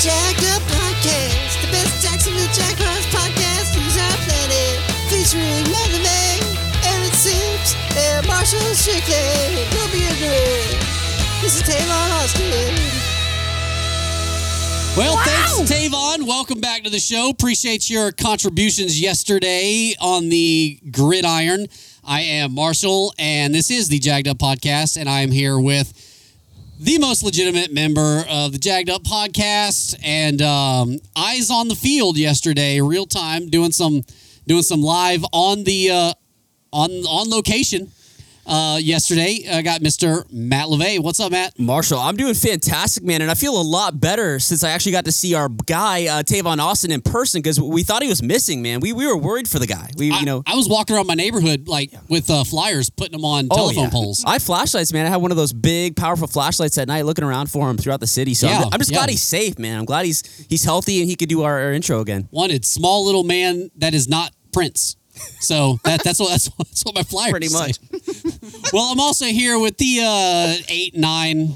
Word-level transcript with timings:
Jacked 0.00 0.44
Up 0.44 0.62
Podcast, 0.62 1.60
the 1.60 1.70
best 1.72 2.02
Jacksonville 2.02 2.48
Jaguars 2.54 3.04
podcast 3.12 3.76
on 3.76 3.84
our 4.00 4.16
planet. 4.24 4.80
Featuring 5.10 5.70
Matt 5.70 5.90
LeVay, 5.90 6.40
Aaron 6.88 7.12
Sims, 7.12 7.76
and 7.98 8.26
Marshall 8.26 8.60
Strickland. 8.72 9.70
Don't 9.70 9.92
be 9.92 9.98
ignorant. 9.98 10.80
This 11.42 11.60
is 11.60 11.62
Tavon 11.64 12.10
Austin. 12.22 12.74
Well, 14.96 15.18
thanks, 15.18 15.70
Tavon. 15.70 16.26
Welcome 16.26 16.62
back 16.62 16.84
to 16.84 16.90
the 16.90 16.98
show. 16.98 17.28
Appreciate 17.28 17.90
your 17.90 18.10
contributions 18.10 18.98
yesterday 18.98 19.94
on 20.00 20.30
the 20.30 20.80
gridiron. 20.90 21.66
I 22.02 22.22
am 22.22 22.54
Marshall, 22.54 23.12
and 23.18 23.54
this 23.54 23.70
is 23.70 23.90
the 23.90 23.98
Jagged 23.98 24.28
Up 24.28 24.38
Podcast, 24.38 24.98
and 24.98 25.10
I 25.10 25.20
am 25.20 25.30
here 25.30 25.60
with 25.60 25.92
the 26.80 26.98
most 26.98 27.22
legitimate 27.22 27.70
member 27.74 28.24
of 28.30 28.52
the 28.52 28.58
Jagged 28.58 28.88
Up 28.88 29.02
Podcast 29.02 30.00
and 30.02 30.40
um, 30.40 30.98
eyes 31.14 31.50
on 31.50 31.68
the 31.68 31.74
field 31.74 32.16
yesterday, 32.16 32.80
real 32.80 33.04
time, 33.04 33.50
doing 33.50 33.70
some 33.70 34.02
doing 34.46 34.62
some 34.62 34.80
live 34.80 35.22
on 35.30 35.64
the 35.64 35.90
uh, 35.90 36.12
on 36.72 36.90
on 36.90 37.28
location. 37.28 37.90
Uh, 38.50 38.78
yesterday, 38.78 39.44
I 39.48 39.62
got 39.62 39.80
Mr. 39.80 40.24
Matt 40.32 40.66
LeVay. 40.66 40.98
What's 40.98 41.20
up, 41.20 41.30
Matt? 41.30 41.56
Marshall, 41.56 42.00
I'm 42.00 42.16
doing 42.16 42.34
fantastic, 42.34 43.04
man, 43.04 43.22
and 43.22 43.30
I 43.30 43.34
feel 43.34 43.56
a 43.60 43.62
lot 43.62 44.00
better 44.00 44.40
since 44.40 44.64
I 44.64 44.70
actually 44.70 44.90
got 44.90 45.04
to 45.04 45.12
see 45.12 45.34
our 45.36 45.48
guy 45.48 46.06
uh, 46.08 46.24
Tavon 46.24 46.58
Austin 46.58 46.90
in 46.90 47.00
person 47.00 47.40
because 47.42 47.60
we 47.60 47.84
thought 47.84 48.02
he 48.02 48.08
was 48.08 48.24
missing, 48.24 48.60
man. 48.60 48.80
We, 48.80 48.92
we 48.92 49.06
were 49.06 49.16
worried 49.16 49.46
for 49.46 49.60
the 49.60 49.68
guy. 49.68 49.90
We 49.96 50.10
I, 50.10 50.18
you 50.18 50.26
know 50.26 50.42
I 50.46 50.56
was 50.56 50.68
walking 50.68 50.96
around 50.96 51.06
my 51.06 51.14
neighborhood 51.14 51.68
like 51.68 51.92
with 52.08 52.28
uh, 52.28 52.42
flyers, 52.42 52.90
putting 52.90 53.12
them 53.12 53.24
on 53.24 53.48
telephone 53.50 53.78
Oh, 53.78 53.82
yeah. 53.84 53.90
poles. 53.90 54.24
I 54.26 54.40
flashlights, 54.40 54.92
man. 54.92 55.06
I 55.06 55.10
had 55.10 55.22
one 55.22 55.30
of 55.30 55.36
those 55.36 55.52
big, 55.52 55.94
powerful 55.94 56.26
flashlights 56.26 56.76
at 56.76 56.88
night, 56.88 57.04
looking 57.04 57.24
around 57.24 57.52
for 57.52 57.70
him 57.70 57.76
throughout 57.76 58.00
the 58.00 58.08
city. 58.08 58.34
So 58.34 58.48
Yeah, 58.48 58.62
I'm, 58.62 58.68
I'm 58.72 58.78
just 58.80 58.90
yeah. 58.90 58.98
glad 58.98 59.10
he's 59.10 59.22
safe, 59.22 59.60
man. 59.60 59.78
I'm 59.78 59.84
glad 59.84 60.06
he's 60.06 60.24
he's 60.48 60.64
healthy 60.64 60.98
and 61.00 61.08
he 61.08 61.14
could 61.14 61.28
do 61.28 61.44
our, 61.44 61.60
our 61.60 61.72
intro 61.72 62.00
again. 62.00 62.28
Wanted 62.32 62.64
small 62.64 63.06
little 63.06 63.22
man 63.22 63.70
that 63.76 63.94
is 63.94 64.08
not 64.08 64.32
Prince. 64.52 64.96
So 65.40 65.78
that, 65.84 66.02
that's 66.04 66.18
what 66.20 66.30
that's, 66.30 66.48
what- 66.48 66.68
that's 66.68 66.84
what 66.84 66.94
my 66.94 67.02
flyers 67.02 67.30
Pretty 67.30 67.52
much. 67.52 67.78
Well, 68.72 68.84
I'm 68.92 69.00
also 69.00 69.24
here 69.26 69.58
with 69.58 69.76
the 69.78 69.98
uh, 70.02 70.54
eight 70.68 70.96
nine 70.96 71.54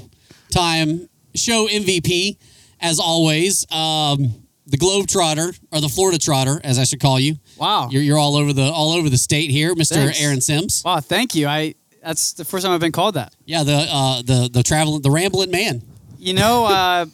time 0.51 1.07
show 1.33 1.67
MVP, 1.67 2.37
as 2.81 2.99
always. 2.99 3.65
Um, 3.71 4.33
the 4.67 4.77
Globe 4.77 5.07
Trotter 5.07 5.53
or 5.71 5.79
the 5.79 5.87
Florida 5.89 6.17
Trotter, 6.17 6.59
as 6.63 6.79
I 6.79 6.83
should 6.85 6.99
call 6.99 7.19
you. 7.19 7.35
Wow. 7.57 7.87
You're, 7.91 8.01
you're 8.01 8.17
all 8.17 8.35
over 8.35 8.51
the 8.51 8.63
all 8.63 8.91
over 8.93 9.09
the 9.09 9.17
state 9.17 9.49
here, 9.51 9.75
Mr. 9.75 10.11
Aaron 10.21 10.41
Sims. 10.41 10.81
Wow, 10.83 10.99
thank 11.01 11.35
you. 11.35 11.47
I 11.47 11.75
that's 12.03 12.33
the 12.33 12.43
first 12.45 12.65
time 12.65 12.73
I've 12.73 12.79
been 12.81 12.91
called 12.91 13.13
that. 13.15 13.33
Yeah, 13.45 13.63
the 13.63 13.85
uh, 13.89 14.21
the 14.23 14.49
the 14.51 14.63
traveling 14.63 15.01
the 15.03 15.11
rambling 15.11 15.51
man. 15.51 15.81
You 16.17 16.33
know, 16.33 16.65
uh, 16.65 17.05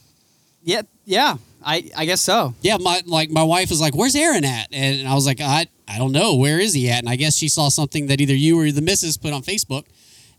yeah, 0.64 0.82
yeah. 1.06 1.36
I 1.64 1.90
I 1.96 2.06
guess 2.06 2.22
so. 2.22 2.56
yeah, 2.62 2.78
my 2.78 3.02
like 3.06 3.30
my 3.30 3.44
wife 3.44 3.70
was 3.70 3.82
like, 3.82 3.94
"Where's 3.96 4.16
Aaron 4.16 4.46
at?" 4.46 4.70
And 4.72 5.08
I 5.08 5.14
was 5.14 5.26
like, 5.28 5.42
"I 5.42 5.68
I 5.92 5.98
don't 5.98 6.12
know. 6.12 6.36
Where 6.36 6.60
is 6.60 6.74
he 6.74 6.90
at?" 6.90 7.00
And 7.00 7.10
I 7.10 7.16
guess 7.16 7.36
she 7.36 7.50
saw 7.50 7.70
something 7.70 8.08
that 8.08 8.22
either 8.22 8.36
you 8.36 8.60
or 8.60 8.72
the 8.72 8.82
missus 8.82 9.18
put 9.18 9.34
on 9.34 9.42
Facebook, 9.42 9.86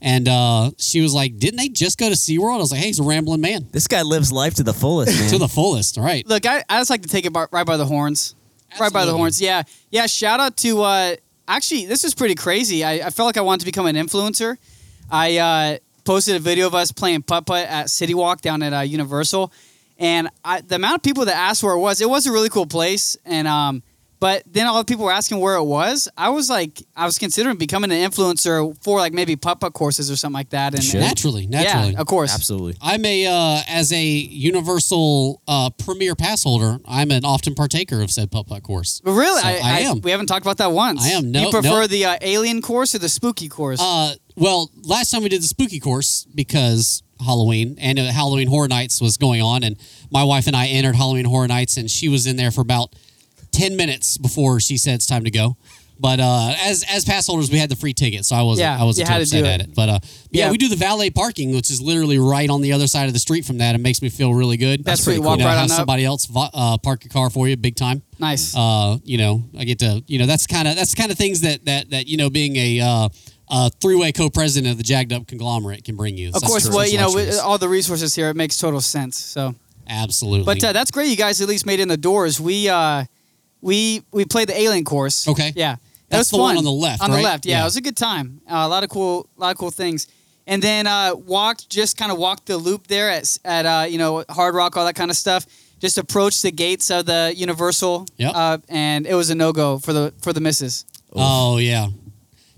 and 0.00 0.28
uh, 0.28 0.70
she 0.78 1.00
was 1.00 1.14
like, 1.14 1.38
"Didn't 1.38 1.58
they 1.58 1.68
just 1.68 1.98
go 1.98 2.08
to 2.08 2.14
SeaWorld?" 2.14 2.54
I 2.54 2.58
was 2.58 2.72
like, 2.72 2.80
"Hey, 2.80 2.88
he's 2.88 3.00
a 3.00 3.04
rambling 3.04 3.40
man 3.40 3.68
This 3.70 3.86
guy 3.86 4.02
lives 4.02 4.32
life 4.32 4.54
to 4.54 4.62
the 4.62 4.72
fullest, 4.74 5.18
man. 5.18 5.30
to 5.30 5.38
the 5.38 5.48
fullest." 5.48 5.98
All 5.98 6.04
right. 6.04 6.26
Look, 6.26 6.46
I, 6.46 6.64
I 6.68 6.78
just 6.78 6.90
like 6.90 7.02
to 7.02 7.08
take 7.08 7.26
it 7.26 7.32
by, 7.32 7.46
right 7.50 7.66
by 7.66 7.76
the 7.76 7.86
horns. 7.86 8.34
Right 8.80 8.92
by 8.92 9.04
the 9.04 9.12
horns. 9.12 9.40
Yeah, 9.40 9.64
yeah. 9.90 10.06
Shout 10.06 10.40
out 10.40 10.56
to 10.58 10.82
uh, 10.82 11.16
actually, 11.46 11.86
this 11.86 12.04
is 12.04 12.14
pretty 12.14 12.34
crazy. 12.34 12.84
I, 12.84 13.06
I 13.06 13.10
felt 13.10 13.26
like 13.26 13.36
I 13.36 13.42
wanted 13.42 13.60
to 13.60 13.66
become 13.66 13.86
an 13.86 13.96
influencer. 13.96 14.56
I 15.10 15.36
uh, 15.38 15.78
posted 16.04 16.36
a 16.36 16.38
video 16.38 16.66
of 16.66 16.74
us 16.74 16.90
playing 16.90 17.22
putt 17.22 17.46
putt 17.46 17.66
at 17.66 17.90
City 17.90 18.14
Walk 18.14 18.40
down 18.40 18.62
at 18.62 18.72
uh, 18.72 18.80
Universal, 18.80 19.52
and 19.98 20.28
I, 20.44 20.62
the 20.62 20.76
amount 20.76 20.96
of 20.96 21.02
people 21.02 21.26
that 21.26 21.36
asked 21.36 21.62
where 21.62 21.74
it 21.74 21.78
was, 21.78 22.00
it 22.00 22.08
was 22.08 22.26
a 22.26 22.32
really 22.32 22.48
cool 22.48 22.66
place. 22.66 23.16
And 23.24 23.46
um, 23.46 23.82
but 24.22 24.44
then 24.46 24.68
all 24.68 24.78
the 24.78 24.84
people 24.84 25.04
were 25.04 25.10
asking 25.10 25.40
where 25.40 25.56
it 25.56 25.64
was. 25.64 26.06
I 26.16 26.28
was 26.28 26.48
like, 26.48 26.80
I 26.94 27.06
was 27.06 27.18
considering 27.18 27.56
becoming 27.56 27.90
an 27.90 28.08
influencer 28.08 28.72
for 28.80 29.00
like 29.00 29.12
maybe 29.12 29.34
putt 29.34 29.58
putt 29.58 29.72
courses 29.72 30.12
or 30.12 30.14
something 30.14 30.34
like 30.34 30.50
that. 30.50 30.74
And 30.74 30.84
Should. 30.84 31.00
Naturally, 31.00 31.48
naturally. 31.48 31.94
yeah, 31.94 32.00
of 32.00 32.06
course, 32.06 32.32
Absolutely. 32.32 32.76
I'm 32.80 33.04
a 33.04 33.26
uh, 33.26 33.62
as 33.68 33.92
a 33.92 34.00
universal 34.00 35.42
uh, 35.48 35.70
premier 35.70 36.14
pass 36.14 36.44
holder. 36.44 36.78
I'm 36.86 37.10
an 37.10 37.24
often 37.24 37.56
partaker 37.56 38.00
of 38.00 38.12
said 38.12 38.30
putt 38.30 38.46
putt 38.46 38.62
course. 38.62 39.00
But 39.02 39.14
really, 39.14 39.40
So 39.40 39.48
I, 39.48 39.60
I 39.60 39.78
am. 39.80 40.00
We 40.02 40.12
haven't 40.12 40.26
talked 40.26 40.46
about 40.46 40.58
that 40.58 40.70
once. 40.70 41.04
I 41.04 41.08
am. 41.08 41.32
No- 41.32 41.46
you 41.46 41.50
prefer 41.50 41.80
no. 41.80 41.86
the 41.88 42.04
uh, 42.04 42.18
alien 42.20 42.62
course 42.62 42.94
or 42.94 43.00
the 43.00 43.08
spooky 43.08 43.48
course? 43.48 43.80
Uh, 43.82 44.14
well, 44.36 44.70
last 44.84 45.10
time 45.10 45.24
we 45.24 45.30
did 45.30 45.42
the 45.42 45.48
spooky 45.48 45.80
course 45.80 46.28
because 46.32 47.02
Halloween 47.18 47.76
and 47.80 47.98
uh, 47.98 48.04
Halloween 48.04 48.46
Horror 48.46 48.68
Nights 48.68 49.00
was 49.00 49.16
going 49.16 49.42
on, 49.42 49.64
and 49.64 49.76
my 50.12 50.22
wife 50.22 50.46
and 50.46 50.54
I 50.54 50.68
entered 50.68 50.94
Halloween 50.94 51.24
Horror 51.24 51.48
Nights, 51.48 51.76
and 51.76 51.90
she 51.90 52.08
was 52.08 52.28
in 52.28 52.36
there 52.36 52.52
for 52.52 52.60
about 52.60 52.94
ten 53.52 53.76
minutes 53.76 54.18
before 54.18 54.58
she 54.60 54.76
said 54.76 54.94
it's 54.94 55.06
time 55.06 55.24
to 55.24 55.30
go. 55.30 55.56
But 56.00 56.18
uh, 56.18 56.54
as 56.60 56.84
as 56.90 57.04
pass 57.04 57.28
holders, 57.28 57.48
we 57.48 57.58
had 57.58 57.68
the 57.70 57.76
free 57.76 57.92
ticket, 57.92 58.24
so 58.24 58.34
I 58.34 58.42
wasn't 58.42 58.64
Yeah, 58.64 58.80
I 58.80 58.84
wasn't 58.84 59.06
too 59.06 59.14
to 59.14 59.20
upset 59.20 59.44
at 59.44 59.60
it. 59.60 59.68
it. 59.68 59.74
But 59.76 59.88
uh, 59.88 59.98
yeah, 60.32 60.46
Yeah. 60.46 60.50
we 60.50 60.58
do 60.58 60.68
the 60.68 60.74
valet 60.74 61.10
parking, 61.10 61.54
which 61.54 61.70
is 61.70 61.80
literally 61.80 62.18
right 62.18 62.50
on 62.50 62.60
the 62.60 62.72
other 62.72 62.88
side 62.88 63.06
of 63.06 63.12
the 63.12 63.20
street 63.20 63.44
from 63.44 63.58
that. 63.58 63.76
It 63.76 63.78
makes 63.78 64.02
me 64.02 64.08
feel 64.08 64.34
really 64.34 64.56
good. 64.56 64.84
That's 64.84 65.04
pretty 65.04 65.18
pretty 65.18 65.22
cool. 65.22 65.26
Walk 65.30 65.38
You 65.38 65.44
know, 65.44 65.50
right 65.50 65.58
have 65.58 65.70
somebody 65.70 66.04
else 66.04 66.26
uh, 66.34 66.78
park 66.78 67.04
your 67.04 67.10
car 67.10 67.30
for 67.30 67.46
you, 67.46 67.56
big 67.56 67.76
time 67.76 68.02
nice. 68.18 68.56
uh, 68.56 68.98
you 69.04 69.16
know, 69.18 69.44
I 69.56 69.62
get 69.64 69.78
to, 69.80 70.02
you 70.08 70.18
know, 70.18 70.26
that's 70.26 70.48
kind 70.48 70.66
of 70.66 70.74
that's 70.74 70.94
kind 70.96 71.12
of 71.12 71.18
things 71.18 71.42
that 71.42 71.66
that 71.66 71.90
that 71.90 72.08
you 72.08 72.16
know, 72.16 72.30
being 72.30 72.56
a 72.56 72.80
uh, 73.48 73.70
three-way 73.80 74.10
co-president 74.10 74.72
of 74.72 74.78
the 74.78 74.82
jagged 74.82 75.12
up 75.12 75.28
conglomerate 75.28 75.84
can 75.84 75.94
bring 75.94 76.16
you. 76.16 76.28
of 76.28 76.32
That's 76.34 76.46
course, 76.46 76.68
well, 76.68 76.88
you 76.88 76.96
know, 76.98 77.12
with 77.12 77.38
all 77.38 77.58
the 77.58 77.68
resources 77.68 78.14
here, 78.14 78.28
it 78.30 78.34
makes 78.34 78.56
total 78.56 78.80
sense. 78.80 79.18
So, 79.18 79.54
absolutely. 79.88 80.46
but 80.46 80.64
uh, 80.64 80.72
that's 80.72 80.90
great. 80.90 81.10
You 81.10 81.16
guys 81.16 81.40
at 81.40 81.48
least 81.48 81.66
made 81.66 81.78
it 81.78 81.82
in 81.82 81.88
the 81.88 81.96
doors. 81.98 82.40
We 82.40 82.68
uh, 82.68 83.04
we 83.62 84.02
we 84.12 84.24
played 84.26 84.48
the 84.48 84.58
alien 84.60 84.84
course. 84.84 85.26
Okay. 85.26 85.52
Yeah, 85.56 85.76
That's 86.08 86.18
was 86.20 86.30
the 86.30 86.36
one 86.38 86.50
fun. 86.56 86.58
on 86.58 86.64
the 86.64 86.70
left, 86.72 87.02
On 87.02 87.10
right? 87.10 87.16
the 87.16 87.22
left, 87.22 87.46
yeah, 87.46 87.56
Yeah. 87.56 87.62
it 87.62 87.64
was 87.64 87.76
a 87.76 87.80
good 87.80 87.96
time. 87.96 88.40
Uh, 88.46 88.56
a 88.56 88.68
lot 88.68 88.84
of 88.84 88.90
cool, 88.90 89.26
lot 89.38 89.52
of 89.52 89.58
cool 89.58 89.70
things. 89.70 90.06
And 90.46 90.60
then 90.60 90.86
uh, 90.88 91.14
walked, 91.14 91.70
just 91.70 91.96
kind 91.96 92.10
of 92.12 92.18
walked 92.18 92.46
the 92.46 92.56
loop 92.58 92.88
there 92.88 93.08
at 93.10 93.38
at 93.44 93.64
uh, 93.64 93.86
you 93.88 93.96
know 93.98 94.24
Hard 94.28 94.54
Rock, 94.54 94.76
all 94.76 94.84
that 94.84 94.96
kind 94.96 95.10
of 95.10 95.16
stuff. 95.16 95.46
Just 95.80 95.98
approached 95.98 96.42
the 96.42 96.52
gates 96.52 96.90
of 96.90 97.06
the 97.06 97.32
Universal, 97.36 98.06
Yep. 98.16 98.32
uh, 98.34 98.58
and 98.68 99.06
it 99.06 99.14
was 99.14 99.30
a 99.30 99.34
no 99.34 99.52
go 99.52 99.78
for 99.78 99.92
the 99.92 100.12
for 100.20 100.32
the 100.32 100.40
misses. 100.40 100.84
oh 101.14 101.58
yeah. 101.58 101.88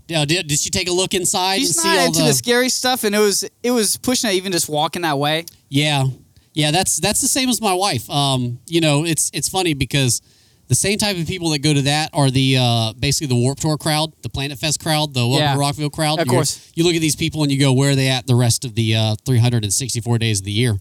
Yeah, 0.06 0.26
did, 0.26 0.46
did 0.48 0.60
she 0.60 0.68
take 0.68 0.86
a 0.88 0.92
look 0.92 1.14
inside 1.14 1.60
She's 1.60 1.68
and 1.70 1.82
see 1.82 1.88
not 1.88 1.98
all 1.98 2.06
into 2.08 2.18
the? 2.20 2.26
the 2.26 2.34
scary 2.34 2.68
stuff, 2.68 3.04
and 3.04 3.14
it 3.14 3.18
was 3.18 3.44
it 3.62 3.70
was 3.70 3.96
pushing 3.96 4.28
it 4.30 4.34
even 4.34 4.52
just 4.52 4.68
walking 4.68 5.02
that 5.02 5.18
way. 5.18 5.46
yeah, 5.70 6.04
yeah. 6.52 6.70
That's 6.70 6.98
that's 6.98 7.20
the 7.22 7.28
same 7.28 7.48
as 7.48 7.60
my 7.62 7.72
wife. 7.72 8.08
Um, 8.10 8.58
you 8.66 8.80
know, 8.82 9.04
it's 9.06 9.30
it's 9.32 9.48
funny 9.48 9.72
because 9.74 10.20
the 10.68 10.74
same 10.74 10.98
type 10.98 11.16
of 11.18 11.26
people 11.26 11.50
that 11.50 11.58
go 11.60 11.74
to 11.74 11.82
that 11.82 12.10
are 12.12 12.30
the 12.30 12.56
uh, 12.58 12.92
basically 12.98 13.26
the 13.28 13.40
Warp 13.40 13.58
Tour 13.60 13.76
crowd, 13.76 14.12
the 14.22 14.28
Planet 14.28 14.58
Fest 14.58 14.80
crowd, 14.80 15.12
the 15.14 15.20
Welcome 15.26 15.44
Yeah. 15.44 15.52
to 15.54 15.58
Rockville 15.58 15.90
crowd. 15.90 16.18
Of 16.20 16.26
You're- 16.26 16.36
course. 16.36 16.72
you 16.74 16.84
look 16.84 16.94
at 16.94 17.00
these 17.00 17.16
people 17.16 17.42
and 17.42 17.52
you 17.52 17.58
go, 17.58 17.72
where 17.72 17.90
are 17.90 17.94
they 17.94 18.08
at 18.08 18.26
the 18.26 18.34
rest 18.34 18.64
of 18.64 18.74
the 18.74 18.94
uh, 18.96 19.16
364 19.26 20.18
days 20.18 20.40
of 20.40 20.44
the 20.44 20.52
year? 20.52 20.76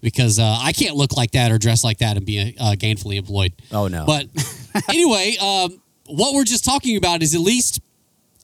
Because 0.00 0.38
uh, 0.38 0.58
I 0.60 0.72
can't 0.72 0.94
look 0.96 1.16
like 1.16 1.32
that 1.32 1.50
or 1.50 1.58
dress 1.58 1.82
like 1.82 1.98
that 1.98 2.16
and 2.16 2.24
be 2.24 2.56
uh, 2.58 2.72
gainfully 2.76 3.16
employed. 3.16 3.52
Oh, 3.72 3.88
no. 3.88 4.04
But 4.06 4.26
anyway, 4.88 5.36
um, 5.40 5.80
what 6.06 6.34
we're 6.34 6.44
just 6.44 6.64
talking 6.64 6.96
about 6.96 7.22
is 7.22 7.34
at 7.34 7.40
least 7.40 7.80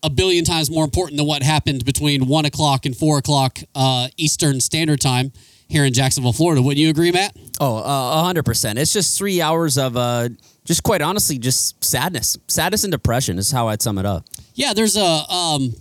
a 0.02 0.10
billion 0.10 0.44
times 0.44 0.70
more 0.70 0.84
important 0.84 1.16
than 1.16 1.26
what 1.26 1.42
happened 1.42 1.84
between 1.84 2.26
one 2.26 2.44
o'clock 2.44 2.86
and 2.86 2.96
four 2.96 3.18
o'clock 3.18 3.58
uh, 3.74 4.08
Eastern 4.16 4.60
Standard 4.60 5.00
Time 5.00 5.32
here 5.68 5.84
in 5.84 5.92
Jacksonville, 5.92 6.32
Florida. 6.32 6.60
Wouldn't 6.60 6.78
you 6.80 6.90
agree, 6.90 7.10
Matt? 7.10 7.36
Oh, 7.60 7.78
a 7.78 8.22
hundred 8.22 8.44
percent. 8.44 8.78
It's 8.78 8.92
just 8.92 9.16
three 9.16 9.40
hours 9.40 9.78
of 9.78 9.96
uh, 9.96 10.28
just 10.64 10.82
quite 10.82 11.02
honestly, 11.02 11.38
just 11.38 11.82
sadness, 11.84 12.38
sadness 12.48 12.84
and 12.84 12.90
depression 12.90 13.38
is 13.38 13.50
how 13.50 13.68
I'd 13.68 13.82
sum 13.82 13.98
it 13.98 14.06
up. 14.06 14.24
Yeah, 14.54 14.72
there's 14.72 14.96
a 14.96 15.04
um, 15.04 15.74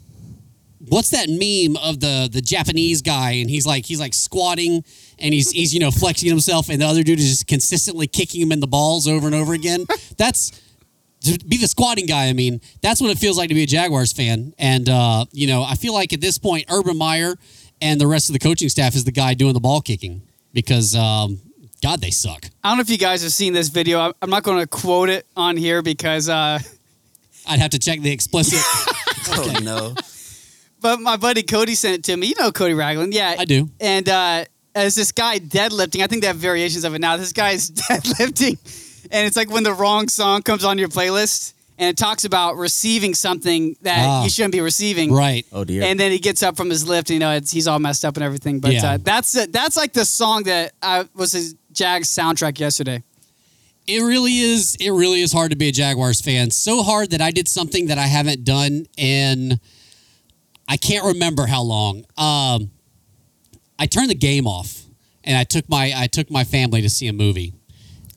what's 0.87 1.09
that 1.09 1.29
meme 1.29 1.77
of 1.81 1.99
the 1.99 2.29
the 2.31 2.41
Japanese 2.41 3.01
guy, 3.01 3.31
and 3.31 3.49
he's 3.49 3.65
like 3.65 3.85
he's 3.85 3.99
like 3.99 4.13
squatting 4.13 4.83
and 5.19 5.33
he's 5.33 5.51
he's 5.51 5.73
you 5.73 5.79
know 5.79 5.91
flexing 5.91 6.29
himself, 6.29 6.69
and 6.69 6.81
the 6.81 6.85
other 6.85 7.03
dude 7.03 7.19
is 7.19 7.29
just 7.29 7.47
consistently 7.47 8.07
kicking 8.07 8.41
him 8.41 8.51
in 8.51 8.59
the 8.59 8.67
balls 8.67 9.07
over 9.07 9.25
and 9.25 9.35
over 9.35 9.53
again. 9.53 9.85
That's 10.17 10.51
to 11.21 11.39
be 11.45 11.57
the 11.57 11.67
squatting 11.67 12.05
guy. 12.05 12.27
I 12.27 12.33
mean, 12.33 12.59
that's 12.81 12.99
what 12.99 13.09
it 13.09 13.17
feels 13.17 13.37
like 13.37 13.47
to 13.47 13.55
be 13.55 13.63
a 13.63 13.67
Jaguars 13.67 14.11
fan, 14.11 14.53
and 14.59 14.89
uh, 14.89 15.23
you 15.31 15.47
know, 15.47 15.63
I 15.63 15.75
feel 15.75 15.93
like 15.93 16.11
at 16.11 16.19
this 16.19 16.37
point, 16.37 16.65
Urban 16.69 16.97
Meyer 16.97 17.35
and 17.81 17.99
the 17.99 18.07
rest 18.07 18.29
of 18.29 18.33
the 18.33 18.39
coaching 18.39 18.67
staff 18.67 18.93
is 18.93 19.05
the 19.05 19.11
guy 19.11 19.33
doing 19.33 19.53
the 19.53 19.61
ball 19.61 19.79
kicking 19.79 20.21
because 20.51 20.95
um, 20.95 21.39
God, 21.83 21.99
they 22.01 22.11
suck. 22.11 22.45
I 22.63 22.69
don't 22.69 22.77
know 22.77 22.81
if 22.81 22.89
you 22.89 22.97
guys 22.97 23.21
have 23.23 23.33
seen 23.33 23.51
this 23.53 23.67
video. 23.67 23.99
I'm- 23.99 24.13
I'm 24.21 24.29
not 24.29 24.43
going 24.43 24.59
to 24.59 24.67
quote 24.67 25.09
it 25.09 25.25
on 25.35 25.57
here 25.57 25.81
because, 25.81 26.29
uh, 26.29 26.59
I'd 27.45 27.59
have 27.59 27.71
to 27.71 27.79
check 27.79 27.99
the 28.01 28.11
explicit. 28.11 28.59
Oh 29.35 29.57
no. 29.63 29.95
but 30.81 30.99
my 30.99 31.15
buddy 31.15 31.43
Cody 31.43 31.75
sent 31.75 31.95
it 31.95 32.03
to 32.05 32.17
me. 32.17 32.27
You 32.27 32.35
know 32.39 32.51
Cody 32.51 32.73
Ragland, 32.73 33.13
yeah, 33.13 33.35
I 33.39 33.45
do. 33.45 33.69
And 33.79 34.07
uh, 34.09 34.43
as 34.75 34.95
this 34.95 35.11
guy 35.13 35.39
deadlifting, 35.39 36.03
I 36.03 36.07
think 36.07 36.21
they 36.21 36.27
have 36.27 36.35
variations 36.37 36.83
of 36.83 36.93
it 36.93 36.99
now. 36.99 37.15
This 37.17 37.31
guy's 37.31 37.71
deadlifting, 37.89 38.57
and 39.11 39.25
it's 39.25 39.37
like 39.37 39.49
when 39.49 39.63
the 39.63 39.73
wrong 39.73 40.09
song 40.09 40.41
comes 40.41 40.65
on 40.65 40.77
your 40.77 40.89
playlist, 40.89 41.53
and 41.79 41.87
it 41.89 41.97
talks 41.97 42.25
about 42.25 42.57
receiving 42.57 43.13
something 43.13 43.75
that 43.81 44.05
Ah. 44.05 44.23
you 44.25 44.29
shouldn't 44.29 44.51
be 44.51 44.59
receiving. 44.61 45.11
Right. 45.13 45.45
Oh 45.53 45.63
dear. 45.63 45.83
And 45.83 45.97
then 45.99 46.11
he 46.11 46.19
gets 46.19 46.43
up 46.43 46.57
from 46.57 46.69
his 46.69 46.85
lift, 46.85 47.09
and 47.09 47.15
you 47.15 47.19
know 47.21 47.31
it's, 47.31 47.49
he's 47.51 47.67
all 47.67 47.79
messed 47.79 48.03
up 48.03 48.17
and 48.17 48.23
everything. 48.23 48.59
But 48.59 48.73
Yeah. 48.73 48.91
uh, 48.93 48.97
that's 49.01 49.31
that's 49.47 49.77
like 49.77 49.93
the 49.93 50.03
song 50.05 50.43
that 50.43 50.73
I 50.81 51.07
was 51.15 51.31
his 51.31 51.55
Jags 51.73 52.09
soundtrack 52.09 52.59
yesterday. 52.59 53.03
It 53.85 53.99
really 53.99 54.39
is. 54.39 54.77
It 54.79 54.91
really 54.91 55.21
is 55.21 55.33
hard 55.33 55.51
to 55.51 55.57
be 55.57 55.67
a 55.67 55.71
Jaguars 55.71 56.21
fan. 56.21 56.51
So 56.51 56.83
hard 56.83 57.11
that 57.11 57.21
I 57.21 57.31
did 57.31 57.47
something 57.47 57.87
that 57.87 57.97
I 57.97 58.07
haven't 58.07 58.45
done 58.45 58.85
in 58.97 59.59
I 60.67 60.77
can't 60.77 61.05
remember 61.05 61.45
how 61.45 61.61
long. 61.61 62.05
Um, 62.17 62.71
I 63.77 63.85
turned 63.85 64.09
the 64.09 64.15
game 64.15 64.47
off 64.47 64.83
and 65.23 65.37
I 65.37 65.43
took 65.43 65.67
my 65.69 65.93
I 65.95 66.07
took 66.07 66.31
my 66.31 66.43
family 66.43 66.81
to 66.81 66.89
see 66.89 67.07
a 67.07 67.13
movie. 67.13 67.53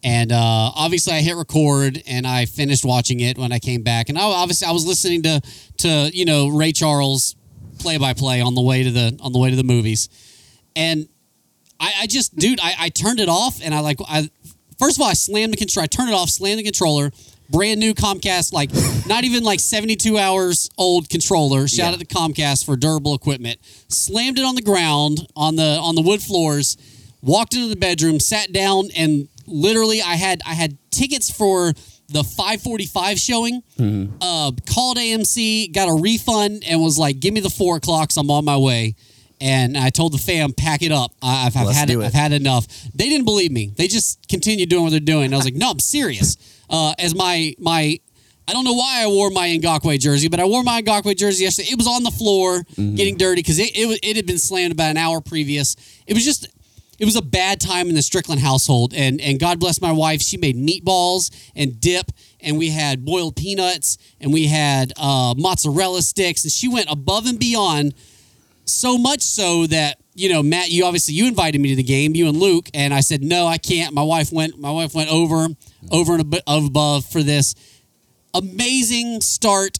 And 0.04 0.30
uh, 0.30 0.70
obviously, 0.76 1.14
I 1.14 1.20
hit 1.20 1.34
record 1.34 2.00
and 2.06 2.26
I 2.26 2.44
finished 2.44 2.84
watching 2.84 3.18
it 3.20 3.36
when 3.36 3.50
I 3.50 3.58
came 3.58 3.82
back. 3.82 4.08
And 4.08 4.16
I, 4.16 4.22
obviously, 4.22 4.68
I 4.68 4.70
was 4.70 4.86
listening 4.86 5.22
to 5.22 5.40
to 5.78 6.10
you 6.14 6.24
know 6.24 6.48
Ray 6.48 6.72
Charles 6.72 7.34
play 7.80 7.98
by 7.98 8.14
play 8.14 8.40
on 8.40 8.54
the 8.54 8.60
way 8.60 8.84
to 8.84 8.90
the 8.90 9.18
on 9.20 9.32
the 9.32 9.38
way 9.38 9.50
to 9.50 9.56
the 9.56 9.64
movies. 9.64 10.08
And 10.76 11.08
I, 11.80 11.92
I 12.02 12.06
just, 12.06 12.36
dude, 12.36 12.60
I, 12.60 12.74
I 12.78 12.88
turned 12.88 13.20
it 13.20 13.28
off 13.28 13.60
and 13.62 13.74
I 13.74 13.80
like 13.80 13.98
I 14.08 14.30
first 14.78 14.96
of 14.96 15.02
all 15.02 15.08
I 15.08 15.14
slammed 15.14 15.52
the 15.52 15.56
controller. 15.56 15.84
I 15.84 15.86
turned 15.86 16.08
it 16.10 16.14
off, 16.14 16.30
slammed 16.30 16.58
the 16.58 16.64
controller. 16.64 17.10
Brand 17.48 17.78
new 17.78 17.94
Comcast, 17.94 18.52
like 18.52 18.70
not 19.06 19.22
even 19.22 19.44
like 19.44 19.60
72 19.60 20.18
hours 20.18 20.68
old 20.76 21.08
controller. 21.08 21.68
Shout 21.68 21.94
out 21.94 22.00
to 22.00 22.06
Comcast 22.06 22.64
for 22.64 22.76
durable 22.76 23.14
equipment. 23.14 23.60
Slammed 23.88 24.38
it 24.38 24.44
on 24.44 24.56
the 24.56 24.62
ground 24.62 25.20
on 25.36 25.54
the 25.54 25.78
on 25.80 25.94
the 25.94 26.02
wood 26.02 26.20
floors. 26.20 26.76
Walked 27.22 27.54
into 27.54 27.68
the 27.68 27.76
bedroom, 27.76 28.18
sat 28.18 28.52
down, 28.52 28.88
and 28.96 29.28
literally 29.46 30.02
I 30.02 30.16
had 30.16 30.42
I 30.44 30.54
had 30.54 30.76
tickets 30.90 31.30
for 31.30 31.72
the 32.08 32.24
545 32.24 33.18
showing. 33.18 33.62
Uh, 34.20 34.50
called 34.72 34.96
AMC, 34.96 35.72
got 35.72 35.88
a 35.88 35.94
refund, 35.94 36.64
and 36.66 36.82
was 36.82 36.98
like, 36.98 37.20
"Give 37.20 37.32
me 37.32 37.40
the 37.40 37.50
four 37.50 37.76
o'clocks. 37.76 38.16
I'm 38.16 38.30
on 38.30 38.44
my 38.44 38.56
way." 38.56 38.96
And 39.40 39.76
I 39.76 39.90
told 39.90 40.12
the 40.12 40.18
fam, 40.18 40.52
"Pack 40.52 40.82
it 40.82 40.92
up. 40.92 41.12
I- 41.20 41.46
I've, 41.46 41.56
I've 41.56 41.66
had 41.74 41.88
it. 41.90 41.98
I've 42.06 42.14
had 42.14 42.32
enough." 42.32 42.66
They 42.94 43.08
didn't 43.08 43.26
believe 43.26 43.52
me. 43.52 43.70
They 43.76 43.86
just 43.88 44.26
continued 44.28 44.68
doing 44.70 44.84
what 44.84 44.90
they're 44.90 45.00
doing. 45.00 45.26
And 45.26 45.34
I 45.34 45.36
was 45.36 45.44
like, 45.44 45.54
"No, 45.54 45.70
I'm 45.70 45.78
serious." 45.78 46.36
Uh, 46.70 46.94
as 46.98 47.14
my 47.14 47.54
my, 47.58 48.00
I 48.48 48.52
don't 48.52 48.64
know 48.64 48.72
why 48.72 49.02
I 49.02 49.06
wore 49.08 49.30
my 49.30 49.48
Ngakoue 49.48 50.00
jersey, 50.00 50.28
but 50.28 50.40
I 50.40 50.46
wore 50.46 50.62
my 50.62 50.80
Ngakoue 50.80 51.16
jersey 51.16 51.44
yesterday. 51.44 51.68
It 51.70 51.76
was 51.78 51.86
on 51.86 52.02
the 52.02 52.10
floor, 52.10 52.64
getting 52.76 53.16
dirty 53.18 53.40
because 53.42 53.58
it, 53.58 53.70
it 53.74 54.00
it 54.02 54.16
had 54.16 54.26
been 54.26 54.38
slammed 54.38 54.72
about 54.72 54.90
an 54.90 54.96
hour 54.96 55.20
previous. 55.20 55.76
It 56.06 56.14
was 56.14 56.24
just 56.24 56.48
it 56.98 57.04
was 57.04 57.14
a 57.16 57.22
bad 57.22 57.60
time 57.60 57.90
in 57.90 57.94
the 57.94 58.02
Strickland 58.02 58.40
household, 58.40 58.94
and 58.94 59.20
and 59.20 59.38
God 59.38 59.60
bless 59.60 59.82
my 59.82 59.92
wife. 59.92 60.22
She 60.22 60.38
made 60.38 60.56
meatballs 60.56 61.30
and 61.54 61.78
dip, 61.78 62.10
and 62.40 62.56
we 62.56 62.70
had 62.70 63.04
boiled 63.04 63.36
peanuts, 63.36 63.98
and 64.18 64.32
we 64.32 64.46
had 64.46 64.94
uh, 64.96 65.34
mozzarella 65.36 66.00
sticks, 66.00 66.42
and 66.44 66.50
she 66.50 66.68
went 66.68 66.90
above 66.90 67.26
and 67.26 67.38
beyond. 67.38 67.92
So 68.66 68.98
much 68.98 69.22
so 69.22 69.66
that 69.68 69.98
you 70.14 70.28
know, 70.30 70.42
Matt, 70.42 70.70
you 70.70 70.84
obviously 70.84 71.14
you 71.14 71.26
invited 71.28 71.60
me 71.60 71.68
to 71.70 71.76
the 71.76 71.82
game, 71.82 72.14
you 72.16 72.26
and 72.28 72.38
Luke, 72.38 72.68
and 72.74 72.92
I 72.94 73.00
said 73.00 73.22
no, 73.22 73.46
I 73.46 73.58
can't. 73.58 73.94
My 73.94 74.02
wife 74.02 74.32
went. 74.32 74.58
My 74.58 74.70
wife 74.70 74.94
went 74.94 75.10
over, 75.10 75.48
over 75.90 76.14
and 76.14 76.34
above 76.46 77.04
for 77.04 77.22
this 77.22 77.54
amazing 78.34 79.20
start. 79.20 79.78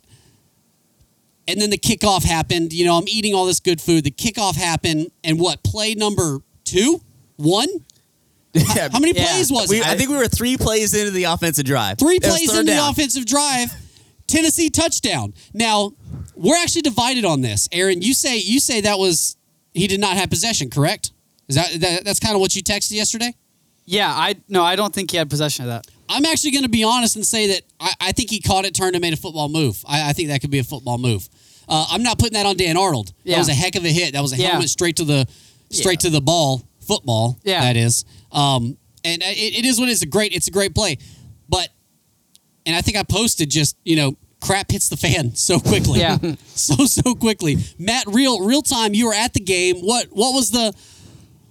And 1.48 1.60
then 1.60 1.70
the 1.70 1.78
kickoff 1.78 2.24
happened. 2.24 2.72
You 2.72 2.84
know, 2.86 2.98
I'm 2.98 3.08
eating 3.08 3.34
all 3.34 3.46
this 3.46 3.60
good 3.60 3.80
food. 3.80 4.04
The 4.04 4.10
kickoff 4.10 4.56
happened, 4.56 5.10
and 5.22 5.38
what 5.38 5.62
play 5.62 5.94
number 5.94 6.40
two, 6.64 7.00
one? 7.36 7.68
Yeah. 8.74 8.88
How 8.90 9.00
many 9.00 9.12
Yeah. 9.12 9.26
plays 9.26 9.52
was 9.52 9.68
We, 9.68 9.80
it? 9.80 9.86
I 9.86 9.96
think 9.98 10.08
we 10.08 10.16
were 10.16 10.28
three 10.28 10.56
plays 10.56 10.94
into 10.94 11.10
the 11.10 11.24
offensive 11.24 11.66
drive. 11.66 11.98
Three 11.98 12.18
plays 12.18 12.50
third 12.50 12.60
in 12.60 12.66
the 12.66 12.88
offensive 12.88 13.26
drive, 13.26 13.70
Tennessee 14.26 14.70
touchdown. 14.70 15.34
Now 15.52 15.92
we're 16.36 16.56
actually 16.62 16.82
divided 16.82 17.24
on 17.24 17.40
this. 17.40 17.68
Aaron, 17.72 18.02
you 18.02 18.14
say 18.14 18.38
you 18.38 18.60
say 18.60 18.82
that 18.82 18.98
was 18.98 19.36
he 19.74 19.86
did 19.86 20.00
not 20.00 20.16
have 20.16 20.30
possession, 20.30 20.70
correct? 20.70 21.12
Is 21.48 21.56
that, 21.56 21.80
that 21.80 22.04
that's 22.04 22.20
kind 22.20 22.34
of 22.34 22.40
what 22.40 22.54
you 22.56 22.62
texted 22.62 22.92
yesterday? 22.92 23.34
Yeah, 23.84 24.10
I 24.10 24.36
no, 24.48 24.62
I 24.64 24.76
don't 24.76 24.92
think 24.94 25.10
he 25.10 25.16
had 25.16 25.30
possession 25.30 25.64
of 25.64 25.70
that. 25.70 25.86
I'm 26.08 26.24
actually 26.26 26.52
going 26.52 26.62
to 26.64 26.68
be 26.68 26.84
honest 26.84 27.16
and 27.16 27.24
say 27.26 27.48
that 27.48 27.62
I, 27.80 27.92
I 28.00 28.12
think 28.12 28.30
he 28.30 28.40
caught 28.40 28.64
it, 28.64 28.74
turned, 28.74 28.94
and 28.94 29.02
made 29.02 29.12
a 29.12 29.16
football 29.16 29.48
move. 29.48 29.82
I, 29.88 30.10
I 30.10 30.12
think 30.12 30.28
that 30.28 30.40
could 30.40 30.50
be 30.50 30.58
a 30.58 30.64
football 30.64 30.98
move. 30.98 31.28
Uh, 31.68 31.86
I'm 31.90 32.02
not 32.02 32.18
putting 32.18 32.34
that 32.34 32.46
on 32.46 32.56
Dan 32.56 32.76
Arnold. 32.76 33.12
That 33.24 33.38
was 33.38 33.48
a 33.48 33.54
heck 33.54 33.74
of 33.74 33.84
a 33.84 33.88
hit. 33.88 34.12
That 34.12 34.22
was 34.22 34.32
a 34.32 34.36
Yeah. 34.36 34.50
helmet 34.50 34.70
straight 34.70 34.96
to 34.96 35.04
the 35.04 35.26
straight 35.70 36.00
to 36.00 36.10
the 36.10 36.20
ball, 36.20 36.62
football. 36.80 37.38
Yeah. 37.42 37.60
that 37.62 37.76
is. 37.76 38.04
Um, 38.30 38.76
and 39.04 39.22
it, 39.22 39.58
it 39.58 39.64
is 39.64 39.78
what 39.80 39.88
it 39.88 39.92
is. 39.92 40.02
A 40.02 40.06
great. 40.06 40.32
It's 40.32 40.48
a 40.48 40.52
great 40.52 40.74
play, 40.74 40.98
but 41.48 41.68
and 42.66 42.74
I 42.74 42.82
think 42.82 42.96
I 42.96 43.02
posted 43.04 43.50
just 43.50 43.76
you 43.84 43.96
know 43.96 44.16
crap 44.46 44.70
hits 44.70 44.88
the 44.88 44.96
fan 44.96 45.34
so 45.34 45.58
quickly. 45.58 46.00
Yeah. 46.00 46.18
so 46.46 46.86
so 46.86 47.14
quickly. 47.14 47.56
Matt, 47.78 48.04
real 48.06 48.44
real 48.44 48.62
time. 48.62 48.94
You 48.94 49.06
were 49.06 49.14
at 49.14 49.34
the 49.34 49.40
game. 49.40 49.78
What 49.78 50.06
what 50.10 50.32
was 50.34 50.50
the 50.50 50.72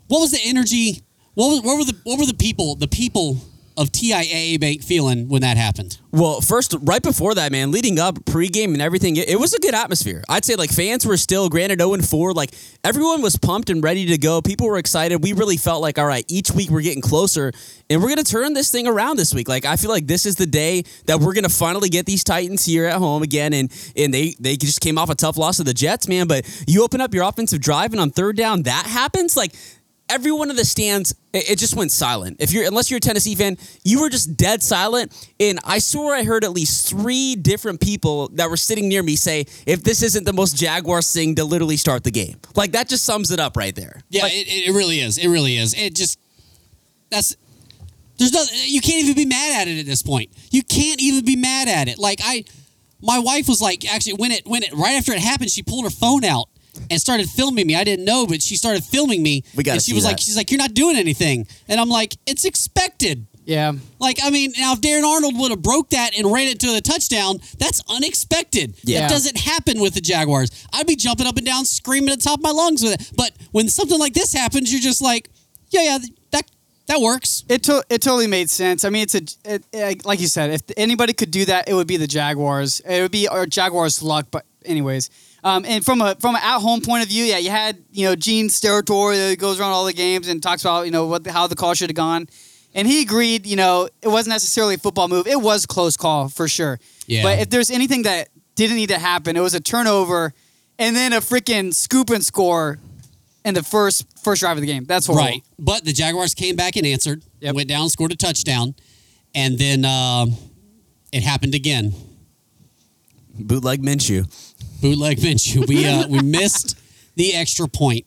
what 0.08 0.20
was 0.20 0.32
the 0.32 0.40
energy? 0.44 1.04
What 1.34 1.50
was 1.50 1.62
what 1.62 1.78
were 1.78 1.86
the 1.86 1.98
what 2.04 2.20
were 2.20 2.26
the 2.26 2.34
people 2.34 2.76
the 2.76 2.88
people 2.88 3.38
of 3.78 3.92
TIAA 3.92 4.60
Bank 4.60 4.84
feeling 4.84 5.28
when 5.28 5.42
that 5.42 5.58
happened? 5.58 6.00
Well, 6.12 6.40
first, 6.40 6.76
right 6.82 7.04
before 7.04 7.36
that, 7.36 7.52
man, 7.52 7.72
leading 7.72 8.00
up, 8.00 8.16
pregame 8.24 8.74
and 8.74 8.82
everything, 8.82 9.18
it, 9.18 9.30
it 9.30 9.40
was 9.40 9.54
a 9.54 9.60
good 9.60 9.76
atmosphere. 9.76 10.24
I'd 10.30 10.46
say 10.46 10.56
like 10.56 10.70
fans 10.70 11.06
were 11.06 11.18
still 11.18 11.50
granted 11.50 11.80
0 11.80 11.94
and 11.94 12.08
4. 12.08 12.34
Like 12.34 12.52
everyone 12.84 13.22
was 13.22 13.36
pumped 13.36 13.70
and 13.70 13.84
ready 13.84 14.06
to 14.06 14.18
go. 14.18 14.42
People 14.42 14.68
were 14.68 14.78
excited. 14.78 15.22
We 15.22 15.34
really 15.34 15.58
felt 15.58 15.82
like, 15.82 16.00
all 16.00 16.06
right, 16.06 16.24
each 16.30 16.52
week 16.52 16.70
we're 16.70 16.82
getting 16.82 17.02
closer 17.02 17.52
and 17.90 18.02
we're 18.02 18.08
going 18.08 18.24
to 18.24 18.32
turn 18.32 18.54
this 18.54 18.70
thing 18.70 18.88
around 18.88 19.18
this 19.18 19.34
week. 19.34 19.50
Like 19.50 19.66
I 19.66 19.76
feel 19.76 19.90
like 19.90 20.08
this 20.08 20.26
is 20.26 20.36
the 20.36 20.46
day 20.46 20.84
that 21.08 21.20
we're 21.20 21.34
going 21.34 21.44
to 21.44 21.50
finally 21.50 21.90
get 21.90 22.06
these 22.06 22.24
Titans 22.24 22.66
here 22.66 22.86
at 22.86 22.98
home 22.98 23.24
again. 23.24 23.54
And 23.54 23.72
and 23.98 24.14
they, 24.14 24.36
they 24.40 24.56
just 24.56 24.80
came 24.80 24.98
off 24.98 25.10
a 25.10 25.16
tough 25.16 25.38
loss 25.38 25.58
to 25.58 25.64
the 25.64 25.74
Jets, 25.74 26.08
man. 26.08 26.28
But 26.28 26.46
you 26.68 26.84
open 26.84 27.02
up 27.02 27.14
your 27.14 27.28
offensive 27.28 27.60
drive 27.60 27.92
and 27.92 28.00
on 28.00 28.12
third 28.12 28.38
down, 28.38 28.64
that 28.64 28.86
happens. 28.86 29.36
Like, 29.36 29.54
everyone 30.10 30.50
in 30.50 30.56
the 30.56 30.66
stands 30.66 31.16
it, 31.34 31.52
it 31.52 31.60
just 31.60 31.76
went 31.76 31.92
silent 31.92 32.38
if 32.40 32.52
you're 32.54 32.66
unless 32.66 32.92
you're 32.92 32.98
a 32.98 33.02
tennessee 33.02 33.34
fan 33.36 33.58
you 33.84 34.02
were 34.02 34.10
just 34.10 34.38
dead 34.38 34.62
silent 34.62 35.12
and 35.40 35.60
i 35.64 35.80
swore 35.80 36.14
i 36.14 36.24
heard 36.24 36.44
at 36.44 36.52
least 36.52 36.88
three 36.88 37.36
different 37.36 37.82
people 37.82 38.28
that 38.30 38.50
were 38.50 38.58
sitting 38.58 38.88
near 38.88 39.02
me 39.02 39.16
say 39.16 39.46
if 39.66 39.84
this 39.84 40.04
isn't 40.04 40.24
the 40.26 40.34
most 40.34 40.56
jaguars 40.56 41.12
thing 41.12 41.34
to 41.36 41.44
literally 41.44 41.78
start 41.78 42.04
the 42.04 42.12
game 42.12 42.40
like 42.56 42.72
that 42.72 42.88
just 42.88 43.04
sums 43.04 43.32
it 43.32 43.40
up 43.40 43.58
right 43.58 43.76
there 43.76 44.02
Yeah, 44.10 44.28
it, 44.28 44.70
it 44.70 44.76
really 44.76 45.00
is. 45.00 45.18
It 45.18 45.28
really 45.28 45.58
is. 45.58 45.74
It 45.74 45.96
just 45.96 46.20
that's 47.10 47.36
there's 48.18 48.32
no 48.32 48.44
you 48.66 48.82
can't 48.82 49.04
even 49.04 49.16
be 49.16 49.26
mad 49.26 49.62
at 49.62 49.68
it 49.68 49.80
at 49.80 49.86
this 49.86 50.02
point. 50.02 50.30
You 50.52 50.64
can't 50.64 51.02
even 51.02 51.26
be 51.26 51.36
mad 51.36 51.68
at 51.68 51.88
it. 51.88 51.98
Like 51.98 52.20
I 52.24 52.46
my 53.02 53.20
wife 53.20 53.48
was 53.48 53.62
like 53.62 53.92
actually 53.92 54.14
when 54.14 54.32
it 54.32 54.46
when 54.46 54.64
it 54.64 54.74
right 54.74 54.94
after 54.94 55.12
it 55.14 55.20
happened, 55.20 55.50
she 55.50 55.64
pulled 55.64 55.84
her 55.86 55.90
phone 55.92 56.24
out 56.24 56.48
and 56.90 57.00
started 57.00 57.30
filming 57.30 57.68
me. 57.68 57.76
I 57.76 57.84
didn't 57.84 58.06
know, 58.06 58.26
but 58.28 58.42
she 58.42 58.56
started 58.56 58.84
filming 58.84 59.22
me. 59.24 59.44
We 59.56 59.64
gotta 59.64 59.76
and 59.76 59.82
she 59.84 59.92
see 59.92 59.96
was 59.96 60.04
like 60.06 60.20
she's 60.20 60.38
like 60.38 60.52
you're 60.52 60.58
not 60.60 60.74
doing 60.74 60.96
anything. 60.98 61.48
And 61.68 61.80
I'm 61.80 61.90
like 61.90 62.16
it's 62.26 62.46
expected. 62.46 63.28
Yeah. 63.46 63.74
Like, 64.00 64.18
I 64.24 64.32
mean, 64.32 64.54
now 64.58 64.74
if 64.74 64.82
Darren 64.82 65.04
Arnold 65.04 65.38
would 65.38 65.52
have 65.52 65.62
broke 65.62 65.92
that 65.92 66.18
and 66.18 66.32
ran 66.32 66.48
it 66.48 66.60
to 66.62 66.72
the 66.74 66.82
touchdown, 66.82 67.38
that's 67.60 67.80
unexpected. 67.88 68.76
Yeah. 68.84 69.02
That 69.02 69.12
doesn't 69.12 69.38
happen 69.38 69.80
with 69.80 69.94
the 69.94 70.02
Jaguars. 70.02 70.50
I'd 70.74 70.88
be 70.88 70.96
jumping 70.96 71.28
up 71.28 71.38
and 71.38 71.46
down, 71.46 71.66
screaming 71.66 72.10
at 72.10 72.18
the 72.20 72.24
top 72.24 72.40
of 72.40 72.44
my 72.44 72.50
lungs 72.50 72.82
with 72.82 72.94
it. 73.00 73.12
But 73.16 73.34
when 73.52 73.68
something 73.70 74.00
like 74.00 74.14
this 74.16 74.34
happens, 74.34 74.72
you're 74.72 74.82
just 74.82 75.00
like, 75.02 75.30
yeah, 75.70 75.84
yeah, 75.84 75.98
that 76.32 76.50
that 76.88 77.00
works. 77.02 77.44
It 77.50 77.62
to- 77.64 77.84
it 77.90 78.02
totally 78.02 78.26
made 78.28 78.50
sense. 78.50 78.84
I 78.84 78.90
mean, 78.90 79.04
it's 79.04 79.16
a 79.16 79.22
it, 79.46 79.64
it- 79.72 80.06
like 80.06 80.20
you 80.20 80.28
said, 80.28 80.50
if 80.52 80.62
anybody 80.76 81.14
could 81.14 81.30
do 81.32 81.46
that, 81.46 81.70
it 81.70 81.74
would 81.76 81.88
be 81.88 81.98
the 81.98 82.08
Jaguars. 82.08 82.80
It 82.80 83.02
would 83.02 83.12
be 83.12 83.28
our 83.28 83.46
Jaguars' 83.46 84.02
luck. 84.02 84.28
But 84.32 84.46
anyways, 84.66 85.10
um, 85.46 85.64
and 85.64 85.86
from 85.86 86.02
a 86.02 86.16
from 86.16 86.36
an 86.36 86.42
at 86.44 86.60
home 86.60 86.82
point 86.82 87.04
of 87.04 87.10
view, 87.10 87.24
yeah, 87.24 87.38
you 87.38 87.52
had 87.52 87.78
you 87.92 88.08
know 88.08 88.16
Gene 88.16 88.48
Steratore 88.50 89.30
that 89.30 89.38
goes 89.40 89.60
around 89.60 89.72
all 89.72 89.86
the 89.86 89.94
games 89.94 90.28
and 90.28 90.42
talks 90.42 90.64
about 90.64 90.86
you 90.86 90.92
know 90.92 91.06
what 91.06 91.24
the, 91.24 91.32
how 91.32 91.46
the 91.46 91.56
call 91.56 91.76
should 91.76 91.90
have 91.92 91.96
gone, 91.96 92.28
and 92.74 92.88
he 92.88 93.02
agreed. 93.04 93.46
You 93.46 93.56
know, 93.56 93.88
it 94.02 94.08
wasn't 94.08 94.34
necessarily 94.34 94.74
a 94.74 94.78
football 94.80 95.08
move. 95.08 95.28
It 95.28 95.40
was 95.40 95.64
a 95.66 95.68
close 95.68 95.96
call 95.96 96.30
for 96.30 96.48
sure. 96.48 96.80
Yeah. 97.06 97.22
But 97.22 97.40
if 97.40 97.50
there's 97.52 97.70
anything 97.70 98.02
that 98.04 98.30
didn't 98.56 98.78
need 98.78 98.90
to 98.90 98.98
happen, 98.98 99.38
it 99.38 99.42
was 99.42 99.54
a 99.54 99.60
turnover, 99.62 100.34
and 100.80 100.96
then 100.96 101.14
a 101.14 101.22
freaking 101.22 101.74
scoop 101.74 102.10
and 102.10 102.26
score. 102.26 102.80
In 103.44 103.54
the 103.54 103.62
first 103.62 104.08
first 104.24 104.42
drive 104.42 104.58
of 104.58 104.62
the 104.62 104.68
game, 104.68 104.86
that's 104.86 105.06
horrible. 105.06 105.26
Right. 105.28 105.44
But 105.60 105.86
the 105.86 105.94
Jaguars 105.94 106.34
came 106.34 106.56
back 106.56 106.76
and 106.78 106.88
answered, 106.88 107.22
Yep. 107.42 107.54
went 107.54 107.70
down, 107.70 107.90
scored 107.90 108.12
a 108.12 108.16
touchdown, 108.16 108.74
and 109.36 109.60
then 109.60 109.86
um 109.86 110.34
it 111.12 111.22
happened 111.22 111.54
again. 111.54 111.94
bootleg 113.38 113.84
minshew 113.84 114.26
bootleg 114.82 115.18
Minshew. 115.18 115.68
We 115.68 115.88
uh, 115.88 116.08
we 116.08 116.22
missed 116.22 116.78
the 117.16 117.34
extra 117.34 117.68
point. 117.68 118.06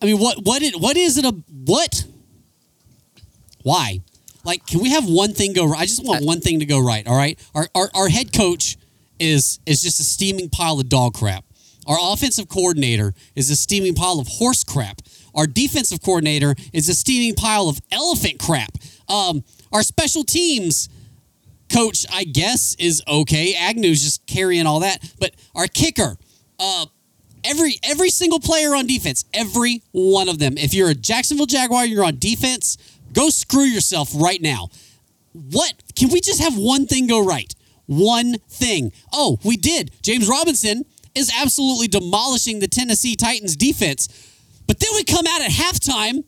I 0.00 0.06
mean, 0.06 0.18
what 0.18 0.38
what 0.44 0.62
it 0.62 0.80
what 0.80 0.96
is 0.96 1.18
it 1.18 1.24
a 1.24 1.32
what? 1.64 2.04
Why? 3.62 4.00
Like, 4.44 4.66
can 4.66 4.80
we 4.80 4.90
have 4.90 5.06
one 5.06 5.32
thing 5.32 5.54
go 5.54 5.66
right? 5.66 5.80
I 5.80 5.86
just 5.86 6.04
want 6.04 6.24
one 6.24 6.40
thing 6.40 6.60
to 6.60 6.66
go 6.66 6.78
right. 6.78 7.06
All 7.06 7.16
right, 7.16 7.38
our 7.54 7.68
our, 7.74 7.90
our 7.94 8.08
head 8.08 8.32
coach 8.32 8.76
is 9.18 9.60
is 9.66 9.82
just 9.82 10.00
a 10.00 10.04
steaming 10.04 10.50
pile 10.50 10.78
of 10.78 10.88
dog 10.88 11.14
crap. 11.14 11.44
Our 11.86 11.98
offensive 12.00 12.48
coordinator 12.48 13.14
is 13.34 13.50
a 13.50 13.56
steaming 13.56 13.94
pile 13.94 14.18
of 14.18 14.28
horse 14.28 14.64
crap. 14.64 15.00
Our 15.34 15.46
defensive 15.46 16.02
coordinator 16.02 16.54
is 16.72 16.88
a 16.88 16.94
steaming 16.94 17.34
pile 17.34 17.68
of 17.68 17.78
elephant 17.90 18.38
crap. 18.38 18.70
Um, 19.08 19.44
our 19.72 19.82
special 19.82 20.24
teams 20.24 20.88
coach, 21.72 22.06
I 22.12 22.24
guess, 22.24 22.74
is 22.78 23.02
okay. 23.08 23.54
Agnew's 23.54 24.02
just 24.02 24.26
carrying 24.26 24.66
all 24.66 24.80
that. 24.80 24.98
But 25.18 25.34
our 25.54 25.66
kicker, 25.66 26.16
uh, 26.58 26.86
Every 27.44 27.78
every 27.82 28.08
single 28.08 28.40
player 28.40 28.74
on 28.74 28.86
defense, 28.86 29.26
every 29.34 29.82
one 29.92 30.30
of 30.30 30.38
them. 30.38 30.56
If 30.56 30.72
you're 30.72 30.88
a 30.88 30.94
Jacksonville 30.94 31.46
Jaguar, 31.46 31.84
you're 31.84 32.04
on 32.04 32.18
defense. 32.18 32.78
Go 33.12 33.28
screw 33.28 33.64
yourself 33.64 34.10
right 34.14 34.40
now. 34.40 34.68
What 35.32 35.74
can 35.94 36.08
we 36.08 36.20
just 36.20 36.40
have 36.40 36.56
one 36.56 36.86
thing 36.86 37.06
go 37.06 37.22
right? 37.22 37.54
One 37.86 38.38
thing. 38.48 38.92
Oh, 39.12 39.38
we 39.44 39.58
did. 39.58 39.90
James 40.00 40.26
Robinson 40.26 40.84
is 41.14 41.30
absolutely 41.38 41.86
demolishing 41.86 42.60
the 42.60 42.66
Tennessee 42.66 43.14
Titans 43.14 43.56
defense. 43.56 44.08
But 44.66 44.80
then 44.80 44.90
we 44.94 45.04
come 45.04 45.26
out 45.28 45.42
at 45.42 45.50
halftime, 45.50 46.24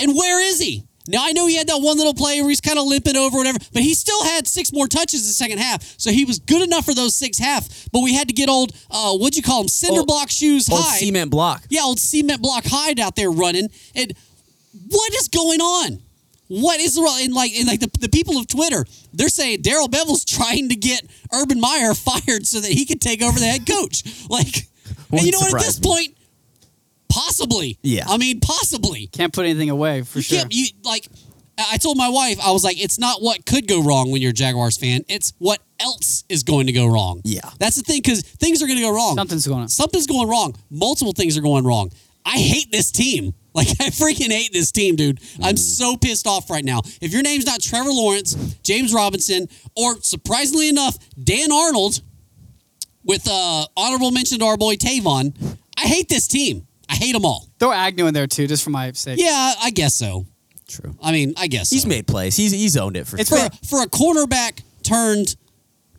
and 0.00 0.16
where 0.16 0.40
is 0.40 0.58
he? 0.58 0.84
Now 1.08 1.24
I 1.24 1.32
know 1.32 1.46
he 1.46 1.56
had 1.56 1.68
that 1.68 1.78
one 1.78 1.96
little 1.96 2.14
play 2.14 2.40
where 2.40 2.50
he's 2.50 2.60
kind 2.60 2.78
of 2.78 2.84
limping 2.86 3.16
over, 3.16 3.36
whatever, 3.38 3.58
but 3.72 3.82
he 3.82 3.94
still 3.94 4.24
had 4.24 4.46
six 4.46 4.72
more 4.72 4.86
touches 4.88 5.22
in 5.22 5.28
the 5.28 5.34
second 5.34 5.58
half, 5.58 5.82
so 5.98 6.10
he 6.10 6.24
was 6.24 6.38
good 6.38 6.62
enough 6.62 6.84
for 6.84 6.94
those 6.94 7.14
six 7.14 7.38
half. 7.38 7.68
But 7.92 8.00
we 8.02 8.14
had 8.14 8.28
to 8.28 8.34
get 8.34 8.48
old, 8.48 8.72
uh, 8.90 9.12
what'd 9.16 9.36
you 9.36 9.42
call 9.42 9.60
him, 9.62 9.68
cinder 9.68 10.00
Old- 10.00 10.08
block 10.08 10.30
shoes 10.30 10.68
Old 10.68 10.80
high. 10.82 10.98
cement 10.98 11.30
block. 11.30 11.64
Yeah, 11.70 11.82
old 11.82 11.98
cement 12.00 12.42
block 12.42 12.64
Hyde 12.66 12.98
out 13.00 13.16
there 13.16 13.30
running. 13.30 13.68
And 13.94 14.12
what 14.88 15.14
is 15.14 15.28
going 15.28 15.60
on? 15.60 16.00
What 16.48 16.78
is 16.80 16.96
wrong? 16.98 17.18
And 17.22 17.34
like, 17.34 17.52
and 17.56 17.66
like 17.66 17.80
the, 17.80 17.90
the 17.98 18.08
people 18.08 18.36
of 18.38 18.46
Twitter, 18.46 18.86
they're 19.12 19.28
saying 19.28 19.62
Darrell 19.62 19.88
Bevell's 19.88 20.24
trying 20.24 20.68
to 20.68 20.76
get 20.76 21.02
Urban 21.32 21.60
Meyer 21.60 21.92
fired 21.94 22.46
so 22.46 22.60
that 22.60 22.70
he 22.70 22.84
can 22.84 22.98
take 22.98 23.20
over 23.22 23.38
the 23.38 23.46
head 23.46 23.66
coach. 23.66 24.02
Like, 24.28 24.68
and 25.10 25.22
you 25.22 25.32
know 25.32 25.40
what? 25.40 25.54
At 25.54 25.60
this 25.62 25.80
me. 25.80 25.88
point, 25.88 26.15
possibly. 27.08 27.78
Yeah. 27.82 28.04
I 28.08 28.16
mean, 28.16 28.40
possibly. 28.40 29.08
Can't 29.08 29.32
put 29.32 29.44
anything 29.44 29.70
away 29.70 30.02
for 30.02 30.18
You 30.18 30.22
sure. 30.22 30.38
can't. 30.40 30.52
You 30.54 30.66
like. 30.84 31.06
I 31.58 31.64
I 31.72 31.76
told 31.78 31.96
my 31.96 32.08
wife, 32.10 32.38
I 32.44 32.50
was 32.52 32.64
like, 32.64 32.78
it's 32.82 32.98
not 32.98 33.22
what 33.22 33.46
could 33.46 33.66
go 33.66 33.82
wrong 33.82 34.10
when 34.10 34.20
you're 34.20 34.30
a 34.32 34.34
Jaguars 34.34 34.76
fan. 34.76 35.04
It's 35.08 35.32
what 35.38 35.60
else 35.80 36.24
is 36.28 36.42
going 36.42 36.66
to 36.66 36.72
go 36.72 36.86
wrong. 36.86 37.22
Yeah. 37.24 37.48
That's 37.58 37.76
the 37.76 37.82
thing, 37.82 38.02
because 38.02 38.20
things 38.20 38.62
are 38.62 38.66
going 38.66 38.76
to 38.78 38.82
go 38.84 38.94
wrong. 38.94 39.16
Something's 39.16 39.46
going 39.46 39.62
on. 39.62 39.68
Something's 39.68 40.06
going 40.06 40.28
wrong. 40.28 40.54
Multiple 40.70 41.12
things 41.14 41.38
are 41.38 41.40
going 41.42 41.64
wrong. 41.64 41.92
I 42.26 42.38
hate 42.38 42.70
this 42.72 42.90
team. 42.90 43.34
Like 43.56 43.68
I 43.80 43.88
freaking 43.88 44.30
hate 44.30 44.52
this 44.52 44.70
team, 44.70 44.96
dude. 44.96 45.18
I'm 45.42 45.56
so 45.56 45.96
pissed 45.96 46.26
off 46.26 46.50
right 46.50 46.62
now. 46.62 46.82
If 47.00 47.10
your 47.14 47.22
name's 47.22 47.46
not 47.46 47.62
Trevor 47.62 47.88
Lawrence, 47.90 48.34
James 48.62 48.92
Robinson, 48.92 49.48
or 49.74 49.98
surprisingly 50.02 50.68
enough, 50.68 50.98
Dan 51.24 51.50
Arnold, 51.50 52.02
with 53.02 53.26
uh, 53.26 53.64
honorable 53.74 54.10
mention 54.10 54.40
to 54.40 54.44
our 54.44 54.58
boy 54.58 54.74
Tavon, 54.74 55.34
I 55.78 55.86
hate 55.86 56.10
this 56.10 56.28
team. 56.28 56.66
I 56.88 56.94
hate 56.94 57.12
them 57.12 57.24
all. 57.24 57.48
Throw 57.58 57.72
Agnew 57.72 58.06
in 58.06 58.14
there 58.14 58.26
too, 58.26 58.46
just 58.46 58.62
for 58.64 58.70
my 58.70 58.92
sake. 58.92 59.18
Yeah, 59.18 59.52
I 59.62 59.70
guess 59.70 59.94
so. 59.94 60.26
True. 60.68 60.96
I 61.02 61.12
mean, 61.12 61.34
I 61.36 61.46
guess 61.46 61.70
He's 61.70 61.82
so. 61.82 61.88
made 61.88 62.06
plays. 62.06 62.36
He's 62.36 62.52
he's 62.52 62.76
owned 62.76 62.96
it 62.96 63.06
for 63.06 63.18
It's 63.18 63.28
sure. 63.28 63.38
for 63.62 63.66
for 63.66 63.82
a 63.82 63.86
cornerback 63.86 64.62
turned 64.82 65.36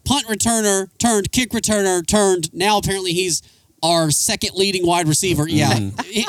punt 0.05 0.25
returner 0.27 0.87
turned 0.97 1.31
kick 1.31 1.51
returner 1.51 2.05
turned 2.05 2.53
now 2.53 2.77
apparently 2.77 3.11
he's 3.13 3.41
our 3.83 4.09
second 4.09 4.51
leading 4.55 4.85
wide 4.85 5.07
receiver. 5.07 5.47
Yeah, 5.47 5.69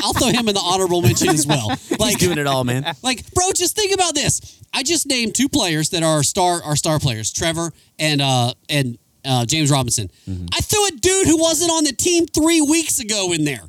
I'll 0.00 0.12
throw 0.12 0.29
him 0.29 0.49
in 0.49 0.55
the 0.55 0.61
honorable 0.62 1.00
mention 1.00 1.31
as 1.31 1.47
well. 1.47 1.71
He's 1.88 1.99
Like, 1.99 2.19
doing 2.19 2.37
it 2.37 2.47
all, 2.47 2.62
man. 2.62 2.85
like, 3.03 3.33
bro, 3.33 3.53
just 3.55 3.75
think 3.75 3.95
about 3.95 4.15
this. 4.15 4.61
I 4.75 4.83
just 4.83 5.07
named 5.07 5.35
two 5.35 5.49
players 5.49 5.88
that 5.91 6.03
are 6.03 6.23
star 6.23 6.62
our 6.62 6.77
star 6.77 6.99
players, 6.99 7.33
Trevor 7.33 7.73
and 7.99 8.21
uh 8.21 8.53
and 8.69 8.99
uh, 9.25 9.47
James 9.47 9.71
Robinson. 9.71 10.11
I 10.53 10.61
threw 10.61 10.87
a 10.87 10.91
dude 10.93 11.27
who 11.27 11.38
wasn't 11.38 11.71
on 11.71 11.85
the 11.85 11.93
team 11.93 12.27
three 12.27 12.61
weeks 12.61 12.99
ago 13.00 13.33
in 13.33 13.45
there. 13.45 13.62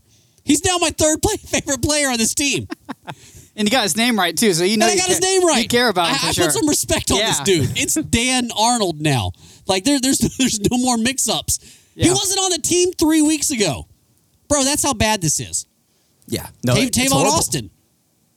He's 0.50 0.65
now 0.65 0.77
my 0.79 0.89
third 0.89 1.22
play, 1.22 1.36
favorite 1.38 1.82
player 1.82 2.10
on 2.10 2.18
this 2.18 2.34
team. 2.34 2.68
And 3.56 3.68
you 3.68 3.72
got 3.72 3.84
his 3.84 3.96
name 3.96 4.18
right 4.18 4.36
too, 4.36 4.53
so 4.53 4.63
you 4.63 4.77
know 4.77 4.86
And 4.86 4.91
I 4.91 4.96
you 4.96 5.00
got 5.00 5.10
his 5.10 5.20
care- 5.20 5.29
name 5.29 5.46
right. 5.48 5.62
You 5.63 5.68
care 5.68 5.89
about 5.89 6.08
him 6.10 6.15
I, 6.15 6.18
for 6.18 6.25
I 6.27 6.32
sure. 6.32 6.46
put 6.46 6.53
some 6.53 6.68
respect 6.70 7.12
on 7.12 7.18
this 7.20 7.39
dude. 7.41 7.70
It's 7.77 7.94
Dan 8.10 8.50
Arnold 8.58 9.00
now. 9.01 9.32
Like 9.68 9.84
there, 9.84 10.00
there's 10.00 10.18
there's 10.38 10.60
no 10.72 10.77
more 10.77 10.98
mix-ups. 10.98 11.60
He 11.96 12.10
wasn't 12.10 12.39
on 12.39 12.51
the 12.51 12.60
team 12.62 12.91
three 12.94 13.22
weeks 13.22 13.51
ago, 13.51 13.88
bro. 14.48 14.63
That's 14.63 14.84
how 14.84 14.94
bad 14.94 15.22
this 15.22 15.39
is. 15.39 15.68
Yeah. 16.27 16.48
No, 16.65 16.74
Ta- 16.75 16.82
it's 16.82 16.98
Tavon 16.98 17.12
horrible. 17.12 17.32
Austin 17.34 17.70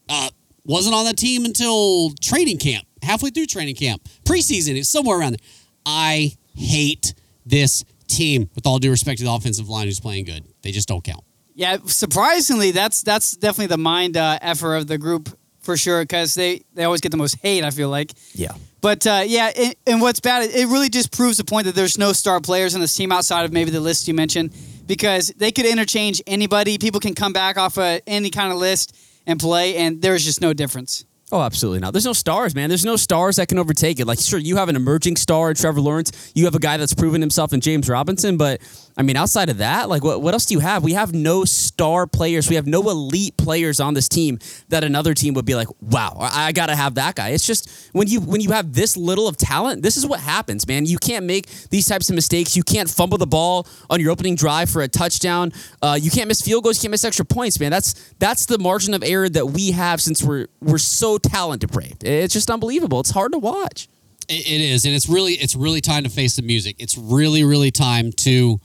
uh, 0.09 0.29
wasn't 0.65 0.95
on 0.97 1.05
the 1.07 1.13
team 1.15 1.45
until 1.45 2.11
training 2.21 2.59
camp, 2.59 2.85
halfway 3.03 3.31
through 3.31 3.47
training 3.47 3.77
camp, 3.77 4.03
preseason. 4.25 4.77
It's 4.77 4.89
somewhere 4.89 5.19
around 5.19 5.33
there. 5.33 5.47
I 5.87 6.33
hate 6.57 7.15
this 7.47 7.85
team. 8.09 8.51
With 8.57 8.67
all 8.67 8.79
due 8.79 8.91
respect 8.91 9.19
to 9.19 9.25
the 9.25 9.31
offensive 9.33 9.69
line, 9.69 9.87
who's 9.87 10.01
playing 10.01 10.25
good, 10.25 10.45
they 10.63 10.73
just 10.73 10.89
don't 10.89 11.05
count. 11.05 11.23
Yeah, 11.55 11.77
surprisingly, 11.87 12.71
that's 12.71 13.03
that's 13.03 13.33
definitely 13.37 13.67
the 13.69 13.79
mind 13.79 14.17
uh, 14.17 14.39
effort 14.41 14.77
of 14.77 14.87
the 14.87 14.99
group 14.99 15.29
for 15.61 15.77
sure 15.77 16.03
because 16.03 16.35
they 16.35 16.63
they 16.75 16.85
always 16.85 17.01
get 17.01 17.11
the 17.11 17.17
most 17.19 17.37
hate. 17.43 17.63
I 17.65 17.71
feel 17.71 17.89
like, 17.89 18.13
Yeah. 18.35 18.53
but 18.81 19.07
uh, 19.07 19.23
yeah, 19.27 19.51
and, 19.57 19.75
and 19.87 20.01
what's 20.01 20.21
bad, 20.21 20.49
it 20.51 20.67
really 20.67 20.89
just 20.89 21.13
proves 21.13 21.37
the 21.37 21.45
point 21.45 21.67
that 21.67 21.75
there's 21.75 21.99
no 21.99 22.13
star 22.13 22.41
players 22.41 22.75
on 22.75 22.81
this 22.81 22.95
team 22.95 23.13
outside 23.13 23.45
of 23.45 23.53
maybe 23.53 23.71
the 23.71 23.81
list 23.81 24.09
you 24.09 24.15
mentioned 24.15 24.51
because 24.87 25.29
they 25.37 25.53
could 25.53 25.67
interchange 25.67 26.21
anybody. 26.27 26.79
People 26.79 27.01
can 27.01 27.15
come 27.15 27.33
back 27.33 27.57
off 27.59 27.79
of 27.79 28.01
any 28.07 28.31
kind 28.31 28.53
of 28.53 28.59
list 28.59 28.97
and 29.27 29.39
play, 29.39 29.77
and 29.77 30.03
there's 30.03 30.25
just 30.25 30.41
no 30.41 30.53
difference. 30.53 31.05
Oh, 31.31 31.41
absolutely 31.41 31.81
not. 31.81 31.93
There's 31.95 32.05
no 32.05 32.13
stars, 32.13 32.55
man. 32.55 32.69
There's 32.69 32.85
no 32.85 32.97
stars 32.97 33.37
that 33.37 33.49
can 33.49 33.59
overtake 33.59 33.99
it. 34.01 34.07
Like, 34.07 34.19
sure, 34.19 34.39
you 34.39 34.57
have 34.57 34.69
an 34.69 34.77
emerging 34.77 35.17
star 35.17 35.55
Trevor 35.55 35.81
Lawrence. 35.81 36.13
You 36.35 36.45
have 36.45 36.55
a 36.55 36.59
guy 36.59 36.77
that's 36.77 36.93
proven 36.93 37.23
himself 37.23 37.55
in 37.55 37.63
James 37.63 37.89
Robinson. 37.89 38.37
But, 38.37 38.61
I 38.97 39.03
mean, 39.03 39.17
outside 39.17 39.49
of 39.49 39.59
that, 39.59 39.89
like, 39.89 40.05
what, 40.05 40.21
what 40.21 40.35
else 40.35 40.45
do 40.45 40.55
you 40.55 40.61
have? 40.61 40.85
We 40.85 40.93
have 40.93 41.15
no 41.15 41.45
star 41.45 42.07
players. 42.07 42.49
We 42.51 42.57
have 42.57 42.67
no 42.67 42.91
elite 42.91 43.37
players 43.39 43.81
on 43.81 43.95
this 43.95 44.09
team 44.09 44.39
that 44.69 44.85
another 44.85 45.15
team 45.15 45.33
would 45.35 45.47
be 45.47 45.55
like, 45.55 45.69
wow, 45.81 46.17
I, 46.21 46.49
I 46.49 46.53
got 46.53 46.67
to 46.67 46.77
have 46.77 46.97
that 46.97 47.15
guy. 47.15 47.31
It's 47.31 47.47
just 47.47 47.91
when 47.93 48.09
you 48.09 48.21
when 48.21 48.41
you 48.43 48.51
have 48.51 48.75
this 48.75 48.97
little 48.97 49.29
of 49.29 49.37
talent, 49.39 49.83
this 49.83 49.97
is 49.97 50.07
what 50.07 50.21
happens, 50.21 50.67
man. 50.69 50.85
You 50.85 50.99
can't 50.99 51.25
make 51.25 51.47
these 51.71 51.89
types 51.89 52.11
of 52.11 52.15
mistakes. 52.15 52.55
You 52.55 52.63
can't 52.63 52.89
fumble 52.89 53.17
the 53.17 53.27
ball 53.27 53.67
on 53.89 53.99
your 54.01 54.11
opening 54.11 54.35
drive 54.35 54.69
for 54.69 54.83
a 54.83 54.89
touchdown. 54.89 55.53
Uh, 55.81 55.99
you 56.01 56.11
can't 56.11 56.29
miss 56.29 56.43
field 56.43 56.65
goals. 56.65 56.79
You 56.79 56.83
can't 56.83 56.93
miss 56.93 57.05
extra 57.05 57.25
points, 57.25 57.59
man. 57.59 57.71
That's 57.71 58.13
that's 58.19 58.45
the 58.45 58.59
margin 58.59 58.93
of 58.93 59.03
error 59.03 59.29
that 59.29 59.47
we 59.47 59.73
have 59.73 60.03
since 60.03 60.23
we're 60.23 60.49
we're 60.61 60.79
so 60.79 61.17
talent 61.17 61.63
depraved. 61.63 62.05
It's 62.05 62.35
just 62.35 62.51
unbelievable. 62.51 63.01
It's 63.01 63.11
hard 63.11 63.33
to 63.33 63.39
watch. 63.39 63.89
It 64.29 64.61
is, 64.61 64.85
and 64.85 64.95
it's 64.95 65.09
really 65.09 65.35
it's 65.35 65.57
really 65.57 65.81
time 65.81 66.05
to 66.05 66.11
face 66.11 66.37
the 66.37 66.43
music. 66.43 66.77
It's 66.79 66.97
really 66.97 67.43
really 67.43 67.71
time 67.71 68.13
to 68.19 68.61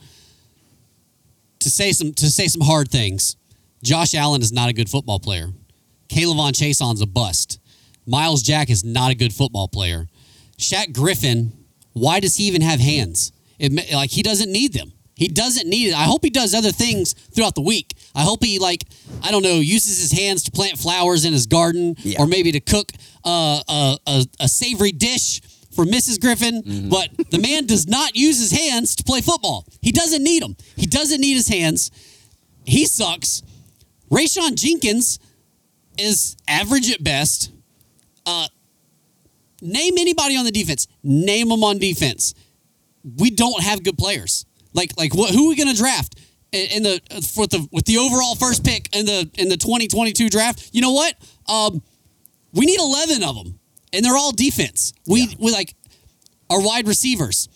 to 1.68 1.74
say 1.74 1.92
some 1.92 2.12
to 2.14 2.30
say 2.30 2.46
some 2.48 2.62
hard 2.62 2.90
things. 2.90 3.36
Josh 3.82 4.14
Allen 4.14 4.42
is 4.42 4.52
not 4.52 4.68
a 4.68 4.72
good 4.72 4.88
football 4.88 5.20
player. 5.20 5.48
Caleb 6.08 6.54
Chaisson's 6.54 7.00
a 7.02 7.06
bust. 7.06 7.60
Myles 8.06 8.42
Jack 8.42 8.70
is 8.70 8.82
not 8.84 9.10
a 9.12 9.14
good 9.14 9.32
football 9.32 9.68
player. 9.68 10.06
Shaq 10.58 10.92
Griffin, 10.94 11.52
why 11.92 12.20
does 12.20 12.36
he 12.36 12.44
even 12.44 12.62
have 12.62 12.80
hands? 12.80 13.32
It, 13.58 13.72
like 13.92 14.10
he 14.10 14.22
doesn't 14.22 14.50
need 14.50 14.72
them. 14.72 14.92
He 15.14 15.28
doesn't 15.28 15.68
need 15.68 15.88
it. 15.88 15.94
I 15.94 16.04
hope 16.04 16.22
he 16.24 16.30
does 16.30 16.54
other 16.54 16.70
things 16.70 17.12
throughout 17.12 17.54
the 17.56 17.60
week. 17.60 17.94
I 18.14 18.22
hope 18.22 18.42
he 18.42 18.58
like 18.58 18.84
I 19.22 19.30
don't 19.30 19.42
know 19.42 19.56
uses 19.56 19.98
his 20.00 20.12
hands 20.12 20.44
to 20.44 20.50
plant 20.50 20.78
flowers 20.78 21.24
in 21.24 21.32
his 21.32 21.46
garden 21.46 21.96
Yeah. 21.98 22.20
or 22.22 22.26
maybe 22.26 22.52
to 22.52 22.60
cook 22.60 22.92
uh, 23.24 23.60
a, 23.68 23.98
a 24.06 24.26
a 24.40 24.48
savory 24.48 24.92
dish 24.92 25.40
for 25.78 25.84
Mrs. 25.84 26.20
Griffin. 26.20 26.88
But 26.90 27.10
the 27.30 27.38
man 27.38 27.66
does 27.66 27.86
not 27.86 28.16
use 28.16 28.40
his 28.40 28.50
hands 28.50 28.96
to 28.96 29.04
play 29.04 29.20
football. 29.20 29.64
He 29.80 29.92
doesn't 29.92 30.24
need 30.24 30.42
them. 30.42 30.56
He 30.74 30.86
doesn't 30.86 31.20
need 31.20 31.34
his 31.34 31.46
hands. 31.46 31.92
He 32.64 32.84
sucks. 32.84 33.44
Rayshawn 34.10 34.56
Jenkins 34.56 35.20
is 35.96 36.36
average 36.48 36.90
at 36.90 37.04
best. 37.04 37.52
Uh, 38.26 38.48
name 39.62 39.98
anybody 39.98 40.36
on 40.36 40.44
the 40.44 40.50
defense. 40.50 40.88
Name 41.04 41.48
them 41.48 41.62
on 41.62 41.78
defense. 41.78 42.34
We 43.16 43.30
don't 43.30 43.62
have 43.62 43.84
good 43.84 43.96
players. 43.96 44.46
Like 44.74 44.98
like 44.98 45.14
what? 45.14 45.30
Who 45.30 45.46
are 45.46 45.48
we 45.50 45.54
going 45.54 45.72
to 45.72 45.76
draft 45.76 46.18
in, 46.50 46.82
the 46.82 47.00
for 47.32 47.46
the 47.46 47.68
with 47.70 47.84
the 47.84 47.98
overall 47.98 48.34
first 48.34 48.64
pick 48.64 48.88
in 48.96 49.06
the 49.06 49.30
in 49.34 49.48
the 49.48 49.56
2022 49.56 50.28
draft? 50.28 50.70
You 50.72 50.82
know 50.82 50.92
what? 50.92 51.14
Um, 51.48 51.82
we 52.52 52.66
need 52.66 52.80
11 52.80 53.22
of 53.22 53.36
them, 53.36 53.60
and 53.92 54.04
they're 54.04 54.16
all 54.16 54.32
defense. 54.32 54.92
We 55.06 55.34
we 55.38 55.52
like 55.52 55.74
our 56.50 56.60
wide 56.60 56.86
receivers. 56.86 57.48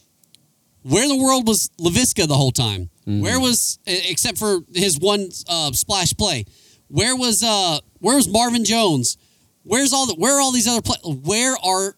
Where 0.83 1.03
in 1.05 1.09
the 1.09 1.23
world 1.23 1.47
was 1.47 1.71
Laviska 1.81 2.27
the 2.27 2.35
whole 2.35 2.51
time? 2.53 2.91
Where 3.05 3.39
was 3.41 3.79
except 3.87 4.39
for 4.39 4.61
his 4.75 4.99
one 4.99 5.29
uh, 5.49 5.73
splash 5.73 6.13
play? 6.15 6.45
Where 6.89 7.17
was 7.17 7.43
uh 7.43 7.79
where 8.01 8.17
was 8.17 8.29
Marvin 8.29 8.65
Jones? 8.65 9.17
Where's 9.65 9.93
all 9.93 10.07
the 10.07 10.15
where 10.15 10.37
are 10.37 10.41
all 10.41 10.53
these 10.53 10.69
other 10.69 10.83
play? 10.83 10.97
Where 11.05 11.57
are 11.65 11.97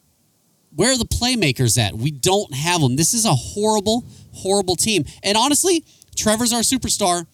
where 0.75 0.93
are 0.93 0.99
the 0.99 1.05
playmakers 1.05 1.79
at? 1.79 1.95
We 1.95 2.11
don't 2.11 2.53
have 2.55 2.81
them. 2.81 2.97
This 2.97 3.15
is 3.15 3.25
a 3.25 3.35
horrible, 3.35 4.05
horrible 4.33 4.77
team. 4.77 5.05
And 5.23 5.37
honestly, 5.37 5.85
Trevor's 6.17 6.53
our 6.53 6.61
superstar. 6.61 7.27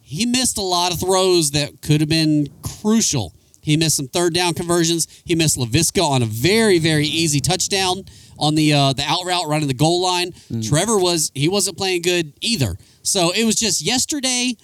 He 0.00 0.26
missed 0.26 0.58
a 0.58 0.62
lot 0.62 0.92
of 0.92 1.00
throws 1.00 1.52
that 1.52 1.80
could 1.80 2.00
have 2.00 2.08
been 2.08 2.48
crucial. 2.62 3.34
He 3.62 3.76
missed 3.76 3.96
some 3.96 4.08
third 4.08 4.34
down 4.34 4.54
conversions. 4.54 5.08
He 5.24 5.34
missed 5.34 5.56
Laviska 5.56 6.02
on 6.02 6.22
a 6.22 6.26
very, 6.26 6.78
very 6.78 7.06
easy 7.06 7.40
touchdown 7.40 8.04
on 8.38 8.54
the 8.54 8.72
uh, 8.74 8.92
the 8.92 9.04
out 9.04 9.24
route 9.24 9.48
running 9.48 9.68
the 9.68 9.74
goal 9.74 10.02
line. 10.02 10.32
Trevor 10.62 10.98
was 10.98 11.30
he 11.34 11.48
wasn't 11.48 11.78
playing 11.78 12.02
good 12.02 12.34
either. 12.40 12.76
So 13.02 13.30
it 13.30 13.44
was 13.44 13.54
just 13.54 13.80
yesterday 13.80 14.56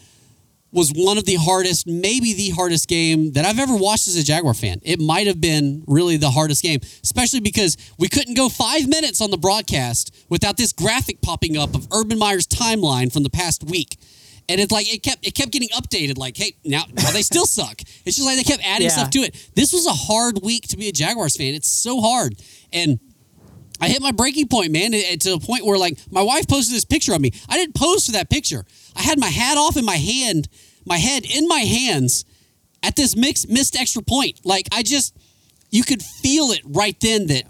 was 0.70 0.92
one 0.92 1.16
of 1.16 1.24
the 1.24 1.36
hardest, 1.36 1.86
maybe 1.86 2.34
the 2.34 2.50
hardest 2.50 2.88
game 2.88 3.32
that 3.32 3.44
I've 3.44 3.58
ever 3.58 3.74
watched 3.74 4.06
as 4.06 4.16
a 4.16 4.22
Jaguar 4.22 4.52
fan. 4.52 4.80
It 4.82 5.00
might 5.00 5.26
have 5.26 5.40
been 5.40 5.82
really 5.86 6.18
the 6.18 6.30
hardest 6.30 6.62
game, 6.62 6.80
especially 7.02 7.40
because 7.40 7.76
we 7.98 8.08
couldn't 8.08 8.34
go 8.34 8.48
five 8.50 8.86
minutes 8.86 9.20
on 9.22 9.30
the 9.30 9.38
broadcast 9.38 10.14
without 10.28 10.56
this 10.58 10.72
graphic 10.72 11.22
popping 11.22 11.56
up 11.56 11.74
of 11.74 11.88
Urban 11.92 12.18
Meyer's 12.18 12.46
timeline 12.46 13.10
from 13.12 13.22
the 13.22 13.30
past 13.30 13.64
week. 13.64 13.96
And 14.48 14.60
it's 14.60 14.72
like 14.72 14.92
it 14.92 15.02
kept 15.02 15.26
it 15.26 15.34
kept 15.34 15.52
getting 15.52 15.68
updated. 15.70 16.16
Like, 16.16 16.36
hey, 16.36 16.54
now 16.64 16.84
now 16.94 17.10
they 17.10 17.22
still 17.22 17.46
suck. 17.46 17.80
It's 18.06 18.16
just 18.16 18.26
like 18.26 18.36
they 18.38 18.44
kept 18.44 18.64
adding 18.64 18.86
Yeah. 18.86 18.92
stuff 18.92 19.10
to 19.10 19.18
it. 19.18 19.50
This 19.54 19.72
was 19.74 19.86
a 19.86 19.92
hard 19.92 20.40
week 20.42 20.66
to 20.68 20.76
be 20.78 20.88
a 20.88 20.92
Jaguars 20.92 21.36
fan. 21.36 21.52
It's 21.54 21.70
so 21.70 22.00
hard, 22.00 22.36
and 22.72 22.98
I 23.80 23.88
hit 23.88 24.00
my 24.00 24.12
breaking 24.12 24.48
point, 24.48 24.72
man, 24.72 24.92
to 24.92 25.30
the 25.30 25.38
point 25.38 25.66
where 25.66 25.76
like 25.78 25.98
my 26.10 26.22
wife 26.22 26.48
posted 26.48 26.74
this 26.74 26.86
picture 26.86 27.12
of 27.12 27.20
me. 27.20 27.32
I 27.48 27.56
didn't 27.58 27.74
pose 27.74 28.06
for 28.06 28.12
that 28.12 28.30
picture. 28.30 28.64
I 28.96 29.02
had 29.02 29.18
my 29.20 29.28
hat 29.28 29.58
off 29.58 29.76
in 29.76 29.84
my 29.84 29.96
hand, 29.96 30.48
my 30.86 30.96
head 30.96 31.24
in 31.26 31.46
my 31.46 31.60
hands 31.60 32.24
at 32.82 32.96
this 32.96 33.14
mix, 33.14 33.46
missed 33.46 33.76
extra 33.78 34.02
point. 34.02 34.40
Like 34.44 34.66
I 34.72 34.82
just, 34.82 35.14
you 35.70 35.84
could 35.84 36.02
feel 36.02 36.46
it 36.52 36.62
right 36.64 36.98
then 37.00 37.26
that 37.26 37.44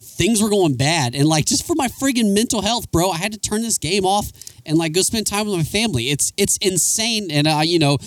things 0.00 0.40
were 0.40 0.48
going 0.48 0.76
bad, 0.76 1.14
and 1.14 1.26
like 1.26 1.44
just 1.46 1.66
for 1.66 1.74
my 1.74 1.88
friggin' 1.88 2.32
mental 2.32 2.62
health, 2.62 2.90
bro, 2.92 3.10
I 3.10 3.16
had 3.16 3.32
to 3.32 3.38
turn 3.38 3.62
this 3.62 3.78
game 3.78 4.04
off 4.06 4.30
and 4.66 4.76
like 4.78 4.92
go 4.92 5.02
spend 5.02 5.26
time 5.26 5.46
with 5.46 5.56
my 5.56 5.62
family. 5.62 6.10
It's 6.10 6.32
it's 6.36 6.56
insane, 6.58 7.30
and 7.30 7.46
uh, 7.46 7.60
you 7.64 7.78
know, 7.78 7.98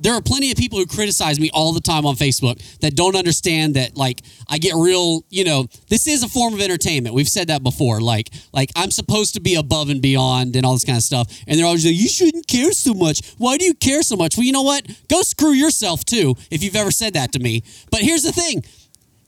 there 0.00 0.14
are 0.14 0.22
plenty 0.22 0.50
of 0.50 0.56
people 0.56 0.78
who 0.78 0.86
criticize 0.86 1.40
me 1.40 1.50
all 1.52 1.72
the 1.72 1.80
time 1.80 2.04
on 2.06 2.14
Facebook 2.16 2.60
that 2.80 2.94
don't 2.94 3.16
understand 3.16 3.74
that 3.74 3.96
like 3.96 4.22
I 4.48 4.58
get 4.58 4.74
real, 4.74 5.24
you 5.30 5.44
know, 5.44 5.66
this 5.88 6.06
is 6.06 6.22
a 6.22 6.28
form 6.28 6.54
of 6.54 6.60
entertainment. 6.60 7.14
We've 7.14 7.28
said 7.28 7.48
that 7.48 7.62
before. 7.62 8.00
Like 8.00 8.30
like 8.52 8.70
I'm 8.76 8.90
supposed 8.90 9.34
to 9.34 9.40
be 9.40 9.54
above 9.54 9.88
and 9.88 10.02
beyond 10.02 10.56
and 10.56 10.66
all 10.66 10.74
this 10.74 10.84
kind 10.84 10.96
of 10.96 11.02
stuff. 11.02 11.26
And 11.46 11.58
they're 11.58 11.66
always 11.66 11.84
like, 11.84 11.94
you 11.94 12.08
shouldn't 12.08 12.46
care 12.46 12.72
so 12.72 12.94
much. 12.94 13.34
Why 13.38 13.56
do 13.56 13.64
you 13.64 13.74
care 13.74 14.02
so 14.02 14.16
much? 14.16 14.36
Well, 14.36 14.44
you 14.44 14.52
know 14.52 14.62
what? 14.62 14.86
Go 15.08 15.22
screw 15.22 15.52
yourself 15.52 16.04
too, 16.04 16.34
if 16.50 16.62
you've 16.62 16.76
ever 16.76 16.90
said 16.90 17.14
that 17.14 17.32
to 17.32 17.38
me. 17.38 17.62
But 17.90 18.00
here's 18.00 18.22
the 18.22 18.32
thing. 18.32 18.64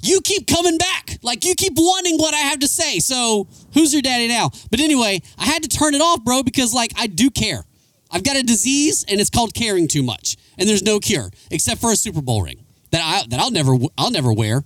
You 0.02 0.20
keep 0.20 0.46
coming 0.46 0.78
back. 0.78 1.18
Like 1.22 1.44
you 1.44 1.54
keep 1.54 1.72
wanting 1.76 2.18
what 2.18 2.32
I 2.34 2.38
have 2.38 2.60
to 2.60 2.68
say. 2.68 2.98
So 3.00 3.48
who's 3.74 3.92
your 3.92 4.02
daddy 4.02 4.28
now? 4.28 4.50
But 4.70 4.80
anyway, 4.80 5.20
I 5.38 5.44
had 5.46 5.62
to 5.64 5.68
turn 5.68 5.94
it 5.94 6.00
off, 6.00 6.22
bro, 6.24 6.42
because 6.42 6.72
like 6.72 6.92
I 6.96 7.06
do 7.08 7.30
care. 7.30 7.64
I've 8.10 8.22
got 8.22 8.36
a 8.36 8.42
disease 8.42 9.04
and 9.08 9.20
it's 9.20 9.28
called 9.30 9.54
caring 9.54 9.88
too 9.88 10.02
much. 10.02 10.36
And 10.56 10.68
there's 10.68 10.82
no 10.82 10.98
cure 11.00 11.30
except 11.50 11.80
for 11.80 11.90
a 11.92 11.96
Super 11.96 12.22
Bowl 12.22 12.42
ring 12.42 12.64
that 12.90 13.00
I 13.02 13.26
that 13.28 13.40
I'll 13.40 13.50
never 13.50 13.74
I'll 13.98 14.10
never 14.10 14.32
wear. 14.32 14.62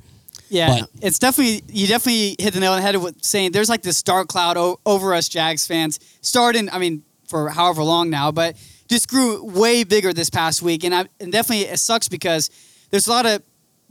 Yeah, 0.49 0.81
But- 0.81 0.91
it's 1.01 1.19
definitely 1.19 1.63
you 1.73 1.87
definitely 1.87 2.37
hit 2.39 2.53
the 2.53 2.61
nail 2.61 2.73
on 2.73 2.77
the 2.79 2.83
head 2.83 2.97
with 2.97 3.25
saying 3.25 3.53
there's 3.53 3.71
like 3.71 3.83
this 3.83 4.03
dark 4.03 4.29
cloud 4.29 4.59
o- 4.59 4.79
over 4.85 5.15
us 5.15 5.29
Jags 5.31 5.67
fans. 5.67 5.99
Starting, 6.21 6.69
I 6.71 6.79
mean, 6.79 7.05
for 7.27 7.49
however 7.49 7.83
long 7.83 8.11
now, 8.11 8.31
but 8.33 8.57
just 8.89 9.09
grew 9.09 9.43
way 9.43 9.83
bigger 9.85 10.13
this 10.13 10.29
past 10.29 10.61
week, 10.61 10.85
and 10.85 10.95
I 10.95 11.07
and 11.21 11.33
definitely 11.33 11.65
it 11.65 11.79
sucks 11.79 12.09
because 12.09 12.51
there's 12.91 13.07
a 13.07 13.11
lot 13.11 13.25
of 13.25 13.43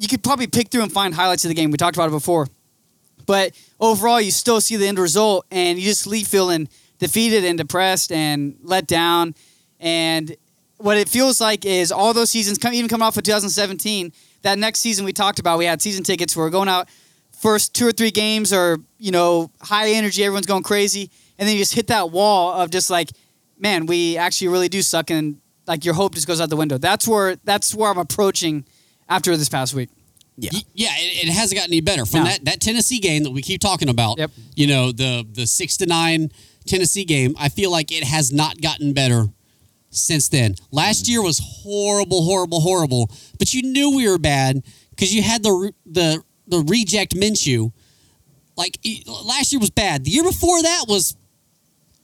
you 0.01 0.07
could 0.07 0.23
probably 0.23 0.47
pick 0.47 0.69
through 0.69 0.81
and 0.81 0.91
find 0.91 1.13
highlights 1.13 1.45
of 1.45 1.49
the 1.49 1.55
game. 1.55 1.69
We 1.69 1.77
talked 1.77 1.95
about 1.95 2.07
it 2.07 2.11
before, 2.11 2.47
but 3.27 3.53
overall, 3.79 4.19
you 4.19 4.31
still 4.31 4.59
see 4.59 4.75
the 4.75 4.87
end 4.87 4.97
result, 4.97 5.45
and 5.51 5.77
you 5.77 5.85
just 5.85 6.07
leave 6.07 6.27
feeling 6.27 6.67
defeated 6.97 7.45
and 7.45 7.55
depressed 7.55 8.11
and 8.11 8.57
let 8.63 8.87
down. 8.87 9.35
And 9.79 10.35
what 10.77 10.97
it 10.97 11.07
feels 11.07 11.39
like 11.39 11.65
is 11.65 11.91
all 11.91 12.15
those 12.15 12.31
seasons, 12.31 12.57
even 12.65 12.89
coming 12.89 13.05
off 13.05 13.15
of 13.15 13.23
2017, 13.23 14.11
that 14.41 14.57
next 14.57 14.79
season 14.79 15.05
we 15.05 15.13
talked 15.13 15.37
about, 15.37 15.59
we 15.59 15.65
had 15.65 15.83
season 15.83 16.03
tickets. 16.03 16.35
We're 16.35 16.49
going 16.49 16.67
out 16.67 16.89
first 17.31 17.75
two 17.75 17.87
or 17.87 17.91
three 17.91 18.11
games, 18.11 18.51
or 18.51 18.79
you 18.97 19.11
know, 19.11 19.51
high 19.61 19.91
energy, 19.91 20.23
everyone's 20.23 20.47
going 20.47 20.63
crazy, 20.63 21.11
and 21.37 21.47
then 21.47 21.55
you 21.55 21.61
just 21.61 21.75
hit 21.75 21.87
that 21.87 22.09
wall 22.09 22.53
of 22.53 22.71
just 22.71 22.89
like, 22.89 23.11
man, 23.59 23.85
we 23.85 24.17
actually 24.17 24.47
really 24.47 24.67
do 24.67 24.81
suck, 24.81 25.11
and 25.11 25.39
like 25.67 25.85
your 25.85 25.93
hope 25.93 26.15
just 26.15 26.25
goes 26.25 26.41
out 26.41 26.49
the 26.49 26.55
window. 26.55 26.79
That's 26.79 27.07
where 27.07 27.35
that's 27.43 27.75
where 27.75 27.91
I'm 27.91 27.99
approaching 27.99 28.65
after 29.11 29.35
this 29.37 29.49
past 29.49 29.73
week. 29.73 29.89
Yeah. 30.37 30.49
Y- 30.53 30.61
Yeah, 30.73 30.89
it, 30.97 31.27
it 31.27 31.31
hasn't 31.31 31.57
gotten 31.59 31.71
any 31.73 31.81
better 31.81 32.05
from 32.05 32.21
No. 32.23 32.29
that 32.29 32.45
that 32.45 32.61
Tennessee 32.61 32.99
game 32.99 33.23
that 33.23 33.31
we 33.31 33.41
keep 33.41 33.61
talking 33.61 33.89
about. 33.89 34.17
Yep. 34.17 34.31
You 34.55 34.67
know 34.67 34.91
the 34.91 35.25
the 35.31 35.45
six 35.45 35.77
to 35.77 35.85
nine 35.85 36.31
Tennessee 36.65 37.05
game. 37.05 37.35
I 37.37 37.49
feel 37.49 37.69
like 37.71 37.91
it 37.91 38.03
has 38.03 38.31
not 38.31 38.61
gotten 38.61 38.93
better 38.93 39.25
since 39.89 40.29
then. 40.29 40.55
Last 40.71 41.07
year 41.09 41.21
was 41.21 41.39
horrible, 41.43 42.23
horrible, 42.23 42.61
horrible. 42.61 43.11
But 43.39 43.53
you 43.53 43.61
knew 43.63 43.95
we 43.95 44.07
were 44.09 44.17
bad 44.17 44.63
because 44.91 45.13
you 45.13 45.21
had 45.21 45.43
the 45.43 45.51
re- 45.51 45.73
the 45.85 46.23
the 46.47 46.59
reject 46.61 47.13
Minshew. 47.15 47.71
Like 48.55 48.77
last 49.25 49.51
year 49.51 49.59
was 49.59 49.69
bad. 49.71 50.05
The 50.05 50.11
year 50.11 50.23
before 50.23 50.61
that 50.61 50.85
was. 50.87 51.15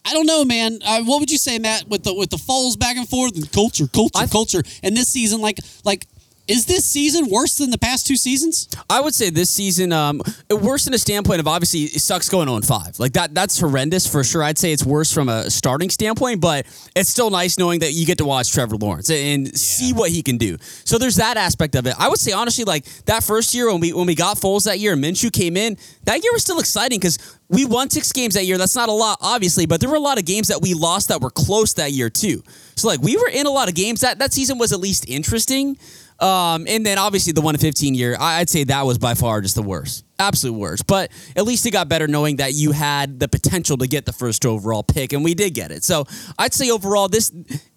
I 0.10 0.14
don't 0.14 0.26
know, 0.26 0.46
man. 0.46 0.80
Uh, 0.86 1.04
what 1.04 1.20
would 1.20 1.30
you 1.30 1.38
say, 1.38 1.60
Matt, 1.60 1.90
with 1.90 2.04
the 2.04 2.14
with 2.14 2.30
the 2.30 2.38
Foles 2.38 2.80
back 2.80 2.96
and 2.96 3.08
forth 3.10 3.36
and 3.36 3.52
culture, 3.52 3.88
culture, 3.88 4.20
I- 4.24 4.28
culture, 4.28 4.64
and 4.82 4.96
this 4.96 5.10
season, 5.10 5.42
like, 5.42 5.58
like, 5.84 6.06
is 6.48 6.66
this 6.66 6.86
season 6.86 7.30
worse 7.30 7.56
than 7.56 7.72
the 7.72 7.78
past 7.78 8.08
two 8.08 8.16
seasons? 8.16 8.70
I 8.90 9.02
would 9.02 9.14
say 9.14 9.30
this 9.30 9.50
season, 9.50 9.92
um, 9.92 10.22
worse 10.50 10.88
in 10.88 10.94
a 10.94 10.98
standpoint 10.98 11.40
of 11.40 11.48
obviously 11.48 11.82
it 11.82 12.02
sucks 12.02 12.30
going 12.30 12.48
on 12.48 12.62
five. 12.62 13.00
Like 13.00 13.14
that, 13.14 13.34
that's 13.34 13.60
horrendous 13.60 14.08
for 14.08 14.24
sure. 14.24 14.44
I'd 14.44 14.58
say 14.58 14.72
it's 14.72 14.86
worse 14.86 15.12
from 15.12 15.30
a 15.30 15.50
starting 15.50 15.90
standpoint, 15.90 16.40
but 16.42 16.66
it's 16.96 17.10
still 17.10 17.30
nice 17.30 17.58
knowing 17.58 17.82
that 17.82 17.94
you 17.94 18.06
get 18.06 18.18
to 18.20 18.26
watch 18.26 18.52
Trevor 18.52 18.78
Lawrence 18.78 19.10
and 19.10 19.56
see 19.58 19.94
what 19.94 20.10
he 20.10 20.24
can 20.24 20.38
do. 20.38 20.58
So 20.62 20.98
there's 20.98 21.18
that 21.18 21.38
aspect 21.38 21.76
of 21.76 21.86
it. 21.86 21.96
I 22.00 22.08
would 22.08 22.20
say 22.20 22.32
honestly, 22.32 22.64
like 22.64 22.86
that 23.06 23.24
first 23.24 23.54
year 23.54 23.72
when 23.72 23.82
we 23.82 23.92
when 23.94 24.08
we 24.08 24.16
got 24.16 24.38
Foles 24.38 24.64
that 24.66 24.80
year 24.80 24.94
and 24.94 25.04
Minshew 25.04 25.32
came 25.32 25.58
in, 25.58 25.78
that 26.06 26.24
year 26.24 26.32
was 26.32 26.44
still 26.44 26.60
exciting 26.60 27.00
because 27.00 27.38
we 27.50 27.66
won 27.66 27.90
six 27.90 28.12
games 28.12 28.36
that 28.36 28.46
year. 28.46 28.58
That's 28.58 28.76
not 28.76 28.90
a 28.90 28.94
lot, 28.94 29.20
obviously, 29.22 29.66
but 29.66 29.80
there 29.80 29.90
were 29.90 29.96
a 29.96 30.02
lot 30.02 30.18
of 30.18 30.26
games 30.26 30.48
that 30.50 30.62
we 30.62 30.74
lost 30.74 31.10
that 31.10 31.22
were 31.22 31.30
close 31.30 31.74
that 31.76 31.92
year 31.92 32.10
too. 32.10 32.44
So 32.76 32.88
like 32.88 33.02
we 33.02 33.18
were 33.18 33.30
in 33.30 33.46
a 33.46 33.52
lot 33.52 33.68
of 33.68 33.76
games. 33.76 34.02
That 34.02 34.20
that 34.20 34.34
season 34.34 34.58
was 34.58 34.72
at 34.72 34.80
least 34.80 35.10
interesting. 35.10 35.78
Um, 36.20 36.66
and 36.68 36.86
then 36.86 36.98
obviously 36.98 37.32
the 37.34 37.42
one 37.42 37.54
to 37.54 37.60
fifteen 37.60 37.94
year, 37.94 38.18
I- 38.20 38.40
I'd 38.40 38.50
say 38.50 38.64
that 38.66 38.86
was 38.86 38.98
by 38.98 39.14
far 39.14 39.40
just 39.42 39.56
the 39.56 39.62
worst, 39.64 40.04
absolute 40.18 40.54
worst. 40.58 40.88
But 40.88 41.12
at 41.36 41.46
least 41.46 41.66
it 41.66 41.72
got 41.72 41.88
better 41.90 42.08
knowing 42.08 42.38
that 42.38 42.54
you 42.54 42.72
had 42.72 43.20
the 43.20 43.28
potential 43.28 43.78
to 43.78 43.88
get 43.88 44.06
the 44.06 44.14
first 44.14 44.46
overall 44.46 44.84
pick, 44.84 45.14
and 45.14 45.24
we 45.24 45.34
did 45.36 45.54
get 45.54 45.72
it. 45.72 45.84
So 45.84 46.06
I'd 46.40 46.54
say 46.54 46.72
overall 46.72 47.08
this 47.08 47.32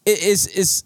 is 0.06 0.46
is 0.46 0.84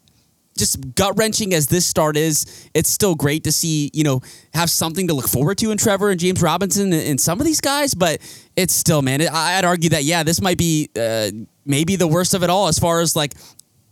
just 0.56 0.94
gut 0.94 1.16
wrenching 1.16 1.52
as 1.54 1.66
this 1.68 1.84
start 1.86 2.16
is. 2.16 2.68
It's 2.74 2.88
still 2.90 3.14
great 3.14 3.44
to 3.44 3.52
see 3.52 3.90
you 3.94 4.02
know 4.04 4.20
have 4.52 4.68
something 4.70 5.06
to 5.08 5.14
look 5.14 5.28
forward 5.28 5.58
to 5.58 5.70
in 5.70 5.78
Trevor 5.78 6.10
and 6.10 6.18
James 6.18 6.42
Robinson 6.42 6.92
and, 6.92 7.02
and 7.02 7.20
some 7.20 7.40
of 7.40 7.46
these 7.46 7.60
guys, 7.60 7.94
but 7.94 8.20
it's 8.56 8.74
still 8.74 9.00
man. 9.02 9.20
It, 9.20 9.32
I'd 9.32 9.64
argue 9.64 9.90
that 9.90 10.02
yeah, 10.04 10.24
this 10.24 10.40
might 10.40 10.58
be 10.58 10.90
uh, 10.98 11.30
maybe 11.64 11.94
the 11.96 12.08
worst 12.08 12.34
of 12.34 12.42
it 12.42 12.50
all 12.50 12.66
as 12.66 12.78
far 12.80 13.00
as 13.00 13.14
like 13.14 13.34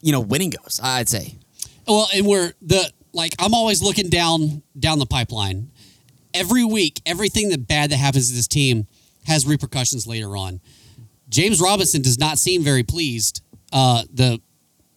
you 0.01 0.11
know 0.11 0.20
winning 0.20 0.51
goes. 0.51 0.81
I'd 0.83 1.09
say. 1.09 1.37
Well, 1.87 2.09
and 2.14 2.27
we're 2.27 2.53
the 2.62 2.90
like 3.12 3.35
I'm 3.38 3.55
always 3.55 3.83
looking 3.83 4.09
down 4.09 4.62
down 4.79 4.98
the 4.98 5.07
pipeline. 5.07 5.70
Every 6.35 6.64
week, 6.64 7.01
everything 7.05 7.51
that 7.51 7.68
bad 7.68 7.90
that 7.90 7.96
happens 7.98 8.31
to 8.31 8.35
this 8.35 8.48
team 8.48 8.87
has 9.27 9.46
repercussions 9.46 10.07
later 10.07 10.37
on. 10.37 10.61
James 11.29 11.61
Robinson 11.61 12.03
does 12.03 12.18
not 12.18 12.38
seem 12.38 12.62
very 12.62 12.83
pleased 12.83 13.42
uh, 13.72 14.03
the 14.12 14.40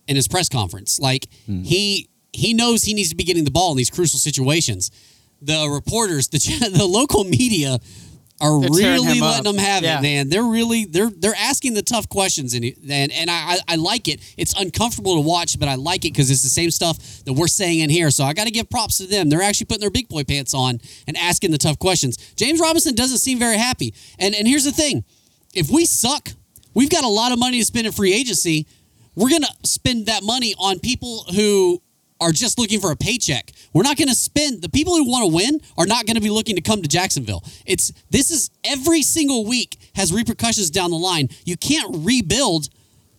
in 0.07 0.15
his 0.15 0.27
press 0.27 0.49
conference. 0.49 0.99
Like 0.99 1.27
he 1.63 2.09
he 2.33 2.53
knows 2.53 2.83
he 2.83 2.93
needs 2.93 3.09
to 3.09 3.15
be 3.15 3.23
getting 3.23 3.43
the 3.45 3.51
ball 3.51 3.71
in 3.71 3.77
these 3.77 3.89
crucial 3.89 4.19
situations. 4.19 4.91
The 5.41 5.67
reporters, 5.69 6.27
the 6.29 6.71
the 6.73 6.85
local 6.85 7.23
media 7.23 7.79
are 8.41 8.59
They're 8.59 8.69
really 8.69 8.99
letting 9.19 9.23
up. 9.23 9.43
them 9.43 9.57
have 9.57 9.83
Yeah. 9.83 9.99
it, 9.99 10.01
man. 10.01 10.29
They're 10.29 10.43
really 10.43 10.83
they're 10.85 11.09
they're 11.09 11.35
asking 11.37 11.73
the 11.73 11.81
tough 11.81 12.09
questions, 12.09 12.53
and 12.53 12.65
and 12.65 13.11
and 13.11 13.29
I 13.31 13.53
I, 13.53 13.59
I 13.69 13.75
like 13.75 14.07
it. 14.09 14.19
It's 14.37 14.53
uncomfortable 14.59 15.15
to 15.15 15.21
watch, 15.21 15.57
but 15.57 15.69
I 15.69 15.75
like 15.75 16.03
it 16.05 16.11
because 16.13 16.29
it's 16.29 16.43
the 16.43 16.49
same 16.49 16.69
stuff 16.71 16.97
that 17.23 17.33
we're 17.33 17.47
saying 17.47 17.79
in 17.79 17.89
here. 17.89 18.11
So 18.11 18.25
I 18.25 18.33
got 18.33 18.43
to 18.45 18.51
give 18.51 18.69
props 18.69 18.97
to 18.97 19.07
them. 19.07 19.29
They're 19.29 19.41
actually 19.41 19.67
putting 19.67 19.81
their 19.81 19.89
big 19.89 20.09
boy 20.09 20.23
pants 20.25 20.53
on 20.53 20.79
and 21.07 21.15
asking 21.17 21.51
the 21.51 21.57
tough 21.57 21.79
questions. 21.79 22.17
James 22.35 22.59
Robinson 22.59 22.93
doesn't 22.93 23.19
seem 23.19 23.39
very 23.39 23.57
happy, 23.57 23.93
and 24.19 24.35
and 24.35 24.47
here's 24.47 24.65
the 24.65 24.71
thing: 24.73 25.05
if 25.53 25.69
we 25.69 25.85
suck, 25.85 26.29
we've 26.73 26.89
got 26.89 27.03
a 27.05 27.09
lot 27.09 27.31
of 27.31 27.39
money 27.39 27.59
to 27.59 27.65
spend 27.65 27.87
in 27.87 27.93
free 27.93 28.13
agency. 28.13 28.67
We're 29.15 29.29
gonna 29.29 29.47
spend 29.63 30.07
that 30.07 30.23
money 30.23 30.53
on 30.59 30.79
people 30.79 31.23
who 31.33 31.81
are 32.25 32.31
just 32.31 32.57
looking 32.57 32.79
for 32.79 32.91
a 32.91 32.95
paycheck. 32.95 33.51
We're 33.73 33.83
not 33.83 33.97
going 33.97 34.07
to 34.07 34.15
spend 34.15 34.61
the 34.61 34.69
people 34.69 34.95
who 34.95 35.09
want 35.09 35.29
to 35.29 35.35
win 35.35 35.61
are 35.77 35.85
not 35.85 36.05
going 36.05 36.15
to 36.15 36.21
be 36.21 36.29
looking 36.29 36.55
to 36.55 36.61
come 36.61 36.81
to 36.81 36.87
Jacksonville. 36.89 37.43
It's 37.65 37.91
this 38.09 38.31
is 38.31 38.49
every 38.63 39.01
single 39.01 39.45
week 39.45 39.77
has 39.95 40.11
repercussions 40.11 40.69
down 40.71 40.91
the 40.91 40.97
line. 40.97 41.29
You 41.45 41.55
can't 41.57 41.95
rebuild 41.99 42.69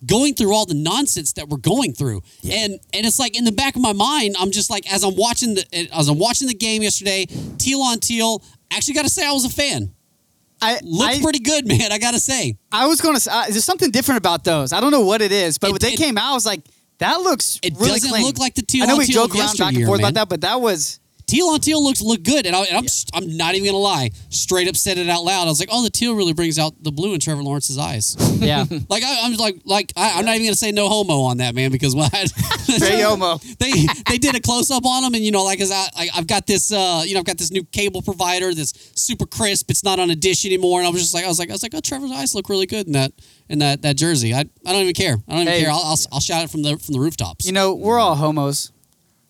going 0.05 0.35
through 0.35 0.53
all 0.53 0.65
the 0.65 0.75
nonsense 0.75 1.33
that 1.33 1.47
we're 1.49 1.57
going 1.57 1.93
through. 1.93 2.21
And 2.49 2.73
and 2.93 3.05
it's 3.05 3.17
like 3.19 3.37
in 3.37 3.45
the 3.45 3.51
back 3.51 3.75
of 3.75 3.81
my 3.81 3.93
mind, 3.93 4.35
I'm 4.39 4.51
just 4.51 4.69
like 4.69 4.91
as 4.93 5.03
I'm 5.03 5.15
watching 5.15 5.55
the 5.55 5.89
as 5.93 6.07
I'm 6.09 6.19
watching 6.19 6.47
the 6.47 6.53
game 6.53 6.81
yesterday, 6.83 7.25
teal 7.57 7.81
on 7.81 7.99
teal. 7.99 8.43
Actually, 8.71 8.95
got 8.95 9.05
to 9.05 9.09
say 9.09 9.25
I 9.25 9.31
was 9.31 9.45
a 9.45 9.49
fan. 9.49 9.93
I 10.61 10.79
Looked 10.83 11.17
I, 11.17 11.21
pretty 11.21 11.39
good, 11.39 11.67
man. 11.73 11.91
I 11.91 11.99
got 11.99 12.13
to 12.15 12.19
say. 12.19 12.57
I 12.71 12.87
was 12.87 12.99
going 12.99 13.13
to 13.15 13.19
say, 13.21 13.31
uh, 13.31 13.45
there's 13.45 13.63
something 13.63 13.91
different 13.91 14.17
about 14.17 14.43
those. 14.43 14.73
I 14.73 14.81
don't 14.81 14.89
know 14.91 15.01
what 15.05 15.21
it 15.21 15.31
is, 15.31 15.57
but 15.59 15.67
It- 15.69 15.73
when 15.73 15.79
they 15.81 15.93
it- 15.93 15.97
came 15.97 16.17
out, 16.17 16.31
I 16.31 16.33
was 16.33 16.45
like, 16.47 16.61
that 16.99 17.21
looks 17.21 17.59
It 17.61 17.73
really 17.77 17.91
doesn't 17.91 18.09
clean. 18.09 18.23
look 18.25 18.37
like 18.39 18.55
the 18.55 18.61
two. 18.61 18.79
I 18.81 18.85
know 18.85 18.97
we 18.97 19.05
teal 19.05 19.27
joke 19.27 19.35
around 19.37 19.57
back 19.57 19.75
and 19.75 19.85
forth 19.85 20.01
man. 20.01 20.11
about 20.11 20.19
that, 20.21 20.29
but 20.29 20.41
that 20.41 20.59
was 20.61 20.99
teal 21.27 21.47
on 21.47 21.59
teal 21.59 21.83
looks 21.83 22.01
look 22.01 22.23
good, 22.23 22.45
and, 22.45 22.55
I, 22.55 22.63
and 22.63 22.77
I'm 22.77 22.83
just, 22.83 23.09
I'm 23.13 23.37
not 23.37 23.55
even 23.55 23.67
gonna 23.67 23.77
lie. 23.77 24.11
Straight 24.29 24.67
up 24.67 24.75
said 24.75 24.97
it 24.97 25.09
out 25.09 25.23
loud. 25.23 25.43
I 25.43 25.49
was 25.49 25.59
like, 25.59 25.69
oh, 25.71 25.83
the 25.83 25.89
teal 25.89 26.15
really 26.15 26.33
brings 26.33 26.57
out 26.57 26.73
the 26.83 26.91
blue 26.91 27.13
in 27.13 27.19
Trevor 27.19 27.43
Lawrence's 27.43 27.77
eyes. 27.77 28.15
Yeah. 28.39 28.65
like 28.89 29.03
I, 29.03 29.19
I'm 29.23 29.33
like 29.35 29.57
like 29.65 29.91
I, 29.95 30.17
I'm 30.19 30.25
not 30.25 30.35
even 30.35 30.47
gonna 30.47 30.55
say 30.55 30.71
no 30.71 30.87
homo 30.89 31.21
on 31.21 31.37
that 31.37 31.53
man 31.53 31.71
because 31.71 31.93
what 31.95 32.13
I, 32.13 32.25
Straight 32.25 33.01
homo. 33.03 33.37
they 33.59 33.71
they 34.09 34.17
did 34.17 34.35
a 34.35 34.39
close 34.39 34.71
up 34.71 34.85
on 34.85 35.03
him, 35.03 35.13
and 35.13 35.23
you 35.23 35.31
know, 35.31 35.43
like 35.43 35.59
as 35.61 35.71
I, 35.71 35.87
I 35.95 36.09
I've 36.15 36.27
got 36.27 36.47
this 36.47 36.71
uh 36.71 37.03
you 37.05 37.13
know 37.13 37.19
I've 37.19 37.25
got 37.25 37.37
this 37.37 37.51
new 37.51 37.63
cable 37.65 38.01
provider 38.01 38.53
that's 38.53 38.73
super 38.99 39.25
crisp. 39.25 39.69
It's 39.69 39.83
not 39.83 39.99
on 39.99 40.09
a 40.09 40.15
dish 40.15 40.45
anymore, 40.45 40.79
and 40.79 40.87
I 40.87 40.91
was 40.91 41.01
just 41.01 41.13
like 41.13 41.25
I 41.25 41.27
was 41.27 41.39
like 41.39 41.49
I 41.49 41.53
was 41.53 41.63
like 41.63 41.73
oh 41.75 41.81
Trevor's 41.81 42.11
eyes 42.11 42.33
look 42.33 42.49
really 42.49 42.65
good 42.65 42.87
in 42.87 42.93
that 42.93 43.11
in 43.49 43.59
that 43.59 43.81
that 43.81 43.97
jersey. 43.97 44.33
I 44.33 44.39
I 44.65 44.71
don't 44.71 44.81
even 44.81 44.93
care. 44.93 45.17
I 45.27 45.31
don't 45.33 45.41
even 45.41 45.53
Hey. 45.53 45.61
care. 45.61 45.71
I'll, 45.71 45.83
I'll 45.83 45.97
I'll 46.13 46.19
shout 46.19 46.43
it 46.43 46.49
from 46.49 46.63
the 46.63 46.77
from 46.77 46.93
the 46.93 46.99
rooftops. 46.99 47.45
You 47.45 47.51
know, 47.53 47.73
we're 47.73 47.99
all 47.99 48.15
homos. 48.15 48.71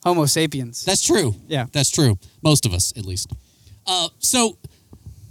Homo 0.03 0.25
sapiens. 0.25 0.83
That's 0.85 1.05
true. 1.05 1.35
Yeah. 1.47 1.65
That's 1.71 1.89
true. 1.91 2.17
Most 2.43 2.65
of 2.65 2.73
us, 2.73 2.93
at 2.97 3.05
least. 3.05 3.31
Uh, 3.85 4.07
so 4.19 4.57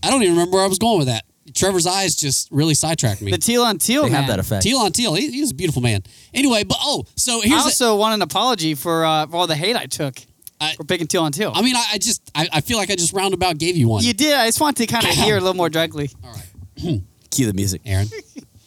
I 0.03 0.11
don't 0.11 0.23
even 0.23 0.35
remember 0.35 0.57
where 0.57 0.65
I 0.65 0.69
was 0.69 0.79
going 0.79 0.99
with 0.99 1.09
that. 1.09 1.25
Trevor's 1.55 1.87
eyes 1.87 2.17
just 2.17 2.49
really 2.51 2.75
sidetracked 2.75 3.23
me. 3.23 3.31
the 3.31 3.39
teal 3.39 3.63
on 3.63 3.79
teal, 3.79 4.03
They 4.03 4.11
man. 4.11 4.23
have 4.23 4.29
that 4.31 4.39
effect. 4.41 4.63
Teal 4.65 4.79
on 4.79 4.93
teal. 4.93 5.15
He, 5.15 5.31
he's 5.31 5.53
a 5.53 5.55
beautiful 5.55 5.81
man. 5.81 6.03
Anyway, 6.35 6.65
but 6.65 6.77
oh, 6.81 7.05
so 7.17 7.41
I 7.41 7.47
here's. 7.47 7.61
the- 7.63 7.65
also 7.65 7.97
want 7.97 8.15
an 8.15 8.23
apology 8.23 8.75
for, 8.75 9.05
uh, 9.05 9.27
for 9.27 9.37
all 9.37 9.47
the 9.47 9.55
hate 9.55 9.77
I 9.77 9.87
took 9.87 10.17
I- 10.61 10.75
for 10.75 10.85
picking 10.85 11.07
teal 11.07 11.23
on 11.23 11.33
teal. 11.33 11.53
I 11.55 11.63
mean, 11.63 11.77
I, 11.77 11.85
I 11.95 11.99
just, 11.99 12.21
I, 12.35 12.49
I 12.53 12.61
feel 12.61 12.77
like 12.77 12.91
I 12.91 12.97
just 12.97 13.13
roundabout 13.13 13.57
gave 13.59 13.77
you 13.77 13.89
one. 13.89 14.03
you 14.05 14.13
did. 14.13 14.35
I 14.35 14.47
just 14.47 14.61
want 14.61 14.77
to 14.79 14.87
kind 14.87 15.05
of 15.05 15.13
hear 15.13 15.37
a 15.37 15.41
little 15.41 15.55
more 15.57 15.71
directly. 15.71 16.11
All 16.25 16.33
right, 16.33 17.01
Cue 17.31 17.47
the 17.47 17.55
music. 17.55 17.81
Aaron. 17.87 18.09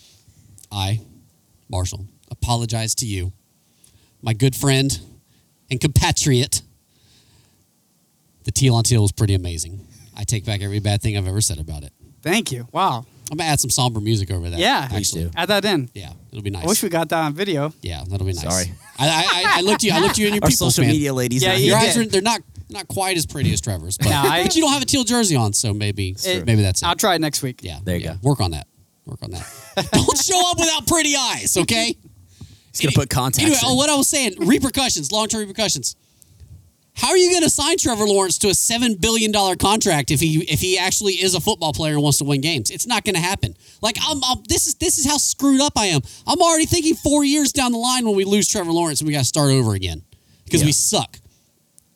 I, 0.72 1.02
Marshall, 1.70 2.06
apologize 2.32 2.96
to 2.96 3.06
you, 3.06 3.34
my 4.22 4.34
good 4.34 4.56
friend 4.56 4.98
and 5.72 5.80
compatriot. 5.80 6.62
The 8.44 8.52
teal 8.52 8.76
on 8.76 8.84
teal 8.84 9.02
was 9.02 9.12
pretty 9.12 9.34
amazing. 9.36 9.86
I 10.18 10.24
take 10.24 10.46
back 10.46 10.62
every 10.62 10.80
bad 10.80 11.02
thing 11.02 11.18
I've 11.18 11.28
ever 11.28 11.42
said 11.42 11.60
about 11.60 11.84
it. 11.84 11.94
Thank 12.22 12.52
you. 12.52 12.68
Wow. 12.72 13.06
I'm 13.32 13.38
gonna 13.38 13.50
add 13.50 13.60
some 13.60 13.70
somber 13.70 14.00
music 14.02 14.32
over 14.32 14.50
that. 14.50 14.60
Yeah. 14.60 14.88
Please 14.88 15.10
actually. 15.16 15.26
do. 15.26 15.32
Add 15.36 15.50
that 15.50 15.66
in. 15.66 15.90
Yeah, 15.94 16.12
it'll 16.32 16.42
be 16.44 16.50
nice. 16.50 16.64
I 16.64 16.68
wish 16.68 16.82
we 16.82 16.90
got 16.90 17.10
that 17.10 17.24
on 17.24 17.34
video. 17.34 17.72
yeah, 17.82 18.04
that'll 18.10 18.26
be 18.26 18.34
nice. 18.34 18.42
Sorry. 18.42 18.74
I, 18.98 19.08
I, 19.08 19.12
I, 19.12 19.60
I 19.60 19.62
looked 19.62 19.84
you. 19.84 19.92
I 19.94 20.00
looked 20.00 20.18
you 20.18 20.28
in 20.28 20.34
your 20.34 20.44
Our 20.44 20.50
people's 20.50 20.74
social 20.74 20.84
man. 20.86 20.94
media 20.94 21.14
ladies. 21.14 21.44
Yeah, 21.44 21.50
not 21.52 21.60
you 21.60 21.66
Your 21.68 21.78
eyes 21.78 21.94
did. 21.94 22.08
are 22.08 22.10
they're 22.10 22.22
not 22.24 22.42
not 22.72 22.88
quite 22.88 23.18
as 23.18 23.26
pretty 23.28 23.54
as 23.54 23.62
Trevor's, 23.62 23.98
but, 23.98 24.10
No, 24.10 24.16
I- 24.16 24.44
but 24.44 24.56
you 24.56 24.62
don't 24.64 24.74
have 24.74 24.82
a 24.82 24.86
teal 24.86 25.04
jersey 25.04 25.36
on, 25.36 25.54
so 25.54 25.74
maybe 25.74 26.16
It- 26.26 26.46
maybe 26.46 26.62
that's 26.64 26.82
it. 26.82 26.88
I'll 26.88 26.96
try 26.96 27.16
it 27.16 27.20
next 27.22 27.44
week. 27.44 27.62
yeah, 27.64 27.80
There 27.84 27.96
you 27.98 28.04
yeah. 28.06 28.14
go. 28.14 28.20
Work 28.30 28.42
on 28.42 28.52
that. 28.52 28.68
Work 29.06 29.22
on 29.24 29.32
that. 29.32 29.48
don't 29.92 30.18
show 30.18 30.52
up 30.52 30.60
without 30.60 30.86
pretty 30.88 31.16
eyes, 31.16 31.56
okay? 31.58 31.96
He's 32.72 32.82
gonna 32.82 32.94
put 32.94 33.10
contacts. 33.10 33.44
Anyway, 33.44 33.72
in. 33.72 33.78
what 33.78 33.90
I 33.90 33.96
was 33.96 34.10
saying, 34.10 34.36
repercussions, 34.40 35.12
long 35.12 35.28
term 35.28 35.42
repercussions. 35.42 35.96
How 37.00 37.12
are 37.12 37.18
you 37.18 37.30
going 37.32 37.44
to 37.44 37.50
sign 37.50 37.78
Trevor 37.78 38.04
Lawrence 38.04 38.38
to 38.40 38.50
a 38.50 38.54
seven 38.54 38.96
billion 38.96 39.32
dollar 39.32 39.56
contract 39.56 40.12
if 40.12 40.20
he 40.20 40.42
if 40.44 40.60
he 40.60 40.78
actually 40.78 41.14
is 41.14 41.34
a 41.34 41.40
football 41.40 41.72
player 41.72 41.94
and 41.94 42.04
wants 42.04 42.18
to 42.18 42.26
win 42.26 42.42
games? 42.42 42.70
It's 42.70 42.86
not 42.86 43.06
going 43.06 43.16
to 43.16 43.22
happen. 43.22 43.56
Like 43.82 43.98
I'm, 44.06 44.22
I'm, 44.22 44.44
this 44.50 44.68
is 44.68 44.76
this 44.76 44.98
is 44.98 45.06
how 45.06 45.18
screwed 45.18 45.62
up 45.62 45.74
I 45.78 45.86
am. 45.86 46.02
I'm 46.28 46.42
already 46.42 46.66
thinking 46.66 46.96
four 46.96 47.24
years 47.24 47.54
down 47.54 47.72
the 47.72 47.78
line 47.78 48.06
when 48.06 48.16
we 48.16 48.26
lose 48.26 48.50
Trevor 48.50 48.74
Lawrence 48.74 49.00
and 49.00 49.08
we 49.08 49.14
got 49.14 49.20
to 49.20 49.26
start 49.26 49.50
over 49.52 49.76
again 49.76 50.04
because 50.44 50.66
we 50.66 50.74
suck. 50.74 51.18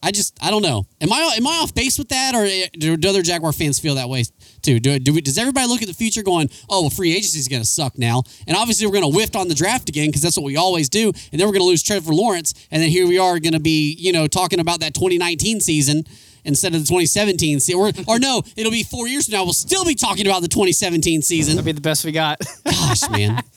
I 0.04 0.12
just 0.12 0.38
I 0.44 0.52
don't 0.52 0.62
know. 0.62 0.86
Am 1.00 1.12
I 1.12 1.34
am 1.38 1.48
I 1.48 1.60
off 1.64 1.74
base 1.74 1.98
with 1.98 2.10
that, 2.10 2.36
or 2.36 2.44
eh, 2.44 2.68
do, 2.74 2.98
do 2.98 3.10
other 3.10 3.22
Jaguar 3.22 3.54
fans 3.54 3.80
feel 3.80 3.96
that 3.96 4.10
way 4.10 4.26
too? 4.62 4.80
Do, 4.80 5.00
do 5.00 5.14
we, 5.14 5.22
does 5.22 5.38
everybody 5.38 5.68
look 5.68 5.82
at 5.82 5.88
the 5.88 5.94
future 5.94 6.22
going, 6.22 6.50
oh, 6.70 6.82
well, 6.82 6.90
free 6.90 7.14
agency 7.14 7.40
is 7.40 7.48
going 7.48 7.62
to 7.62 7.68
suck 7.68 7.98
now, 7.98 8.24
and 8.46 8.58
obviously 8.58 8.86
we're 8.86 9.00
going 9.00 9.10
to 9.10 9.16
whiff 9.16 9.36
on 9.36 9.48
the 9.48 9.56
draft 9.56 9.88
again 9.88 10.10
because 10.10 10.22
that's 10.22 10.36
what 10.36 10.44
we 10.44 10.58
always 10.58 10.90
do, 10.90 11.08
and 11.32 11.40
then 11.40 11.48
we're 11.48 11.54
going 11.54 11.62
to 11.62 11.68
lose 11.68 11.82
Trevor 11.82 12.14
Lawrence, 12.14 12.54
and 12.70 12.84
then 12.84 12.90
here 12.90 13.08
we 13.08 13.18
are 13.18 13.40
going 13.40 13.54
to 13.54 13.62
be 13.62 13.96
you 13.98 14.12
know 14.12 14.28
talking 14.28 14.60
about 14.60 14.82
that 14.82 14.94
2019 14.94 15.62
season 15.62 16.04
instead 16.44 16.76
of 16.76 16.82
the 16.82 16.88
2017 16.88 17.62
season, 17.62 17.80
or, 17.80 17.92
or 18.08 18.20
no, 18.20 18.44
it'll 18.58 18.72
be 18.72 18.84
four 18.84 19.08
years 19.08 19.28
from 19.28 19.34
now. 19.34 19.44
We'll 19.46 19.54
still 19.54 19.86
be 19.86 19.96
talking 19.96 20.28
about 20.28 20.42
the 20.42 20.50
2017 20.50 21.22
season. 21.22 21.56
That'll 21.56 21.66
be 21.66 21.72
the 21.72 21.80
best 21.80 22.04
we 22.04 22.12
got. 22.12 22.42
Gosh, 22.66 23.10
man. 23.10 23.42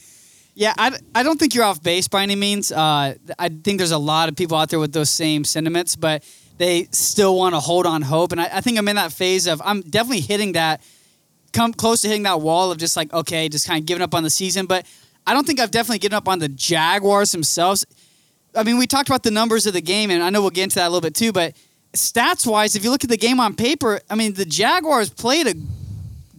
yeah, 0.57 0.73
I, 0.75 0.97
I 1.13 1.21
don't 1.21 1.39
think 1.39 1.53
you're 1.53 1.63
off 1.63 1.83
base 1.83 2.07
by 2.07 2.23
any 2.23 2.35
means. 2.35 2.71
Uh, 2.71 3.13
I 3.37 3.49
think 3.49 3.77
there's 3.77 3.91
a 3.91 3.97
lot 3.99 4.27
of 4.27 4.35
people 4.35 4.57
out 4.57 4.69
there 4.69 4.79
with 4.79 4.91
those 4.91 5.11
same 5.11 5.43
sentiments, 5.43 5.95
but 5.95 6.23
they 6.57 6.87
still 6.89 7.37
want 7.37 7.53
to 7.53 7.59
hold 7.59 7.85
on 7.85 8.01
hope. 8.01 8.31
And 8.31 8.41
I, 8.41 8.49
I 8.53 8.61
think 8.61 8.79
I'm 8.79 8.87
in 8.87 8.95
that 8.95 9.11
phase 9.11 9.45
of 9.45 9.61
I'm 9.63 9.81
definitely 9.81 10.21
hitting 10.21 10.53
that, 10.53 10.81
come 11.53 11.73
close 11.73 12.01
to 12.01 12.07
hitting 12.07 12.23
that 12.23 12.41
wall 12.41 12.71
of 12.71 12.79
just 12.79 12.97
like, 12.97 13.13
okay, 13.13 13.47
just 13.49 13.67
kind 13.67 13.79
of 13.79 13.85
giving 13.85 14.01
up 14.01 14.15
on 14.15 14.23
the 14.23 14.31
season. 14.31 14.65
But 14.65 14.87
I 15.27 15.35
don't 15.35 15.45
think 15.45 15.59
I've 15.59 15.69
definitely 15.69 15.99
given 15.99 16.15
up 16.15 16.27
on 16.27 16.39
the 16.39 16.49
Jaguars 16.49 17.31
themselves. 17.31 17.85
I 18.55 18.63
mean, 18.63 18.79
we 18.79 18.87
talked 18.87 19.09
about 19.09 19.21
the 19.21 19.29
numbers 19.29 19.67
of 19.67 19.73
the 19.73 19.81
game, 19.81 20.09
and 20.09 20.23
I 20.23 20.31
know 20.31 20.41
we'll 20.41 20.49
get 20.49 20.63
into 20.63 20.75
that 20.77 20.87
a 20.87 20.89
little 20.89 21.01
bit 21.01 21.13
too, 21.13 21.31
but 21.31 21.53
stats 21.93 22.47
wise, 22.47 22.75
if 22.75 22.83
you 22.83 22.89
look 22.89 23.03
at 23.03 23.11
the 23.11 23.17
game 23.17 23.39
on 23.39 23.53
paper, 23.55 23.99
I 24.09 24.15
mean, 24.15 24.33
the 24.33 24.45
Jaguars 24.45 25.11
played 25.11 25.45
a 25.45 25.53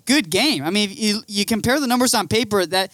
good 0.07 0.29
game. 0.29 0.65
I 0.65 0.71
mean, 0.71 0.91
you, 0.93 1.23
you 1.29 1.45
compare 1.45 1.79
the 1.79 1.87
numbers 1.87 2.15
on 2.15 2.27
paper, 2.27 2.67
that 2.67 2.91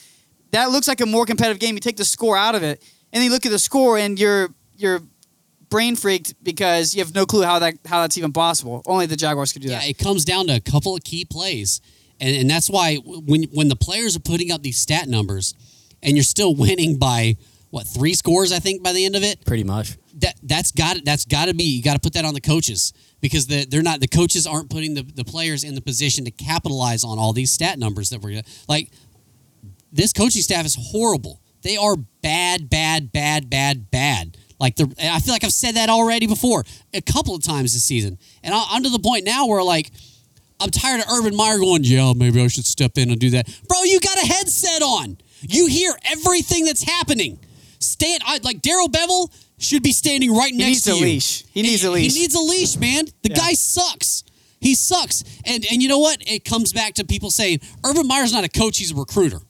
that 0.54 0.70
looks 0.70 0.88
like 0.88 1.00
a 1.00 1.06
more 1.06 1.26
competitive 1.26 1.58
game. 1.60 1.74
You 1.74 1.80
take 1.80 1.96
the 1.96 2.04
score 2.04 2.36
out 2.36 2.54
of 2.54 2.62
it, 2.62 2.82
and 3.12 3.20
then 3.20 3.24
you 3.24 3.30
look 3.30 3.44
at 3.46 3.52
the 3.52 3.58
score, 3.58 3.98
and 3.98 4.18
you're 4.18 4.48
you're 4.76 5.00
brain 5.70 5.96
freaked 5.96 6.34
because 6.44 6.94
you 6.94 7.02
have 7.02 7.14
no 7.14 7.26
clue 7.26 7.42
how 7.42 7.58
that 7.58 7.74
how 7.86 8.00
that's 8.00 8.16
even 8.18 8.32
possible. 8.32 8.82
Only 8.86 9.06
the 9.06 9.16
Jaguars 9.16 9.52
could 9.52 9.62
do 9.62 9.68
Yeah, 9.68 9.78
that. 9.78 9.84
Yeah, 9.84 9.90
it 9.90 9.98
comes 9.98 10.24
down 10.24 10.46
to 10.48 10.54
a 10.54 10.60
couple 10.60 10.94
of 10.96 11.02
key 11.04 11.24
plays, 11.24 11.80
and, 12.20 12.36
and 12.36 12.48
that's 12.50 12.68
why 12.70 12.96
when 12.96 13.44
when 13.52 13.68
the 13.68 13.76
players 13.76 14.16
are 14.16 14.20
putting 14.20 14.50
up 14.52 14.62
these 14.62 14.78
stat 14.78 15.08
numbers, 15.08 15.54
and 16.02 16.16
you're 16.16 16.24
still 16.24 16.54
winning 16.64 16.98
by 16.98 17.36
what 17.70 17.86
three 17.86 18.14
scores, 18.14 18.52
I 18.52 18.60
think 18.60 18.82
by 18.82 18.92
the 18.92 19.04
end 19.04 19.16
of 19.16 19.24
it, 19.24 19.44
Pretty 19.44 19.64
much. 19.64 19.96
that 20.20 20.36
that's 20.44 20.70
got 20.70 20.98
that's 21.04 21.24
got 21.24 21.46
to 21.46 21.54
be 21.54 21.64
you 21.64 21.82
got 21.82 21.94
to 21.94 22.00
put 22.00 22.12
that 22.12 22.24
on 22.24 22.34
the 22.34 22.40
coaches 22.40 22.92
because 23.20 23.48
the, 23.48 23.64
they're 23.68 23.82
not 23.82 23.98
the 24.00 24.06
coaches 24.06 24.46
aren't 24.46 24.70
putting 24.70 24.94
the, 24.94 25.02
the 25.02 25.24
players 25.24 25.64
in 25.64 25.74
the 25.74 25.80
position 25.80 26.24
to 26.26 26.30
capitalize 26.30 27.02
on 27.02 27.18
all 27.18 27.32
these 27.32 27.50
stat 27.52 27.78
numbers 27.78 28.10
that 28.10 28.20
we're 28.20 28.42
like. 28.68 28.90
This 29.94 30.12
coaching 30.12 30.42
staff 30.42 30.66
is 30.66 30.76
horrible. 30.78 31.40
They 31.62 31.76
are 31.76 31.96
bad, 32.20 32.68
bad, 32.68 33.12
bad, 33.12 33.48
bad, 33.48 33.90
bad. 33.90 34.37
Like 34.61 34.76
the, 34.76 34.92
I 35.00 35.20
feel 35.20 35.33
like 35.33 35.44
I've 35.44 35.52
said 35.52 35.76
that 35.76 35.88
already 35.88 36.26
before 36.26 36.64
a 36.92 37.00
couple 37.00 37.35
of 37.35 37.42
times 37.42 37.72
this 37.72 37.85
season, 37.85 38.18
and 38.42 38.54
I, 38.54 38.64
I'm 38.70 38.83
to 38.83 38.90
the 38.90 38.98
point 38.98 39.24
now 39.24 39.46
where 39.46 39.62
like 39.62 39.90
I'm 40.61 40.70
tired 40.70 41.00
of 41.00 41.07
Urban 41.11 41.35
Meyer 41.37 41.59
going, 41.59 41.85
yeah, 41.85 42.12
maybe 42.14 42.42
I 42.42 42.48
should 42.48 42.66
step 42.66 42.98
in 42.98 43.11
and 43.11 43.18
do 43.20 43.30
that. 43.30 43.46
Bro, 43.68 43.85
you 43.85 44.00
got 44.00 44.16
a 44.22 44.26
headset 44.26 44.83
on. 44.83 45.16
You 45.40 45.66
hear 45.66 45.92
everything 46.11 46.64
that's 46.64 46.83
happening. 46.83 47.38
Stand 47.78 48.22
I, 48.26 48.40
like 48.42 48.62
Darrell 48.62 48.88
Bevell 48.88 49.33
should 49.59 49.83
be 49.83 49.92
standing 49.92 50.35
right 50.35 50.52
next 50.54 50.83
to 50.83 50.94
you. 50.94 50.96
He 50.96 51.02
needs 51.04 51.04
a 51.04 51.04
leash. 51.04 51.44
He 51.52 51.62
needs 51.62 51.85
a 51.85 51.90
leash. 51.90 52.14
He 52.14 52.20
needs 52.20 52.35
a 52.35 52.40
leash, 52.40 52.76
man. 52.76 53.04
The 53.22 53.30
Yeah. 53.30 53.37
guy 53.37 53.52
sucks. 53.54 54.24
He 54.61 54.74
sucks. 54.74 55.22
And 55.44 55.64
and 55.70 55.83
you 55.83 55.88
know 55.88 55.98
what? 55.98 56.22
It 56.26 56.44
comes 56.44 56.72
back 56.72 56.94
to 56.94 57.04
people 57.04 57.30
saying 57.30 57.61
Urban 57.85 58.07
Meyer's 58.07 58.33
not 58.33 58.44
a 58.44 58.48
coach, 58.48 58.78
he's 58.78 58.92
a 58.92 58.94
recruiter. 58.94 59.40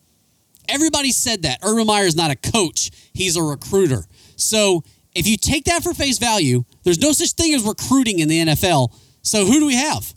Everybody 0.69 1.13
said 1.13 1.43
that. 1.43 1.59
Urban 1.63 1.87
Meyer 1.87 2.05
is 2.07 2.17
not 2.17 2.31
a 2.31 2.37
coach, 2.37 2.91
he's 3.13 3.37
a 3.37 3.43
recruiter. 3.43 4.05
So 4.37 4.83
if 5.15 5.27
you 5.27 5.37
take 5.37 5.65
that 5.65 5.83
for 5.83 5.95
face 5.95 6.19
value, 6.19 6.65
there's 6.83 6.99
no 6.99 7.13
such 7.13 7.33
thing 7.33 7.55
as 7.55 7.63
recruiting 7.63 8.19
in 8.19 8.29
the 8.29 8.41
NFL. 8.47 8.93
So 9.23 9.45
who 9.47 9.61
do 9.61 9.67
we 9.67 9.77
have? 9.77 10.13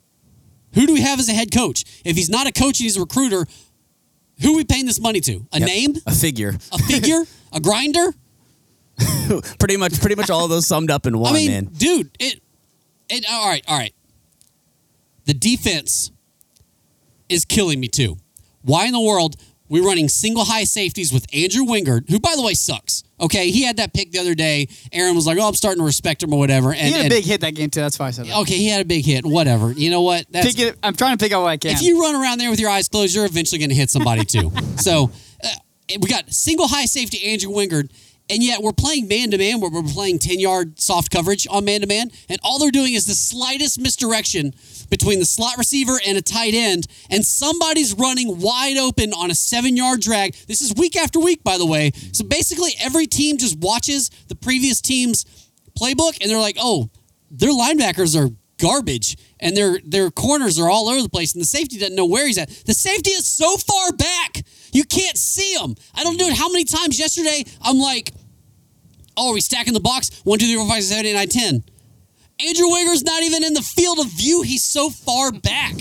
Who 0.74 0.86
do 0.86 0.94
we 0.94 1.02
have 1.02 1.20
as 1.20 1.30
a 1.30 1.34
head 1.34 1.52
coach? 1.52 1.84
If 2.04 2.16
he's 2.18 2.30
not 2.30 2.48
a 2.48 2.52
coach 2.52 2.80
and 2.80 2.84
he's 2.86 2.98
a 2.98 3.02
recruiter, 3.02 3.46
who 4.42 4.54
are 4.54 4.58
we 4.58 4.64
paying 4.64 4.86
this 4.86 5.00
money 5.00 5.20
to? 5.22 5.46
A 5.54 5.60
Yep. 5.60 5.68
name? 5.68 5.94
A 6.06 6.14
figure. 6.14 6.56
A 6.72 6.78
figure? 6.80 7.24
a 7.54 7.60
grinder? 7.60 8.14
pretty 9.60 9.78
much. 9.78 10.00
Pretty 10.00 10.16
much 10.16 10.30
all 10.30 10.44
of 10.46 10.50
those 10.50 10.66
summed 10.68 10.92
up 10.92 11.06
in 11.06 11.18
one 11.18 11.32
I 11.34 11.38
mean, 11.38 11.52
man. 11.52 11.66
dude, 11.66 12.10
it, 12.20 12.42
it. 13.10 13.26
All 13.30 13.48
right, 13.48 13.64
all 13.68 13.78
right. 13.78 13.94
The 15.26 15.34
defense 15.34 16.12
is 17.30 17.46
killing 17.46 17.80
me 17.80 17.88
too. 17.88 18.18
Why 18.64 18.86
in 18.86 18.94
the 18.94 19.02
world 19.02 19.36
we 19.70 19.82
running 19.82 20.08
single 20.10 20.46
high 20.46 20.64
safeties 20.64 21.12
with 21.12 21.26
Andrew 21.34 21.64
Wingard, 21.64 22.10
who 22.10 22.20
by 22.20 22.34
the 22.36 22.42
way 22.42 22.54
sucks. 22.54 23.04
Okay, 23.20 23.50
he 23.50 23.64
had 23.64 23.78
that 23.78 23.94
pick 23.94 24.12
the 24.12 24.20
other 24.20 24.36
day. 24.36 24.68
Aaron 24.92 25.16
was 25.16 25.26
like, 25.26 25.38
"Oh, 25.40 25.48
I'm 25.48 25.54
starting 25.56 25.82
to 25.82 25.86
respect 25.86 26.22
him 26.22 26.32
or 26.34 26.40
whatever." 26.40 26.70
And, 26.72 26.80
He 26.80 26.92
had 26.92 27.00
a 27.00 27.04
and- 27.06 27.10
big 27.10 27.26
hit 27.26 27.42
that 27.42 27.56
game 27.56 27.70
too. 27.70 27.82
That's 27.82 27.98
why 27.98 28.08
I 28.08 28.12
said 28.12 28.28
that. 28.28 28.38
okay, 28.42 28.56
he 28.58 28.68
had 28.70 28.82
a 28.82 28.86
big 28.86 29.06
hit. 29.06 29.26
Whatever. 29.26 29.72
You 29.72 29.90
know 29.90 30.02
what? 30.04 30.26
That's 30.30 30.58
it, 30.60 30.78
I'm 30.84 30.96
trying 30.96 31.18
to 31.18 31.24
pick 31.24 31.32
out 31.34 31.42
what 31.42 31.50
I 31.50 31.58
can. 31.58 31.72
if 31.72 31.82
you 31.82 32.02
run 32.02 32.16
around 32.16 32.38
there 32.40 32.50
with 32.52 32.60
your 32.60 32.70
eyes 32.70 32.88
closed, 32.88 33.16
you're 33.16 33.26
eventually 33.26 33.60
going 33.60 33.70
to 33.70 33.76
hit 33.76 33.90
somebody 33.90 34.24
too. 34.24 34.52
so 34.78 35.10
uh, 35.44 35.48
we 36.00 36.08
got 36.10 36.32
single 36.32 36.68
high 36.68 36.86
safety 36.86 37.26
Andrew 37.32 37.50
Wingard, 37.52 37.90
and 38.30 38.44
yet 38.44 38.62
we're 38.62 38.74
playing 38.74 39.08
man 39.08 39.32
to 39.32 39.38
man 39.38 39.60
where 39.60 39.72
we're 39.72 39.84
playing 39.84 40.20
10 40.20 40.40
yard 40.40 40.80
soft 40.80 41.12
coverage 41.12 41.48
on 41.50 41.66
man 41.66 41.82
to 41.82 41.88
man, 41.88 42.12
and 42.30 42.40
all 42.44 42.60
they're 42.60 42.72
doing 42.72 42.94
is 42.94 43.06
the 43.06 43.14
slightest 43.14 43.80
misdirection 43.80 44.54
between 44.90 45.20
the 45.20 45.26
slot 45.26 45.58
receiver 45.58 46.00
and 46.06 46.18
a 46.18 46.22
tight 46.22 46.54
end, 46.54 46.88
and 47.10 47.26
somebody's 47.26 47.94
running 47.94 48.40
wide 48.40 48.78
open 48.78 49.14
on 49.14 49.32
a 49.32 49.36
seven 49.36 49.76
yard 49.78 50.02
drag. 50.02 50.34
This 50.48 50.62
is 50.62 50.74
week 50.76 50.96
after 50.96 51.20
week, 51.20 51.44
by 51.44 51.58
the 51.58 51.66
way. 51.66 51.92
So 52.12 52.24
basically, 52.26 52.72
every 52.80 53.08
team 53.08 53.38
just 53.38 53.58
watches 53.60 54.10
the 54.28 54.36
previous 54.36 54.82
team's 54.82 55.26
playbook, 55.80 56.18
and 56.22 56.30
they're 56.30 56.40
like, 56.40 56.58
oh, 56.60 56.90
their 57.30 57.52
linebackers 57.52 58.20
are 58.20 58.30
garbage 58.58 59.18
and 59.40 59.56
their 59.56 59.80
their 59.84 60.10
corners 60.10 60.60
are 60.60 60.70
all 60.70 60.90
over 60.90 61.02
the 61.02 61.10
place 61.10 61.34
and 61.34 61.42
the 61.42 61.46
safety 61.46 61.78
doesn't 61.78 61.96
know 61.96 62.06
where 62.06 62.26
he's 62.26 62.38
at. 62.38 62.50
The 62.50 62.74
safety 62.74 63.12
is 63.12 63.28
so 63.28 63.58
far 63.58 63.92
back. 63.92 64.44
You 64.72 64.84
can't 64.84 65.18
see 65.18 65.56
them. 65.60 65.76
I 65.96 66.04
don't 66.04 66.18
know 66.18 66.34
how 66.34 66.50
many 66.50 66.64
times 66.66 67.00
yesterday 67.00 67.44
I'm 67.62 67.78
like, 67.80 68.12
oh, 69.16 69.30
are 69.30 69.34
we 69.34 69.42
stacking 69.42 69.74
the 69.74 69.80
box? 69.80 70.22
One, 70.24 70.40
two, 70.40 70.46
three, 70.48 70.56
four, 70.56 70.68
five, 70.68 70.84
six, 70.84 70.90
seven, 70.90 71.06
eight, 71.06 71.14
nine, 71.14 71.30
ten. 71.30 71.64
Andrew 72.40 72.68
Wingard's 72.68 73.04
not 73.04 73.24
even 73.24 73.44
in 73.44 73.54
the 73.54 73.62
field 73.62 74.00
of 74.00 74.08
view. 74.12 74.44
He's 74.44 74.64
so 74.64 74.90
far 74.90 75.32
back. 75.32 75.74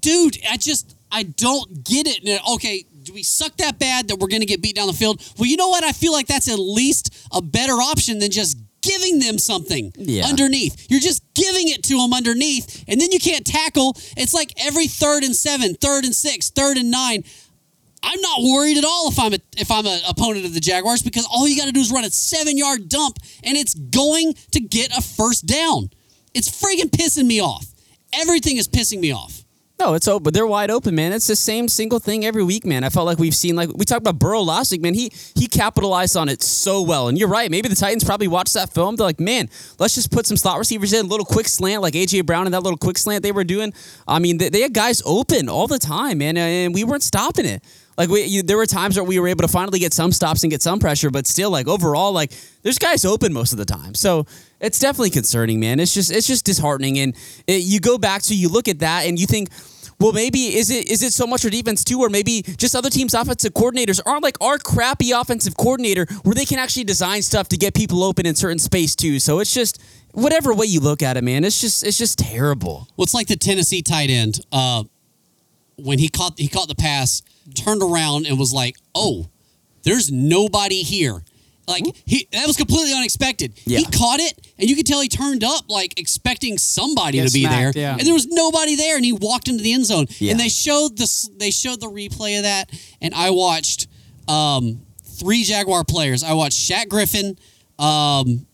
Dude, 0.00 0.38
I 0.50 0.56
just 0.58 0.94
I 1.10 1.22
don't 1.22 1.84
get 1.84 2.06
it. 2.06 2.40
Okay, 2.54 2.84
do 3.02 3.14
we 3.14 3.22
suck 3.22 3.56
that 3.58 3.78
bad 3.78 4.08
that 4.08 4.16
we're 4.16 4.28
going 4.28 4.40
to 4.40 4.46
get 4.46 4.60
beat 4.60 4.76
down 4.76 4.86
the 4.88 4.92
field? 4.92 5.22
Well, 5.38 5.46
you 5.46 5.56
know 5.56 5.68
what? 5.68 5.84
I 5.84 5.92
feel 5.92 6.12
like 6.12 6.26
that's 6.26 6.50
at 6.50 6.58
least 6.58 7.14
a 7.32 7.40
better 7.40 7.74
option 7.74 8.18
than 8.18 8.30
just 8.30 8.58
giving 8.82 9.18
them 9.20 9.38
something 9.38 9.92
Yeah. 9.96 10.26
underneath. 10.26 10.90
You're 10.90 11.00
just 11.00 11.22
giving 11.34 11.68
it 11.68 11.82
to 11.84 11.96
them 11.96 12.12
underneath, 12.12 12.84
and 12.86 13.00
then 13.00 13.10
you 13.12 13.18
can't 13.18 13.46
tackle. 13.46 13.96
It's 14.16 14.34
like 14.34 14.52
every 14.58 14.86
third 14.88 15.24
and 15.24 15.34
seven, 15.34 15.74
third 15.74 16.04
and 16.04 16.14
six, 16.14 16.50
third 16.50 16.76
and 16.76 16.90
nine. 16.90 17.24
I'm 18.04 18.20
not 18.20 18.42
worried 18.42 18.76
at 18.76 18.84
all 18.84 19.08
if 19.08 19.18
I'm 19.18 19.32
a, 19.32 19.38
if 19.56 19.70
I'm 19.70 19.86
an 19.86 20.00
opponent 20.08 20.44
of 20.44 20.54
the 20.54 20.60
Jaguars 20.60 21.02
because 21.02 21.26
all 21.26 21.48
you 21.48 21.56
got 21.56 21.66
to 21.66 21.72
do 21.72 21.80
is 21.80 21.90
run 21.90 22.04
a 22.04 22.10
seven 22.10 22.58
yard 22.58 22.88
dump 22.88 23.18
and 23.42 23.56
it's 23.56 23.74
going 23.74 24.34
to 24.52 24.60
get 24.60 24.96
a 24.96 25.00
first 25.00 25.46
down. 25.46 25.90
It's 26.34 26.48
freaking 26.48 26.90
pissing 26.90 27.26
me 27.26 27.40
off. 27.40 27.66
Everything 28.12 28.58
is 28.58 28.68
pissing 28.68 29.00
me 29.00 29.12
off. 29.12 29.44
No, 29.80 29.94
it's 29.94 30.06
open. 30.06 30.32
They're 30.32 30.46
wide 30.46 30.70
open, 30.70 30.94
man. 30.94 31.12
It's 31.12 31.26
the 31.26 31.34
same 31.34 31.66
single 31.66 31.98
thing 31.98 32.24
every 32.24 32.44
week, 32.44 32.64
man. 32.64 32.84
I 32.84 32.90
felt 32.90 33.06
like 33.06 33.18
we've 33.18 33.34
seen 33.34 33.56
like 33.56 33.70
we 33.74 33.84
talked 33.84 34.02
about 34.02 34.20
Burrow 34.20 34.40
last 34.40 34.70
week, 34.70 34.80
man. 34.80 34.94
He 34.94 35.10
he 35.34 35.48
capitalized 35.48 36.16
on 36.16 36.28
it 36.28 36.42
so 36.42 36.80
well. 36.80 37.08
And 37.08 37.18
you're 37.18 37.28
right. 37.28 37.50
Maybe 37.50 37.68
the 37.68 37.74
Titans 37.74 38.04
probably 38.04 38.28
watched 38.28 38.54
that 38.54 38.72
film. 38.72 38.94
They're 38.94 39.06
like, 39.06 39.18
man, 39.18 39.50
let's 39.80 39.96
just 39.96 40.12
put 40.12 40.26
some 40.26 40.36
slot 40.36 40.58
receivers 40.58 40.92
in, 40.92 41.08
little 41.08 41.26
quick 41.26 41.48
slant 41.48 41.82
like 41.82 41.94
AJ 41.94 42.24
Brown 42.24 42.46
and 42.46 42.54
that 42.54 42.62
little 42.62 42.78
quick 42.78 42.98
slant 42.98 43.24
they 43.24 43.32
were 43.32 43.42
doing. 43.42 43.72
I 44.06 44.20
mean, 44.20 44.38
they, 44.38 44.48
they 44.48 44.60
had 44.60 44.74
guys 44.74 45.02
open 45.04 45.48
all 45.48 45.66
the 45.66 45.80
time, 45.80 46.18
man, 46.18 46.36
and 46.36 46.72
we 46.72 46.84
weren't 46.84 47.02
stopping 47.02 47.44
it. 47.44 47.64
Like 47.96 48.08
we, 48.08 48.24
you, 48.24 48.42
there 48.42 48.56
were 48.56 48.66
times 48.66 48.96
where 48.96 49.04
we 49.04 49.18
were 49.18 49.28
able 49.28 49.42
to 49.42 49.48
finally 49.48 49.78
get 49.78 49.92
some 49.92 50.12
stops 50.12 50.42
and 50.42 50.50
get 50.50 50.62
some 50.62 50.78
pressure, 50.78 51.10
but 51.10 51.26
still, 51.26 51.50
like 51.50 51.68
overall, 51.68 52.12
like 52.12 52.32
there's 52.62 52.78
guys 52.78 53.04
open 53.04 53.32
most 53.32 53.52
of 53.52 53.58
the 53.58 53.64
time. 53.64 53.94
So 53.94 54.26
it's 54.60 54.78
definitely 54.78 55.10
concerning, 55.10 55.60
man. 55.60 55.80
It's 55.80 55.94
just 55.94 56.10
it's 56.10 56.26
just 56.26 56.44
disheartening, 56.44 56.98
and 56.98 57.14
it, 57.46 57.62
you 57.62 57.80
go 57.80 57.98
back 57.98 58.22
to 58.22 58.34
you 58.34 58.48
look 58.48 58.68
at 58.68 58.80
that 58.80 59.06
and 59.06 59.18
you 59.18 59.26
think, 59.26 59.50
well, 60.00 60.12
maybe 60.12 60.56
is 60.56 60.70
it 60.70 60.90
is 60.90 61.02
it 61.02 61.12
so 61.12 61.26
much 61.26 61.44
our 61.44 61.50
defense 61.50 61.84
too, 61.84 62.00
or 62.00 62.08
maybe 62.08 62.42
just 62.42 62.74
other 62.74 62.90
teams' 62.90 63.14
offensive 63.14 63.54
coordinators 63.54 64.00
aren't 64.04 64.22
like 64.22 64.36
our 64.40 64.58
crappy 64.58 65.12
offensive 65.12 65.56
coordinator 65.56 66.06
where 66.24 66.34
they 66.34 66.44
can 66.44 66.58
actually 66.58 66.84
design 66.84 67.22
stuff 67.22 67.48
to 67.48 67.56
get 67.56 67.74
people 67.74 68.02
open 68.02 68.26
in 68.26 68.34
certain 68.34 68.58
space 68.58 68.96
too. 68.96 69.18
So 69.20 69.38
it's 69.38 69.54
just 69.54 69.80
whatever 70.12 70.54
way 70.54 70.66
you 70.66 70.80
look 70.80 71.02
at 71.02 71.16
it, 71.16 71.24
man. 71.24 71.44
It's 71.44 71.60
just 71.60 71.86
it's 71.86 71.98
just 71.98 72.18
terrible. 72.18 72.88
Well, 72.96 73.04
it's 73.04 73.14
like 73.14 73.28
the 73.28 73.36
Tennessee 73.36 73.82
tight 73.82 74.10
end 74.10 74.40
uh, 74.52 74.84
when 75.76 75.98
he 75.98 76.08
caught 76.08 76.38
he 76.38 76.48
caught 76.48 76.68
the 76.68 76.74
pass, 76.74 77.22
turned 77.54 77.82
around 77.82 78.26
and 78.26 78.38
was 78.38 78.52
like, 78.52 78.76
"Oh, 78.94 79.26
there's 79.82 80.10
nobody 80.10 80.82
here." 80.82 81.22
Like 81.66 81.84
he 82.04 82.28
that 82.32 82.46
was 82.46 82.56
completely 82.56 82.92
unexpected. 82.92 83.54
Yeah. 83.64 83.78
He 83.78 83.84
caught 83.86 84.20
it, 84.20 84.52
and 84.58 84.68
you 84.68 84.76
could 84.76 84.86
tell 84.86 85.00
he 85.00 85.08
turned 85.08 85.42
up 85.42 85.70
like 85.70 85.98
expecting 85.98 86.58
somebody 86.58 87.18
Get 87.18 87.28
to 87.28 87.32
be 87.32 87.42
smacked, 87.42 87.74
there, 87.74 87.82
yeah. 87.82 87.92
and 87.92 88.02
there 88.06 88.12
was 88.12 88.26
nobody 88.26 88.76
there, 88.76 88.96
and 88.96 89.04
he 89.04 89.12
walked 89.12 89.48
into 89.48 89.62
the 89.62 89.72
end 89.72 89.86
zone. 89.86 90.06
Yeah. 90.18 90.32
And 90.32 90.40
they 90.40 90.48
showed 90.48 90.98
this 90.98 91.28
they 91.36 91.50
showed 91.50 91.80
the 91.80 91.86
replay 91.86 92.36
of 92.38 92.42
that, 92.42 92.70
and 93.00 93.14
I 93.14 93.30
watched 93.30 93.88
um, 94.28 94.82
three 95.02 95.44
Jaguar 95.44 95.84
players. 95.84 96.22
I 96.22 96.34
watched 96.34 96.58
Shaq 96.58 96.88
Griffin, 96.88 97.38
um, 97.78 98.46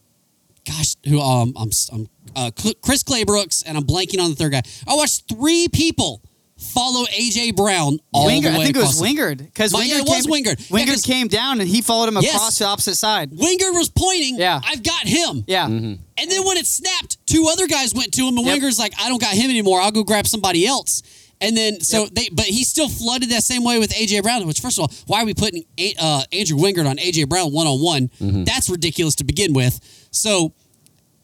gosh, 0.64 0.96
who 1.06 1.20
um, 1.20 1.52
I'm 1.56 1.70
I'm 1.92 2.08
uh, 2.36 2.50
Chris 2.82 3.02
Claybrooks, 3.02 3.64
and 3.66 3.76
I'm 3.76 3.84
blanking 3.84 4.20
on 4.20 4.30
the 4.30 4.36
third 4.36 4.52
guy. 4.52 4.62
I 4.86 4.94
watched 4.94 5.28
three 5.28 5.68
people 5.68 6.22
follow 6.60 7.04
AJ 7.06 7.56
Brown 7.56 7.98
all 8.12 8.28
Wingard, 8.28 8.42
the 8.42 8.48
way 8.50 8.54
I 8.54 8.64
think 8.64 8.76
it 8.76 8.80
was 8.80 8.98
the- 8.98 9.04
Wingard 9.06 9.38
because 9.38 9.72
Well, 9.72 9.82
Wingard 9.82 9.88
yeah, 9.88 9.98
it 9.98 10.04
was 10.08 10.26
came, 10.26 10.44
Wingard. 10.44 10.86
Yeah, 10.86 10.96
came 11.14 11.28
down 11.28 11.60
and 11.60 11.68
he 11.68 11.80
followed 11.82 12.08
him 12.08 12.18
Yes. 12.20 12.34
across 12.34 12.58
the 12.58 12.66
opposite 12.66 12.96
side. 12.96 13.30
Wingard 13.32 13.74
was 13.74 13.88
pointing. 13.88 14.38
Yeah. 14.38 14.60
I've 14.64 14.82
got 14.82 15.06
him. 15.06 15.44
Yeah, 15.46 15.66
And 15.66 15.98
then 16.16 16.44
when 16.44 16.56
it 16.58 16.66
snapped, 16.66 17.16
two 17.26 17.46
other 17.50 17.66
guys 17.66 17.94
went 17.94 18.12
to 18.12 18.22
him, 18.26 18.36
and 18.36 18.46
Yep. 18.46 18.58
Wingard's 18.60 18.78
like, 18.78 18.92
I 19.00 19.08
don't 19.08 19.20
got 19.20 19.34
him 19.34 19.48
anymore. 19.50 19.80
I'll 19.80 19.90
go 19.90 20.02
grab 20.04 20.26
somebody 20.26 20.66
else. 20.66 21.02
And 21.42 21.56
then 21.56 21.80
so 21.80 22.06
they, 22.12 22.28
but 22.30 22.44
he 22.44 22.64
still 22.64 22.88
flooded 22.90 23.30
that 23.30 23.42
same 23.42 23.64
way 23.64 23.78
with 23.78 23.90
AJ 23.94 24.22
Brown. 24.22 24.46
Which 24.46 24.60
first 24.60 24.78
of 24.78 24.82
all, 24.82 24.92
why 25.06 25.22
are 25.22 25.24
we 25.24 25.32
putting 25.32 25.64
A- 25.78 25.94
uh, 25.98 26.22
Andrew 26.32 26.58
Wingard 26.58 26.86
on 26.86 26.98
AJ 26.98 27.28
Brown 27.30 27.50
one 27.50 27.66
on 27.66 27.80
one? 27.80 28.10
That's 28.44 28.68
ridiculous 28.68 29.14
to 29.16 29.24
begin 29.24 29.54
with. 29.54 29.80
So, 30.10 30.52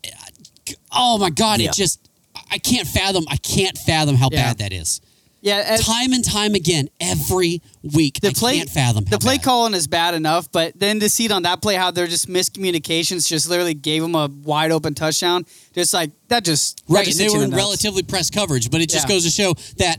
uh, 0.07 0.09
oh 0.93 1.19
my 1.19 1.29
God, 1.29 1.61
Yeah. 1.61 1.69
it 1.69 1.75
just 1.75 2.01
I 2.51 2.59
can't 2.59 2.87
fathom. 2.87 3.25
I 3.29 3.37
can't 3.39 3.77
fathom 3.77 4.15
how 4.17 4.29
Yeah. 4.33 4.45
bad 4.45 4.59
that 4.59 4.73
is. 4.73 5.01
Yeah. 5.47 5.77
Time 5.77 6.13
and 6.13 6.25
time 6.25 6.55
again, 6.55 6.89
every 7.01 7.63
week. 7.83 8.21
the 8.21 8.29
I 8.29 8.33
play, 8.33 8.57
can't 8.59 8.69
fathom 8.71 9.05
the 9.05 9.19
play 9.19 9.37
bad. 9.37 9.45
calling 9.45 9.75
is 9.75 9.87
bad 9.87 10.15
enough, 10.15 10.51
but 10.51 10.79
then 10.79 11.01
to 11.01 11.09
see 11.09 11.27
it 11.27 11.33
on 11.33 11.43
that 11.43 11.63
play, 11.63 11.75
how 11.77 11.91
they're 11.91 12.07
just 12.07 12.29
miscommunications, 12.29 13.29
just 13.29 13.49
literally 13.49 13.75
gave 13.75 14.03
him 14.03 14.15
a 14.15 14.27
wide 14.29 14.73
open 14.73 14.95
touchdown. 14.95 15.45
Just 15.73 15.95
like 15.95 16.11
that, 16.29 16.45
just 16.45 16.85
that 16.89 16.93
Right, 16.95 17.05
just 17.07 17.21
and 17.21 17.29
they 17.29 17.33
were 17.33 17.39
in 17.39 17.45
in 17.45 17.51
nuts. 17.51 17.63
relatively 17.63 18.03
press 18.03 18.29
coverage, 18.31 18.71
but 18.71 18.81
it 18.81 18.91
just 18.91 19.05
Yeah. 19.09 19.15
goes 19.15 19.25
to 19.25 19.31
show 19.31 19.55
that 19.79 19.99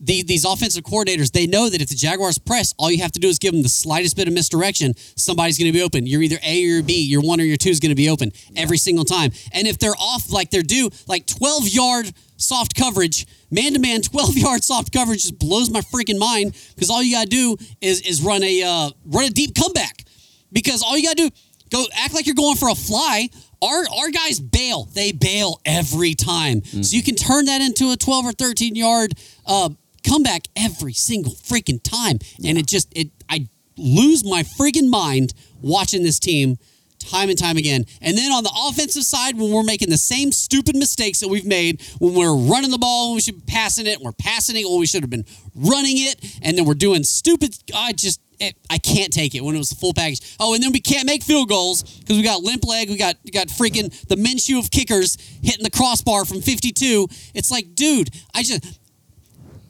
the, 0.00 0.22
these 0.22 0.44
offensive 0.44 0.84
coordinators 0.84 1.32
they 1.32 1.46
know 1.46 1.68
that 1.68 1.82
if 1.82 1.88
the 1.88 1.94
Jaguars 1.94 2.38
press, 2.38 2.72
all 2.78 2.90
you 2.90 3.02
have 3.02 3.12
to 3.12 3.20
do 3.20 3.28
is 3.28 3.38
give 3.38 3.52
them 3.52 3.62
the 3.62 3.68
slightest 3.68 4.16
bit 4.16 4.28
of 4.28 4.34
misdirection. 4.34 4.94
Somebody's 5.16 5.58
going 5.58 5.72
to 5.72 5.76
be 5.76 5.82
open. 5.82 6.06
You're 6.06 6.22
either 6.22 6.38
A 6.44 6.64
or 6.64 6.68
you're 6.68 6.82
B. 6.82 7.02
Your 7.02 7.20
one 7.20 7.40
or 7.40 7.44
your 7.44 7.56
two 7.56 7.70
is 7.70 7.80
going 7.80 7.90
to 7.90 7.96
be 7.96 8.08
open 8.08 8.32
every 8.56 8.78
single 8.78 9.04
time. 9.04 9.32
And 9.52 9.66
if 9.66 9.78
they're 9.78 9.96
off 9.98 10.30
like 10.30 10.50
they're 10.50 10.62
due, 10.62 10.90
like 11.06 11.26
12 11.26 11.68
yard 11.68 12.12
soft 12.36 12.76
coverage, 12.76 13.26
man 13.50 13.72
to 13.74 13.78
man, 13.78 14.02
12 14.02 14.36
yard 14.36 14.62
soft 14.62 14.92
coverage 14.92 15.22
just 15.22 15.38
blows 15.38 15.70
my 15.70 15.80
freaking 15.80 16.18
mind 16.18 16.56
because 16.74 16.90
all 16.90 17.02
you 17.02 17.14
got 17.14 17.24
to 17.24 17.30
do 17.30 17.56
is 17.80 18.00
is 18.02 18.22
run 18.22 18.42
a 18.42 18.62
uh, 18.62 18.90
run 19.06 19.24
a 19.24 19.30
deep 19.30 19.54
comeback 19.54 20.04
because 20.52 20.82
all 20.82 20.96
you 20.96 21.04
got 21.04 21.16
to 21.16 21.28
do 21.28 21.36
go 21.70 21.84
act 21.96 22.14
like 22.14 22.26
you're 22.26 22.34
going 22.34 22.56
for 22.56 22.68
a 22.68 22.74
fly. 22.74 23.28
Our 23.60 23.84
our 23.98 24.10
guys 24.10 24.38
bail. 24.38 24.84
They 24.84 25.10
bail 25.10 25.60
every 25.64 26.14
time. 26.14 26.62
So 26.64 26.96
you 26.96 27.02
can 27.02 27.16
turn 27.16 27.46
that 27.46 27.60
into 27.60 27.90
a 27.90 27.96
12 27.96 28.26
or 28.26 28.32
13 28.32 28.76
yard 28.76 29.12
uh, 29.46 29.70
comeback 30.08 30.48
every 30.56 30.92
single 30.92 31.32
freaking 31.32 31.82
time. 31.82 32.18
And 32.44 32.58
it 32.58 32.66
just 32.66 32.88
it 32.96 33.10
I 33.28 33.48
lose 33.76 34.24
my 34.24 34.42
freaking 34.42 34.90
mind 34.90 35.34
watching 35.60 36.02
this 36.02 36.18
team 36.18 36.58
time 36.98 37.28
and 37.28 37.38
time 37.38 37.56
again. 37.56 37.84
And 38.00 38.16
then 38.16 38.32
on 38.32 38.42
the 38.42 38.52
offensive 38.68 39.04
side, 39.04 39.38
when 39.38 39.52
we're 39.52 39.62
making 39.62 39.90
the 39.90 39.96
same 39.96 40.32
stupid 40.32 40.76
mistakes 40.76 41.20
that 41.20 41.28
we've 41.28 41.46
made, 41.46 41.82
when 41.98 42.14
we're 42.14 42.34
running 42.34 42.70
the 42.70 42.78
ball 42.78 43.10
when 43.10 43.16
we 43.16 43.20
should 43.20 43.36
be 43.36 43.52
passing 43.52 43.86
it, 43.86 43.96
and 43.96 44.04
we're 44.04 44.12
passing 44.12 44.56
it 44.56 44.68
when 44.68 44.80
we 44.80 44.86
should 44.86 45.02
have 45.02 45.10
been 45.10 45.24
running 45.54 45.96
it, 45.98 46.38
and 46.42 46.56
then 46.56 46.64
we're 46.64 46.74
doing 46.74 47.04
stupid. 47.04 47.56
I 47.74 47.92
just 47.92 48.20
it, 48.40 48.56
I 48.70 48.78
can't 48.78 49.12
take 49.12 49.34
it 49.34 49.42
when 49.42 49.54
it 49.54 49.58
was 49.58 49.70
the 49.70 49.76
full 49.76 49.92
package. 49.92 50.36
Oh, 50.38 50.54
and 50.54 50.62
then 50.62 50.72
we 50.72 50.80
can't 50.80 51.06
make 51.06 51.22
field 51.22 51.48
goals 51.48 51.82
because 51.82 52.16
we 52.16 52.22
got 52.22 52.42
limp 52.42 52.64
leg. 52.64 52.88
We 52.88 52.96
got 52.96 53.16
we 53.24 53.30
got 53.30 53.48
freaking 53.48 53.90
the 54.08 54.16
Minshew 54.16 54.58
of 54.58 54.70
kickers 54.70 55.16
hitting 55.42 55.64
the 55.64 55.70
crossbar 55.70 56.24
from 56.24 56.40
52. 56.40 57.08
It's 57.34 57.50
like, 57.50 57.74
dude, 57.74 58.10
I 58.34 58.42
just 58.42 58.78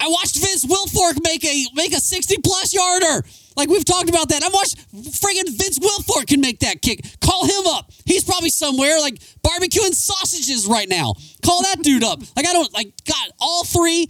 I 0.00 0.08
watched 0.08 0.36
Vince 0.38 0.64
Wilfork 0.64 1.22
make 1.22 1.44
a 1.44 1.64
make 1.74 1.92
a 1.92 2.00
60 2.00 2.36
plus 2.44 2.72
yarder. 2.72 3.26
Like 3.56 3.68
we've 3.68 3.84
talked 3.84 4.08
about 4.08 4.28
that. 4.28 4.42
I 4.44 4.48
watched 4.48 4.76
friggin' 4.94 5.48
Vince 5.58 5.78
Wilfork 5.80 6.28
can 6.28 6.40
make 6.40 6.60
that 6.60 6.80
kick. 6.80 7.04
Call 7.20 7.44
him 7.44 7.66
up. 7.66 7.90
He's 8.04 8.22
probably 8.22 8.50
somewhere 8.50 9.00
like 9.00 9.18
barbecuing 9.42 9.94
sausages 9.94 10.66
right 10.66 10.88
now. 10.88 11.14
Call 11.44 11.62
that 11.62 11.82
dude 11.82 12.04
up. 12.04 12.20
Like 12.36 12.46
I 12.46 12.52
don't 12.52 12.72
like 12.72 12.92
God, 13.04 13.30
all 13.40 13.64
three. 13.64 14.08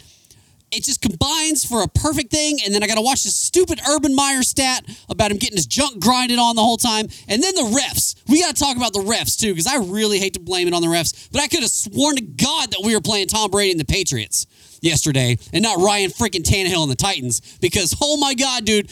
It 0.71 0.85
just 0.85 1.01
combines 1.01 1.65
for 1.65 1.83
a 1.83 1.89
perfect 1.89 2.31
thing, 2.31 2.59
and 2.63 2.75
then 2.75 2.83
I 2.83 2.87
got 2.87 2.97
to 2.97 3.01
watch 3.01 3.25
this 3.25 3.35
stupid 3.35 3.81
Urban 3.89 4.15
Meyer 4.15 4.43
stat 4.43 4.85
about 5.09 5.31
him 5.31 5.39
getting 5.39 5.57
his 5.57 5.65
junk 5.65 5.99
grinded 5.99 6.39
on 6.39 6.57
the 6.57 6.63
whole 6.63 6.77
time, 6.77 7.07
and 7.27 7.43
then 7.43 7.55
the 7.55 7.63
refs. 7.63 8.17
We 8.29 8.43
got 8.43 8.55
to 8.55 8.63
talk 8.63 8.77
about 8.77 8.93
the 8.93 9.01
refs 9.01 9.41
too, 9.41 9.55
because 9.55 9.67
I 9.67 9.77
really 9.77 10.19
hate 10.19 10.35
to 10.35 10.41
blame 10.41 10.69
it 10.69 10.75
on 10.75 10.83
the 10.83 10.89
refs, 10.89 11.27
but 11.33 11.41
I 11.41 11.49
could 11.49 11.61
have 11.61 11.71
sworn 11.71 12.17
to 12.17 12.23
God 12.23 12.71
that 12.73 12.83
we 12.85 12.95
were 12.95 13.01
playing 13.01 13.29
Tom 13.29 13.51
Brady 13.51 13.71
and 13.71 13.81
the 13.81 13.87
Patriots 13.87 14.47
yesterday, 14.81 15.39
and 15.53 15.63
not 15.63 15.79
Ryan 15.79 16.11
freaking 16.11 16.43
Tannehill 16.43 16.83
and 16.83 16.91
the 16.91 16.97
Titans, 16.97 17.41
because 17.61 17.95
oh 18.01 18.17
my 18.19 18.35
God, 18.35 18.65
dude, 18.65 18.91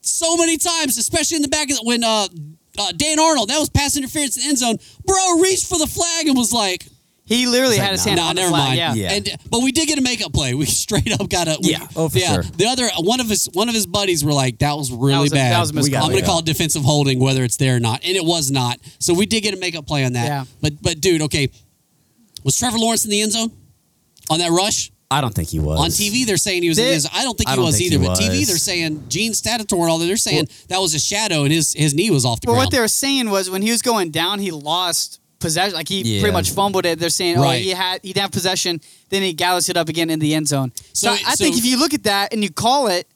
so 0.00 0.36
many 0.36 0.56
times, 0.58 0.98
especially 0.98 1.36
in 1.36 1.42
the 1.42 1.48
back 1.48 1.70
of 1.70 1.76
the, 1.76 1.82
when 1.84 2.04
uh, 2.04 2.26
uh, 2.78 2.92
Dan 2.96 3.18
Arnold 3.20 3.48
that 3.48 3.58
was 3.58 3.70
pass 3.70 3.96
interference 3.96 4.36
in 4.36 4.42
the 4.42 4.48
end 4.50 4.58
zone, 4.58 4.76
bro 5.06 5.40
reached 5.40 5.66
for 5.68 5.78
the 5.78 5.86
flag 5.86 6.26
and 6.26 6.36
was 6.36 6.52
like. 6.52 6.86
He 7.26 7.46
literally 7.46 7.78
had 7.78 7.92
his 7.92 8.04
hand 8.04 8.18
No, 8.18 8.24
on 8.24 8.34
the 8.36 8.42
never 8.42 8.50
flag. 8.50 8.62
mind. 8.66 8.76
Yeah. 8.76 8.92
Yeah. 8.92 9.12
And 9.14 9.28
but 9.50 9.62
we 9.62 9.72
did 9.72 9.88
get 9.88 9.96
a 9.96 10.02
makeup 10.02 10.30
play. 10.34 10.52
We 10.52 10.66
straight 10.84 11.10
up 11.18 11.26
got 11.30 11.48
a 11.48 11.56
we- 11.62 11.70
Yeah. 11.70 11.86
Oh, 11.96 12.10
for 12.10 12.18
sure. 12.18 12.42
The 12.42 12.66
other 12.66 12.90
one 12.98 13.18
of 13.18 13.30
his 13.30 13.48
one 13.54 13.70
of 13.70 13.74
his 13.74 13.86
buddies 13.86 14.22
were 14.22 14.34
like, 14.34 14.58
"That 14.58 14.76
was 14.76 14.92
really 14.92 15.20
was 15.22 15.32
a- 15.32 15.36
bad." 15.36 15.54
that 15.54 15.60
was 15.60 15.70
a 15.70 15.90
We 15.90 15.96
I'm 15.96 16.10
going 16.10 16.18
to 16.20 16.26
call 16.26 16.40
it 16.40 16.44
defensive 16.44 16.82
holding, 16.82 17.18
whether 17.20 17.42
it's 17.42 17.56
there 17.56 17.76
or 17.76 17.80
not, 17.80 18.04
and 18.04 18.14
it 18.14 18.26
was 18.26 18.50
not. 18.50 18.78
So 18.98 19.14
we 19.14 19.24
did 19.24 19.42
get 19.42 19.54
a 19.54 19.56
makeup 19.56 19.86
play 19.86 20.04
on 20.04 20.12
that. 20.12 20.26
Yeah. 20.26 20.44
But 20.60 20.82
but 20.82 21.00
dude, 21.00 21.22
okay, 21.22 21.48
was 22.44 22.58
Trevor 22.58 22.76
Lawrence 22.76 23.06
in 23.06 23.10
the 23.10 23.22
end 23.22 23.32
zone 23.32 23.50
on 24.28 24.38
that 24.40 24.50
rush? 24.50 24.90
I 25.10 25.20
don't 25.20 25.34
think 25.34 25.48
he 25.48 25.60
was 25.60 25.78
On 25.78 25.90
TV, 25.90 26.24
they're 26.26 26.36
saying 26.36 26.62
he 26.62 26.68
was. 26.68 26.76
They- 26.78 26.84
the 26.88 26.94
end. 26.94 27.06
I 27.12 27.22
don't 27.24 27.36
think 27.36 27.48
he 27.50 27.56
don't 27.56 27.64
was 27.66 27.76
think 27.78 27.92
either. 27.92 28.00
he 28.02 28.06
but 28.08 28.18
TV, 28.18 28.46
they're 28.46 28.56
saying 28.58 29.04
Gene 29.08 29.32
Steratore 29.32 29.80
and 29.82 29.90
all 29.90 29.98
that. 29.98 30.06
They're 30.06 30.16
saying 30.16 30.48
that 30.68 30.80
was 30.80 30.94
a 30.94 30.98
shadow, 30.98 31.44
and 31.44 31.52
his 31.52 31.72
his 31.72 31.94
knee 31.94 32.10
was 32.10 32.24
off 32.24 32.40
the 32.40 32.46
Well, 32.48 32.56
ground. 32.56 32.66
what 32.66 32.70
they 32.72 32.80
were 32.80 32.88
saying 32.88 33.30
was 33.30 33.48
when 33.50 33.62
he 33.62 33.70
was 33.70 33.82
going 33.82 34.10
down, 34.10 34.38
he 34.40 34.50
lost 34.50 35.20
possession. 35.40 35.74
Like 35.74 35.88
he 35.88 36.00
Yeah. 36.02 36.20
pretty 36.20 36.32
much 36.32 36.50
fumbled 36.50 36.86
it. 36.86 36.98
They're 36.98 37.10
saying, 37.10 37.36
oh, 37.36 37.42
Right. 37.42 37.62
he 37.62 37.70
had 37.70 38.00
he 38.02 38.08
didn't 38.12 38.22
have 38.22 38.32
possession. 38.32 38.80
Then 39.10 39.22
he 39.22 39.32
gathers 39.34 39.68
it 39.68 39.76
up 39.76 39.88
again 39.88 40.08
in 40.10 40.18
the 40.18 40.34
end 40.34 40.48
zone. 40.48 40.72
So, 40.94 41.14
So- 41.14 41.22
I 41.26 41.34
think 41.36 41.54
so- 41.54 41.58
if 41.58 41.64
you 41.66 41.78
look 41.78 41.92
at 41.94 42.04
that 42.04 42.32
and 42.32 42.42
you 42.42 42.50
call 42.50 42.86
it, 42.88 43.06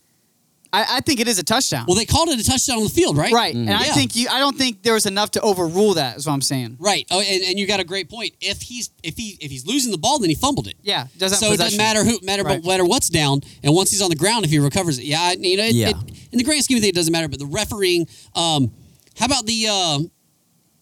I, 0.73 0.97
I 0.97 1.01
think 1.01 1.19
it 1.21 1.29
is 1.29 1.39
a 1.39 1.43
touchdown. 1.43 1.87
Well, 1.89 1.97
they 1.97 2.05
called 2.05 2.29
it 2.29 2.39
a 2.39 2.45
touchdown 2.45 2.77
on 2.79 2.85
the 2.85 2.91
field, 2.91 3.17
right? 3.17 3.33
right, 3.33 3.55
and 3.55 3.71
I 3.71 3.87
Yeah. 3.87 3.95
think 3.95 4.15
you. 4.17 4.29
I 4.31 4.39
don't 4.39 4.57
think 4.57 4.83
there 4.83 4.93
was 4.93 5.07
enough 5.07 5.31
to 5.33 5.41
overrule 5.41 5.95
that. 5.95 6.19
Is 6.19 6.27
what 6.27 6.35
I'm 6.35 6.43
saying. 6.43 6.77
Right. 6.79 7.07
Oh, 7.11 7.21
and, 7.21 7.43
and 7.45 7.59
you 7.59 7.67
got 7.67 7.81
a 7.81 7.85
great 7.85 8.11
point. 8.11 8.35
If 8.41 8.61
he's 8.61 8.91
if 9.03 9.17
he 9.17 9.39
if 9.41 9.51
he's 9.51 9.67
losing 9.67 9.93
the 9.93 9.99
ball, 9.99 10.19
then 10.19 10.29
he 10.29 10.35
fumbled 10.35 10.67
it. 10.69 10.75
Yeah, 10.83 11.07
doesn't 11.17 11.39
so 11.39 11.53
it 11.53 11.57
doesn't 11.57 11.79
matter 11.79 12.05
who 12.05 12.19
matter 12.23 12.43
Right. 12.45 12.63
matter 12.65 12.85
what's 12.85 13.09
down, 13.09 13.41
and 13.63 13.75
once 13.75 13.91
he's 13.91 14.03
on 14.03 14.11
the 14.11 14.17
ground, 14.17 14.45
if 14.45 14.51
he 14.51 14.59
recovers 14.59 14.99
it, 14.99 15.05
yeah, 15.05 15.33
you 15.33 15.57
know, 15.57 15.65
it, 15.65 15.75
Yeah. 15.75 15.89
it- 15.91 15.97
in 16.33 16.37
the 16.39 16.45
grand 16.45 16.63
scheme 16.65 16.77
of 16.77 16.83
things, 16.83 16.91
it 16.93 16.95
doesn't 16.97 17.13
matter. 17.13 17.29
But 17.29 17.39
the 17.39 17.47
refereeing, 17.47 18.07
um, 18.35 18.71
how 19.19 19.25
about 19.27 19.47
the 19.47 19.67
uh, 19.71 19.99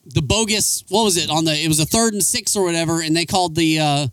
the 0.06 0.22
bogus? 0.22 0.82
What 0.88 1.04
was 1.04 1.16
it 1.16 1.30
on 1.30 1.44
the? 1.44 1.56
It 1.56 1.68
was 1.68 1.78
a 1.78 1.86
third 1.86 2.12
and 2.12 2.22
six 2.24 2.56
or 2.56 2.64
whatever, 2.64 3.00
and 3.00 3.16
they 3.16 3.24
called 3.24 3.54
the 3.54 3.78
uh, 3.78 4.08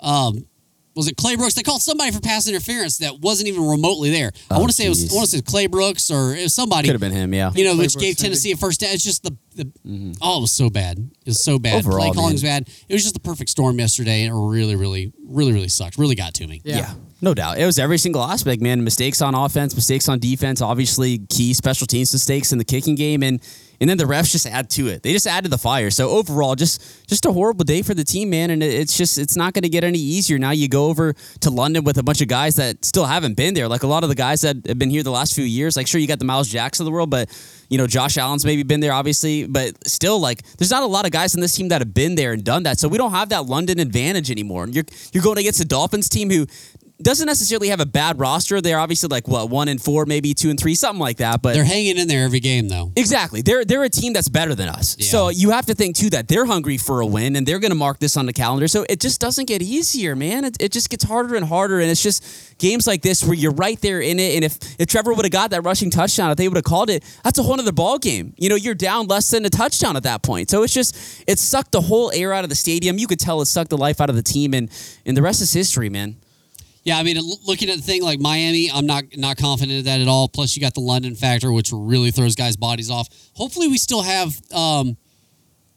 um, 0.00 0.46
was 0.94 1.08
it 1.08 1.16
Claybrooks? 1.16 1.54
They 1.54 1.62
called 1.62 1.82
somebody 1.82 2.10
for 2.10 2.20
pass 2.20 2.48
interference 2.48 2.98
that 2.98 3.20
wasn't 3.20 3.48
even 3.48 3.66
remotely 3.66 4.10
there. 4.10 4.32
I 4.50 4.56
Oh, 4.56 4.58
want 4.58 4.70
to 4.70 4.76
say 4.76 4.86
it 4.86 4.88
was. 4.88 5.10
I 5.10 5.14
want 5.16 5.30
to 5.30 5.36
say 5.36 5.42
Claybrooks 5.42 6.10
or 6.14 6.34
it 6.34 6.42
was 6.42 6.54
somebody. 6.54 6.88
Could 6.88 6.94
have 6.94 7.00
been 7.00 7.12
him, 7.12 7.32
yeah. 7.32 7.50
You 7.54 7.64
know, 7.64 7.74
Clay 7.74 7.84
which 7.84 7.92
Brooks, 7.94 8.04
gave 8.04 8.18
maybe. 8.18 8.28
Tennessee 8.28 8.52
a 8.52 8.56
first 8.56 8.80
down. 8.80 8.90
It's 8.92 9.04
just 9.04 9.22
the, 9.22 9.36
the 9.54 9.64
mm-hmm. 9.64 10.12
oh, 10.20 10.38
it 10.38 10.40
was 10.42 10.52
so 10.52 10.68
bad. 10.70 10.98
It 10.98 11.26
was 11.28 11.44
so 11.44 11.58
bad. 11.58 11.76
Overall, 11.76 11.98
Play 11.98 12.10
calling 12.14 12.28
man. 12.28 12.32
was 12.34 12.42
bad. 12.42 12.68
It 12.88 12.92
was 12.92 13.02
just 13.02 13.14
the 13.14 13.20
perfect 13.20 13.50
storm 13.50 13.78
yesterday, 13.78 14.22
and 14.24 14.34
it 14.34 14.38
really, 14.38 14.76
really, 14.76 15.12
really, 15.24 15.52
really 15.52 15.68
sucked. 15.68 15.96
Really 15.98 16.14
got 16.16 16.34
to 16.34 16.46
me. 16.46 16.60
Yeah. 16.64 16.76
Yeah. 16.78 16.94
No 17.22 17.34
doubt. 17.34 17.58
It 17.58 17.66
was 17.66 17.78
every 17.78 17.98
single 17.98 18.22
aspect, 18.22 18.62
man. 18.62 18.82
Mistakes 18.82 19.20
on 19.20 19.34
offense, 19.34 19.74
mistakes 19.74 20.08
on 20.08 20.18
defense, 20.18 20.62
obviously 20.62 21.18
key 21.28 21.52
special 21.52 21.86
teams 21.86 22.12
mistakes 22.12 22.52
in 22.52 22.58
the 22.58 22.64
kicking 22.64 22.94
game, 22.94 23.22
and 23.22 23.40
and 23.80 23.88
then 23.88 23.96
the 23.96 24.04
refs 24.04 24.30
just 24.30 24.46
add 24.46 24.68
to 24.70 24.88
it. 24.88 25.02
They 25.02 25.12
just 25.12 25.26
add 25.26 25.44
to 25.44 25.50
the 25.50 25.58
fire. 25.58 25.90
So 25.90 26.10
overall, 26.10 26.54
just 26.54 27.08
just 27.08 27.24
a 27.24 27.32
horrible 27.32 27.64
day 27.64 27.80
for 27.80 27.94
the 27.94 28.04
team, 28.04 28.30
man. 28.30 28.50
And 28.50 28.62
it's 28.62 28.96
just 28.96 29.16
it's 29.16 29.36
not 29.36 29.54
going 29.54 29.62
to 29.62 29.70
get 29.70 29.84
any 29.84 29.98
easier. 29.98 30.38
Now 30.38 30.50
you 30.50 30.68
go 30.68 30.86
over 30.86 31.14
to 31.40 31.50
London 31.50 31.84
with 31.84 31.96
a 31.96 32.02
bunch 32.02 32.20
of 32.20 32.28
guys 32.28 32.56
that 32.56 32.84
still 32.84 33.06
haven't 33.06 33.36
been 33.36 33.54
there. 33.54 33.68
Like 33.68 33.82
a 33.82 33.86
lot 33.86 34.02
of 34.02 34.10
the 34.10 34.14
guys 34.14 34.42
that 34.42 34.56
have 34.66 34.78
been 34.78 34.90
here 34.90 35.02
the 35.02 35.10
last 35.10 35.34
few 35.34 35.44
years. 35.44 35.76
Like 35.76 35.86
sure, 35.86 36.00
you 36.00 36.06
got 36.06 36.18
the 36.18 36.26
Myles 36.26 36.48
Jacks 36.48 36.78
of 36.80 36.86
the 36.86 36.92
world, 36.92 37.08
but 37.08 37.30
you 37.70 37.78
know 37.78 37.86
Josh 37.86 38.18
Allen's 38.18 38.44
maybe 38.44 38.62
been 38.62 38.80
there, 38.80 38.92
obviously, 38.92 39.46
but 39.46 39.72
still 39.86 40.20
like 40.20 40.42
there's 40.58 40.70
not 40.70 40.82
a 40.82 40.86
lot 40.86 41.06
of 41.06 41.12
guys 41.12 41.34
in 41.34 41.40
this 41.40 41.54
team 41.54 41.68
that 41.68 41.80
have 41.80 41.94
been 41.94 42.16
there 42.16 42.32
and 42.32 42.44
done 42.44 42.64
that. 42.64 42.78
So 42.78 42.88
we 42.88 42.98
don't 42.98 43.12
have 43.12 43.30
that 43.30 43.46
London 43.46 43.78
advantage 43.78 44.30
anymore. 44.30 44.64
And 44.64 44.74
you're 44.74 44.84
you're 45.12 45.24
going 45.24 45.38
against 45.38 45.58
the 45.58 45.64
Dolphins 45.64 46.08
team 46.10 46.30
who 46.30 46.46
doesn't 47.02 47.26
necessarily 47.26 47.68
have 47.68 47.80
a 47.80 47.86
bad 47.86 48.18
roster. 48.18 48.60
They're 48.60 48.78
obviously 48.78 49.08
like 49.08 49.28
what 49.28 49.48
one 49.48 49.68
and 49.68 49.80
four, 49.80 50.06
maybe 50.06 50.34
two 50.34 50.50
and 50.50 50.58
three, 50.58 50.74
something 50.74 51.00
like 51.00 51.18
that. 51.18 51.42
But 51.42 51.54
They're 51.54 51.64
hanging 51.64 51.96
in 51.98 52.08
there 52.08 52.24
every 52.24 52.40
game, 52.40 52.68
though. 52.68 52.92
Exactly. 52.96 53.42
They're 53.42 53.64
they're 53.64 53.84
a 53.84 53.88
team 53.88 54.12
that's 54.12 54.28
better 54.28 54.54
than 54.54 54.68
us. 54.68 54.96
Yeah. 54.98 55.06
So 55.06 55.28
you 55.28 55.50
have 55.50 55.66
to 55.66 55.74
think 55.74 55.96
too 55.96 56.10
that 56.10 56.28
they're 56.28 56.46
hungry 56.46 56.76
for 56.76 57.00
a 57.00 57.06
win 57.06 57.36
and 57.36 57.46
they're 57.46 57.58
going 57.58 57.70
to 57.70 57.76
mark 57.76 57.98
this 57.98 58.16
on 58.16 58.26
the 58.26 58.32
calendar. 58.32 58.68
So 58.68 58.84
it 58.88 59.00
just 59.00 59.20
doesn't 59.20 59.46
get 59.46 59.62
easier, 59.62 60.14
man. 60.16 60.44
It, 60.44 60.56
it 60.60 60.72
just 60.72 60.90
gets 60.90 61.04
harder 61.04 61.34
and 61.34 61.44
harder 61.44 61.80
and 61.80 61.90
it's 61.90 62.02
just 62.02 62.58
games 62.58 62.86
like 62.86 63.02
this 63.02 63.24
where 63.24 63.34
you're 63.34 63.52
right 63.52 63.80
there 63.80 64.00
in 64.00 64.18
it 64.18 64.34
and 64.34 64.44
if 64.44 64.58
if 64.78 64.88
Trevor 64.88 65.12
would 65.12 65.24
have 65.24 65.32
got 65.32 65.50
that 65.50 65.62
rushing 65.62 65.90
touchdown, 65.90 66.30
if 66.30 66.36
they 66.36 66.48
would 66.48 66.56
have 66.56 66.64
called 66.64 66.90
it, 66.90 67.04
that's 67.24 67.38
a 67.38 67.42
whole 67.42 67.58
other 67.58 67.72
ball 67.72 67.98
game. 67.98 68.34
You 68.36 68.48
know, 68.48 68.56
you're 68.56 68.74
down 68.74 69.06
less 69.06 69.30
than 69.30 69.44
a 69.44 69.50
touchdown 69.50 69.96
at 69.96 70.02
that 70.04 70.22
point. 70.22 70.50
So 70.50 70.62
it's 70.62 70.74
just 70.74 70.96
it 71.26 71.38
sucked 71.38 71.72
the 71.72 71.80
whole 71.80 72.10
air 72.12 72.32
out 72.32 72.44
of 72.44 72.50
the 72.50 72.56
stadium. 72.56 72.98
You 72.98 73.06
could 73.06 73.20
tell 73.20 73.40
it 73.40 73.46
sucked 73.46 73.70
the 73.70 73.78
life 73.78 74.00
out 74.00 74.10
of 74.10 74.16
the 74.16 74.22
team 74.22 74.54
and 74.54 74.70
and 75.06 75.16
the 75.16 75.22
rest 75.22 75.40
is 75.40 75.52
history, 75.52 75.88
man. 75.88 76.16
Yeah, 76.90 76.98
I 76.98 77.04
mean, 77.04 77.20
looking 77.46 77.70
at 77.70 77.76
the 77.76 77.82
thing 77.82 78.02
like 78.02 78.18
Miami, 78.18 78.68
I'm 78.68 78.84
not 78.84 79.04
not 79.16 79.36
confident 79.36 79.78
of 79.78 79.84
that 79.84 80.00
at 80.00 80.08
all. 80.08 80.26
Plus, 80.26 80.56
you 80.56 80.60
got 80.60 80.74
the 80.74 80.80
London 80.80 81.14
factor, 81.14 81.52
which 81.52 81.70
really 81.72 82.10
throws 82.10 82.34
guys' 82.34 82.56
bodies 82.56 82.90
off. 82.90 83.06
Hopefully, 83.36 83.68
we 83.68 83.78
still 83.78 84.02
have, 84.02 84.36
um, 84.52 84.96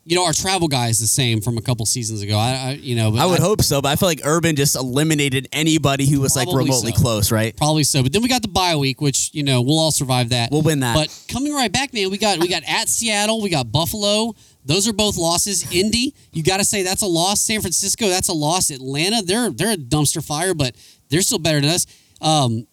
you 0.05 0.15
know, 0.15 0.25
our 0.25 0.33
travel 0.33 0.67
guys 0.67 0.97
the 0.97 1.05
same 1.05 1.39
from 1.39 1.59
a 1.59 1.61
couple 1.61 1.85
seasons 1.85 2.23
ago. 2.23 2.35
I, 2.35 2.49
I 2.49 2.71
you 2.81 2.95
know, 2.95 3.11
but 3.11 3.19
I 3.19 3.27
would 3.27 3.41
hope 3.41 3.61
so, 3.61 3.79
but 3.79 3.89
I 3.89 3.95
feel 3.95 4.09
like 4.09 4.21
Urban 4.23 4.55
just 4.55 4.75
eliminated 4.75 5.49
anybody 5.53 6.07
who 6.09 6.19
was 6.19 6.35
like 6.35 6.47
remotely 6.47 6.93
so. 6.93 6.99
close, 6.99 7.31
right? 7.31 7.55
Probably 7.55 7.83
so, 7.83 8.01
but 8.01 8.11
then 8.11 8.23
we 8.23 8.27
got 8.27 8.41
the 8.41 8.47
bye 8.47 8.75
week, 8.75 8.99
which 8.99 9.29
you 9.35 9.43
know 9.43 9.61
we'll 9.61 9.77
all 9.77 9.91
survive 9.91 10.29
that. 10.29 10.49
We'll 10.51 10.63
win 10.63 10.79
that. 10.79 10.95
But 10.95 11.25
coming 11.31 11.53
right 11.53 11.71
back, 11.71 11.93
man, 11.93 12.09
we 12.09 12.17
got 12.17 12.39
we 12.39 12.47
got 12.47 12.63
at 12.67 12.89
Seattle, 12.89 13.39
we 13.39 13.51
got 13.51 13.71
Buffalo. 13.71 14.33
Those 14.65 14.87
are 14.87 14.93
both 14.93 15.17
losses. 15.17 15.69
Indy, 15.71 16.15
you 16.31 16.41
got 16.41 16.57
to 16.57 16.63
say 16.63 16.83
that's 16.83 17.01
a 17.01 17.07
loss. 17.07 17.41
San 17.41 17.59
Francisco, 17.59 18.07
that's 18.07 18.29
a 18.29 18.33
loss. 18.33 18.69
Atlanta, 18.69 19.21
they're 19.21 19.51
they're 19.51 19.73
a 19.73 19.77
dumpster 19.77 20.25
fire, 20.25 20.53
but 20.53 20.75
they're 21.13 21.21
still 21.21 21.39
better 21.39 21.61
than 21.61 21.69
us. 21.69 21.85
Um, 22.21 22.67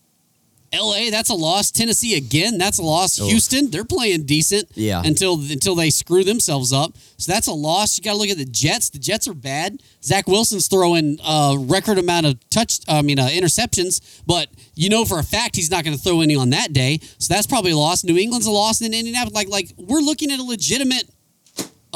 L.A., 0.72 1.10
that's 1.10 1.30
a 1.30 1.34
loss. 1.34 1.72
Tennessee 1.72 2.16
again, 2.16 2.56
that's 2.56 2.78
a 2.78 2.82
loss. 2.82 3.16
Houston, 3.16 3.70
they're 3.70 3.84
playing 3.84 4.24
decent. 4.24 4.68
Yeah. 4.74 5.02
Until 5.04 5.34
until 5.34 5.74
they 5.74 5.90
screw 5.90 6.22
themselves 6.22 6.72
up, 6.72 6.96
so 7.16 7.32
that's 7.32 7.48
a 7.48 7.52
loss. 7.52 7.98
You 7.98 8.04
got 8.04 8.12
to 8.12 8.18
look 8.18 8.28
at 8.28 8.38
the 8.38 8.44
Jets. 8.44 8.90
The 8.90 9.00
Jets 9.00 9.26
are 9.26 9.34
bad. 9.34 9.82
Zach 10.02 10.28
Wilson's 10.28 10.68
throwing 10.68 11.18
a 11.26 11.56
record 11.58 11.98
amount 11.98 12.26
of 12.26 12.50
touch. 12.50 12.78
I 12.88 13.02
mean 13.02 13.18
uh, 13.18 13.26
interceptions, 13.26 14.22
but 14.26 14.48
you 14.76 14.88
know 14.88 15.04
for 15.04 15.18
a 15.18 15.24
fact 15.24 15.56
he's 15.56 15.70
not 15.72 15.84
going 15.84 15.96
to 15.96 16.02
throw 16.02 16.20
any 16.20 16.36
on 16.36 16.50
that 16.50 16.72
day. 16.72 17.00
So 17.18 17.34
that's 17.34 17.48
probably 17.48 17.72
a 17.72 17.76
loss. 17.76 18.04
New 18.04 18.16
England's 18.16 18.46
a 18.46 18.52
loss, 18.52 18.80
and 18.80 18.92
then 18.92 19.00
Indianapolis. 19.00 19.34
Like 19.34 19.48
like 19.48 19.72
we're 19.76 20.00
looking 20.00 20.30
at 20.30 20.38
a 20.38 20.44
legitimate 20.44 21.10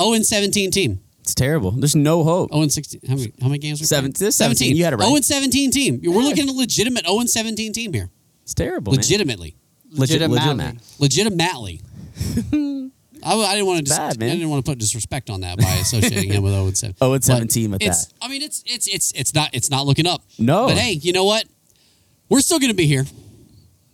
0 0.01 0.15
and 0.15 0.27
17 0.27 0.73
team. 0.73 1.01
It's 1.25 1.35
terrible. 1.35 1.71
There's 1.71 1.97
no 1.97 2.23
hope. 2.23 2.51
0 2.53 2.63
and 2.63 2.71
16. 2.73 3.01
How 3.09 3.15
many 3.17 3.33
how 3.41 3.47
many 3.49 3.59
games? 3.59 3.81
we 3.81 3.87
Seven- 3.87 4.13
played? 4.13 4.31
17. 4.33 4.77
You 4.77 4.85
had 4.85 4.93
it 4.93 4.97
right. 4.97 5.07
0 5.07 5.17
and 5.17 5.25
17 5.25 5.71
team. 5.71 6.01
We're 6.05 6.21
looking 6.23 6.45
at 6.49 6.55
a 6.55 6.57
legitimate 6.57 7.07
0 7.07 7.21
and 7.21 7.31
17 7.31 7.73
team 7.73 7.95
here. 7.95 8.11
It's 8.43 8.53
terrible. 8.53 8.93
man. 8.93 8.99
Legitimately. 9.01 9.57
Legit- 9.91 10.21
Legitimately. 10.21 10.39
legitimate. 10.99 11.01
Legitimately. 11.01 11.81
I, 13.27 13.35
I 13.37 13.55
didn't 13.55 13.67
want 13.67 13.79
to. 13.79 13.85
Dis- 13.85 13.97
Bad, 13.97 14.19
man. 14.21 14.31
I 14.31 14.35
didn't 14.35 14.51
want 14.51 14.65
to 14.67 14.71
put 14.71 14.79
disrespect 14.79 15.31
on 15.31 15.41
that 15.41 15.57
by 15.57 15.65
associating 15.81 16.31
him 16.31 16.43
with 16.43 16.53
0 16.53 16.67
and 16.67 16.77
7. 16.77 16.97
0 16.99 17.13
and 17.15 17.25
17 17.25 17.71
with 17.71 17.83
it's, 17.83 18.07
that. 18.07 18.15
I 18.21 18.29
mean, 18.29 18.43
it's 18.43 18.63
it's 18.67 18.87
it's 18.87 19.13
it's 19.13 19.33
not 19.35 19.49
it's 19.55 19.71
not 19.71 19.87
looking 19.87 20.07
up. 20.07 20.23
No. 20.39 20.67
But 20.67 20.77
hey, 20.77 20.93
you 20.93 21.15
know 21.15 21.25
what? 21.25 21.45
We're 22.29 22.41
still 22.41 22.59
going 22.59 22.71
to 22.71 22.77
be 22.77 22.87
here. 22.87 23.05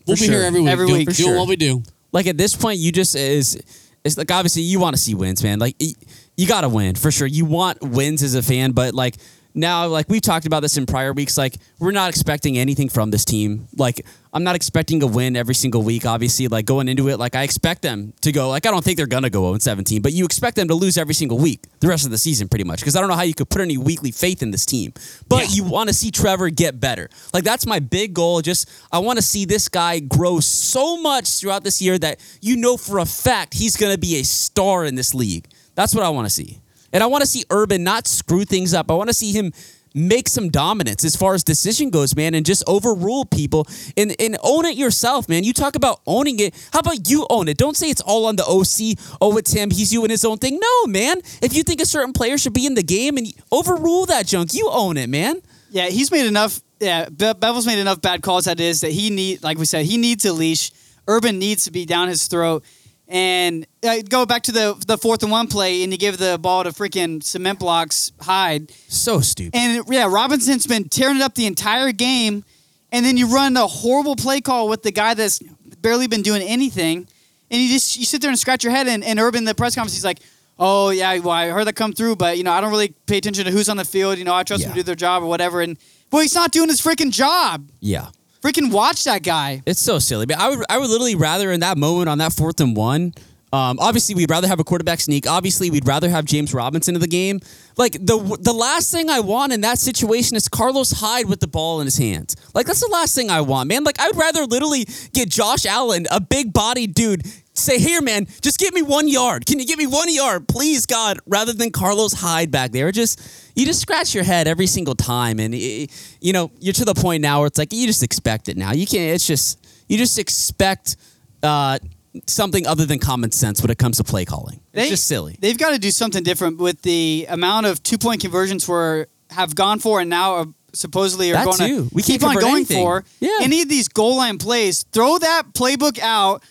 We'll 0.07 0.17
For 0.17 0.23
be 0.23 0.27
here 0.29 0.39
sure. 0.41 0.45
every 0.47 0.61
week, 0.63 0.71
Every 0.71 0.87
doing, 0.89 0.99
week, 1.01 1.11
for 1.11 1.15
doing 1.17 1.29
sure. 1.31 1.39
what 1.39 1.49
we 1.49 1.55
do. 1.57 1.83
Like 2.11 2.27
at 2.27 2.37
this 2.37 2.57
point, 2.57 2.81
you 2.81 2.91
just 2.91 3.15
is. 3.15 3.61
It's 4.03 4.17
like 4.19 4.31
obviously 4.33 4.63
you 4.63 4.81
want 4.81 4.97
to 4.97 5.01
see 5.01 5.15
wins, 5.15 5.45
man. 5.45 5.59
Like 5.61 5.77
y- 5.81 5.93
you 6.41 6.47
got 6.47 6.63
to 6.63 6.69
win 6.71 6.95
for 6.95 7.11
sure. 7.11 7.27
You 7.27 7.45
want 7.45 7.83
wins 7.83 8.23
as 8.23 8.35
a 8.35 8.43
fan, 8.43 8.73
but 8.73 8.95
like 8.95 9.17
now, 9.53 9.89
like 9.89 10.09
we've 10.09 10.23
talked 10.23 10.47
about 10.47 10.61
this 10.61 10.79
in 10.79 10.87
prior 10.87 11.13
weeks. 11.13 11.37
Like 11.37 11.57
we're 11.79 11.91
not 11.91 12.09
expecting 12.09 12.57
anything 12.57 12.89
from 12.89 13.11
this 13.11 13.27
team. 13.27 13.67
Like 13.77 14.07
I'm 14.33 14.43
not 14.43 14.55
expecting 14.57 15.03
a 15.03 15.07
win 15.07 15.37
every 15.37 15.55
single 15.55 15.83
week. 15.83 16.07
Obviously, 16.07 16.49
like 16.49 16.65
going 16.65 16.89
into 16.89 17.09
it, 17.11 17.19
like 17.19 17.35
I 17.35 17.43
expect 17.43 17.83
them 17.83 18.15
to 18.23 18.33
go. 18.33 18.49
Like 18.49 18.65
I 18.65 18.71
don't 18.71 18.83
think 18.83 18.97
they're 18.97 19.07
gonna 19.07 19.29
go 19.29 19.43
0 19.49 19.59
17, 19.59 20.01
but 20.01 20.13
you 20.13 20.25
expect 20.25 20.57
them 20.57 20.69
to 20.69 20.75
lose 20.75 20.97
every 20.97 21.13
single 21.15 21.37
week 21.37 21.65
the 21.81 21.89
rest 21.89 22.07
of 22.07 22.11
the 22.11 22.17
season, 22.17 22.49
pretty 22.49 22.65
much. 22.65 22.79
Because 22.81 22.97
I 22.97 23.01
don't 23.01 23.11
know 23.11 23.17
how 23.17 23.23
you 23.23 23.35
could 23.35 23.51
put 23.51 23.61
any 23.61 23.77
weekly 23.77 24.13
faith 24.13 24.41
in 24.43 24.51
this 24.51 24.65
team. 24.65 24.95
But 25.29 25.43
Yeah. 25.49 25.57
you 25.57 25.65
want 25.65 25.89
to 25.89 25.95
see 25.95 26.11
Trevor 26.11 26.49
get 26.49 26.81
better. 26.81 27.11
Like 27.35 27.45
that's 27.45 27.67
my 27.67 27.81
big 27.81 28.15
goal. 28.15 28.41
Just 28.41 28.67
I 28.93 29.01
want 29.01 29.19
to 29.19 29.23
see 29.23 29.45
this 29.45 29.69
guy 29.69 29.99
grow 29.99 30.41
so 30.41 30.97
much 31.03 31.39
throughout 31.39 31.65
this 31.65 31.83
year 31.83 31.99
that 31.99 32.19
you 32.41 32.57
know 32.57 32.79
for 32.79 32.99
a 32.99 33.05
fact 33.05 33.53
he's 33.55 33.77
gonna 33.77 33.99
be 33.99 34.17
a 34.21 34.23
star 34.25 34.87
in 34.87 34.95
this 34.95 35.13
league. 35.13 35.49
That's 35.81 35.95
what 35.95 36.05
I 36.05 36.11
want 36.11 36.27
to 36.27 36.31
see. 36.31 36.61
And 36.93 37.03
I 37.03 37.07
want 37.07 37.23
to 37.23 37.27
see 37.27 37.45
Urban 37.49 37.83
not 37.83 38.07
screw 38.07 38.45
things 38.45 38.75
up. 38.75 38.91
I 38.91 38.95
want 38.95 39.09
to 39.09 39.15
see 39.15 39.33
him 39.33 39.51
make 39.95 40.29
some 40.29 40.51
dominance 40.51 41.07
as 41.07 41.17
far 41.17 41.33
as 41.33 41.43
decision 41.43 41.89
goes, 41.89 42.15
man, 42.15 42.35
and 42.35 42.45
just 42.45 42.63
overrule 42.67 43.25
people 43.25 43.67
and, 43.97 44.15
and 44.21 44.37
own 44.43 44.67
it 44.67 44.77
yourself, 44.77 45.27
man. 45.27 45.43
You 45.43 45.55
talk 45.55 45.77
about 45.77 46.03
owning 46.07 46.39
it. 46.39 46.55
How 46.71 46.81
about 46.81 47.09
you 47.09 47.27
own 47.31 47.49
it? 47.49 47.57
Don't 47.57 47.79
say 47.79 47.89
it's 47.89 48.03
all 48.03 48.27
on 48.27 48.37
the 48.37 48.45
OC. 48.45 48.99
Oh, 49.23 49.39
it's 49.39 49.53
him. 49.53 49.71
He's 49.71 49.91
doing 49.91 50.11
his 50.11 50.23
own 50.23 50.37
thing. 50.37 50.61
No, 50.61 50.87
man. 50.87 51.23
If 51.41 51.55
you 51.55 51.63
think 51.63 51.81
a 51.81 51.87
certain 51.87 52.13
player 52.13 52.37
should 52.37 52.53
be 52.53 52.67
in 52.67 52.75
the 52.75 52.83
game 52.83 53.17
and 53.17 53.33
overrule 53.51 54.05
that 54.07 54.27
junk, 54.27 54.53
you 54.53 54.69
own 54.71 54.99
it, 54.99 55.09
man. 55.09 55.41
Yeah, 55.71 55.87
he's 55.87 56.13
made 56.13 56.27
enough. 56.27 56.61
Yeah, 56.79 57.09
Be- 57.09 57.33
Bevell's 57.33 57.67
made 57.67 57.79
enough 57.79 58.03
bad 58.03 58.21
calls. 58.21 58.45
That 58.45 58.61
is 58.61 58.83
that 58.83 58.91
he 58.91 59.09
need, 59.09 59.43
like 59.43 59.57
we 59.57 59.65
said, 59.65 59.87
he 59.87 59.97
needs 59.97 60.27
a 60.27 60.33
leash. 60.35 60.73
Urban 61.09 61.39
needs 61.39 61.65
to 61.65 61.71
be 61.71 61.87
down 61.87 62.09
his 62.09 62.29
throat. 62.29 62.65
And 63.11 63.67
uh, 63.83 63.97
go 64.09 64.25
back 64.25 64.45
to 64.45 64.53
the 64.53 64.81
the 64.87 64.97
fourth 64.97 65.25
and 65.25 65.33
one 65.33 65.49
play, 65.49 65.83
and 65.83 65.93
you 65.93 65.99
give 65.99 66.17
the 66.19 66.39
ball 66.41 66.63
to 66.63 66.71
freaking 66.71 67.21
cement 67.21 67.59
blocks 67.59 68.13
Hyde. 68.21 68.71
So 68.87 69.21
stupid. 69.21 69.57
And 69.57 69.85
yeah, 69.89 70.07
Robinson's 70.09 70.65
been 70.65 70.89
tearing 70.89 71.17
it 71.17 71.23
up 71.23 71.35
the 71.35 71.47
entire 71.47 71.91
game, 71.91 72.45
and 72.93 73.05
then 73.05 73.17
you 73.17 73.27
run 73.27 73.57
a 73.57 73.67
horrible 73.67 74.15
play 74.15 74.41
call 74.41 74.69
with 74.69 74.85
the 74.85 74.93
guy 74.93 75.15
that's 75.15 75.41
barely 75.83 76.07
been 76.07 76.23
doing 76.23 76.41
anything, 76.43 77.09
and 77.51 77.61
you 77.61 77.69
just 77.69 77.97
you 77.97 78.05
sit 78.05 78.21
there 78.23 78.31
and 78.31 78.39
scratch 78.39 78.63
your 78.63 78.73
head. 78.73 78.87
And, 78.87 79.03
and 79.03 79.19
Urban, 79.19 79.45
the 79.45 79.57
press 79.57 79.75
conference, 79.75 79.95
he's 79.95 80.05
like, 80.05 80.21
"Oh 80.57 80.91
yeah, 80.91 81.19
well 81.19 81.33
I 81.33 81.49
heard 81.49 81.67
that 81.67 81.75
come 81.75 81.93
through, 81.93 82.15
but 82.15 82.39
you 82.39 82.45
know 82.45 82.53
I 82.53 82.61
don't 82.61 82.71
really 82.71 82.95
pay 83.07 83.19
attention 83.19 83.45
to 83.45 83.51
who's 83.51 83.69
on 83.69 83.77
the 83.77 83.85
field. 83.85 84.19
You 84.19 84.25
know 84.25 84.35
I 84.35 84.45
trust 84.45 84.63
them 84.63 84.71
to 84.71 84.79
do 84.79 84.83
their 84.85 84.95
job 84.95 85.25
or 85.25 85.27
whatever." 85.27 85.61
And 85.63 85.79
well, 86.13 86.23
he's 86.23 86.35
not 86.35 86.53
doing 86.53 86.69
his 86.69 86.81
freaking 86.81 87.11
job. 87.11 87.69
Yeah. 87.81 88.11
Freaking 88.43 88.73
watch 88.73 89.05
that 89.05 89.23
guy. 89.23 89.63
It's 89.67 89.81
so 89.81 89.99
silly. 89.99 90.27
But 90.27 90.39
I 90.39 90.49
would 90.49 90.65
I 90.69 90.79
would 90.79 90.89
literally 90.89 91.15
rather 91.15 91.53
in 91.53 91.61
that 91.61 91.77
moment 91.77 92.09
on 92.09 92.19
that 92.19 92.33
fourth 92.33 92.61
and 92.61 92.77
one. 92.77 93.13
Um, 93.53 93.79
obviously, 93.81 94.15
we'd 94.15 94.31
rather 94.31 94.47
have 94.47 94.61
a 94.61 94.65
quarterback 94.65 95.01
sneak. 95.01 95.27
Obviously, 95.29 95.71
we'd 95.71 95.87
rather 95.87 96.09
have 96.09 96.25
James 96.25 96.55
Robinson 96.55 96.95
in 96.95 97.01
the 97.01 97.09
game. 97.09 97.41
Like 97.77 97.95
the 97.95 98.39
the 98.41 98.53
last 98.53 98.93
thing 98.93 99.11
I 99.11 99.21
want 99.21 99.53
in 99.53 99.61
that 99.63 99.79
situation 99.79 100.37
is 100.37 100.49
Carlos 100.49 100.93
Hyde 100.93 101.29
with 101.29 101.41
the 101.41 101.49
ball 101.49 101.81
in 101.81 101.87
his 101.87 101.99
hands. 101.99 102.37
Like 102.55 102.67
that's 102.67 102.81
the 102.81 102.91
last 102.93 103.15
thing 103.15 103.29
I 103.29 103.41
want, 103.41 103.69
man. 103.69 103.83
Like 103.83 103.99
I 103.99 104.07
would 104.07 104.17
rather 104.17 104.45
literally 104.47 104.87
get 105.13 105.29
Josh 105.29 105.67
Allen, 105.67 106.07
a 106.13 106.21
big 106.21 106.53
body 106.53 106.87
dude, 106.87 107.27
say, 107.55 107.79
"Here, 107.79 108.01
man, 108.01 108.27
just 108.41 108.59
give 108.59 108.73
me 108.75 108.83
one 108.83 109.09
yard. 109.09 109.47
Can 109.47 109.59
you 109.59 109.67
give 109.67 109.79
me 109.79 109.87
one 109.87 110.13
yard, 110.13 110.49
please, 110.49 110.87
God?" 110.87 111.19
Rather 111.27 111.53
than 111.53 111.71
Carlos 111.71 112.13
Hyde 112.13 112.51
back 112.51 112.73
there. 112.73 112.91
Just 112.93 113.21
you 113.55 113.67
just 113.67 113.81
scratch 113.81 114.15
your 114.15 114.25
head 114.25 114.47
every 114.49 114.67
single 114.67 114.95
time, 114.95 115.39
and 115.41 115.55
it, 115.55 115.91
you 116.21 116.33
know 116.33 116.51
you're 116.61 116.73
to 116.75 116.85
the 116.85 116.95
point 116.95 117.23
now 117.23 117.39
where 117.41 117.47
it's 117.47 117.59
like 117.59 117.73
you 117.73 117.87
just 117.87 118.03
expect 118.03 118.49
it 118.49 118.57
now. 118.57 118.73
You 118.73 118.87
can't. 118.87 119.15
It's 119.15 119.27
just 119.27 119.59
you 119.89 119.99
just 119.99 120.19
expect 120.19 120.97
uh, 121.43 121.79
something 122.27 122.67
other 122.67 122.87
than 122.87 122.99
common 122.99 123.31
sense 123.33 123.61
when 123.63 123.71
it 123.71 123.79
comes 123.79 123.97
to 123.99 124.05
play 124.05 124.25
calling. 124.25 124.61
It's 124.73 124.89
just 124.91 125.07
silly. 125.07 125.37
They've 125.41 125.59
got 125.59 125.71
to 125.71 125.79
do 125.79 125.91
something 125.91 126.23
different 126.23 126.59
with 126.59 126.83
the 126.83 127.27
amount 127.29 127.67
of 127.67 127.83
two 127.83 127.99
point 127.99 128.21
conversions 128.21 128.67
we're 128.69 129.07
have 129.31 129.55
gone 129.55 129.79
for 129.79 130.01
and 130.01 130.11
now 130.11 130.35
are 130.35 130.47
supposedly 130.73 131.31
are 131.31 131.35
That 131.35 131.45
going 131.45 131.59
too. 131.59 131.89
to 131.89 131.95
We 131.95 132.03
keep 132.03 132.23
on 132.25 132.35
going 132.37 132.55
anything. 132.57 132.85
for. 132.85 133.05
Yeah. 133.21 133.39
Any 133.43 133.63
of 133.63 133.69
these 133.69 133.89
goal 133.89 134.17
line 134.17 134.39
plays, 134.39 134.85
throw 134.93 135.19
that 135.19 135.53
playbook 135.53 135.99
out, 136.01 136.43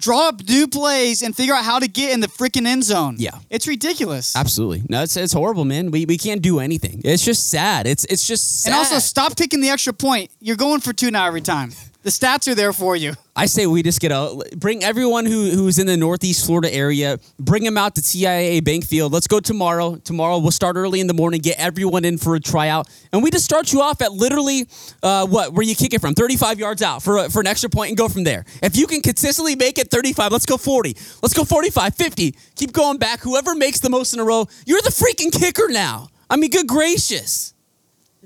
draw 0.00 0.28
up 0.28 0.42
new 0.48 0.66
plays, 0.66 1.22
and 1.22 1.36
figure 1.36 1.54
out 1.54 1.64
how 1.64 1.78
to 1.78 1.86
get 1.88 2.12
in 2.12 2.20
the 2.20 2.26
freaking 2.26 2.66
end 2.66 2.84
zone. 2.84 3.16
Yeah. 3.18 3.38
it's 3.50 3.68
ridiculous. 3.68 4.34
Absolutely. 4.34 4.82
No, 4.88 5.02
it's, 5.02 5.16
it's 5.16 5.32
horrible, 5.32 5.64
man. 5.64 5.90
We, 5.90 6.06
we 6.06 6.18
can't 6.18 6.42
do 6.42 6.58
anything. 6.58 7.02
It's 7.04 7.24
just 7.24 7.50
sad. 7.50 7.86
It's 7.86 8.04
it's 8.06 8.26
just 8.26 8.62
sad. 8.62 8.70
And 8.70 8.78
also, 8.78 8.98
stop 8.98 9.36
kicking 9.36 9.60
the 9.60 9.68
extra 9.68 9.92
point. 9.92 10.30
You're 10.40 10.56
going 10.56 10.80
for 10.80 10.92
two 10.92 11.10
now 11.10 11.26
every 11.26 11.40
time. 11.40 11.72
The 12.02 12.08
stats 12.08 12.48
are 12.50 12.54
there 12.54 12.72
for 12.72 12.96
you. 12.96 13.12
I 13.36 13.44
say 13.44 13.66
we 13.66 13.82
just 13.82 14.00
get 14.00 14.10
a 14.10 14.42
bring 14.56 14.82
everyone 14.82 15.26
who 15.26 15.50
who's 15.50 15.78
in 15.78 15.86
the 15.86 15.98
Northeast 15.98 16.46
Florida 16.46 16.72
area, 16.72 17.18
bring 17.38 17.62
them 17.62 17.76
out 17.76 17.94
to 17.96 18.00
TIAA 18.00 18.64
Bank 18.64 18.86
Field. 18.86 19.12
Let's 19.12 19.26
go 19.26 19.38
tomorrow. 19.38 19.96
Tomorrow 19.96 20.38
we'll 20.38 20.50
start 20.50 20.76
early 20.76 21.00
in 21.00 21.08
the 21.08 21.14
morning, 21.14 21.40
get 21.42 21.58
everyone 21.58 22.06
in 22.06 22.16
for 22.16 22.34
a 22.36 22.40
tryout, 22.40 22.88
and 23.12 23.22
we 23.22 23.30
just 23.30 23.44
start 23.44 23.70
you 23.74 23.82
off 23.82 24.00
at 24.00 24.12
literally 24.12 24.66
uh, 25.02 25.26
what 25.26 25.52
where 25.52 25.62
you 25.62 25.74
kick 25.74 25.92
it 25.92 26.00
from 26.00 26.14
35 26.14 26.58
yards 26.58 26.80
out 26.80 27.02
for 27.02 27.18
a, 27.18 27.28
for 27.28 27.40
an 27.40 27.46
extra 27.46 27.68
point 27.68 27.90
and 27.90 27.98
go 27.98 28.08
from 28.08 28.24
there. 28.24 28.46
If 28.62 28.76
you 28.78 28.86
can 28.86 29.02
consistently 29.02 29.54
make 29.54 29.78
it 29.78 29.90
35, 29.90 30.32
let's 30.32 30.46
go 30.46 30.56
40. 30.56 30.96
Let's 31.22 31.34
go 31.34 31.44
45, 31.44 31.94
50. 31.94 32.34
Keep 32.56 32.72
going 32.72 32.96
back. 32.96 33.20
Whoever 33.20 33.54
makes 33.54 33.80
the 33.80 33.90
most 33.90 34.14
in 34.14 34.20
a 34.20 34.24
row, 34.24 34.46
you're 34.64 34.80
the 34.80 34.88
freaking 34.90 35.30
kicker 35.38 35.68
now. 35.68 36.08
I 36.30 36.36
mean, 36.36 36.48
good 36.50 36.66
gracious, 36.66 37.52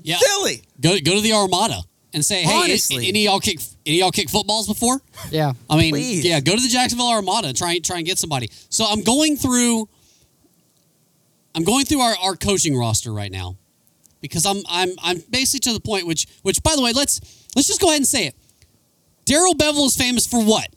Yeah. 0.01 0.17
silly. 0.17 0.63
Go 0.79 0.97
go 1.03 1.15
to 1.15 1.21
the 1.21 1.33
Armada 1.33 1.81
and 2.15 2.23
say, 2.23 2.43
hey, 2.43 2.63
Honestly. 2.63 3.09
any 3.09 3.25
y'all 3.25 3.41
kick 3.41 3.59
any 3.85 3.99
y'all 3.99 4.09
kick 4.09 4.29
footballs 4.29 4.67
before? 4.67 5.01
Yeah. 5.29 5.51
I 5.69 5.77
mean, 5.77 5.91
Please. 5.91 6.25
yeah, 6.25 6.39
go 6.39 6.55
to 6.55 6.61
the 6.61 6.69
Jacksonville 6.69 7.09
Armada 7.09 7.49
and 7.49 7.57
try 7.57 7.77
try 7.79 7.97
and 7.97 8.05
get 8.05 8.17
somebody. 8.17 8.49
So 8.69 8.85
I'm 8.85 9.01
going 9.01 9.35
through 9.35 9.87
I'm 11.53 11.63
going 11.63 11.85
through 11.85 11.99
our, 11.99 12.15
our 12.23 12.35
coaching 12.35 12.75
roster 12.75 13.13
right 13.13 13.31
now 13.31 13.57
because 14.21 14.45
I'm 14.45 14.63
I'm 14.69 14.89
I'm 15.03 15.21
basically 15.29 15.71
to 15.71 15.73
the 15.73 15.81
point 15.81 16.07
which 16.07 16.25
which 16.41 16.63
by 16.63 16.75
the 16.75 16.81
way, 16.81 16.93
let's 16.93 17.19
let's 17.55 17.67
just 17.67 17.81
go 17.81 17.89
ahead 17.89 17.99
and 17.99 18.07
say 18.07 18.27
it. 18.27 18.35
Darrell 19.25 19.53
Bevell 19.53 19.85
is 19.85 19.97
famous 19.97 20.25
for 20.25 20.41
what? 20.43 20.69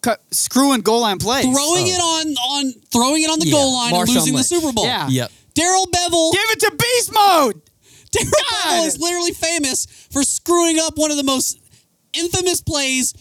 Cut, 0.00 0.22
screwing 0.30 0.82
goal 0.82 1.00
line 1.00 1.18
plays. 1.18 1.42
Throwing 1.42 1.86
oh. 1.86 1.88
it 1.88 2.00
on 2.00 2.26
on 2.34 2.72
throwing 2.92 3.22
it 3.24 3.30
on 3.30 3.40
the 3.40 3.46
Yeah, 3.46 3.52
goal 3.52 3.74
line 3.74 3.94
and 3.94 4.08
Marshawn 4.08 4.14
losing 4.14 4.36
the 4.36 4.44
Super 4.44 4.72
Bowl. 4.72 4.84
Yeah. 4.84 5.08
Yep. 5.08 5.32
Darrell 5.54 5.86
Bevell 5.86 6.32
Give 6.32 6.50
it 6.50 6.60
to 6.60 6.76
beast 6.78 7.12
mode. 7.12 7.62
Darrell 8.12 8.30
God. 8.64 8.86
Is 8.86 8.98
literally 8.98 9.32
famous 9.32 9.86
for 10.10 10.22
screwing 10.22 10.78
up 10.78 10.96
one 10.96 11.10
of 11.10 11.16
the 11.16 11.24
most 11.24 11.58
infamous 12.12 12.60
plays 12.60 13.14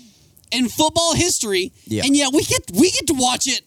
in 0.51 0.69
football 0.69 1.13
history, 1.13 1.73
Yeah. 1.85 2.03
and 2.05 2.15
yet 2.15 2.33
we 2.33 2.43
get 2.43 2.71
we 2.73 2.89
get 2.91 3.07
to 3.07 3.13
watch 3.13 3.47
it 3.47 3.61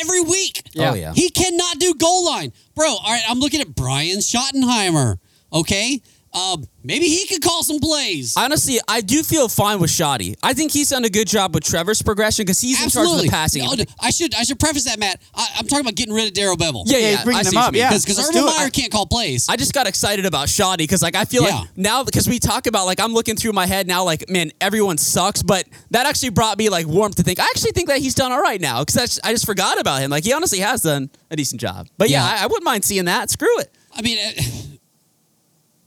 every 0.00 0.20
week. 0.20 0.62
Yeah. 0.74 0.90
Oh 0.90 0.94
yeah. 0.94 1.12
He 1.14 1.28
cannot 1.30 1.78
do 1.78 1.94
goal 1.94 2.24
line, 2.26 2.52
bro. 2.74 2.86
All 2.88 3.02
right, 3.04 3.22
I'm 3.28 3.38
looking 3.40 3.60
at 3.60 3.74
Brian 3.74 4.18
Schottenheimer. 4.18 5.16
Okay, 5.52 6.00
uh, 6.32 6.56
maybe 6.84 7.06
he 7.06 7.26
could 7.26 7.42
call 7.42 7.62
some 7.62 7.78
plays. 7.80 8.34
Honestly, 8.36 8.78
I 8.86 9.00
do 9.00 9.22
feel 9.22 9.48
fine 9.48 9.78
with 9.80 9.90
Shoddy. 9.90 10.36
I 10.42 10.52
think 10.52 10.70
he's 10.70 10.90
done 10.90 11.04
a 11.04 11.08
good 11.08 11.26
job 11.28 11.54
with 11.54 11.64
Trevor's 11.64 12.02
progression 12.02 12.44
because 12.44 12.60
he's 12.60 12.82
in 12.82 12.90
charge 12.90 13.08
of 13.10 13.22
the 13.22 13.28
passing. 13.30 13.64
No, 13.64 13.72
I 14.00 14.10
should 14.10 14.34
I 14.34 14.42
should 14.42 14.58
preface 14.60 14.84
that, 14.84 14.98
Matt. 14.98 15.20
I, 15.34 15.46
I'm 15.58 15.66
talking 15.66 15.84
about 15.84 15.94
getting 15.94 16.12
rid 16.14 16.26
of 16.28 16.34
Darrell 16.34 16.56
Bevell. 16.56 16.82
yeah, 16.86 16.98
Yeah, 16.98 17.10
yeah, 17.12 17.24
bringing 17.24 17.40
I 17.40 17.42
see 17.44 17.50
them 17.50 17.54
what 17.56 17.62
you 17.62 17.66
up, 17.68 17.72
mean. 17.72 17.80
yeah. 17.80 17.88
because 17.90 18.06
Let's 18.18 18.28
Urban 18.28 18.42
do 18.42 18.48
it. 18.48 18.58
Meyer 18.58 18.70
can't 18.70 18.92
call 18.92 19.06
plays. 19.06 19.48
I 19.48 19.56
just 19.56 19.72
got 19.72 19.86
excited 19.88 20.26
about 20.26 20.48
Shoddy 20.50 20.84
because 20.84 21.02
like 21.02 21.14
I 21.16 21.24
feel 21.24 21.42
Yeah. 21.44 21.60
like 21.60 21.68
now 21.76 22.04
because 22.04 22.28
we 22.28 22.38
talk 22.38 22.66
about 22.66 22.84
like 22.84 23.00
I'm 23.00 23.14
looking 23.14 23.36
through 23.36 23.52
my 23.52 23.66
head 23.66 23.86
now 23.86 24.04
like 24.04 24.28
man 24.28 24.50
everyone 24.60 24.98
sucks 24.98 25.42
but 25.42 25.64
that 25.92 26.06
actually 26.06 26.30
brought 26.30 26.58
me 26.58 26.68
like 26.68 26.86
warmth 26.86 27.16
to 27.16 27.22
think 27.22 27.40
I 27.40 27.44
actually 27.44 27.72
think 27.72 27.88
that 27.88 27.98
he's 28.00 28.14
done 28.14 28.30
all 28.32 28.42
right 28.42 28.60
now 28.60 28.84
because 28.84 29.18
I 29.24 29.32
just 29.32 29.46
forgot 29.46 29.80
about 29.80 30.00
him 30.02 30.10
like 30.10 30.24
he 30.24 30.32
honestly 30.34 30.58
has 30.58 30.82
done 30.82 31.08
a 31.30 31.36
decent 31.36 31.60
job 31.60 31.88
but 31.96 32.10
yeah, 32.10 32.26
Yeah. 32.26 32.40
I, 32.40 32.44
I 32.44 32.46
wouldn't 32.46 32.64
mind 32.64 32.84
seeing 32.84 33.06
that 33.06 33.30
screw 33.30 33.58
it 33.60 33.72
I 33.98 34.02
mean, 34.02 34.18
eh, 34.18 34.42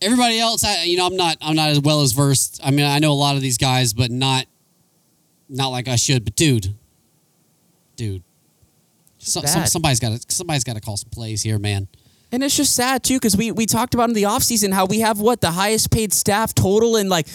everybody 0.02 0.39
else, 0.39 0.64
I, 0.64 0.84
you 0.84 0.97
know, 0.97 1.06
I'm 1.06 1.16
not, 1.16 1.38
I'm 1.41 1.56
not 1.56 1.70
as 1.70 1.80
well 1.80 2.02
as 2.02 2.12
versed. 2.12 2.60
I 2.64 2.72
mean, 2.72 2.86
I 2.86 3.00
know 3.00 3.12
a 3.12 3.14
lot 3.14 3.36
of 3.36 3.41
these 3.41 3.58
guys, 3.58 3.93
but 3.93 4.12
not, 4.12 4.45
not 5.47 5.70
like 5.70 5.88
I 5.88 5.95
should. 5.95 6.24
But 6.24 6.36
dude, 6.36 6.74
dude, 7.95 8.24
so, 9.18 9.41
some, 9.41 9.66
somebody's 9.66 10.00
got 10.00 10.20
to, 10.20 10.34
somebody's 10.34 10.64
got 10.64 10.76
to 10.76 10.82
call 10.82 10.97
some 10.97 11.10
plays 11.10 11.41
here, 11.41 11.60
man. 11.60 11.88
and 12.32 12.43
it's 12.43 12.56
just 12.56 12.76
sad 12.76 13.04
too 13.04 13.16
because 13.16 13.36
we 13.36 13.52
we 13.52 13.66
talked 13.66 13.93
about 13.93 14.10
in 14.10 14.16
the 14.16 14.24
offseason 14.24 14.74
how 14.74 14.86
we 14.86 15.00
have 15.00 15.20
what 15.20 15.41
the 15.41 15.52
highest 15.52 15.91
paid 15.91 16.14
staff 16.14 16.54
total 16.56 16.95
and 16.95 17.10
like. 17.10 17.28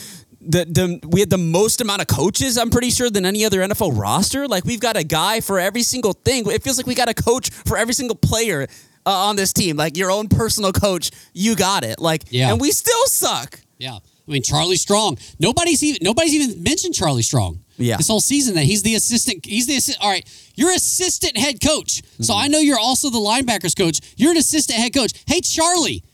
The, 0.46 0.66
the 0.66 1.08
we 1.08 1.20
had 1.20 1.30
the 1.30 1.38
most 1.38 1.80
amount 1.80 2.02
of 2.02 2.06
coaches 2.06 2.58
I'm 2.58 2.68
pretty 2.68 2.90
sure 2.90 3.08
than 3.08 3.24
any 3.24 3.46
other 3.46 3.60
NFL 3.60 3.98
roster. 3.98 4.46
Like 4.46 4.66
we've 4.66 4.78
got 4.78 4.94
a 4.94 5.02
guy 5.02 5.40
for 5.40 5.58
every 5.58 5.82
single 5.82 6.12
thing. 6.12 6.46
It 6.50 6.62
feels 6.62 6.76
like 6.76 6.86
we 6.86 6.94
got 6.94 7.08
a 7.08 7.14
coach 7.14 7.48
for 7.48 7.78
every 7.78 7.94
single 7.94 8.14
player 8.14 8.66
uh, 9.06 9.10
on 9.28 9.36
this 9.36 9.52
team. 9.52 9.76
Like 9.76 9.96
your 9.96 10.10
own 10.10 10.28
personal 10.28 10.72
coach, 10.72 11.10
you 11.32 11.54
got 11.56 11.84
it. 11.84 11.98
Like 11.98 12.24
Yeah. 12.30 12.50
and 12.52 12.60
we 12.60 12.70
still 12.72 13.06
suck. 13.06 13.60
Yeah, 13.78 13.94
I 13.96 14.30
mean 14.30 14.42
Charlie 14.42 14.76
Strong. 14.76 15.18
Nobody's 15.38 15.82
even, 15.82 15.98
nobody's 16.02 16.34
even 16.34 16.62
mentioned 16.62 16.94
Charlie 16.94 17.22
Strong. 17.22 17.60
Yeah. 17.76 17.96
this 17.96 18.06
whole 18.06 18.20
season 18.20 18.54
that 18.54 18.62
he's 18.64 18.82
the 18.84 18.94
assistant. 18.94 19.44
He's 19.44 19.66
the 19.66 19.74
assi- 19.76 19.96
all 20.00 20.08
right. 20.08 20.24
You're 20.54 20.70
assistant 20.72 21.36
head 21.36 21.60
coach, 21.60 22.02
so 22.20 22.32
I 22.36 22.46
know 22.46 22.60
you're 22.60 22.78
also 22.78 23.10
the 23.10 23.18
linebackers 23.18 23.76
coach. 23.76 23.98
You're 24.16 24.30
an 24.30 24.36
assistant 24.36 24.78
head 24.78 24.94
coach. 24.94 25.12
Hey, 25.26 25.40
Charlie. 25.40 26.04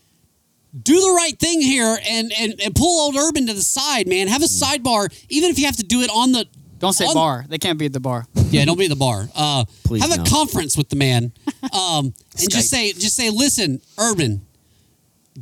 do 0.81 0.99
the 0.99 1.13
right 1.15 1.37
thing 1.37 1.61
here 1.61 1.99
and, 2.09 2.31
and, 2.39 2.59
and 2.63 2.73
pull 2.73 3.01
old 3.01 3.15
Urban 3.15 3.45
to 3.45 3.53
the 3.53 3.61
side, 3.61 4.07
man. 4.07 4.27
Have 4.27 4.41
a 4.41 4.45
sidebar, 4.45 5.13
even 5.29 5.51
if 5.51 5.59
you 5.59 5.65
have 5.65 5.75
to 5.77 5.83
do 5.83 6.01
it 6.01 6.09
on 6.09 6.31
the. 6.31 6.47
Don't 6.81 6.93
say 6.93 7.05
on- 7.05 7.13
bar. 7.13 7.45
They 7.47 7.59
can't 7.59 7.77
be 7.77 7.85
at 7.85 7.93
the 7.93 7.99
bar. 7.99 8.25
Yeah, 8.49 8.65
don't 8.65 8.77
be 8.77 8.85
at 8.85 8.89
the 8.89 8.95
bar. 8.95 9.29
Uh, 9.35 9.63
Please 9.85 10.01
have 10.01 10.19
a 10.19 10.29
conference 10.29 10.75
with 10.75 10.89
the 10.89 10.95
man, 10.95 11.31
um, 11.73 12.13
and 12.37 12.49
just 12.49 12.69
say, 12.69 12.91
just 12.91 13.15
say, 13.15 13.29
listen, 13.29 13.81
Urban, 13.97 14.41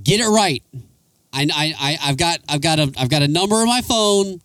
get 0.03 0.19
it 0.19 0.27
right. 0.27 0.61
I, 1.31 1.47
I, 1.53 1.73
I, 1.79 1.97
I've 2.03 2.17
got, 2.17 2.39
I've 2.49 2.61
got 2.61 2.79
a, 2.79 2.91
I've 2.97 3.09
got 3.09 3.21
a 3.21 3.27
number 3.27 3.55
on 3.55 3.67
my 3.67 3.81
phone. 3.81 4.41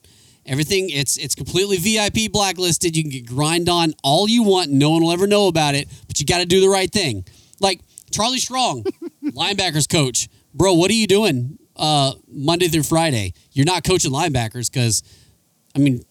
Everything, 0.46 0.90
it's, 0.90 1.16
it's 1.16 1.34
completely 1.34 1.78
VIP 1.78 2.30
blacklisted. 2.30 2.94
You 2.96 3.02
can 3.02 3.10
get 3.10 3.26
grind 3.26 3.68
on 3.68 3.94
all 4.02 4.28
you 4.28 4.42
want. 4.42 4.70
No 4.70 4.90
one 4.90 5.02
will 5.02 5.12
ever 5.12 5.26
know 5.26 5.48
about 5.48 5.74
it, 5.74 5.88
but 6.06 6.20
you 6.20 6.26
got 6.26 6.38
to 6.38 6.46
do 6.46 6.60
the 6.60 6.68
right 6.68 6.90
thing. 6.90 7.24
Like 7.60 7.80
Charlie 8.12 8.38
Strong, 8.38 8.84
linebackers 9.24 9.90
coach, 9.90 10.28
bro. 10.52 10.74
What 10.74 10.90
are 10.90 10.94
you 10.94 11.06
doing 11.06 11.58
uh, 11.76 12.12
Monday 12.28 12.68
through 12.68 12.82
Friday? 12.82 13.32
You're 13.52 13.64
not 13.66 13.84
coaching 13.84 14.12
linebackers 14.12 14.70
because, 14.70 15.02
I 15.74 15.78
mean, 15.78 16.04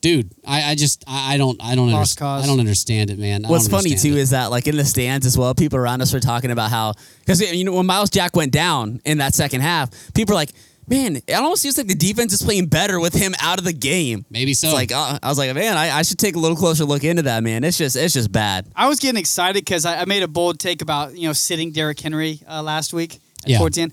dude, 0.00 0.30
I, 0.46 0.70
I 0.70 0.74
just, 0.74 1.04
I, 1.06 1.34
I 1.34 1.36
don't, 1.36 1.62
I 1.62 1.74
don't, 1.74 1.90
Lost 1.90 2.18
underst- 2.18 2.42
I 2.42 2.46
don't 2.46 2.60
understand 2.60 3.10
it, 3.10 3.18
man. 3.18 3.44
I 3.44 3.48
What's 3.48 3.68
funny 3.68 3.94
too 3.94 4.12
it. 4.16 4.18
is 4.18 4.30
that 4.30 4.50
like 4.50 4.66
in 4.66 4.76
the 4.76 4.84
stands 4.84 5.26
as 5.26 5.36
well, 5.36 5.54
people 5.54 5.78
around 5.78 6.00
us 6.02 6.14
are 6.14 6.20
talking 6.20 6.50
about 6.50 6.70
how 6.70 6.94
because 7.20 7.40
you 7.52 7.64
know 7.64 7.72
when 7.74 7.86
Myles 7.86 8.10
Jack 8.10 8.34
went 8.36 8.52
down 8.52 9.00
in 9.04 9.18
that 9.18 9.34
second 9.34 9.60
half, 9.60 9.90
people 10.14 10.32
are 10.34 10.36
like, 10.36 10.50
"Man, 10.88 11.16
it 11.16 11.32
almost 11.34 11.62
seems 11.62 11.76
like 11.76 11.86
the 11.86 11.94
defense 11.94 12.32
is 12.32 12.42
playing 12.42 12.66
better 12.66 12.98
with 12.98 13.14
him 13.14 13.34
out 13.42 13.58
of 13.58 13.64
the 13.64 13.72
game." 13.72 14.24
maybe 14.30 14.54
so. 14.54 14.68
It's 14.68 14.74
like 14.74 14.92
uh, 14.92 15.18
I 15.22 15.28
was 15.28 15.38
like, 15.38 15.54
man, 15.54 15.76
I, 15.76 15.98
I 15.98 16.02
should 16.02 16.18
take 16.18 16.34
a 16.36 16.38
little 16.38 16.56
closer 16.56 16.84
look 16.84 17.04
into 17.04 17.22
that, 17.22 17.42
man. 17.42 17.62
It's 17.64 17.78
just 17.78 17.96
it's 17.96 18.14
just 18.14 18.32
bad. 18.32 18.66
I 18.74 18.88
was 18.88 18.98
getting 19.00 19.18
excited 19.20 19.64
because 19.64 19.84
I, 19.84 20.00
I 20.00 20.04
made 20.06 20.22
a 20.22 20.28
bold 20.28 20.58
take 20.58 20.82
about 20.82 21.16
you 21.16 21.26
know 21.28 21.32
sitting 21.32 21.72
Derrick 21.72 22.00
Henry 22.00 22.40
uh, 22.48 22.62
last 22.62 22.92
week 22.92 23.16
at 23.44 23.48
Yeah. 23.50 23.58
14, 23.58 23.92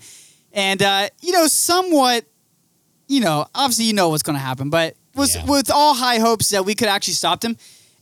and 0.52 0.82
uh, 0.82 1.08
you 1.20 1.32
know 1.32 1.46
somewhat, 1.46 2.24
you 3.08 3.20
know 3.20 3.46
obviously 3.54 3.84
you 3.84 3.92
know 3.94 4.08
what's 4.08 4.22
going 4.22 4.36
to 4.36 4.42
happen, 4.42 4.70
but 4.70 4.96
was 5.18 5.34
Yeah. 5.34 5.44
with 5.44 5.70
all 5.70 5.94
high 5.94 6.18
hopes 6.18 6.48
that 6.50 6.64
we 6.64 6.74
could 6.74 6.88
actually 6.88 7.14
stop 7.14 7.42
him. 7.44 7.56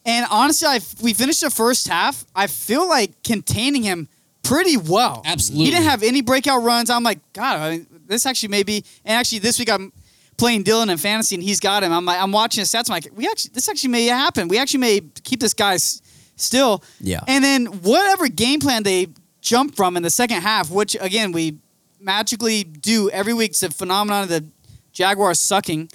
And 0.05 0.27
honestly, 0.31 0.69
I 0.69 0.81
we 1.03 1.13
finished 1.15 1.41
the 1.41 1.51
first 1.51 1.89
half. 1.89 2.25
I 2.35 2.47
feel 2.47 2.89
like 2.89 3.11
containing 3.25 3.83
him 3.83 4.09
pretty 4.45 4.77
well. 4.77 5.23
Absolutely. 5.25 5.65
he 5.65 5.71
didn't 5.73 5.87
have 5.89 6.03
any 6.05 6.23
breakout 6.23 6.63
runs. 6.63 6.89
I'm 6.91 7.03
like, 7.03 7.19
God, 7.33 7.59
I 7.61 7.71
mean, 7.71 7.87
this 8.07 8.25
actually 8.27 8.51
may 8.51 8.63
be. 8.63 8.85
And 9.05 9.19
actually, 9.19 9.41
this 9.41 9.59
week 9.59 9.69
I'm 9.69 9.93
playing 10.37 10.63
Dylan 10.63 10.91
in 10.93 10.99
fantasy, 10.99 11.35
and 11.35 11.43
he's 11.43 11.59
got 11.59 11.83
him. 11.83 11.91
I'm 11.93 12.05
like, 12.05 12.21
I'm 12.23 12.31
watching 12.31 12.61
his 12.61 12.71
stats. 12.71 12.89
I'm 12.89 12.93
like, 12.95 13.09
we 13.17 13.27
actually, 13.27 13.51
this 13.55 13.69
actually 13.69 13.91
may 13.91 14.07
happen. 14.07 14.47
We 14.49 14.59
actually 14.59 14.81
may 14.81 15.01
keep 15.25 15.41
this 15.41 15.55
guy 15.55 15.75
s- 15.75 16.01
still. 16.37 16.85
Yeah. 17.01 17.21
And 17.27 17.43
then 17.43 17.67
whatever 17.83 18.29
game 18.29 18.61
plan 18.61 18.85
they 18.85 19.09
jump 19.41 19.75
from 19.75 19.97
in 19.97 20.03
the 20.05 20.11
second 20.11 20.43
half, 20.43 20.71
which 20.71 20.97
again 21.01 21.33
we 21.33 21.57
magically 21.99 22.63
do 22.63 23.11
every 23.11 23.33
week, 23.33 23.51
it's 23.51 23.63
a 23.65 23.71
phenomenon 23.71 24.25
of 24.25 24.29
the 24.29 24.45
Jaguars 24.93 25.41
sucking. 25.41 25.89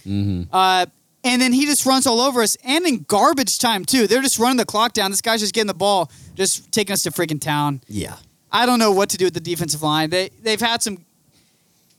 Uh, 0.51 0.85
and 1.23 1.41
then 1.41 1.53
he 1.53 1.65
just 1.65 1.85
runs 1.85 2.07
all 2.07 2.19
over 2.19 2.41
us, 2.41 2.57
and 2.63 2.85
in 2.85 3.03
garbage 3.07 3.59
time 3.59 3.85
too. 3.85 4.07
They're 4.07 4.21
just 4.21 4.39
running 4.39 4.57
the 4.57 4.65
clock 4.65 4.93
down. 4.93 5.11
This 5.11 5.21
guy's 5.21 5.39
just 5.41 5.53
getting 5.53 5.67
the 5.67 5.73
ball, 5.73 6.11
just 6.35 6.71
taking 6.71 6.93
us 6.93 7.03
to 7.03 7.11
freaking 7.11 7.39
town. 7.41 7.81
Yeah. 7.87 8.15
I 8.51 8.65
don't 8.65 8.79
know 8.79 8.91
what 8.91 9.09
to 9.11 9.17
do 9.17 9.25
with 9.25 9.33
the 9.33 9.39
defensive 9.39 9.81
line. 9.81 10.09
They 10.09 10.29
they've 10.41 10.59
had 10.59 10.81
some. 10.81 11.05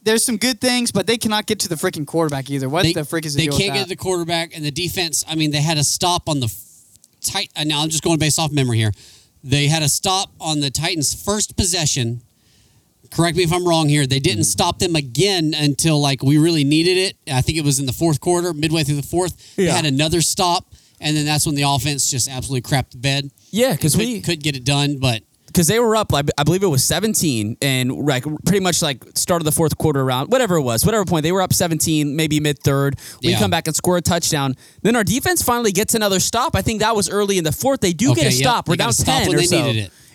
There's 0.04 0.24
some 0.24 0.36
good 0.36 0.60
things, 0.60 0.90
but 0.90 1.06
they 1.06 1.16
cannot 1.16 1.46
get 1.46 1.60
to 1.60 1.68
the 1.68 1.76
freaking 1.76 2.04
quarterback 2.06 2.50
either. 2.50 2.68
What 2.68 2.82
they, 2.82 2.92
the 2.92 3.04
frick 3.04 3.24
is 3.24 3.34
the 3.34 3.42
they 3.42 3.46
deal 3.50 3.56
can't 3.58 3.72
with 3.72 3.80
get 3.82 3.88
the 3.88 3.96
quarterback 3.96 4.54
and 4.56 4.64
the 4.64 4.72
defense. 4.72 5.24
I 5.28 5.36
mean, 5.36 5.52
they 5.52 5.62
had 5.62 5.78
a 5.78 5.84
stop 5.84 6.28
on 6.28 6.40
the 6.40 6.52
tight. 7.20 7.50
uh, 7.56 7.62
Now 7.62 7.82
I'm 7.82 7.88
just 7.88 8.02
going 8.02 8.18
based 8.18 8.38
off 8.38 8.50
memory 8.50 8.78
here. 8.78 8.90
They 9.44 9.68
had 9.68 9.82
a 9.84 9.88
stop 9.88 10.30
on 10.40 10.58
the 10.60 10.70
Titans' 10.70 11.14
first 11.14 11.56
possession. 11.56 12.22
Correct 13.14 13.36
me 13.36 13.42
if 13.44 13.52
I'm 13.52 13.66
wrong 13.66 13.88
here. 13.88 14.06
They 14.06 14.18
didn't 14.18 14.42
mm. 14.42 14.46
stop 14.46 14.78
them 14.78 14.96
again 14.96 15.54
until 15.56 16.00
like 16.00 16.22
we 16.22 16.38
really 16.38 16.64
needed 16.64 16.96
it. 16.98 17.16
I 17.32 17.40
think 17.40 17.58
it 17.58 17.64
was 17.64 17.78
in 17.78 17.86
the 17.86 17.92
fourth 17.92 18.20
quarter, 18.20 18.52
midway 18.52 18.84
through 18.84 18.96
the 18.96 19.02
fourth. 19.02 19.56
They 19.56 19.66
had 19.66 19.86
another 19.86 20.20
stop, 20.20 20.72
and 21.00 21.16
then 21.16 21.24
that's 21.24 21.46
when 21.46 21.54
the 21.54 21.62
offense 21.62 22.10
just 22.10 22.28
absolutely 22.28 22.62
crapped 22.68 22.90
the 22.92 22.98
bed. 22.98 23.30
Yeah, 23.50 23.72
because 23.72 23.96
we 23.96 24.20
could 24.20 24.42
get 24.42 24.56
it 24.56 24.64
done, 24.64 24.98
but 24.98 25.22
because 25.52 25.66
they 25.66 25.78
were 25.78 25.94
up, 25.94 26.14
I, 26.14 26.22
I 26.38 26.44
believe 26.44 26.62
it 26.62 26.68
was 26.68 26.82
17, 26.84 27.58
and 27.60 27.92
like 27.92 28.24
pretty 28.46 28.60
much 28.60 28.80
like 28.80 29.04
start 29.14 29.42
of 29.42 29.44
the 29.44 29.52
fourth 29.52 29.76
quarter 29.76 30.00
around 30.00 30.28
whatever 30.28 30.56
it 30.56 30.62
was, 30.62 30.84
whatever 30.86 31.04
point 31.04 31.24
they 31.24 31.32
were 31.32 31.42
up 31.42 31.52
17, 31.52 32.16
maybe 32.16 32.40
mid 32.40 32.58
third. 32.60 32.98
We 33.22 33.30
Yeah. 33.32 33.38
come 33.38 33.50
back 33.50 33.66
and 33.66 33.76
score 33.76 33.98
a 33.98 34.00
touchdown. 34.00 34.56
Then 34.82 34.96
our 34.96 35.04
defense 35.04 35.42
finally 35.42 35.72
gets 35.72 35.94
another 35.94 36.20
stop. 36.20 36.56
I 36.56 36.62
think 36.62 36.80
that 36.80 36.96
was 36.96 37.10
early 37.10 37.36
in 37.36 37.44
the 37.44 37.52
fourth. 37.52 37.80
They 37.80 37.92
do 37.92 38.12
Okay, 38.12 38.22
get 38.22 38.32
a 38.32 38.34
yep. 38.34 38.42
stop. 38.42 38.68
We're 38.68 38.76
down 38.76 38.88
a 38.88 38.92
stop 38.94 39.24
10 39.24 39.28
when 39.28 39.38
or 39.38 39.42
so. 39.42 39.72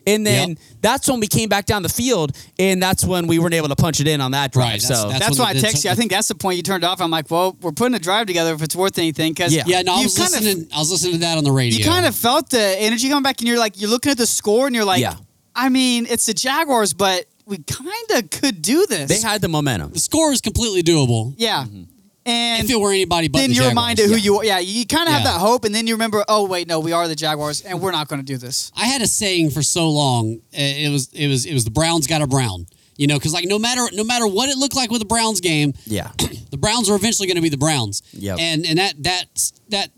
Needed 0.07 0.11
it. 0.11 0.15
And 0.15 0.25
then 0.25 0.49
Yep. 0.49 0.57
that's 0.81 1.09
when 1.09 1.19
we 1.19 1.27
came 1.27 1.49
back 1.49 1.65
down 1.65 1.83
the 1.83 1.89
field, 1.89 2.31
and 2.57 2.81
that's 2.81 3.03
when 3.03 3.27
we 3.27 3.39
weren't 3.39 3.53
able 3.53 3.67
to 3.69 3.75
punch 3.75 3.99
it 3.99 4.07
in 4.07 4.21
on 4.21 4.31
that 4.31 4.51
drive. 4.51 4.63
Right, 4.73 4.81
that's- 4.81 5.01
so 5.01 5.07
that's- 5.09 5.19
That's 5.27 5.39
why 5.39 5.49
I 5.49 5.53
the- 5.53 5.61
text 5.61 5.83
you. 5.83 5.89
I 5.91 5.95
think 5.95 6.11
that's 6.11 6.27
the 6.27 6.35
point 6.35 6.57
you 6.57 6.63
turned 6.63 6.83
off. 6.83 7.01
I'm 7.01 7.11
like, 7.11 7.29
well, 7.29 7.55
we're 7.61 7.71
putting 7.71 7.95
a 7.95 7.99
drive 7.99 8.27
together 8.27 8.53
if 8.53 8.61
it's 8.61 8.75
worth 8.75 8.97
anything. 8.97 9.33
Because 9.33 9.53
Yeah. 9.53 9.63
yeah, 9.67 9.81
no, 9.81 9.93
I 9.95 10.03
was 10.03 10.17
kind 10.17 10.33
of 10.33 10.41
listening. 10.41 10.67
I 10.73 10.79
was 10.79 10.91
listening 10.91 11.13
to 11.13 11.19
that 11.19 11.37
on 11.37 11.43
the 11.43 11.51
radio. 11.51 11.79
you 11.79 11.85
kind 11.85 12.05
of 12.05 12.15
felt 12.15 12.49
the 12.49 12.81
energy 12.81 13.09
coming 13.09 13.23
back, 13.23 13.39
and 13.41 13.47
you're 13.47 13.59
like, 13.59 13.79
you're 13.79 13.89
looking 13.89 14.11
at 14.11 14.17
the 14.17 14.27
score, 14.27 14.67
and 14.67 14.75
you're 14.75 14.85
like, 14.85 15.01
Yeah. 15.01 15.15
I 15.55 15.69
mean, 15.69 16.05
it's 16.09 16.25
the 16.27 16.33
Jaguars, 16.33 16.93
but 16.93 17.25
we 17.45 17.57
kind 17.59 17.89
of 18.13 18.29
could 18.29 18.61
do 18.61 18.85
this. 18.85 19.09
they 19.09 19.19
had 19.27 19.41
the 19.41 19.47
momentum. 19.47 19.91
the 19.93 19.99
score 19.99 20.31
is 20.31 20.39
completely 20.41 20.83
doable. 20.83 21.33
yeah, 21.37 21.63
mm-hmm. 21.63 21.83
And 22.27 22.63
If 22.63 22.69
it 22.69 22.79
were 22.79 22.91
anybody 22.91 23.27
but 23.29 23.39
then 23.39 23.49
the 23.49 23.55
you're 23.55 23.63
Jaguars. 23.65 23.71
reminded 23.71 24.09
who 24.09 24.17
you 24.17 24.37
are. 24.37 24.45
Yeah, 24.45 24.59
you 24.59 24.85
kind 24.85 25.07
of 25.07 25.13
have 25.13 25.23
Yeah. 25.23 25.31
that 25.33 25.39
hope, 25.39 25.65
and 25.65 25.73
then 25.73 25.87
you 25.87 25.93
remember, 25.95 26.23
oh 26.27 26.45
wait, 26.45 26.67
no, 26.67 26.79
we 26.79 26.91
are 26.91 27.07
the 27.07 27.15
Jaguars, 27.15 27.61
and 27.61 27.79
we're 27.81 27.91
not 27.91 28.07
going 28.07 28.19
to 28.19 28.25
do 28.25 28.37
this. 28.37 28.71
I 28.75 28.85
had 28.87 29.01
a 29.01 29.07
saying 29.07 29.51
for 29.51 29.61
so 29.63 29.89
long. 29.89 30.39
uh, 30.53 30.57
It 30.61 30.89
was 30.91 31.09
it 31.13 31.27
was 31.27 31.45
it 31.45 31.53
was 31.53 31.63
the 31.63 31.71
Browns 31.71 32.05
got 32.07 32.21
a 32.21 32.27
Brown. 32.27 32.67
You 32.97 33.05
know, 33.07 33.17
because 33.17 33.31
like 33.33 33.45
no 33.45 33.59
matter 33.59 33.83
no 33.93 34.03
matter 34.03 34.25
what 34.27 34.49
it 34.49 34.57
looked 34.57 34.75
like 34.75 34.89
with 34.91 34.99
the 35.01 35.05
Browns 35.05 35.39
game, 35.39 35.73
Yeah. 35.85 36.11
the 36.51 36.57
Browns 36.57 36.89
are 36.89 36.95
eventually 36.95 37.27
going 37.27 37.35
to 37.35 37.41
be 37.43 37.49
the 37.49 37.57
Browns. 37.57 38.01
Yep. 38.13 38.37
And 38.39 38.65
and 38.65 38.77
that 38.79 38.93
that 39.03 39.25
that 39.69 39.91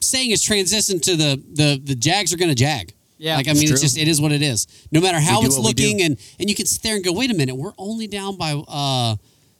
saying 0.00 0.30
is 0.32 0.44
transitioned 0.44 1.02
to 1.02 1.16
the 1.16 1.42
the 1.54 1.80
the 1.82 1.94
Jags 1.94 2.32
are 2.32 2.36
going 2.36 2.50
to 2.50 2.54
jag. 2.54 2.92
Yeah. 3.18 3.36
Like 3.36 3.48
I 3.48 3.52
mean, 3.54 3.62
It's 3.62 3.70
it's, 3.70 3.80
true. 3.80 3.86
just 3.86 3.98
it 3.98 4.08
is 4.08 4.20
what 4.20 4.32
it 4.32 4.42
is. 4.42 4.66
No 4.90 5.00
matter 5.00 5.18
how 5.20 5.40
do 5.40 5.46
it's 5.46 5.56
what 5.56 5.64
we 5.66 5.72
do. 5.72 5.82
looking, 5.84 6.02
and 6.02 6.18
and 6.40 6.50
you 6.50 6.54
can 6.56 6.66
sit 6.66 6.82
there 6.82 6.94
and 6.96 7.04
go, 7.04 7.12
wait 7.12 7.30
a 7.30 7.34
minute, 7.34 7.54
we're 7.54 7.72
only 7.78 8.06
down 8.08 8.36
by 8.36 8.52
uh, 8.52 9.16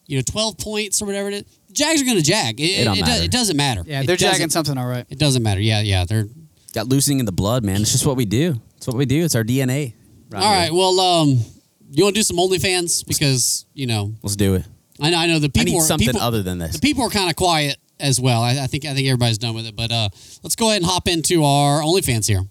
you 0.09 0.19
know, 0.19 0.23
twelve 0.27 0.59
points 0.59 1.01
or 1.01 1.07
whatever 1.07 1.29
it 1.29 1.35
is. 1.35 1.45
The 1.73 1.85
Jags 1.85 2.03
are 2.03 2.05
going 2.05 2.19
to 2.19 2.23
jag. 2.23 2.61
It, 2.61 2.65
It 2.81 2.85
don't 2.85 2.97
it, 2.97 3.01
does, 3.01 3.09
matter. 3.09 3.25
it 3.25 3.31
doesn't 3.31 3.57
matter. 3.57 3.83
Yeah, 3.87 4.03
they're 4.03 4.17
doesn't- 4.17 4.33
jagging 4.35 4.51
something, 4.51 4.77
all 4.77 4.87
right. 4.87 5.07
It 5.09 5.19
doesn't 5.19 5.43
matter. 5.43 5.61
Yeah, 5.61 5.81
yeah. 5.81 6.05
They're 6.05 6.27
Got 6.75 6.89
loosening 6.89 7.19
in 7.21 7.27
the 7.27 7.33
blood, 7.33 7.65
man. 7.65 7.83
It's 7.83 7.93
just 7.93 8.07
what 8.07 8.17
we 8.17 8.25
do. 8.25 8.61
It's 8.79 8.87
what 8.87 8.97
we 8.97 9.05
do. 9.05 9.25
It's 9.25 9.35
our 9.35 9.45
DNA. 9.45 9.93
all 10.35 10.41
right. 10.41 10.73
Well, 10.73 10.99
um, 11.01 11.39
you 11.91 12.05
want 12.05 12.15
to 12.15 12.21
do 12.21 12.23
some 12.23 12.39
OnlyFans 12.39 13.07
because 13.07 13.67
you 13.75 13.87
know 13.87 14.13
Let's 14.23 14.37
do 14.37 14.55
it. 14.55 14.65
I 15.01 15.11
know 15.11 15.19
I 15.19 15.27
know 15.27 15.39
the 15.39 15.47
I 15.49 15.51
people 15.51 15.73
need 15.75 15.79
are, 15.81 15.83
something 15.83 16.09
people, 16.09 16.21
other 16.23 16.43
than 16.43 16.59
this. 16.59 16.73
The 16.73 16.81
people 16.81 17.05
are 17.05 17.11
kind 17.11 17.29
of 17.29 17.37
quiet 17.37 17.77
as 18.01 18.19
well. 18.21 18.41
I, 18.43 18.53
I 18.63 18.67
think 18.69 18.87
I 18.87 18.95
think 18.95 19.07
everybody's 19.07 19.37
done 19.39 19.55
with 19.55 19.67
it. 19.67 19.77
But 19.77 19.93
uh, 19.93 20.09
let's 20.43 20.57
go 20.57 20.71
ahead 20.71 20.81
and 20.83 20.91
hop 20.91 21.09
into 21.09 21.45
our 21.45 21.83
OnlyFans 21.83 22.27
here. 22.27 22.43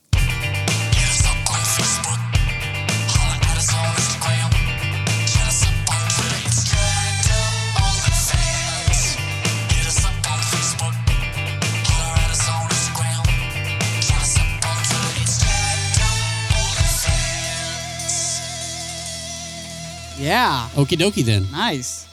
Yeah. 20.22 20.70
Okie 20.74 20.98
dokie 20.98 21.24
then. 21.26 21.48
Nice. 21.52 22.08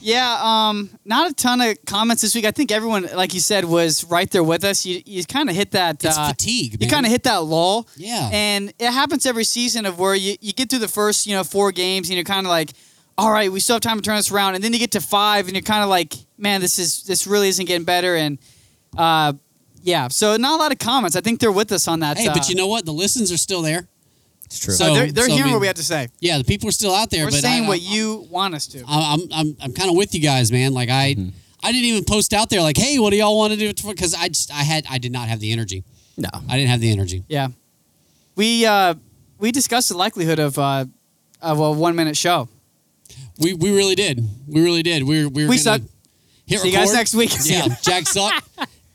Yeah, 0.00 0.38
um, 0.42 0.90
not 1.06 1.30
a 1.30 1.34
ton 1.34 1.62
of 1.62 1.78
comments 1.86 2.20
this 2.20 2.34
week. 2.34 2.44
I 2.44 2.50
think 2.50 2.70
everyone, 2.70 3.08
like 3.14 3.32
you 3.32 3.40
said, 3.40 3.64
was 3.64 4.04
right 4.04 4.30
there 4.30 4.42
with 4.44 4.62
us. 4.62 4.84
You 4.84 5.00
you 5.06 5.24
kind 5.24 5.48
of 5.48 5.56
hit 5.56 5.70
that. 5.70 6.04
It's 6.04 6.18
uh, 6.18 6.28
fatigue, 6.28 6.72
You 6.72 6.78
man. 6.80 6.90
kind 6.90 7.06
of 7.06 7.12
hit 7.12 7.22
that 7.22 7.38
lull. 7.44 7.88
Yeah. 7.96 8.28
And 8.30 8.74
it 8.78 8.90
happens 8.92 9.24
every 9.24 9.44
season 9.44 9.86
of 9.86 9.98
where 9.98 10.14
you, 10.14 10.36
you 10.42 10.52
get 10.52 10.68
through 10.68 10.80
the 10.80 10.88
first, 10.88 11.26
you 11.26 11.34
know, 11.34 11.42
four 11.42 11.72
games 11.72 12.10
and 12.10 12.16
you're 12.16 12.24
kind 12.24 12.46
of 12.46 12.50
like, 12.50 12.72
all 13.16 13.30
right, 13.30 13.50
we 13.50 13.60
still 13.60 13.76
have 13.76 13.80
time 13.82 13.96
to 13.96 14.02
turn 14.02 14.16
this 14.16 14.30
around. 14.30 14.56
And 14.56 14.62
then 14.62 14.74
you 14.74 14.78
get 14.78 14.90
to 14.90 15.00
five 15.00 15.46
and 15.46 15.54
you're 15.56 15.62
kind 15.62 15.82
of 15.82 15.88
like, 15.88 16.12
man, 16.36 16.60
this 16.60 16.78
is 16.78 17.04
this 17.04 17.26
really 17.26 17.48
isn't 17.48 17.64
getting 17.64 17.86
better. 17.86 18.14
And 18.14 18.38
uh, 18.98 19.32
yeah, 19.82 20.08
so 20.08 20.36
not 20.36 20.52
a 20.52 20.56
lot 20.62 20.70
of 20.70 20.78
comments. 20.78 21.16
I 21.16 21.22
think 21.22 21.40
they're 21.40 21.50
with 21.50 21.72
us 21.72 21.88
on 21.88 22.00
that. 22.00 22.18
Hey, 22.18 22.26
uh, 22.28 22.34
but 22.34 22.50
you 22.50 22.56
know 22.56 22.66
what? 22.66 22.84
The 22.84 22.92
listens 22.92 23.32
are 23.32 23.38
still 23.38 23.62
there. 23.62 23.88
It's 24.46 24.58
true. 24.58 24.74
So- 24.74 24.94
they're, 24.94 25.10
they're 25.12 25.26
so, 25.26 25.32
I 25.32 25.36
hearing 25.36 25.44
mean, 25.46 25.54
what 25.54 25.60
we 25.60 25.66
have 25.66 25.76
to 25.76 25.84
say. 25.84 26.08
Yeah, 26.20 26.38
the 26.38 26.44
people 26.44 26.68
are 26.68 26.72
still 26.72 26.94
out 26.94 27.10
there. 27.10 27.24
We're 27.24 27.30
but 27.30 27.40
saying 27.40 27.64
I, 27.64 27.68
what 27.68 27.78
I, 27.80 27.82
you 27.82 28.26
want 28.30 28.54
us 28.54 28.66
to. 28.68 28.82
I'm 28.86 29.20
I'm 29.32 29.56
I'm 29.62 29.72
kind 29.72 29.90
of 29.90 29.96
with 29.96 30.14
you 30.14 30.20
guys, 30.20 30.50
man. 30.52 30.72
Like 30.74 30.88
I 30.90 31.14
Mm-hmm. 31.14 31.28
I 31.66 31.72
didn't 31.72 31.86
even 31.86 32.04
post 32.04 32.34
out 32.34 32.50
there 32.50 32.60
like, 32.60 32.76
hey, 32.76 32.98
what 32.98 33.08
do 33.10 33.16
y'all 33.16 33.38
want 33.38 33.54
to 33.54 33.58
do? 33.58 33.72
Because 33.88 34.12
I 34.12 34.28
just 34.28 34.52
I 34.52 34.62
had 34.64 34.84
I 34.90 34.98
did 34.98 35.12
not 35.12 35.28
have 35.28 35.40
the 35.40 35.50
energy. 35.50 35.82
no. 36.18 36.28
I 36.46 36.56
didn't 36.58 36.68
have 36.68 36.80
the 36.80 36.92
energy. 36.92 37.24
Yeah, 37.26 37.48
we 38.36 38.66
uh, 38.66 38.94
we 39.38 39.50
discussed 39.50 39.88
the 39.88 39.96
likelihood 39.96 40.38
of 40.38 40.58
uh, 40.58 40.84
of 41.40 41.60
a 41.60 41.72
one 41.72 41.96
minute 41.96 42.16
show. 42.18 42.48
We 43.38 43.54
we 43.54 43.74
really 43.74 43.94
did. 43.94 44.22
We 44.46 44.62
really 44.62 44.82
did. 44.82 45.04
We 45.04 45.24
were, 45.24 45.30
we 45.30 45.44
were 45.44 45.50
We 45.50 45.56
gonna 45.56 45.78
suck. 45.78 45.80
Hit 46.46 46.60
See 46.60 46.68
you 46.68 46.76
guys 46.76 46.92
next 46.92 47.14
week. 47.14 47.32
Yeah, 47.44 47.68
Jack 47.80 48.06
suck. 48.08 48.44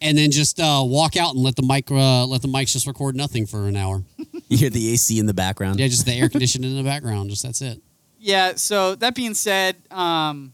And 0.02 0.18
then 0.18 0.32
just 0.32 0.60
uh, 0.60 0.82
walk 0.86 1.18
out 1.18 1.34
and 1.36 1.44
let 1.44 1.56
the 1.58 1.62
mic 1.64 1.92
uh, 1.92 2.26
let 2.26 2.42
the 2.42 2.48
mics 2.48 2.72
just 2.72 2.88
record 2.88 3.16
nothing 3.16 3.46
for 3.46 3.68
an 3.68 3.76
hour. 3.76 4.04
You 4.52 4.58
hear 4.58 4.72
the 4.72 4.94
AC 4.94 5.20
in 5.20 5.28
the 5.28 5.34
background. 5.36 5.80
Yeah, 5.80 5.86
just 5.90 6.08
the 6.08 6.14
air 6.14 6.28
conditioning 6.28 6.72
in 6.72 6.78
the 6.78 6.84
background. 6.90 7.30
Just 7.30 7.44
that's 7.44 7.62
it. 7.62 7.80
Yeah. 8.18 8.54
So 8.56 8.96
that 8.96 9.14
being 9.14 9.36
said, 9.36 9.76
um, 9.92 10.54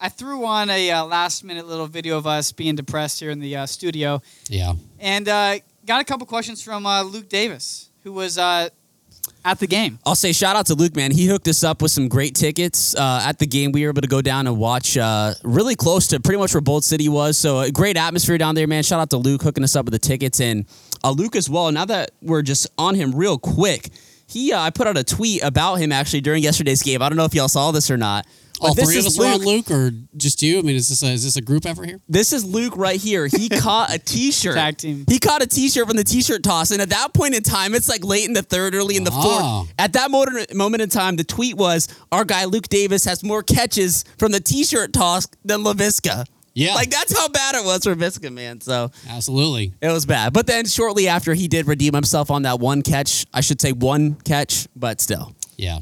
I 0.00 0.08
threw 0.08 0.44
on 0.44 0.68
a 0.68 0.90
uh, 0.90 1.04
last 1.04 1.44
minute 1.44 1.68
little 1.68 1.86
video 1.86 2.16
of 2.18 2.26
us 2.26 2.50
being 2.50 2.74
depressed 2.74 3.20
here 3.20 3.30
in 3.30 3.38
the 3.38 3.54
uh, 3.54 3.66
studio, 3.66 4.20
Yeah. 4.48 4.74
and 4.98 5.28
uh, 5.28 5.58
got 5.86 6.00
a 6.00 6.04
couple 6.04 6.26
questions 6.26 6.60
from 6.60 6.86
uh, 6.86 7.02
Luke 7.04 7.28
Davis, 7.28 7.90
who 8.02 8.12
was 8.12 8.36
uh, 8.36 8.68
at 9.44 9.58
the 9.58 9.66
game. 9.66 9.98
I'll 10.04 10.14
say 10.14 10.32
shout 10.32 10.56
out 10.56 10.66
to 10.66 10.74
Luke, 10.74 10.96
man. 10.96 11.10
He 11.10 11.26
hooked 11.26 11.48
us 11.48 11.64
up 11.64 11.82
with 11.82 11.90
some 11.90 12.08
great 12.08 12.34
tickets 12.34 12.94
uh, 12.94 13.22
at 13.24 13.38
the 13.38 13.46
game. 13.46 13.72
We 13.72 13.84
were 13.84 13.90
able 13.90 14.02
to 14.02 14.08
go 14.08 14.20
down 14.22 14.46
and 14.46 14.58
watch 14.58 14.96
uh, 14.96 15.34
really 15.44 15.76
close 15.76 16.06
to 16.08 16.20
pretty 16.20 16.38
much 16.38 16.54
where 16.54 16.60
Bold 16.60 16.84
City 16.84 17.08
was. 17.08 17.38
So 17.38 17.60
a 17.60 17.70
great 17.70 17.96
atmosphere 17.96 18.38
down 18.38 18.54
there, 18.54 18.66
man. 18.66 18.82
Shout 18.82 19.00
out 19.00 19.10
to 19.10 19.16
Luke 19.16 19.42
hooking 19.42 19.64
us 19.64 19.76
up 19.76 19.84
with 19.84 19.92
the 19.92 19.98
tickets 19.98 20.40
and 20.40 20.66
uh, 21.04 21.10
Luke 21.10 21.36
as 21.36 21.48
well. 21.48 21.70
Now 21.72 21.84
that 21.84 22.10
we're 22.22 22.42
just 22.42 22.66
on 22.78 22.94
him 22.94 23.14
real 23.14 23.38
quick, 23.38 23.90
he 24.26 24.52
uh, 24.52 24.60
I 24.60 24.70
put 24.70 24.86
out 24.86 24.96
a 24.98 25.04
tweet 25.04 25.42
about 25.42 25.76
him 25.76 25.92
actually 25.92 26.20
during 26.20 26.42
yesterday's 26.42 26.82
game. 26.82 27.02
I 27.02 27.08
don't 27.08 27.16
know 27.16 27.24
if 27.24 27.34
y'all 27.34 27.48
saw 27.48 27.70
this 27.70 27.90
or 27.90 27.96
not. 27.96 28.26
But 28.60 28.68
All 28.68 28.74
this 28.74 28.86
three 28.86 28.98
of 28.98 29.06
is 29.06 29.06
us 29.06 29.18
were 29.18 29.26
on 29.26 29.40
Luke, 29.40 29.70
or 29.70 29.90
just 30.16 30.42
you? 30.42 30.58
I 30.58 30.62
mean, 30.62 30.76
is 30.76 30.88
this 30.88 31.02
a, 31.02 31.12
is 31.12 31.24
this 31.24 31.36
a 31.36 31.40
group 31.40 31.64
effort 31.66 31.84
here? 31.88 32.00
This 32.08 32.32
is 32.32 32.44
Luke 32.44 32.74
right 32.76 33.00
here. 33.00 33.26
He 33.26 33.48
caught 33.60 33.92
a 33.94 33.98
T-shirt. 33.98 34.54
Tag 34.54 34.76
team. 34.78 35.04
He 35.08 35.18
caught 35.18 35.42
a 35.42 35.46
T-shirt 35.46 35.86
from 35.86 35.96
the 35.96 36.04
T-shirt 36.04 36.42
toss, 36.42 36.70
and 36.70 36.82
at 36.82 36.88
that 36.90 37.14
point 37.14 37.34
in 37.34 37.42
time, 37.42 37.74
it's 37.74 37.88
like 37.88 38.04
late 38.04 38.26
in 38.26 38.32
the 38.32 38.42
third, 38.42 38.74
early 38.74 38.96
in 38.96 39.04
the 39.04 39.12
Ah. 39.12 39.62
fourth. 39.62 39.72
At 39.78 39.92
that 39.94 40.10
moment, 40.10 40.54
moment 40.54 40.82
in 40.82 40.88
time, 40.88 41.16
the 41.16 41.24
tweet 41.24 41.56
was, 41.56 41.88
"Our 42.12 42.24
guy 42.24 42.44
Luke 42.46 42.68
Davis 42.68 43.04
has 43.04 43.22
more 43.22 43.42
catches 43.42 44.04
from 44.18 44.32
the 44.32 44.40
T-shirt 44.40 44.92
toss 44.92 45.26
than 45.44 45.62
Laviska." 45.62 46.24
Yeah. 46.54 46.74
like 46.74 46.90
that's 46.90 47.16
how 47.16 47.28
bad 47.28 47.54
it 47.54 47.64
was 47.64 47.84
for 47.84 47.94
Viska, 47.94 48.32
man. 48.32 48.60
So 48.60 48.90
Absolutely. 49.08 49.74
it 49.80 49.92
was 49.92 50.06
bad. 50.06 50.32
But 50.32 50.48
then 50.48 50.66
shortly 50.66 51.06
after, 51.06 51.32
he 51.34 51.46
did 51.46 51.68
redeem 51.68 51.94
himself 51.94 52.32
on 52.32 52.42
that 52.42 52.58
one 52.58 52.82
catch. 52.82 53.26
I 53.32 53.42
should 53.42 53.60
say 53.60 53.70
one 53.70 54.16
catch, 54.24 54.66
but 54.74 55.00
still. 55.00 55.36
Yeah. 55.56 55.78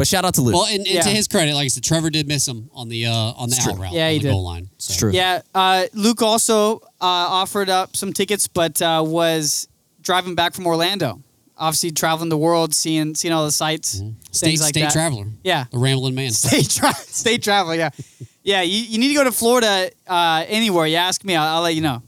But 0.00 0.06
shout 0.08 0.24
out 0.24 0.32
to 0.36 0.40
Luke. 0.40 0.54
Well, 0.54 0.64
and, 0.64 0.78
and 0.78 0.86
Yeah. 0.86 1.02
to 1.02 1.10
his 1.10 1.28
credit, 1.28 1.52
like 1.54 1.66
I 1.66 1.68
said, 1.68 1.84
Trevor 1.84 2.08
did 2.08 2.26
miss 2.26 2.48
him 2.48 2.70
on 2.72 2.88
the 2.88 3.04
uh, 3.04 3.12
on 3.12 3.50
the 3.50 3.56
true. 3.62 3.72
out 3.74 3.78
route, 3.78 3.92
Yeah, 3.92 4.06
on 4.06 4.12
he 4.12 4.18
the 4.18 4.22
did. 4.22 4.30
goal 4.30 4.44
line. 4.44 4.70
So. 4.78 4.92
it's 4.92 4.96
true. 4.96 5.10
Yeah, 5.12 5.42
uh, 5.54 5.84
Luke 5.92 6.22
also 6.22 6.76
uh, 6.78 6.80
offered 7.02 7.68
up 7.68 7.94
some 7.94 8.14
tickets, 8.14 8.48
but 8.48 8.80
uh, 8.80 9.02
was 9.06 9.68
driving 10.00 10.34
back 10.34 10.54
from 10.54 10.66
Orlando. 10.66 11.22
Obviously, 11.58 11.90
traveling 11.90 12.30
the 12.30 12.38
world, 12.38 12.74
seeing 12.74 13.14
seeing 13.14 13.34
all 13.34 13.44
the 13.44 13.52
sights, 13.52 14.00
State 14.30 14.58
like 14.60 14.70
state 14.70 14.80
that. 14.84 14.92
traveler. 14.92 15.26
Yeah, 15.44 15.64
The 15.70 15.76
rambling 15.76 16.14
man. 16.14 16.30
state 16.30 16.70
tra- 16.78 16.94
state 16.94 17.42
travel. 17.42 17.74
Yeah, 17.74 17.90
yeah. 18.42 18.62
You, 18.62 18.78
you 18.78 18.96
need 18.98 19.08
to 19.08 19.14
go 19.14 19.24
to 19.24 19.32
Florida 19.32 19.90
uh, 20.06 20.46
anywhere. 20.48 20.86
You 20.86 20.96
ask 20.96 21.22
me, 21.26 21.36
I'll, 21.36 21.56
I'll 21.56 21.62
let 21.62 21.74
you 21.74 21.82
know. 21.82 22.02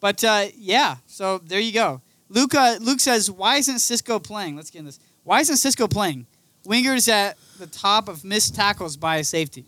But 0.00 0.24
uh, 0.24 0.46
yeah, 0.56 0.96
so 1.06 1.38
there 1.38 1.60
you 1.60 1.70
go. 1.72 2.00
Luke 2.28 2.52
uh, 2.52 2.78
Luke 2.80 2.98
says, 2.98 3.30
"Why 3.30 3.58
isn't 3.58 3.78
Cisco 3.78 4.18
playing?" 4.18 4.56
Let's 4.56 4.70
get 4.72 4.80
in 4.80 4.86
this. 4.86 4.98
Why 5.22 5.38
isn't 5.38 5.58
Cisco 5.58 5.86
playing? 5.86 6.26
Wingard's 6.70 7.08
at 7.08 7.36
the 7.58 7.66
top 7.66 8.08
of 8.08 8.24
missed 8.24 8.54
tackles 8.54 8.96
by 8.96 9.16
a 9.16 9.24
safety. 9.24 9.64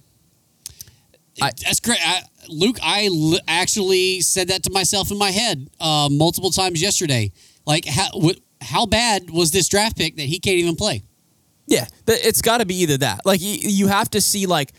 I- 1.41 1.51
That's 1.65 1.81
great. 1.81 1.99
I, 2.07 2.23
Luke, 2.49 2.79
I 2.83 3.09
actually 3.49 4.21
said 4.21 4.49
that 4.49 4.63
to 4.65 4.71
myself 4.71 5.11
in 5.11 5.19
my 5.19 5.31
head 5.31 5.69
uh, 5.81 6.09
multiple 6.11 6.51
times 6.51 6.81
yesterday. 6.81 7.33
Like, 7.67 7.85
how, 7.87 8.09
what, 8.15 8.39
how 8.61 8.87
bad 8.87 9.31
was 9.31 9.51
this 9.51 9.69
draft 9.69 9.97
pick 9.97 10.17
that 10.17 10.23
he 10.25 10.39
can't 10.39 10.57
even 10.59 10.77
play? 10.77 11.03
Yeah, 11.67 11.87
it's 12.07 12.43
got 12.43 12.59
to 12.59 12.67
be 12.67 12.75
either 12.83 12.99
that. 12.99 13.25
Like 13.25 13.41
you, 13.41 13.57
you 13.61 13.87
have 13.87 14.11
to 14.11 14.21
see 14.21 14.47
like, 14.47 14.73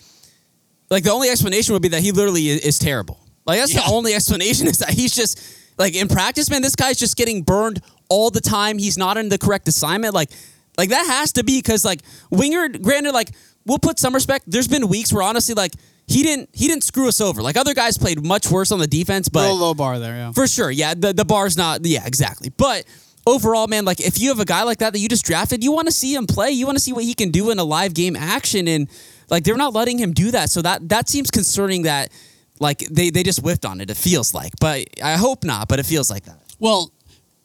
like 0.92 1.04
the 1.04 1.12
only 1.12 1.30
explanation 1.30 1.74
would 1.74 1.82
be 1.82 1.88
that 1.90 2.02
he 2.02 2.12
literally 2.12 2.50
is, 2.50 2.60
is 2.66 2.80
terrible. 2.80 3.20
Like 3.46 3.60
that's 3.60 3.74
Yeah. 3.74 3.82
the 3.82 3.92
only 3.92 4.14
explanation 4.14 4.68
is 4.74 4.78
that 4.80 4.90
he's 4.92 5.16
just 5.16 5.42
like 5.78 5.96
in 5.96 6.08
practice, 6.08 6.50
man. 6.50 6.62
This 6.62 6.76
guy's 6.76 6.98
just 7.00 7.18
getting 7.18 7.42
burned 7.42 7.82
all 8.10 8.30
the 8.30 8.42
time. 8.42 8.78
He's 8.78 8.98
not 8.98 9.18
in 9.18 9.30
the 9.30 9.38
correct 9.40 9.68
assignment. 9.68 10.14
Like 10.14 10.30
Like 10.78 10.90
that 10.90 11.06
has 11.06 11.34
to 11.34 11.44
be 11.44 11.60
because 11.60 11.86
like 11.86 12.02
Wingard, 12.32 12.82
granted, 12.82 13.14
like 13.14 13.30
we'll 13.66 13.80
put 13.80 14.00
some 14.00 14.14
respect. 14.14 14.46
There's 14.48 14.68
been 14.68 14.88
weeks 14.88 15.14
where 15.14 15.24
honestly, 15.24 15.56
like 15.56 15.74
he 16.08 16.24
didn't 16.24 16.50
he 16.54 16.68
didn't 16.68 16.84
screw 16.84 17.08
us 17.08 17.22
over. 17.22 17.42
Like 17.42 17.58
other 17.58 17.74
guys 17.74 17.98
played 17.98 18.26
much 18.26 18.50
worse 18.50 18.72
on 18.72 18.80
the 18.80 18.88
defense, 18.88 19.30
but 19.30 19.44
Real 19.46 19.58
low 19.58 19.74
bar 19.74 20.00
there. 20.00 20.16
Yeah. 20.16 20.32
for 20.32 20.48
sure, 20.48 20.72
yeah, 20.72 20.94
the 20.94 21.14
the 21.14 21.26
bar's 21.26 21.58
not 21.58 21.86
yeah 21.86 22.06
exactly, 22.06 22.50
but. 22.56 22.86
Overall, 23.26 23.68
man, 23.68 23.86
like 23.86 24.02
if 24.02 24.20
you 24.20 24.28
have 24.28 24.42
a 24.42 24.44
guy 24.46 24.64
like 24.64 24.80
that 24.80 24.92
that 24.92 25.00
you 25.00 25.08
just 25.08 25.24
drafted, 25.24 25.64
you 25.64 25.72
want 25.72 25.88
to 25.88 25.94
see 25.94 26.14
him 26.14 26.28
play. 26.28 26.52
You 26.52 26.66
want 26.66 26.78
to 26.78 26.84
see 26.84 26.92
what 26.92 27.06
he 27.06 27.14
can 27.14 27.32
do 27.32 27.52
in 27.52 27.58
a 27.58 27.64
live 27.64 27.94
game 27.94 28.18
action, 28.18 28.68
and 28.68 28.90
like 29.30 29.46
they're 29.46 29.56
not 29.56 29.72
letting 29.72 29.98
him 29.98 30.12
do 30.12 30.30
that. 30.32 30.50
So 30.50 30.62
that 30.62 30.90
that 30.90 31.08
seems 31.08 31.32
concerning. 31.32 31.84
That 31.84 32.12
like 32.60 32.80
they 32.80 33.12
they 33.12 33.24
just 33.24 33.40
whiffed 33.40 33.64
on 33.64 33.80
it. 33.80 33.90
It 33.90 33.96
feels 33.96 34.34
like, 34.34 34.52
but 34.60 34.90
I 35.02 35.14
hope 35.16 35.46
not. 35.46 35.70
But 35.70 35.80
it 35.80 35.86
feels 35.86 36.10
like 36.10 36.26
that. 36.26 36.38
Well, 36.60 36.92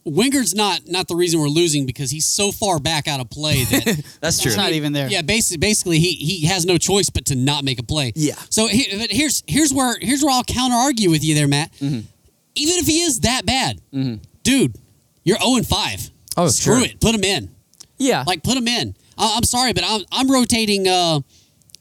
Wingard's 0.09 0.55
not 0.55 0.81
not 0.87 1.09
the 1.09 1.15
reason 1.15 1.41
we're 1.41 1.49
losing 1.49 1.87
because 1.87 2.11
he's 2.11 2.27
so 2.27 2.53
far 2.53 2.79
back 2.79 3.07
out 3.09 3.21
of 3.21 3.31
play 3.31 3.65
that 3.65 4.05
That's 4.21 4.41
true. 4.41 4.51
It's 4.51 4.57
not 4.57 4.73
even 4.73 4.93
there. 4.93 5.09
Yeah, 5.09 5.23
basically, 5.23 5.59
basically 5.59 5.99
he 5.99 6.13
he 6.15 6.47
has 6.47 6.65
no 6.67 6.79
choice 6.79 7.11
but 7.11 7.27
to 7.27 7.35
not 7.35 7.65
make 7.65 7.79
a 7.79 7.83
play. 7.83 8.13
Yeah. 8.15 8.35
So 8.51 8.67
he, 8.67 8.87
but 8.99 9.11
here's 9.11 9.43
here's 9.47 9.73
where 9.73 9.97
here's 10.01 10.23
where 10.23 10.33
I'll 10.33 10.45
counter 10.45 10.77
argue 10.77 11.11
with 11.11 11.25
you 11.25 11.35
there, 11.35 11.49
Matt. 11.49 11.73
Mm-hmm. 11.75 12.01
Even 12.55 12.75
if 12.77 12.87
he 12.87 13.03
is 13.03 13.21
that 13.21 13.47
bad, 13.47 13.81
dude, 14.43 14.77
you're 15.23 15.39
zero 15.39 15.57
and 15.57 15.67
five. 15.67 16.11
Oh, 16.37 16.49
screw 16.49 16.79
sure. 16.81 16.85
it, 16.85 17.01
put 17.01 17.15
him 17.15 17.25
in. 17.25 17.51
Yeah, 17.99 18.25
Like 18.27 18.43
put 18.43 18.57
him 18.57 18.69
in. 18.69 18.95
I, 19.17 19.35
I'm 19.37 19.45
sorry, 19.45 19.73
but 19.73 19.85
I'm 19.87 20.03
I'm 20.13 20.31
rotating. 20.31 20.87
Uh, 20.89 21.21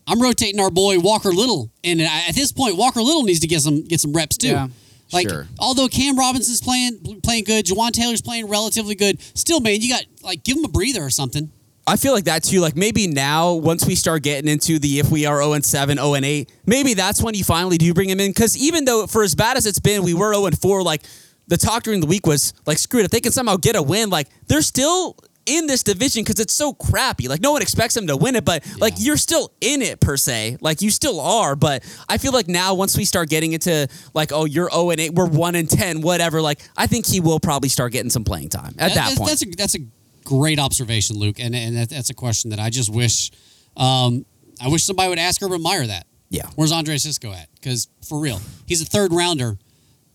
I'm 0.07 0.21
rotating 0.21 0.59
our 0.59 0.71
boy 0.71 0.99
Walker 0.99 1.30
Little, 1.30 1.69
and 1.84 2.01
at 2.01 2.34
this 2.34 2.51
point, 2.51 2.78
Walker 2.78 3.01
Little 3.01 3.23
needs 3.23 3.41
to 3.41 3.47
get 3.47 3.61
some 3.61 3.84
get 3.84 3.99
some 3.99 4.13
reps 4.13 4.38
too. 4.38 4.49
Yeah. 4.49 4.67
Like, 5.14 5.30
Sure. 5.30 5.47
although 5.60 5.88
Cam 5.88 6.18
Robinson's 6.18 6.62
playing 6.62 7.22
playing 7.24 7.45
good, 7.45 7.66
Jawaan 7.66 7.91
Taylor's 7.91 8.22
playing 8.22 8.47
relatively 8.47 8.95
good. 8.95 9.20
Still, 9.36 9.60
man, 9.62 9.82
you 9.82 9.89
got 9.89 10.03
like 10.22 10.43
give 10.43 10.58
him 10.58 10.66
a 10.66 10.70
breather 10.70 11.03
or 11.03 11.10
something. 11.10 11.49
I 11.89 11.95
feel 11.95 12.12
like 12.12 12.26
that 12.26 12.43
too. 12.43 12.60
Like 12.60 12.76
maybe 12.76 13.08
now, 13.08 13.53
once 13.53 13.86
we 13.86 13.95
start 13.95 14.22
getting 14.22 14.49
into 14.51 14.78
the 14.80 14.99
if 14.99 15.10
we 15.10 15.26
are 15.26 15.38
0 15.41 15.53
and 15.53 15.64
7, 15.64 15.97
0 15.97 16.14
and 16.16 16.26
8, 16.26 16.51
maybe 16.66 16.93
that's 16.93 17.22
when 17.22 17.34
you 17.34 17.45
finally 17.45 17.78
do 17.78 17.93
bring 17.93 18.10
him 18.10 18.20
in. 18.20 18.32
Because 18.32 18.58
even 18.58 18.84
though 18.84 19.08
for 19.08 19.24
as 19.24 19.36
bad 19.36 19.55
as 19.55 19.66
it's 19.66 19.80
been, 19.80 20.03
we 20.03 20.14
were 20.14 20.34
0 20.34 20.47
and 20.47 20.60
4, 20.60 20.84
like 20.84 21.03
the 21.47 21.55
talk 21.55 21.84
during 21.84 22.01
the 22.01 22.08
week 22.08 22.28
was 22.28 22.53
like, 22.66 22.78
screw 22.78 22.99
it. 22.99 23.05
If 23.05 23.12
they 23.12 23.22
can 23.22 23.32
somehow 23.32 23.55
get 23.55 23.78
a 23.78 23.82
win, 23.82 24.10
like 24.10 24.28
they're 24.47 24.62
still 24.62 25.16
in 25.48 25.66
this 25.66 25.82
division 25.82 26.24
because 26.24 26.39
it's 26.39 26.54
so 26.54 26.74
crappy. 26.74 27.28
Like 27.28 27.41
no 27.41 27.52
one 27.52 27.62
expects 27.62 27.95
them 27.95 28.08
to 28.08 28.18
win 28.18 28.36
it, 28.36 28.45
but 28.45 28.64
like 28.80 28.93
you're 28.98 29.18
still 29.18 29.52
in 29.62 29.82
it 29.82 30.00
per 30.00 30.18
se. 30.18 30.58
Like 30.62 30.82
you 30.82 30.91
still 30.91 31.20
are. 31.20 31.56
But 31.56 31.84
I 32.08 32.18
feel 32.18 32.34
like 32.34 32.48
now 32.48 32.76
once 32.76 32.95
we 32.98 33.06
start 33.06 33.30
getting 33.30 33.54
into 33.54 33.88
like, 34.14 34.32
oh, 34.32 34.45
you're 34.45 34.70
0 34.70 34.91
and 34.91 35.00
8, 35.00 35.14
we're 35.14 35.28
1 35.28 35.56
and 35.56 35.70
10, 35.70 36.02
whatever. 36.02 36.41
Like 36.41 36.60
I 36.76 36.88
think 36.88 37.08
he 37.08 37.20
will 37.20 37.39
probably 37.39 37.70
start 37.70 37.93
getting 37.93 38.10
some 38.10 38.24
playing 38.24 38.50
time 38.50 38.76
at 38.78 38.89
that, 38.89 38.95
that's, 38.95 39.18
point. 39.18 39.30
That's 39.30 39.43
a 39.43 39.50
that's 39.52 39.76
a 39.76 39.80
great 40.24 40.60
observation, 40.60 41.18
Luke, 41.18 41.39
and 41.39 41.56
and 41.56 41.78
that, 41.78 41.89
that's 41.89 42.10
a 42.10 42.14
question 42.14 42.52
that 42.52 42.60
I 42.60 42.70
just 42.70 42.93
wish, 42.93 43.32
um, 43.78 44.26
I 44.62 44.68
wish 44.68 44.84
somebody 44.84 45.10
would 45.10 45.20
ask 45.20 45.41
Urban 45.41 45.62
Meyer 45.62 45.88
that. 45.88 46.06
Yeah. 46.30 46.48
Where's 46.56 46.74
Andre 46.74 46.98
Cisco 46.98 47.32
at? 47.32 47.48
Because 47.56 47.88
for 48.08 48.20
real, 48.20 48.41
he's 48.66 48.82
a 48.82 48.86
third 48.86 49.14
rounder. 49.14 49.58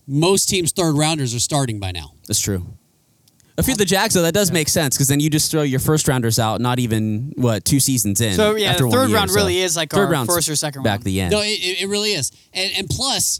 Most 0.05 0.49
teams' 0.49 0.71
third 0.71 0.95
rounders 0.95 1.33
are 1.33 1.39
starting 1.39 1.79
by 1.79 1.91
now. 1.91 2.13
That's 2.27 2.39
true. 2.39 2.77
If 3.57 3.67
you're 3.67 3.77
the 3.77 3.85
Jags, 3.85 4.15
though, 4.15 4.23
that 4.23 4.33
does 4.33 4.51
make 4.51 4.67
sense 4.67 4.95
because 4.97 5.07
then 5.07 5.19
you 5.19 5.29
just 5.29 5.51
throw 5.51 5.61
your 5.61 5.79
first 5.79 6.07
rounders 6.07 6.39
out, 6.39 6.59
not 6.59 6.79
even 6.79 7.33
what 7.35 7.63
two 7.65 7.79
seasons 7.79 8.19
in. 8.19 8.33
So 8.33 8.55
yeah, 8.55 8.71
after 8.71 8.83
the 8.83 8.87
one 8.89 8.97
third 8.97 9.09
year, 9.09 9.17
round 9.17 9.29
so. 9.29 9.35
really 9.35 9.59
is 9.59 9.75
like 9.77 9.91
third 9.91 10.11
our 10.13 10.25
first 10.25 10.49
or 10.49 10.55
second 10.55 10.81
back 10.83 10.99
round. 10.99 11.03
the 11.03 11.21
end. 11.21 11.31
No, 11.31 11.41
it, 11.41 11.47
it 11.49 11.83
it 11.83 11.87
really 11.87 12.13
is, 12.13 12.31
and 12.53 12.71
and 12.77 12.89
plus. 12.89 13.39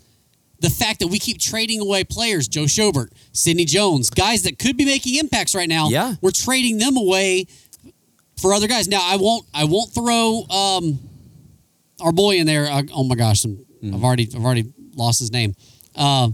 The 0.59 0.69
fact 0.69 0.99
that 1.01 1.07
we 1.07 1.19
keep 1.19 1.39
trading 1.41 1.81
away 1.81 2.05
players, 2.05 2.47
Joe 2.47 2.63
Schobert, 2.63 3.09
Sidney 3.33 3.65
Jones, 3.65 4.09
guys 4.09 4.43
that 4.43 4.57
could 4.59 4.77
be 4.77 4.85
making 4.85 5.19
impacts 5.19 5.53
right 5.53 5.67
now, 5.67 5.89
Yeah. 5.89 6.13
we're 6.21 6.31
trading 6.31 6.77
them 6.77 6.95
away 6.95 7.47
for 8.41 8.53
other 8.53 8.67
guys. 8.67 8.87
Now, 8.87 9.01
I 9.03 9.17
won't, 9.17 9.45
I 9.53 9.65
won't 9.65 9.91
throw 9.93 10.43
um, 10.49 10.99
our 11.99 12.13
boy 12.13 12.37
in 12.37 12.45
there. 12.47 12.67
Uh, 12.67 12.83
oh 12.95 13.03
my 13.03 13.15
gosh, 13.15 13.43
I'm, 13.43 13.57
Mm. 13.83 13.93
I've 13.95 14.03
already, 14.05 14.29
I've 14.33 14.45
already 14.45 14.71
lost 14.95 15.19
his 15.19 15.33
name. 15.33 15.53
Uh, 15.95 16.29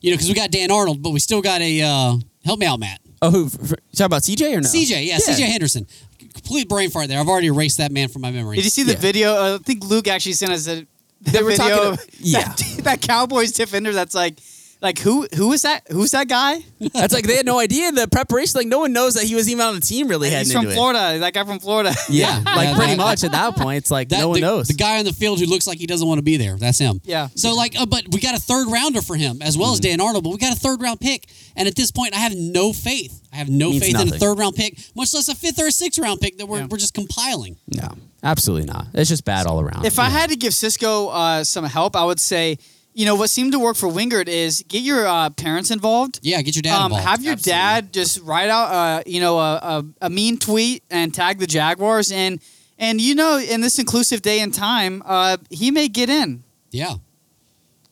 you 0.00 0.10
know, 0.10 0.14
because 0.16 0.26
we 0.28 0.34
got 0.34 0.50
Dan 0.50 0.72
Arnold, 0.72 1.00
but 1.00 1.10
we 1.10 1.20
still 1.20 1.40
got 1.40 1.60
a 1.60 1.80
uh, 1.82 2.14
help 2.44 2.58
me 2.58 2.66
out, 2.66 2.80
Matt. 2.80 3.00
Oh, 3.22 3.30
who? 3.30 3.46
f- 3.46 3.54
f- 3.54 3.70
you 3.70 3.76
talking 3.96 4.06
about 4.06 4.22
CJ 4.22 4.56
or 4.56 4.60
no? 4.60 4.68
CJ, 4.68 5.06
yeah, 5.06 5.18
CJ 5.18 5.40
Henderson. 5.46 5.86
Complete 6.34 6.68
brain 6.68 6.90
fart 6.90 7.08
there. 7.08 7.18
I've 7.20 7.28
already 7.28 7.48
erased 7.48 7.78
that 7.78 7.90
man 7.92 8.08
from 8.08 8.22
my 8.22 8.30
memory. 8.30 8.56
Did 8.56 8.64
you 8.64 8.70
see 8.70 8.82
the 8.84 8.92
Yeah. 8.92 8.98
video? 8.98 9.34
Uh, 9.34 9.58
I 9.60 9.62
think 9.62 9.84
Luke 9.84 10.06
actually 10.08 10.32
sent 10.32 10.52
us 10.52 10.66
a 10.68 10.86
the 11.22 11.30
They 11.32 11.42
were 11.42 11.50
video. 11.50 11.68
talking- 11.76 11.92
of 11.92 12.00
yeah. 12.20 12.44
that, 12.44 12.76
that 12.84 13.00
Cowboys 13.02 13.52
defender. 13.52 13.92
That's 13.92 14.14
like, 14.14 14.38
like 14.82 14.98
who 14.98 15.26
who 15.36 15.52
is 15.52 15.62
that? 15.62 15.82
Who's 15.90 16.12
that 16.12 16.28
guy? 16.28 16.60
That's 16.94 17.12
like 17.12 17.26
they 17.26 17.36
had 17.36 17.44
no 17.46 17.58
idea 17.58 17.92
the 17.92 18.08
preparation. 18.08 18.52
Like 18.58 18.66
no 18.66 18.78
one 18.78 18.92
knows 18.92 19.14
that 19.14 19.24
he 19.24 19.34
was 19.34 19.48
even 19.50 19.64
on 19.64 19.74
the 19.74 19.80
team. 19.80 20.08
Really 20.08 20.30
He's 20.30 20.52
from 20.52 20.60
into 20.62 20.72
it. 20.72 20.74
Florida. 20.76 21.18
That 21.18 21.34
guy 21.34 21.44
from 21.44 21.58
Florida. 21.60 21.92
Yeah, 22.08 22.42
Yeah. 22.44 22.54
like 22.56 22.68
Yeah, 22.70 22.74
pretty 22.76 22.92
that- 22.92 22.98
much 22.98 23.24
at 23.24 23.32
that 23.32 23.56
point, 23.56 23.78
it's 23.78 23.90
like 23.90 24.08
That- 24.08 24.20
no 24.20 24.28
one 24.28 24.40
the, 24.40 24.46
knows. 24.46 24.68
The 24.68 24.74
guy 24.74 24.98
on 24.98 25.04
the 25.04 25.12
field 25.12 25.38
who 25.38 25.46
looks 25.46 25.66
like 25.66 25.78
he 25.78 25.86
doesn't 25.86 26.06
want 26.08 26.18
to 26.18 26.22
be 26.22 26.36
there. 26.38 26.56
That's 26.56 26.78
him. 26.78 27.00
Yeah. 27.04 27.28
So 27.34 27.54
like, 27.54 27.78
uh, 27.78 27.86
but 27.86 28.04
we 28.12 28.20
got 28.20 28.34
a 28.34 28.40
third 28.40 28.68
rounder 28.68 29.02
for 29.02 29.16
him 29.16 29.42
as 29.42 29.56
well 29.58 29.68
Mm-hmm. 29.68 29.72
as 29.74 29.80
Dan 29.80 30.00
Arnold. 30.00 30.24
But 30.24 30.30
we 30.30 30.38
got 30.38 30.56
a 30.56 30.58
third 30.60 30.80
round 30.80 31.00
pick, 31.00 31.26
and 31.56 31.68
at 31.68 31.76
this 31.76 31.90
point, 31.90 32.14
I 32.14 32.18
have 32.20 32.34
no 32.34 32.72
faith. 32.72 33.20
I 33.32 33.36
have 33.36 33.48
no 33.48 33.70
Means 33.70 33.84
faith 33.84 34.00
in 34.00 34.08
a 34.12 34.18
third 34.18 34.38
round 34.38 34.56
pick, 34.56 34.78
much 34.96 35.12
less 35.14 35.28
a 35.28 35.34
fifth 35.34 35.60
or 35.60 35.66
a 35.68 35.72
sixth 35.72 35.98
round 36.00 36.20
pick 36.20 36.38
that 36.38 36.46
we're, 36.46 36.60
Yeah. 36.60 36.66
we're 36.70 36.78
just 36.78 36.94
compiling. 36.94 37.56
no, 37.68 37.88
absolutely 38.24 38.66
not. 38.66 38.86
It's 38.94 39.08
just 39.10 39.24
bad 39.24 39.46
all 39.46 39.60
around. 39.60 39.84
If 39.84 39.98
I 39.98 40.08
had 40.08 40.30
to 40.30 40.36
give 40.36 40.52
Cisco 40.54 41.08
uh, 41.08 41.44
some 41.44 41.64
help, 41.64 41.94
I 41.96 42.04
would 42.04 42.18
say, 42.18 42.58
you 42.94 43.04
know, 43.06 43.14
what 43.14 43.30
seemed 43.30 43.52
to 43.52 43.58
work 43.58 43.76
for 43.76 43.88
Wingard 43.88 44.28
is 44.28 44.64
get 44.68 44.82
your 44.82 45.06
uh, 45.06 45.30
parents 45.30 45.70
involved. 45.70 46.18
Yeah, 46.22 46.42
get 46.42 46.54
your 46.56 46.62
dad 46.62 46.76
Um, 46.76 46.86
involved. 46.86 47.04
have 47.08 47.22
your 47.22 47.32
Absolutely. 47.34 47.58
dad 47.58 47.92
just 47.92 48.20
write 48.22 48.48
out, 48.50 48.70
uh, 48.72 49.02
you 49.06 49.20
know, 49.20 49.38
a, 49.38 49.54
a, 49.56 49.84
a 50.02 50.10
mean 50.10 50.38
tweet 50.38 50.82
and 50.90 51.14
tag 51.14 51.38
the 51.38 51.46
Jaguars, 51.46 52.10
and 52.12 52.40
and 52.78 53.00
you 53.00 53.14
know, 53.14 53.38
in 53.38 53.60
this 53.60 53.78
inclusive 53.78 54.22
day 54.22 54.40
and 54.40 54.52
time, 54.54 55.02
uh, 55.06 55.36
he 55.50 55.70
may 55.70 55.88
get 55.88 56.08
in. 56.10 56.42
Yeah. 56.70 56.94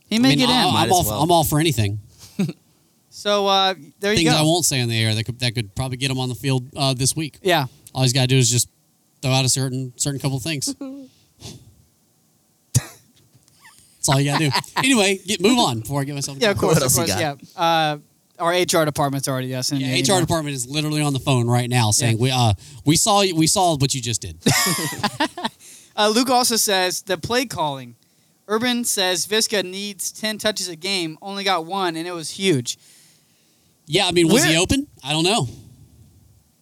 He 0.08 0.18
may 0.18 0.28
I 0.28 0.30
mean, 0.30 0.38
get 0.38 0.48
I, 0.48 0.66
in. 0.66 0.72
Might 0.74 0.86
am 0.86 0.92
all. 0.92 1.04
well. 1.04 1.22
I'm 1.22 1.30
all 1.30 1.44
for 1.44 1.60
anything. 1.60 2.00
So 3.10 3.48
uh, 3.48 3.74
there 3.98 4.12
you 4.12 4.22
go. 4.24 4.30
Things. 4.30 4.40
I 4.40 4.42
won't 4.42 4.64
say 4.64 4.80
on 4.80 4.88
the 4.88 4.96
air 5.02 5.12
that 5.12 5.24
could 5.24 5.40
that 5.40 5.52
could 5.52 5.74
probably 5.74 5.96
get 5.96 6.08
him 6.08 6.20
on 6.20 6.28
the 6.28 6.36
field 6.36 6.68
uh, 6.76 6.94
this 6.94 7.16
week. 7.16 7.38
Yeah. 7.42 7.66
All 7.92 8.02
he's 8.02 8.12
got 8.12 8.20
to 8.22 8.26
do 8.28 8.36
is 8.36 8.48
just 8.48 8.68
throw 9.22 9.32
out 9.32 9.44
a 9.44 9.48
certain 9.48 9.92
certain 9.96 10.20
couple 10.20 10.38
things. 10.38 10.72
That's 14.08 14.16
all 14.16 14.20
you 14.20 14.30
got 14.30 14.38
to 14.38 14.50
do. 14.50 14.56
Anyway, 14.78 15.18
get, 15.26 15.40
move 15.40 15.58
on 15.58 15.80
before 15.80 16.00
I 16.00 16.04
get 16.04 16.14
myself. 16.14 16.36
in 16.38 16.42
Yeah, 16.42 16.50
of 16.50 16.58
trouble. 16.58 16.74
course, 16.74 16.82
else 16.82 16.98
of 16.98 17.08
you 17.08 17.12
course, 17.14 17.20
got? 17.20 17.42
yeah. 17.56 17.62
Uh, 17.62 17.98
our 18.38 18.52
HR 18.52 18.84
department's 18.84 19.26
already 19.28 19.48
yes. 19.48 19.72
Yeah, 19.72 19.94
HR 19.96 20.20
department 20.20 20.54
is 20.54 20.66
literally 20.68 21.02
on 21.02 21.12
the 21.12 21.18
phone 21.18 21.48
right 21.48 21.68
now 21.68 21.90
saying 21.90 22.18
we 22.18 22.30
uh 22.30 22.54
we 22.84 22.96
saw 22.96 23.22
we 23.34 23.46
saw 23.48 23.76
what 23.76 23.94
you 23.94 24.00
just 24.00 24.20
did. 24.22 24.38
Uh, 25.96 26.08
Luke 26.08 26.30
also 26.30 26.54
says 26.54 27.02
the 27.02 27.18
play 27.18 27.44
calling. 27.44 27.96
Urban 28.46 28.84
says 28.84 29.26
Viska 29.26 29.64
needs 29.64 30.12
ten 30.12 30.38
touches 30.38 30.68
a 30.68 30.76
game, 30.76 31.18
only 31.20 31.42
got 31.42 31.66
one, 31.66 31.96
and 31.96 32.06
it 32.06 32.12
was 32.12 32.30
huge. 32.30 32.78
yeah, 33.86 34.06
I 34.06 34.12
mean, 34.12 34.28
was 34.28 34.44
he 34.44 34.56
open? 34.56 34.86
I 35.02 35.10
don't 35.12 35.24
know. 35.24 35.48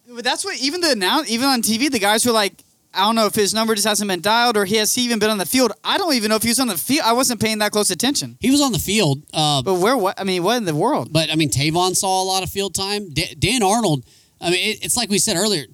But 0.09 0.23
that's 0.23 0.43
what 0.43 0.57
even 0.57 0.81
the 0.81 0.95
now 0.95 1.21
even 1.27 1.47
on 1.47 1.61
TV, 1.61 1.91
the 1.91 1.99
guys 1.99 2.25
were 2.25 2.31
like, 2.31 2.63
I 2.97 3.01
don't 3.01 3.15
know 3.15 3.25
if 3.27 3.35
his 3.35 3.53
number 3.53 3.75
just 3.75 3.87
hasn't 3.87 4.07
been 4.09 4.21
dialed 4.21 4.57
or 4.57 4.65
he 4.65 4.75
has 4.77 4.93
he 4.95 5.03
even 5.03 5.19
been 5.19 5.29
on 5.29 5.37
the 5.37 5.45
field. 5.45 5.71
I 5.83 5.97
don't 5.97 6.13
even 6.15 6.29
know 6.29 6.35
if 6.35 6.43
he 6.43 6.49
was 6.49 6.59
on 6.59 6.67
the 6.67 6.77
field. 6.77 7.03
I 7.05 7.13
wasn't 7.13 7.39
paying 7.39 7.59
that 7.59 7.71
close 7.71 7.91
attention. 7.91 8.37
He 8.39 8.49
was 8.51 8.59
on 8.61 8.71
the 8.71 8.79
field, 8.79 9.23
uh, 9.33 9.61
But 9.61 9.75
where? 9.75 9.95
What? 9.95 10.19
I 10.19 10.23
mean, 10.23 10.43
what 10.43 10.57
in 10.57 10.65
the 10.65 10.75
world? 10.75 11.13
but 11.13 11.31
I 11.31 11.35
mean, 11.35 11.49
Tavon 11.49 11.95
saw 11.95 12.21
a 12.23 12.25
lot 12.25 12.43
of 12.43 12.49
field 12.49 12.73
time. 12.75 13.13
Da- 13.13 13.35
Dan 13.37 13.61
Arnold, 13.63 14.05
I 14.41 14.49
mean, 14.49 14.69
it, 14.71 14.83
it's 14.83 14.97
like 14.97 15.09
we 15.09 15.19
said 15.19 15.37
earlier. 15.37 15.65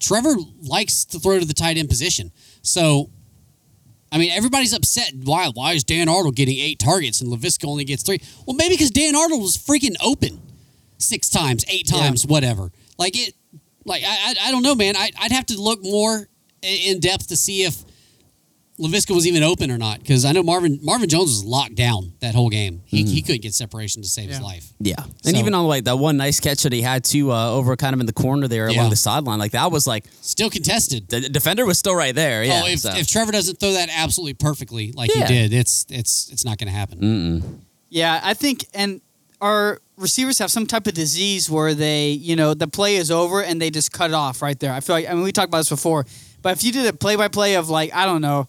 Trevor 0.00 0.36
likes 0.62 1.04
to 1.06 1.18
throw 1.18 1.38
to 1.40 1.44
the 1.44 1.54
tight 1.54 1.76
end 1.76 1.88
position, 1.88 2.30
so. 2.62 3.10
I 4.10 4.16
mean, 4.16 4.30
everybody's 4.30 4.72
upset. 4.72 5.12
Why? 5.22 5.50
Why 5.52 5.72
is 5.74 5.84
Dan 5.84 6.08
Arnold 6.08 6.34
getting 6.34 6.56
eight 6.58 6.78
targets 6.78 7.20
and 7.20 7.30
Laviska 7.30 7.66
only 7.68 7.84
gets 7.84 8.02
three? 8.02 8.18
Well, 8.46 8.56
maybe 8.56 8.72
because 8.74 8.90
Dan 8.90 9.14
Arnold 9.14 9.42
was 9.42 9.58
freaking 9.58 9.96
open 10.02 10.40
six 10.96 11.28
times, 11.28 11.62
eight 11.68 11.86
times, 11.86 12.24
whatever. 12.26 12.72
Like 12.96 13.18
it, 13.18 13.34
like 13.84 14.02
I, 14.04 14.08
I, 14.30 14.34
I 14.48 14.50
don't 14.50 14.62
know, 14.62 14.74
man. 14.74 14.96
I, 14.96 15.10
I'd 15.20 15.32
have 15.32 15.44
to 15.46 15.60
look 15.60 15.80
more 15.82 16.26
in 16.62 17.00
depth 17.00 17.28
to 17.28 17.36
see 17.36 17.62
if 17.64 17.76
Laviska 18.78 19.12
was 19.12 19.26
even 19.26 19.42
open 19.42 19.72
or 19.72 19.78
not. 19.78 19.98
Because 19.98 20.24
I 20.24 20.30
know 20.32 20.42
Marvin 20.44 20.78
Marvin 20.82 21.08
Jones 21.08 21.30
was 21.30 21.44
locked 21.44 21.74
down 21.74 22.12
that 22.20 22.34
whole 22.36 22.48
game. 22.48 22.82
He, 22.84 23.02
he 23.02 23.22
couldn't 23.22 23.42
get 23.42 23.52
separation 23.54 24.02
to 24.02 24.08
save 24.08 24.28
his 24.28 24.40
life. 24.40 24.72
Yeah, 24.78 24.94
and 25.24 25.34
So- 25.34 25.40
even 25.40 25.52
on 25.54 25.66
like 25.66 25.84
that 25.84 25.98
one 25.98 26.16
nice 26.16 26.38
catch 26.38 26.62
that 26.62 26.72
he 26.72 26.80
had 26.82 27.02
too 27.02 27.32
uh, 27.32 27.50
over 27.50 27.74
kind 27.76 27.92
of 27.94 27.98
in 28.00 28.06
the 28.06 28.12
corner 28.12 28.46
there 28.46 28.68
Yeah. 28.70 28.78
along 28.80 28.90
the 28.90 28.96
sideline, 28.96 29.40
like 29.40 29.50
that 29.52 29.72
was 29.72 29.86
like 29.88 30.04
Still 30.20 30.48
contested. 30.48 31.08
the 31.08 31.22
defender 31.28 31.66
was 31.66 31.76
still 31.78 31.94
right 31.96 32.14
there. 32.14 32.44
Yeah, 32.44 32.62
oh, 32.64 32.68
if, 32.68 32.80
so. 32.80 32.90
if 32.94 33.08
Trevor 33.08 33.32
doesn't 33.32 33.58
throw 33.58 33.72
that 33.72 33.88
absolutely 33.92 34.34
perfectly 34.34 34.92
like 34.92 35.12
Yeah. 35.12 35.26
he 35.26 35.34
did, 35.48 35.52
it's 35.52 35.84
it's 35.90 36.28
it's 36.30 36.44
not 36.44 36.58
going 36.58 36.68
to 36.68 36.74
happen. 36.78 37.62
Yeah, 37.90 38.20
I 38.22 38.34
think 38.34 38.64
and 38.74 39.00
our 39.40 39.80
receivers 39.96 40.38
have 40.38 40.50
some 40.52 40.66
type 40.66 40.86
of 40.86 40.94
disease 40.94 41.48
where 41.50 41.74
they, 41.74 42.10
you 42.10 42.36
know, 42.36 42.54
the 42.54 42.66
play 42.68 42.94
is 42.96 43.10
over 43.10 43.42
and 43.42 43.60
they 43.60 43.70
just 43.70 43.90
cut 43.92 44.10
it 44.10 44.14
off 44.14 44.40
right 44.42 44.58
there. 44.60 44.72
I 44.72 44.78
feel 44.80 44.94
like 44.94 45.08
I 45.08 45.14
mean 45.14 45.24
we 45.24 45.32
talked 45.32 45.48
about 45.48 45.58
this 45.58 45.68
before, 45.68 46.06
but 46.42 46.52
if 46.56 46.64
you 46.64 46.72
did 46.72 46.86
a 46.86 46.92
play 46.92 47.16
by 47.16 47.28
play 47.28 47.54
of 47.54 47.68
like 47.68 47.94
I 47.94 48.04
don't 48.06 48.20
know, 48.22 48.48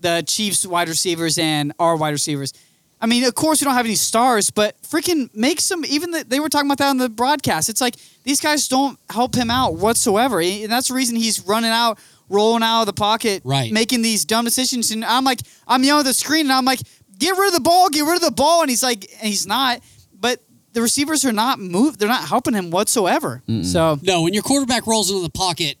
the 0.00 0.22
Chiefs 0.26 0.66
wide 0.66 0.88
receivers 0.88 1.38
and 1.38 1.72
our 1.78 1.96
wide 1.96 2.10
receivers, 2.10 2.52
I 3.00 3.06
mean, 3.06 3.24
of 3.24 3.34
course 3.34 3.60
we 3.60 3.64
don't 3.66 3.74
have 3.74 3.86
any 3.86 3.94
stars, 3.96 4.50
but 4.50 4.80
freaking 4.82 5.34
make 5.34 5.60
some. 5.60 5.84
Even 5.84 6.10
the, 6.10 6.24
they 6.24 6.40
were 6.40 6.48
talking 6.48 6.66
about 6.68 6.78
that 6.78 6.88
on 6.90 6.98
the 6.98 7.08
broadcast. 7.08 7.68
It's 7.68 7.80
like 7.80 7.96
these 8.24 8.40
guys 8.40 8.68
don't 8.68 8.98
help 9.10 9.34
him 9.34 9.50
out 9.50 9.74
whatsoever, 9.76 10.40
and 10.40 10.70
that's 10.70 10.88
the 10.88 10.94
reason 10.94 11.16
he's 11.16 11.40
running 11.46 11.70
out, 11.70 11.98
rolling 12.28 12.62
out 12.62 12.80
of 12.82 12.86
the 12.86 12.92
pocket, 12.94 13.42
Right. 13.44 13.72
making 13.72 14.02
these 14.02 14.24
dumb 14.24 14.44
decisions. 14.44 14.90
And 14.90 15.04
I'm 15.04 15.24
like, 15.24 15.40
I'm 15.68 15.82
yelling 15.84 16.00
at 16.00 16.06
the 16.06 16.14
screen, 16.14 16.46
and 16.46 16.52
I'm 16.52 16.64
like, 16.64 16.80
get 17.18 17.36
rid 17.36 17.48
of 17.48 17.54
the 17.54 17.60
ball, 17.60 17.88
get 17.90 18.02
rid 18.04 18.16
of 18.16 18.22
the 18.22 18.30
ball, 18.30 18.62
and 18.62 18.70
he's 18.70 18.82
like, 18.82 19.04
and 19.20 19.28
he's 19.28 19.46
not. 19.46 19.80
But 20.18 20.42
the 20.72 20.80
receivers 20.82 21.24
are 21.24 21.32
not 21.32 21.58
move. 21.58 21.98
They're 21.98 22.08
not 22.08 22.26
helping 22.26 22.54
him 22.54 22.70
whatsoever. 22.70 23.42
So 23.62 23.98
No, 24.02 24.22
when 24.22 24.32
your 24.34 24.42
quarterback 24.42 24.86
rolls 24.86 25.10
into 25.10 25.22
the 25.22 25.30
pocket, 25.30 25.76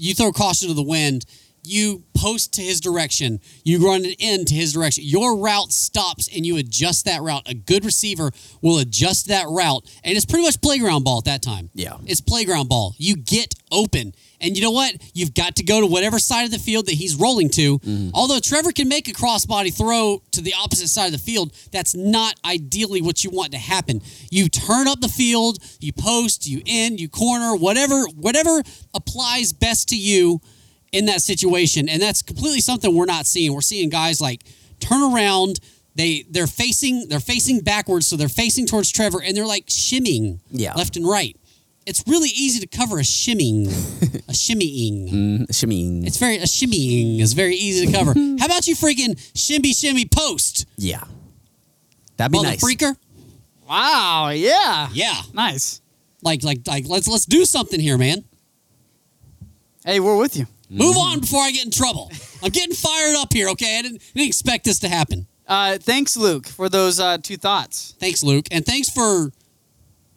you 0.00 0.14
throw 0.14 0.32
caution 0.32 0.68
to 0.68 0.74
the 0.74 0.82
wind. 0.82 1.24
You 1.62 2.04
post 2.14 2.54
to 2.54 2.62
his 2.62 2.80
direction. 2.80 3.40
You 3.64 3.86
run 3.86 4.04
it 4.04 4.16
into 4.18 4.54
his 4.54 4.72
direction. 4.72 5.04
Your 5.06 5.36
route 5.36 5.72
stops 5.72 6.28
and 6.34 6.44
you 6.44 6.56
adjust 6.56 7.04
that 7.06 7.22
route. 7.22 7.42
A 7.46 7.54
good 7.54 7.84
receiver 7.84 8.30
will 8.60 8.78
adjust 8.78 9.28
that 9.28 9.46
route. 9.48 9.84
And 10.04 10.16
it's 10.16 10.26
pretty 10.26 10.44
much 10.44 10.60
playground 10.60 11.04
ball 11.04 11.18
at 11.18 11.24
that 11.24 11.42
time. 11.42 11.70
Yeah. 11.74 11.96
It's 12.06 12.20
playground 12.20 12.68
ball. 12.68 12.94
You 12.98 13.16
get 13.16 13.54
open. 13.72 14.12
And 14.40 14.56
you 14.56 14.62
know 14.62 14.70
what? 14.70 14.94
You've 15.12 15.34
got 15.34 15.56
to 15.56 15.62
go 15.62 15.80
to 15.80 15.86
whatever 15.86 16.18
side 16.18 16.44
of 16.44 16.50
the 16.50 16.58
field 16.58 16.86
that 16.86 16.94
he's 16.94 17.14
rolling 17.14 17.50
to. 17.50 17.78
Mm-hmm. 17.78 18.10
Although 18.14 18.40
Trevor 18.40 18.72
can 18.72 18.88
make 18.88 19.06
a 19.08 19.12
crossbody 19.12 19.72
throw 19.76 20.22
to 20.32 20.40
the 20.40 20.54
opposite 20.54 20.88
side 20.88 21.06
of 21.06 21.12
the 21.12 21.18
field, 21.18 21.52
that's 21.70 21.94
not 21.94 22.34
ideally 22.44 23.02
what 23.02 23.22
you 23.22 23.30
want 23.30 23.52
to 23.52 23.58
happen. 23.58 24.00
You 24.30 24.48
turn 24.48 24.88
up 24.88 25.00
the 25.00 25.08
field, 25.08 25.58
you 25.78 25.92
post, 25.92 26.46
you 26.46 26.62
end, 26.66 27.00
you 27.00 27.08
corner, 27.08 27.54
whatever 27.54 28.04
whatever 28.16 28.62
applies 28.94 29.52
best 29.52 29.88
to 29.90 29.96
you 29.96 30.40
in 30.92 31.06
that 31.06 31.22
situation. 31.22 31.88
And 31.88 32.00
that's 32.02 32.22
completely 32.22 32.60
something 32.60 32.94
we're 32.94 33.04
not 33.06 33.26
seeing. 33.26 33.52
We're 33.54 33.60
seeing 33.60 33.88
guys 33.90 34.20
like 34.20 34.42
turn 34.80 35.02
around, 35.14 35.60
they 35.94 36.24
they're 36.30 36.46
facing 36.46 37.08
they're 37.08 37.20
facing 37.20 37.60
backwards, 37.60 38.06
so 38.06 38.16
they're 38.16 38.28
facing 38.28 38.66
towards 38.66 38.90
Trevor 38.90 39.22
and 39.22 39.36
they're 39.36 39.46
like 39.46 39.66
shimmying 39.66 40.40
Yeah. 40.50 40.74
left 40.74 40.96
and 40.96 41.06
right. 41.06 41.36
It's 41.86 42.04
really 42.06 42.28
easy 42.28 42.60
to 42.60 42.66
cover 42.66 42.98
a 42.98 43.02
shimmying, 43.02 43.66
a 44.28 44.32
shimmying. 44.32 45.10
Mm, 45.10 45.54
Shimmy. 45.58 46.06
It's 46.06 46.18
very 46.18 46.36
a 46.36 46.42
shimmying 46.44 47.20
is 47.20 47.32
very 47.32 47.56
easy 47.56 47.86
to 47.86 47.92
cover. 47.92 48.12
How 48.38 48.46
about 48.46 48.66
you 48.66 48.76
freaking 48.76 49.18
shimmy 49.34 49.72
shimmy 49.72 50.04
post, 50.06 50.66
yeah. 50.76 51.04
That'd 52.16 52.32
be 52.32 52.38
mother 52.38 52.50
nice. 52.50 52.62
freaker? 52.64 52.94
wow, 53.68 54.28
yeah, 54.34 54.88
Yeah, 54.92 55.20
nice. 55.32 55.80
like 56.22 56.44
like 56.44 56.60
like 56.66 56.86
let's 56.86 57.08
let's 57.08 57.24
do 57.24 57.44
something 57.44 57.80
here, 57.80 57.96
man. 57.98 58.24
Hey, 59.84 60.00
we're 60.00 60.16
with 60.16 60.36
you. 60.36 60.46
Move 60.70 60.96
on 60.96 61.20
before 61.20 61.40
I 61.40 61.50
get 61.50 61.64
in 61.64 61.70
trouble. 61.72 62.10
I'm 62.42 62.50
getting 62.50 62.74
fired 62.74 63.16
up 63.16 63.32
here. 63.32 63.48
Okay, 63.50 63.78
I 63.78 63.82
didn't, 63.82 64.02
didn't 64.14 64.28
expect 64.28 64.64
this 64.64 64.78
to 64.80 64.88
happen. 64.88 65.26
Uh, 65.46 65.78
thanks, 65.78 66.16
Luke, 66.16 66.46
for 66.46 66.68
those 66.68 67.00
uh, 67.00 67.18
two 67.18 67.36
thoughts. 67.36 67.94
Thanks, 67.98 68.22
Luke, 68.22 68.46
and 68.52 68.64
thanks 68.64 68.88
for 68.88 69.32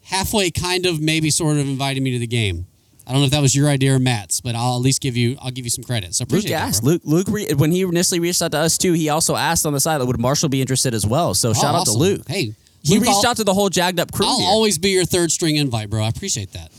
halfway, 0.04 0.50
kind 0.52 0.86
of, 0.86 1.00
maybe, 1.00 1.28
sort 1.30 1.56
of 1.56 1.66
inviting 1.68 2.04
me 2.04 2.12
to 2.12 2.18
the 2.20 2.26
game. 2.28 2.66
I 3.06 3.10
don't 3.12 3.20
know 3.20 3.26
if 3.26 3.32
that 3.32 3.42
was 3.42 3.54
your 3.54 3.68
idea 3.68 3.94
or 3.94 3.98
Matt's, 3.98 4.40
but 4.40 4.54
I'll 4.54 4.76
at 4.76 4.80
least 4.82 5.02
give 5.02 5.14
you 5.14 5.36
I'll 5.42 5.50
give 5.50 5.64
you 5.66 5.70
some 5.70 5.84
credit. 5.84 6.14
So 6.14 6.22
Luke 6.22 6.28
appreciate 6.30 6.50
that. 6.52 6.68
asked. 6.68 6.82
bro. 6.84 6.92
Luke, 6.92 7.02
Luke, 7.04 7.26
re- 7.28 7.52
when 7.54 7.70
he 7.70 7.82
initially 7.82 8.18
reached 8.20 8.40
out 8.40 8.52
to 8.52 8.58
us 8.58 8.78
too, 8.78 8.94
he 8.94 9.10
also 9.10 9.36
asked 9.36 9.66
on 9.66 9.74
the 9.74 9.80
side, 9.80 10.00
would 10.00 10.18
Marshall 10.18 10.48
be 10.48 10.62
interested 10.62 10.94
as 10.94 11.04
well? 11.06 11.34
So 11.34 11.50
Oh, 11.50 11.52
shout 11.52 11.74
out 11.74 11.84
to 11.84 11.90
awesome. 11.90 12.00
Luke. 12.00 12.22
Hey, 12.28 12.54
He 12.82 12.94
Luke, 12.94 13.02
reached 13.02 13.16
I'll- 13.16 13.26
out 13.32 13.36
to 13.36 13.44
the 13.44 13.52
whole 13.52 13.68
jagged 13.68 14.00
up 14.00 14.10
crew. 14.10 14.24
I'll 14.24 14.38
here. 14.38 14.48
always 14.48 14.78
be 14.78 14.90
your 14.90 15.04
third 15.04 15.30
string 15.30 15.56
invite, 15.56 15.90
bro. 15.90 16.02
I 16.02 16.08
appreciate 16.08 16.52
that. 16.52 16.70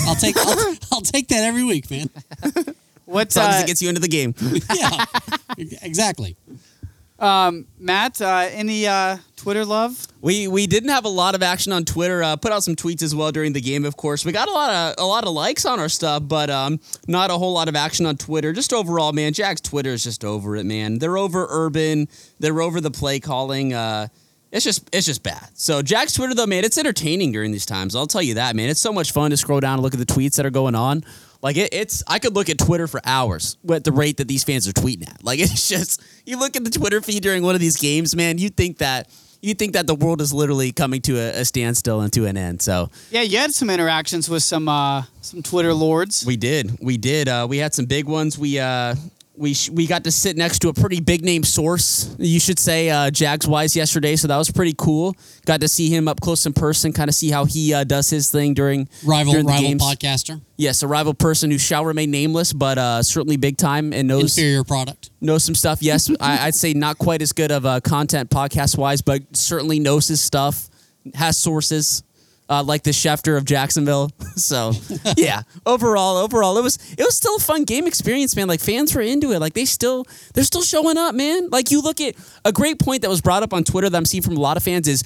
I'll 0.08 0.16
take 0.16 0.36
I'll, 0.38 0.74
I'll 0.90 1.00
take 1.02 1.28
that 1.28 1.44
every 1.44 1.62
week, 1.62 1.88
man. 1.90 2.10
What, 3.06 3.28
as 3.28 3.36
long 3.36 3.50
as 3.50 3.60
uh, 3.60 3.64
it 3.64 3.66
gets 3.66 3.82
you 3.82 3.88
into 3.88 4.00
the 4.00 4.08
game. 4.08 4.34
Yeah, 4.74 5.04
exactly. 5.82 6.36
Matt? 7.20 8.20
Uh, 8.20 8.48
any 8.50 8.86
uh, 8.86 9.18
Twitter 9.36 9.64
love? 9.64 10.06
We 10.20 10.48
we 10.48 10.66
didn't 10.66 10.88
have 10.90 11.04
a 11.04 11.10
lot 11.10 11.34
of 11.34 11.42
action 11.42 11.72
on 11.72 11.84
Twitter. 11.84 12.22
Uh, 12.22 12.36
put 12.36 12.50
out 12.52 12.64
some 12.64 12.74
tweets 12.76 13.02
as 13.02 13.14
well 13.14 13.30
during 13.30 13.52
the 13.52 13.60
game. 13.60 13.84
Of 13.84 13.96
course, 13.96 14.24
we 14.24 14.32
got 14.32 14.48
a 14.48 14.52
lot 14.52 14.70
of 14.70 15.04
a 15.04 15.06
lot 15.06 15.24
of 15.24 15.32
likes 15.32 15.64
on 15.64 15.78
our 15.78 15.88
stuff, 15.88 16.22
but 16.26 16.50
um, 16.50 16.80
not 17.06 17.30
a 17.30 17.34
whole 17.34 17.52
lot 17.52 17.68
of 17.68 17.76
action 17.76 18.06
on 18.06 18.16
Twitter. 18.16 18.52
Just 18.52 18.72
overall, 18.72 19.12
man, 19.12 19.32
Jack's 19.32 19.60
Twitter 19.60 19.90
is 19.90 20.02
just 20.02 20.24
over 20.24 20.56
it, 20.56 20.64
man. 20.64 20.98
They're 20.98 21.18
over 21.18 21.46
urban. 21.50 22.08
They're 22.40 22.62
over 22.62 22.80
the 22.80 22.90
play 22.90 23.20
calling. 23.20 23.74
Uh, 23.74 24.08
it's 24.50 24.64
just 24.64 24.88
it's 24.94 25.04
just 25.06 25.22
bad. 25.22 25.48
So 25.54 25.82
Jack's 25.82 26.12
Twitter 26.12 26.34
though, 26.34 26.46
man, 26.46 26.64
it's 26.64 26.78
entertaining 26.78 27.32
during 27.32 27.50
these 27.52 27.66
times. 27.66 27.94
I'll 27.96 28.06
tell 28.06 28.22
you 28.22 28.34
that, 28.34 28.54
man. 28.56 28.68
It's 28.70 28.80
so 28.80 28.92
much 28.92 29.12
fun 29.12 29.30
to 29.30 29.36
scroll 29.36 29.60
down 29.60 29.74
and 29.74 29.82
look 29.82 29.94
at 29.94 30.00
the 30.00 30.06
tweets 30.06 30.36
that 30.36 30.46
are 30.46 30.50
going 30.50 30.74
on. 30.74 31.04
Like 31.44 31.58
it, 31.58 31.74
it's, 31.74 32.02
I 32.08 32.18
could 32.18 32.34
look 32.34 32.48
at 32.48 32.56
Twitter 32.56 32.88
for 32.88 33.02
hours 33.04 33.58
at 33.70 33.84
the 33.84 33.92
rate 33.92 34.16
that 34.16 34.26
these 34.26 34.42
fans 34.42 34.66
are 34.66 34.72
tweeting 34.72 35.08
at. 35.08 35.22
Like 35.22 35.38
it's 35.40 35.68
just, 35.68 36.02
you 36.24 36.38
look 36.38 36.56
at 36.56 36.64
the 36.64 36.70
Twitter 36.70 37.02
feed 37.02 37.22
during 37.22 37.42
one 37.42 37.54
of 37.54 37.60
these 37.60 37.76
games, 37.76 38.16
man. 38.16 38.38
You 38.38 38.48
think 38.48 38.78
that 38.78 39.10
you 39.42 39.52
think 39.52 39.74
that 39.74 39.86
the 39.86 39.94
world 39.94 40.22
is 40.22 40.32
literally 40.32 40.72
coming 40.72 41.02
to 41.02 41.18
a, 41.18 41.40
a 41.40 41.44
standstill 41.44 42.00
and 42.00 42.10
to 42.14 42.24
an 42.24 42.38
end. 42.38 42.62
So 42.62 42.90
Yeah, 43.10 43.20
you 43.20 43.36
had 43.36 43.52
some 43.52 43.68
interactions 43.68 44.26
with 44.26 44.42
some 44.42 44.70
uh, 44.70 45.02
some 45.20 45.42
Twitter 45.42 45.74
lords. 45.74 46.24
we 46.26 46.38
did, 46.38 46.78
we 46.80 46.96
did. 46.96 47.28
Uh, 47.28 47.46
we 47.46 47.58
had 47.58 47.74
some 47.74 47.84
big 47.84 48.06
ones. 48.06 48.38
We 48.38 48.58
uh, 48.58 48.94
we 49.36 49.54
sh- 49.54 49.70
we 49.70 49.86
got 49.86 50.04
to 50.04 50.10
sit 50.10 50.36
next 50.36 50.60
to 50.60 50.68
a 50.68 50.72
pretty 50.74 51.00
big 51.00 51.24
name 51.24 51.42
source, 51.42 52.14
you 52.18 52.38
should 52.38 52.58
say, 52.58 52.88
uh, 52.90 53.10
Jags 53.10 53.46
wise 53.48 53.74
yesterday. 53.74 54.16
So 54.16 54.28
that 54.28 54.36
was 54.36 54.50
pretty 54.50 54.74
cool. 54.76 55.16
Got 55.44 55.60
to 55.62 55.68
see 55.68 55.88
him 55.90 56.06
up 56.08 56.20
close 56.20 56.46
in 56.46 56.52
person, 56.52 56.92
kind 56.92 57.08
of 57.08 57.14
see 57.14 57.30
how 57.30 57.44
he 57.44 57.74
uh, 57.74 57.84
does 57.84 58.10
his 58.10 58.30
thing 58.30 58.54
during 58.54 58.88
Rival 59.04 59.32
during 59.32 59.46
the 59.46 59.52
rival 59.52 59.68
games. 59.68 59.82
podcaster, 59.82 60.40
Yes, 60.56 60.82
a 60.82 60.86
rival 60.86 61.14
person 61.14 61.50
who 61.50 61.58
shall 61.58 61.84
remain 61.84 62.10
nameless, 62.12 62.52
but 62.52 62.78
uh, 62.78 63.02
certainly 63.02 63.36
big 63.36 63.56
time 63.56 63.92
and 63.92 64.06
knows 64.06 64.36
inferior 64.38 64.62
product. 64.62 65.10
knows 65.20 65.42
some 65.44 65.54
stuff. 65.56 65.82
Yes, 65.82 66.08
I, 66.20 66.46
I'd 66.46 66.54
say 66.54 66.72
not 66.72 66.98
quite 66.98 67.20
as 67.22 67.32
good 67.32 67.50
of 67.50 67.64
a 67.64 67.80
content 67.80 68.30
podcast 68.30 68.78
wise, 68.78 69.02
but 69.02 69.22
certainly 69.36 69.80
knows 69.80 70.06
his 70.06 70.20
stuff, 70.20 70.68
has 71.14 71.36
sources. 71.36 72.02
Uh, 72.54 72.62
like 72.62 72.82
the 72.84 72.90
Schefter 72.92 73.36
of 73.36 73.44
Jacksonville, 73.44 74.10
so 74.36 74.72
yeah. 75.16 75.42
Overall, 75.66 76.16
overall, 76.18 76.56
it 76.58 76.62
was 76.62 76.76
it 76.92 77.02
was 77.04 77.16
still 77.16 77.36
a 77.36 77.40
fun 77.40 77.64
game 77.64 77.86
experience, 77.86 78.36
man. 78.36 78.46
Like 78.48 78.60
fans 78.60 78.94
were 78.94 79.00
into 79.02 79.32
it. 79.32 79.40
Like 79.40 79.54
they 79.54 79.64
still 79.64 80.04
they're 80.34 80.44
still 80.44 80.62
showing 80.62 80.96
up, 80.96 81.14
man. 81.14 81.48
Like 81.50 81.70
you 81.70 81.80
look 81.82 82.00
at 82.00 82.14
a 82.44 82.52
great 82.52 82.78
point 82.78 83.02
that 83.02 83.08
was 83.10 83.20
brought 83.20 83.42
up 83.42 83.52
on 83.52 83.64
Twitter 83.64 83.88
that 83.90 83.96
I'm 83.96 84.04
seeing 84.04 84.22
from 84.22 84.36
a 84.36 84.40
lot 84.40 84.56
of 84.56 84.62
fans 84.62 84.86
is 84.88 85.02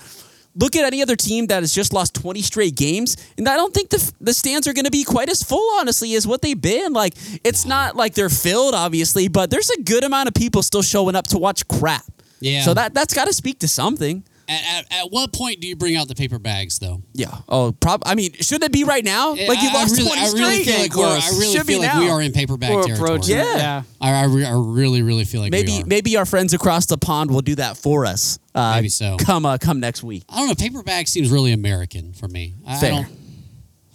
look 0.54 0.76
at 0.76 0.84
any 0.84 1.00
other 1.02 1.16
team 1.16 1.46
that 1.46 1.62
has 1.62 1.72
just 1.74 1.92
lost 1.92 2.14
20 2.14 2.40
straight 2.42 2.74
games 2.74 3.16
and 3.36 3.46
i 3.48 3.54
don't 3.54 3.72
think 3.74 3.90
the, 3.90 4.12
the 4.20 4.32
stands 4.32 4.66
are 4.66 4.72
going 4.72 4.86
to 4.86 4.90
be 4.90 5.04
quite 5.04 5.28
as 5.28 5.42
full 5.42 5.78
honestly 5.78 6.14
as 6.14 6.26
what 6.26 6.40
they've 6.42 6.60
been 6.60 6.92
like 6.94 7.12
it's 7.44 7.64
not 7.66 7.94
like 7.96 8.14
they're 8.14 8.30
filled 8.30 8.74
obviously 8.74 9.28
but 9.28 9.50
there's 9.50 9.68
a 9.70 9.82
good 9.82 10.02
amount 10.04 10.26
of 10.26 10.34
people 10.34 10.62
still 10.62 10.82
showing 10.82 11.14
up 11.14 11.26
to 11.26 11.38
watch 11.38 11.68
crap 11.68 12.02
Yeah. 12.40 12.62
so 12.62 12.72
that 12.74 12.94
that's 12.94 13.14
got 13.14 13.26
to 13.26 13.32
speak 13.34 13.58
to 13.60 13.68
something 13.68 14.24
At, 14.48 14.62
at, 14.90 14.92
at 15.00 15.10
what 15.10 15.32
point 15.32 15.60
do 15.60 15.68
you 15.68 15.76
bring 15.76 15.94
out 15.96 16.08
the 16.08 16.14
paper 16.14 16.38
bags, 16.38 16.78
though? 16.78 17.02
yeah 17.12 17.38
oh 17.48 17.72
prob 17.72 18.02
i 18.06 18.14
mean 18.14 18.32
should 18.34 18.62
it 18.62 18.72
be 18.72 18.84
right 18.84 19.04
now 19.04 19.30
like 19.32 19.60
you 19.62 19.68
I, 19.68 19.72
lost 19.74 19.94
I 19.94 19.96
really, 19.98 20.08
20 20.08 20.20
I 20.20 20.24
really 20.24 20.62
straight 20.62 20.64
feel 20.66 20.80
like 20.80 20.96
we're, 20.96 21.06
I 21.06 21.28
really 21.38 21.52
Should 21.56 21.66
feel 21.66 21.78
like 21.80 21.94
now. 21.94 22.00
we 22.00 22.08
are 22.10 22.22
in 22.22 22.32
paper 22.32 22.56
bag 22.56 22.74
We're 22.74 22.82
territory. 22.84 23.08
approaching. 23.08 23.36
Yeah. 23.36 23.56
yeah. 23.56 23.82
I, 24.00 24.22
I, 24.22 24.24
re- 24.24 24.44
I 24.44 24.52
really, 24.54 25.02
really 25.02 25.24
feel 25.24 25.40
like 25.42 25.52
we 25.52 25.58
maybe 25.58 25.82
are. 25.82 25.86
maybe 25.86 26.16
our 26.16 26.24
friends 26.26 26.54
across 26.54 26.86
the 26.86 26.96
pond 26.98 27.30
will 27.30 27.40
do 27.42 27.54
that 27.56 27.76
for 27.76 28.06
us 28.06 28.38
uh, 28.54 28.76
Maybe 28.76 28.88
so. 28.88 29.16
come 29.18 29.44
uh, 29.44 29.58
come 29.58 29.80
next 29.80 30.02
week 30.02 30.24
I 30.28 30.38
don't 30.38 30.48
know. 30.48 30.54
Paper 30.54 30.82
bag 30.82 31.08
seems 31.08 31.30
really 31.30 31.52
American 31.52 32.12
for 32.14 32.26
me. 32.28 32.54
I, 32.66 32.76
I 32.76 32.80
Fair. 32.80 32.90
don't. 32.92 33.06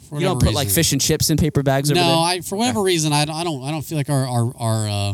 For 0.09 0.15
you 0.19 0.25
don't 0.27 0.41
put 0.41 0.53
like 0.53 0.69
fish 0.69 0.91
and 0.91 1.01
chips 1.01 1.29
in 1.31 1.37
paper 1.37 1.63
bags 1.63 1.89
over 1.89 1.99
No, 1.99 2.05
there 2.07 2.17
I 2.17 2.41
for 2.41 2.55
whatever 2.57 2.81
reason 2.83 3.11
I 3.13 3.25
don't, 3.25 3.35
I 3.35 3.43
don't 3.43 3.63
I 3.63 3.71
don't 3.71 3.81
feel 3.83 3.97
like 3.97 4.09
our 4.09 4.27
our 4.27 4.53
our 4.57 4.87
uh, 4.87 5.13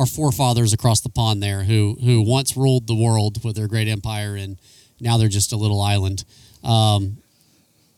our 0.00 0.06
forefathers 0.06 0.72
across 0.72 1.00
the 1.00 1.10
pond 1.10 1.42
there 1.42 1.62
who 1.64 1.96
who 2.02 2.22
once 2.22 2.56
ruled 2.56 2.86
the 2.86 2.94
world 2.94 3.44
with 3.44 3.54
their 3.54 3.68
great 3.68 3.86
empire 3.86 4.34
and 4.34 4.56
now 4.98 5.16
they're 5.18 5.28
just 5.28 5.52
a 5.52 5.56
little 5.56 5.80
island. 5.80 6.24
Um, 6.64 7.18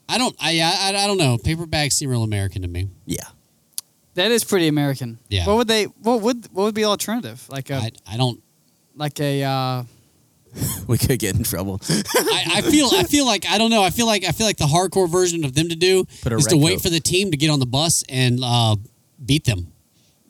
I 0.09 0.19
don't 0.19 0.37
I, 0.41 0.61
I 0.61 1.05
I 1.05 1.07
don't 1.07 1.17
know. 1.19 1.39
Paper 1.39 1.65
bags 1.65 1.95
seem 1.95 2.11
real 2.11 2.25
American 2.25 2.63
to 2.63 2.69
me. 2.69 2.89
yeah 3.07 3.29
That 4.15 4.31
is 4.33 4.45
pretty 4.45 4.67
American. 4.69 5.19
Yeah. 5.29 5.47
What 5.47 5.57
would 5.59 5.69
they? 5.69 5.85
What 5.85 6.21
would 6.23 6.47
what 6.53 6.65
would 6.65 6.75
be 6.75 6.85
alternative? 6.85 7.47
Like 7.49 7.71
a 7.71 7.77
I, 7.77 7.91
I 8.07 8.17
don't. 8.17 8.43
like 8.97 9.19
a 9.21 9.43
uh, 9.45 9.85
we 10.87 10.99
could 10.99 11.19
get 11.19 11.35
in 11.35 11.45
trouble 11.45 11.81
I, 11.89 12.45
I 12.57 12.61
feel 12.61 12.89
I 12.93 13.05
feel 13.05 13.25
like 13.25 13.47
I 13.49 13.57
don't 13.59 13.71
know. 13.71 13.83
I 13.83 13.91
feel 13.91 14.07
like 14.07 14.25
I 14.25 14.33
feel 14.33 14.47
like 14.47 14.59
the 14.59 14.67
hardcore 14.67 15.09
version 15.09 15.45
of 15.45 15.55
them 15.55 15.69
to 15.71 15.77
do 15.77 16.05
is 16.27 16.47
to 16.47 16.57
wait 16.59 16.75
coat. 16.75 16.83
for 16.83 16.91
the 16.91 17.01
team 17.01 17.31
to 17.31 17.37
get 17.37 17.49
on 17.49 17.59
the 17.61 17.67
bus 17.67 18.05
and 18.09 18.41
uh, 18.45 18.77
beat 19.25 19.45
them. 19.45 19.72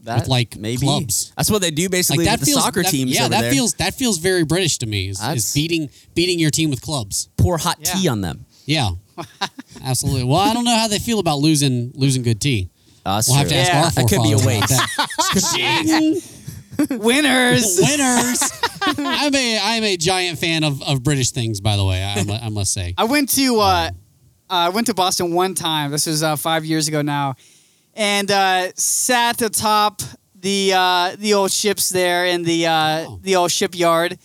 That 0.02 0.28
like, 0.28 0.56
maybe 0.56 0.78
clubs. 0.86 1.32
that's 1.36 1.50
what 1.50 1.60
they 1.62 1.70
do 1.70 1.82
Like 1.84 1.90
basically 1.92 2.24
that 2.26 2.32
with 2.32 2.40
the 2.40 2.46
feels 2.46 2.64
soccer 2.64 2.82
that- 2.82 2.90
teams 2.90 3.10
Yeah, 3.12 3.22
over 3.22 3.30
that 3.30 3.40
there. 3.42 3.52
feels 3.52 3.74
that 3.74 3.94
feels 3.94 4.18
very 4.18 4.44
British 4.44 4.78
to 4.78 4.86
me. 4.86 5.08
Is, 5.08 5.20
is 5.22 5.54
beating 5.54 5.90
beating 6.14 6.38
your 6.38 6.50
team 6.50 6.70
with 6.70 6.80
clubs. 6.82 7.28
pour 7.36 7.58
hot 7.58 7.78
Yeah. 7.80 7.92
tea 7.94 8.08
on 8.08 8.20
them. 8.20 8.46
Yeah, 8.66 8.90
absolutely. 9.84 10.24
Well, 10.24 10.40
I 10.40 10.54
don't 10.54 10.64
know 10.64 10.76
how 10.76 10.88
they 10.88 10.98
feel 10.98 11.18
about 11.18 11.38
losing 11.38 11.92
losing 11.94 12.22
good 12.22 12.40
tea. 12.40 12.68
Uh, 13.04 13.20
We'll 13.26 13.36
have 13.38 13.48
to 13.48 13.54
true. 13.54 13.60
ask 13.60 13.72
Yeah. 13.72 13.84
our 13.84 13.90
That 13.90 14.08
could 14.08 14.22
be 14.22 14.32
a 14.32 14.38
waste. 14.46 14.68
that. 14.68 16.22
winners. 16.90 17.78
Winners. 17.80 18.40
I'm 18.98 19.34
a 19.34 19.58
I'm 19.62 19.84
a 19.84 19.96
giant 19.96 20.38
fan 20.38 20.64
of, 20.64 20.82
of 20.82 21.02
British 21.02 21.30
things. 21.30 21.60
By 21.60 21.76
the 21.76 21.84
way, 21.84 22.02
I, 22.02 22.46
I 22.46 22.48
must 22.48 22.72
say. 22.72 22.94
I 22.96 23.04
went 23.04 23.28
to 23.30 23.60
uh, 23.60 23.90
I 24.48 24.68
went 24.70 24.86
to 24.88 24.94
Boston 24.94 25.32
one 25.32 25.54
time. 25.54 25.90
This 25.90 26.06
was 26.06 26.22
uh, 26.22 26.36
five 26.36 26.64
years 26.64 26.88
ago 26.88 27.02
now, 27.02 27.34
and 27.94 28.30
uh, 28.30 28.72
sat 28.74 29.42
atop 29.42 30.02
the 30.40 30.72
uh, 30.74 31.16
the 31.18 31.34
old 31.34 31.50
ships 31.52 31.88
there 31.88 32.26
in 32.26 32.42
the 32.42 32.66
uh, 32.66 33.04
Oh. 33.08 33.18
the 33.22 33.36
old 33.36 33.50
shipyard. 33.50 34.18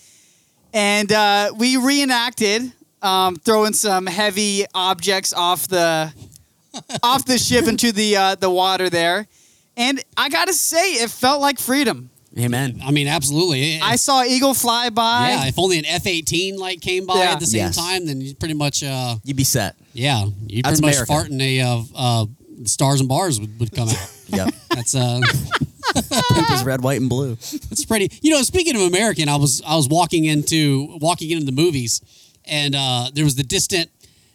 and 0.73 1.11
uh, 1.11 1.51
we 1.57 1.77
reenacted 1.77 2.71
um, 3.01 3.35
throwing 3.35 3.73
some 3.73 4.05
heavy 4.07 4.65
objects 4.73 5.33
off 5.33 5.67
the 5.67 6.11
off 7.03 7.25
the 7.25 7.37
ship 7.37 7.67
into 7.67 7.91
the 7.91 8.15
uh, 8.17 8.35
the 8.35 8.49
water 8.49 8.89
there, 8.89 9.27
and 9.75 10.03
I 10.15 10.29
gotta 10.29 10.53
say, 10.53 10.93
it 10.93 11.09
felt 11.09 11.41
like 11.41 11.59
freedom. 11.59 12.09
Amen. 12.37 12.81
I 12.85 12.91
mean, 12.91 13.07
absolutely. 13.07 13.79
I 13.81 13.95
saw 13.95 14.21
eagle 14.23 14.53
fly 14.53 14.89
by. 14.91 15.29
yeah, 15.29 15.47
if 15.47 15.57
only 15.57 15.79
an 15.79 15.85
F 15.85 16.05
eighteen 16.05 16.57
like 16.57 16.81
came 16.81 17.05
by 17.07 17.15
Yeah. 17.19 17.31
at 17.33 17.39
the 17.39 17.47
same 17.47 17.59
Yes. 17.61 17.75
time, 17.75 18.05
then 18.05 18.21
you 18.21 18.35
pretty 18.35 18.53
much, 18.53 18.83
uh, 18.83 19.15
You'd 19.23 19.37
be 19.37 19.43
set. 19.43 19.75
yeah, 19.93 20.25
you 20.47 20.61
That's 20.61 20.79
pretty 20.79 20.87
much 20.87 20.95
America. 20.95 21.13
fart 21.13 21.29
in 21.29 21.41
a 21.41 21.61
uh, 21.61 21.81
uh, 21.95 22.25
stars 22.65 22.99
and 22.99 23.09
bars 23.09 23.39
would, 23.39 23.59
would 23.59 23.71
come 23.71 23.89
out. 23.89 24.13
Yep. 24.29 24.53
That's 24.75 24.93
uh, 24.93 25.21
Poop 25.95 26.51
is 26.51 26.65
red, 26.65 26.83
white, 26.83 26.99
and 26.99 27.09
blue. 27.09 27.31
It's 27.31 27.85
pretty. 27.85 28.09
You 28.21 28.31
know, 28.31 28.41
speaking 28.41 28.75
of 28.75 28.81
American, 28.81 29.29
I 29.29 29.37
was 29.37 29.61
I 29.65 29.77
was 29.77 29.87
walking 29.87 30.25
into 30.25 30.97
walking 30.99 31.31
into 31.31 31.45
the 31.45 31.53
movies, 31.53 32.01
and 32.43 32.75
uh, 32.75 33.09
there 33.13 33.23
was 33.23 33.35
the 33.35 33.43
distant 33.43 33.89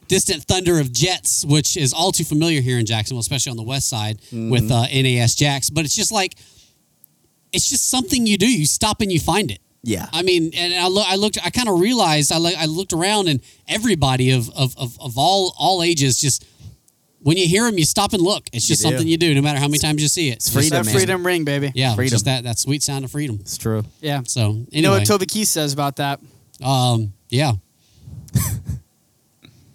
distant 0.09 0.45
thunder 0.45 0.81
of 0.81 0.95
jets, 0.95 1.45
which 1.45 1.77
is 1.77 1.93
all 1.93 2.11
too 2.11 2.25
familiar 2.25 2.63
here 2.63 2.79
in 2.79 2.87
Jacksonville, 2.87 3.21
especially 3.21 3.51
on 3.51 3.59
the 3.59 3.63
west 3.63 3.91
side 3.91 4.19
with 4.33 4.71
uh, 4.71 4.87
NAS 4.87 5.35
Jax. 5.35 5.69
But 5.69 5.85
it's 5.85 5.95
just 5.95 6.11
like 6.11 6.37
it's 7.53 7.69
just 7.69 7.91
something 7.91 8.27
you 8.27 8.39
do. 8.39 8.51
You 8.51 8.65
stop 8.65 9.03
and 9.03 9.13
you 9.13 9.21
find 9.21 9.51
it. 9.51 9.61
Yeah. 9.83 10.07
I 10.13 10.23
mean, 10.23 10.53
and 10.55 10.75
I, 10.75 10.87
look, 10.87 11.07
I 11.09 11.17
looked, 11.17 11.39
I 11.45 11.51
kind 11.51 11.69
of 11.69 11.81
realized, 11.81 12.31
I, 12.31 12.39
like, 12.39 12.55
I 12.57 12.67
looked 12.67 12.93
around, 12.93 13.29
and 13.29 13.41
everybody 13.67 14.31
of, 14.31 14.49
of, 14.51 14.77
of, 14.79 14.97
of 15.01 15.19
all 15.19 15.55
all 15.59 15.83
ages 15.83 16.21
just. 16.21 16.47
When 17.23 17.37
you 17.37 17.47
hear 17.47 17.65
them, 17.65 17.79
you 17.79 17.85
stop 17.85 18.13
and 18.13 18.23
look. 18.23 18.49
It's 18.53 18.67
just 18.67 18.83
You 18.83 18.91
do. 18.91 18.97
something 18.97 19.09
you 19.09 19.17
do, 19.17 19.33
no 19.35 19.43
matter 19.43 19.59
how 19.61 19.67
many 19.69 19.79
times 19.79 20.03
you 20.03 20.09
see 20.09 20.29
it. 20.31 20.37
It's 20.37 20.53
freedom, 20.53 20.71
that 20.79 20.87
man. 20.87 20.95
freedom 20.95 21.25
ring, 21.27 21.45
baby. 21.45 21.71
Yeah, 21.75 21.95
Freedom. 21.95 22.11
just 22.11 22.25
that 22.25 22.45
that 22.45 22.59
sweet 22.59 22.83
sound 22.83 23.05
of 23.05 23.11
freedom. 23.13 23.39
It's 23.41 23.57
true. 23.57 23.85
Yeah. 24.01 24.23
So 24.25 24.41
anyway, 24.41 24.67
You 24.71 24.83
know 24.83 24.91
what 24.93 25.07
Toby 25.07 25.27
Keith 25.27 25.49
says 25.49 25.73
about 25.73 25.97
that? 25.97 26.21
Um, 26.63 27.13
yeah. 27.29 27.53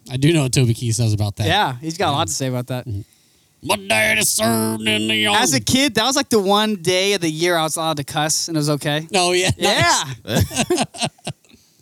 I 0.09 0.17
do 0.17 0.31
know 0.33 0.43
what 0.43 0.53
Toby 0.53 0.73
Keith 0.73 0.95
says 0.95 1.13
about 1.13 1.35
that. 1.37 1.47
Yeah, 1.47 1.75
he's 1.79 1.97
got 1.97 2.09
a 2.09 2.11
lot 2.13 2.27
to 2.27 2.33
say 2.33 2.47
about 2.47 2.67
that. 2.67 2.85
My 3.63 3.75
daddy 3.75 4.21
served 4.21 4.87
in 4.87 5.07
the 5.07 5.27
army. 5.27 5.41
As 5.41 5.53
a 5.53 5.59
kid, 5.59 5.95
that 5.95 6.05
was 6.05 6.15
like 6.15 6.29
the 6.29 6.39
one 6.39 6.75
day 6.75 7.13
of 7.13 7.21
the 7.21 7.29
year 7.29 7.57
I 7.57 7.63
was 7.63 7.75
allowed 7.75 7.97
to 7.97 8.03
cuss, 8.03 8.47
and 8.47 8.55
it 8.55 8.59
was 8.59 8.69
okay. 8.71 9.07
Oh 9.13 9.31
yeah. 9.33 9.49
Yeah. 9.57 10.03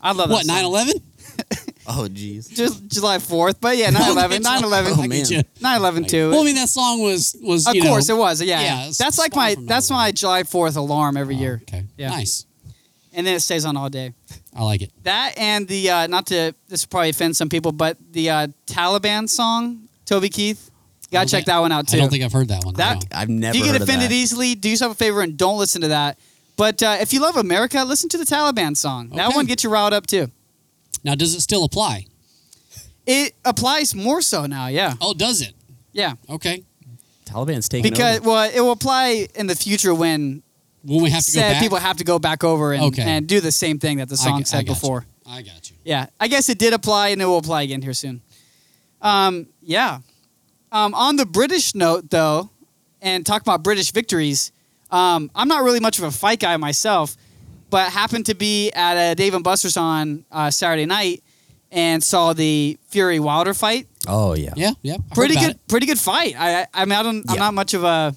I 0.02 0.12
love 0.12 0.30
that. 0.30 0.34
What, 0.36 0.46
song. 0.46 0.56
9 0.56 0.66
11? 0.66 0.94
Oh, 1.88 2.08
jeez. 2.10 2.50
Just 2.50 2.88
July 2.88 3.18
4th, 3.18 3.56
but 3.62 3.78
yeah, 3.78 3.90
9 3.90 4.02
11. 4.12 4.42
9 4.42 4.64
11. 4.64 4.94
Oh, 4.96 5.08
man. 5.08 5.44
9 5.62 5.78
11 5.78 6.06
too. 6.06 6.30
Well, 6.32 6.42
I 6.42 6.44
mean, 6.44 6.56
that 6.56 6.70
song 6.70 7.02
was, 7.02 7.36
was 7.42 7.68
of 7.68 7.76
you 7.76 7.84
course 7.84 8.10
know, 8.10 8.16
it 8.16 8.20
was. 8.20 8.42
Yeah. 8.42 8.62
yeah, 8.62 8.86
yeah. 8.86 8.92
That's 8.98 9.18
like 9.18 9.36
my 9.36 9.56
that's 9.60 9.90
my 9.90 10.12
July 10.12 10.44
4th 10.44 10.78
alarm 10.78 11.18
every 11.18 11.36
year. 11.36 11.62
Okay. 11.64 11.84
Yeah. 11.98 12.10
Nice. 12.10 12.46
And 13.14 13.26
then 13.26 13.36
it 13.36 13.40
stays 13.40 13.66
on 13.66 13.78
all 13.78 13.90
day. 13.90 14.14
I 14.54 14.64
like 14.64 14.82
it. 14.82 14.92
That 15.04 15.36
and 15.38 15.68
the 15.68 15.90
uh, 15.90 16.08
not 16.08 16.28
to 16.28 16.54
this 16.68 16.84
will 16.86 16.90
probably 16.90 17.10
offend 17.10 17.38
some 17.38 17.50
people, 17.50 17.72
but 17.72 17.98
the 18.12 18.30
uh, 18.30 18.48
Taliban 18.68 19.30
song, 19.30 19.88
Toby 20.06 20.30
Keith. 20.30 20.70
You 21.04 21.20
gotta 21.20 21.30
check 21.30 21.46
that 21.46 21.60
one 21.60 21.72
out 21.72 21.88
too. 21.88 21.98
I 21.98 22.00
don't 22.02 22.10
think 22.10 22.24
I've 22.24 22.34
heard 22.34 22.50
that 22.50 22.66
one. 22.66 22.74
That- 22.76 22.96
no. 22.96 23.18
I've 23.18 23.30
never 23.30 23.58
if 23.58 23.64
you 23.66 23.72
get 23.72 23.82
offended 23.82 24.10
that. 24.10 24.16
easily, 24.16 24.56
do 24.56 24.70
yourself 24.70 24.92
a 24.94 24.96
favor 24.96 25.22
and 25.22 25.38
don't 25.38 25.58
listen 25.58 25.82
to 25.82 25.90
that. 25.90 26.18
But 26.58 26.82
uh, 26.82 26.98
if 27.00 27.14
you 27.14 27.22
love 27.22 27.36
America, 27.38 27.84
listen 27.84 28.10
to 28.10 28.18
the 28.18 28.24
Taliban 28.24 28.76
song. 28.76 29.10
That 29.10 29.34
one 29.36 29.46
gets 29.46 29.64
you 29.64 29.70
riled 29.70 29.94
up 29.94 30.08
too. 30.08 30.32
Now, 31.06 31.16
does 31.16 31.34
it 31.36 31.42
still 31.42 31.64
apply? 31.64 32.08
It 33.06 33.34
applies 33.46 33.94
more 33.96 34.22
so 34.22 34.46
now, 34.48 34.68
yeah, 34.68 34.96
Oh, 35.00 35.14
does 35.14 35.42
it? 35.42 35.54
yeah. 35.94 36.16
Okay. 36.28 36.64
Taliban's 37.26 37.70
taking 37.70 37.90
Because 37.92 38.18
over. 38.20 38.30
well, 38.30 38.52
it 38.54 38.60
will 38.60 38.72
apply 38.72 39.28
in 39.36 39.46
the 39.48 39.56
future 39.56 39.94
when 39.94 40.42
When 40.84 41.04
we 41.04 41.10
have 41.12 41.24
to 41.24 41.32
go 41.32 41.40
back? 41.42 41.62
people 41.62 41.78
have 41.78 41.98
to 41.98 42.04
go 42.04 42.18
back 42.20 42.44
over 42.44 42.74
and, 42.74 42.84
Okay. 42.86 43.04
and 43.04 43.28
do 43.28 43.40
the 43.40 43.52
same 43.52 43.78
thing 43.80 43.98
that 44.00 44.10
the 44.10 44.18
song 44.18 44.40
g- 44.40 44.42
I 44.42 44.44
said 44.46 44.66
got 44.66 44.70
you. 44.70 44.76
before. 44.82 45.06
I 45.28 45.42
got 45.44 45.70
you. 45.70 45.76
Yeah, 45.86 46.08
I 46.20 46.28
guess 46.28 46.50
it 46.50 46.58
did 46.58 46.74
apply, 46.74 47.10
and 47.10 47.22
it 47.22 47.26
will 47.26 47.38
apply 47.38 47.62
again 47.64 47.82
here 47.84 47.94
soon. 47.94 48.22
Um, 49.02 49.48
yeah. 49.62 50.00
Um, 50.72 50.94
on 50.96 51.16
the 51.16 51.26
British 51.26 51.74
note, 51.76 52.10
though, 52.10 52.50
and 53.02 53.26
talk 53.26 53.42
about 53.44 53.64
British 53.64 53.92
victories, 53.92 54.52
um, 54.92 55.30
I'm 55.36 55.48
not 55.48 55.64
really 55.64 55.80
much 55.80 55.98
of 56.00 56.04
a 56.06 56.12
fight 56.12 56.40
guy 56.40 56.58
myself, 56.58 57.16
but 57.76 57.92
happened 57.92 58.26
to 58.28 58.34
be 58.36 58.72
at 58.72 58.96
a 59.12 59.16
Dave 59.16 59.34
and 59.34 59.44
Buster's 59.44 59.76
on 59.76 60.24
uh, 60.32 60.50
Saturday 60.50 60.86
night 60.86 61.22
and 61.74 62.02
saw 62.02 62.32
the 62.32 62.78
Fury 62.88 63.20
Wilder 63.20 63.54
fight. 63.54 63.90
Oh, 64.08 64.34
yeah. 64.34 64.54
Yeah, 64.56 64.72
yeah. 64.82 64.96
I 65.12 65.14
Pretty 65.14 65.36
good, 65.36 65.50
it. 65.56 65.68
pretty 65.68 65.86
good 65.86 66.00
fight. 66.00 66.40
I, 66.40 66.62
I, 66.62 66.68
I 66.74 66.86
mean, 66.86 66.94
I 66.98 67.04
don't, 67.04 67.30
I'm 67.30 67.36
Yeah. 67.36 67.42
not 67.42 67.54
much 67.54 67.74
of 67.74 67.84
a 67.84 68.16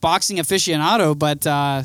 boxing 0.00 0.36
aficionado, 0.36 1.18
but 1.18 1.44
uh, 1.48 1.82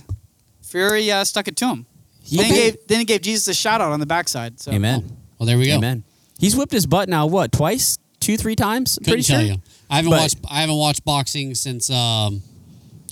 Fury 0.62 1.10
uh, 1.10 1.24
stuck 1.24 1.47
it 1.47 1.56
to 1.56 1.70
him. 1.70 1.88
Then, 2.30 2.45
he 2.45 2.52
Okay. 2.52 2.56
gave, 2.72 2.88
then 2.88 2.99
he 2.99 3.06
gave 3.06 3.22
Jesus 3.22 3.47
a 3.47 3.56
shout 3.56 3.82
out 3.82 3.91
on 3.91 3.99
the 3.99 4.06
backside. 4.06 4.60
So. 4.60 4.72
Amen. 4.72 5.18
Well, 5.39 5.47
there 5.47 5.58
we 5.58 5.66
go. 5.66 5.78
Amen. 5.78 6.04
He's 6.39 6.56
whipped 6.56 6.72
his 6.72 6.86
butt 6.86 7.10
now, 7.10 7.26
what, 7.26 7.52
twice? 7.52 7.97
Two, 8.20 8.38
three 8.38 8.56
times? 8.56 8.99
Couldn't 8.99 9.12
Pretty 9.14 9.24
tell 9.24 9.39
sure? 9.41 9.54
you. 9.54 9.62
I 9.89 9.95
haven't 9.95 10.12
But- 10.12 10.20
watched. 10.22 10.38
I 10.47 10.62
haven't 10.62 10.76
watched 10.78 11.04
boxing 11.04 11.56
since 11.56 11.89
um, 11.89 12.43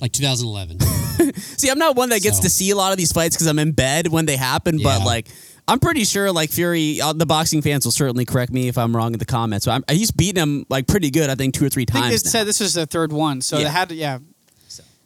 like 0.00 0.12
2011. 0.12 0.80
See, 1.34 1.68
I'm 1.70 1.78
not 1.78 1.96
one 1.96 2.08
that 2.10 2.22
gets 2.22 2.38
So- 2.38 2.42
to 2.44 2.50
see 2.50 2.70
a 2.70 2.76
lot 2.76 2.92
of 2.92 2.98
these 2.98 3.12
fights 3.12 3.36
because 3.36 3.46
I'm 3.46 3.58
in 3.58 3.72
bed 3.72 4.08
when 4.08 4.26
they 4.26 4.36
happen, 4.36 4.78
but 4.82 5.04
like, 5.04 5.28
I'm 5.68 5.78
pretty 5.78 6.04
sure 6.04 6.32
like 6.32 6.50
Fury, 6.50 7.00
uh, 7.00 7.12
the 7.12 7.26
boxing 7.26 7.62
fans 7.62 7.84
will 7.84 7.92
certainly 7.92 8.24
correct 8.24 8.50
me 8.52 8.68
if 8.68 8.76
I'm 8.78 8.96
wrong 8.96 9.12
in 9.12 9.18
the 9.18 9.24
comments. 9.24 9.66
But 9.66 9.72
I'm, 9.72 9.84
he's 9.96 10.10
beaten 10.10 10.42
him 10.42 10.66
like 10.68 10.86
pretty 10.88 11.10
good, 11.10 11.30
I 11.30 11.34
think, 11.36 11.54
two 11.54 11.64
or 11.64 11.68
three 11.68 11.84
I 11.88 11.92
think 11.92 12.04
times. 12.06 12.22
it 12.22 12.24
now. 12.24 12.30
said 12.30 12.46
this 12.46 12.58
was 12.60 12.74
the 12.74 12.86
third 12.86 13.12
one, 13.12 13.40
so 13.40 13.58
Yeah. 13.58 13.64
they 13.64 13.70
had 13.70 13.88
to, 13.90 13.94
yeah. 13.94 14.18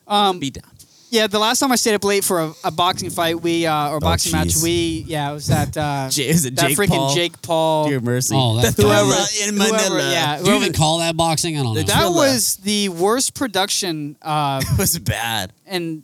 Um, 0.07 0.39
Beat 0.39 0.55
down. 0.55 0.71
Yeah, 1.15 1.27
the 1.29 1.39
last 1.39 1.61
time 1.61 1.71
I 1.73 1.77
stayed 1.77 1.95
up 1.95 2.05
late 2.05 2.25
for 2.25 2.41
a, 2.41 2.53
a 2.65 2.71
boxing 2.71 3.09
fight, 3.11 3.41
we 3.41 3.67
uh, 3.67 3.91
or 3.91 4.01
boxing 4.01 4.33
match, 4.33 4.49
jeez. 4.49 4.63
we 4.65 5.05
yeah, 5.07 5.31
it 5.31 5.35
was 5.35 5.47
that 5.47 5.77
uh, 5.77 6.09
J- 6.11 6.29
is 6.29 6.45
it 6.45 6.57
that 6.57 6.69
Jake 6.69 6.77
freaking 6.79 6.89
Paul? 6.99 7.15
Jake 7.15 7.41
Paul. 7.43 7.89
Dear 7.89 8.01
mercy. 8.01 8.35
Oh, 8.37 8.57
that's 8.61 8.77
Whoever, 8.83 9.13
in 9.47 9.57
whoever, 9.57 9.73
Manila. 9.95 10.11
yeah, 10.11 10.37
Do 10.37 10.45
you 10.45 10.51
whoever- 10.51 10.65
even 10.65 10.73
call 10.75 10.99
that 10.99 11.17
boxing? 11.17 11.57
I 11.59 11.63
don't 11.63 11.75
know. 11.75 11.83
That 11.83 11.97
Thriller. 12.01 12.15
was 12.17 12.57
the 12.57 12.89
worst 12.89 13.35
production, 13.35 14.17
uh, 14.23 14.61
It 14.73 14.79
was 14.79 14.99
bad. 14.99 15.53
and 15.67 16.03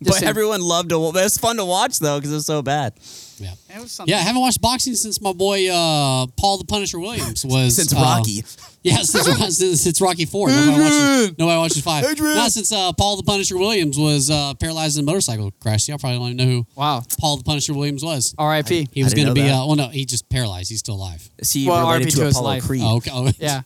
But 0.00 0.06
just 0.08 0.22
everyone 0.22 0.60
loved 0.60 0.92
it. 0.92 0.94
It 0.94 0.98
was 0.98 1.36
fun 1.38 1.56
to 1.56 1.64
watch 1.64 1.98
though 1.98 2.18
because 2.18 2.30
it 2.30 2.34
was 2.34 2.46
so 2.46 2.62
bad. 2.62 2.92
yeah. 3.38 3.52
it 3.74 3.80
was 3.80 3.92
something. 3.92 4.10
Yeah, 4.12 4.18
I 4.20 4.22
haven't 4.22 4.40
watched 4.42 4.60
boxing 4.60 4.94
since 4.94 5.20
my 5.20 5.32
boy 5.32 5.68
uh, 5.68 6.26
Paul 6.36 6.58
the 6.58 6.64
Punisher 6.64 7.00
Williams 7.00 7.44
was 7.44 7.76
Since 7.76 7.92
uh, 7.94 7.96
Rocky. 8.00 8.44
Yeah, 8.86 8.98
since, 9.02 9.56
since, 9.56 9.80
since 9.80 10.00
Rocky 10.00 10.26
Four. 10.26 10.48
Nobody 10.48 10.80
watches, 10.82 11.38
nobody 11.38 11.58
watches 11.58 11.82
five. 11.82 12.04
Adrian. 12.04 12.36
Not 12.36 12.52
since 12.52 12.70
uh, 12.70 12.92
Paul 12.92 13.16
the 13.16 13.24
Punisher 13.24 13.58
Williams 13.58 13.98
was 13.98 14.30
uh, 14.30 14.54
paralyzed 14.54 14.96
in 14.96 15.02
a 15.02 15.06
motorcycle 15.06 15.50
crash. 15.60 15.88
Y'all 15.88 15.98
probably 15.98 16.18
don't 16.18 16.26
even 16.28 16.36
know 16.36 16.44
who 16.44 16.66
Wow. 16.76 17.02
Paul 17.18 17.36
the 17.38 17.42
Punisher 17.44 17.74
Williams 17.74 18.04
was. 18.04 18.34
R.I.P. 18.38 18.88
He 18.92 19.02
was 19.02 19.12
going 19.14 19.26
to 19.26 19.34
be. 19.34 19.40
that. 19.42 19.52
Uh, 19.54 19.66
well, 19.66 19.74
no, 19.76 19.88
he 19.88 20.04
just 20.04 20.28
paralyzed. 20.28 20.68
He's 20.70 20.78
still 20.78 20.94
alive. 20.94 21.28
See, 21.42 21.62
he 21.64 21.68
Well, 21.68 21.84
related 21.86 22.08
RP 22.08 22.10
to 22.12 22.16
to 22.18 22.24
his 22.26 22.36
Apollo 22.36 22.48
life. 22.48 22.62
Creed? 22.64 22.82
Oh, 22.84 22.96
okay. 22.98 23.10
Oh, 23.12 23.30
Yeah, 23.38 23.62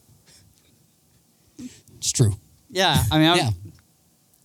it's 1.98 2.12
true. 2.12 2.34
yeah. 2.70 3.02
I 3.10 3.18
mean, 3.18 3.28
I'm, 3.28 3.36
Yeah. 3.36 3.50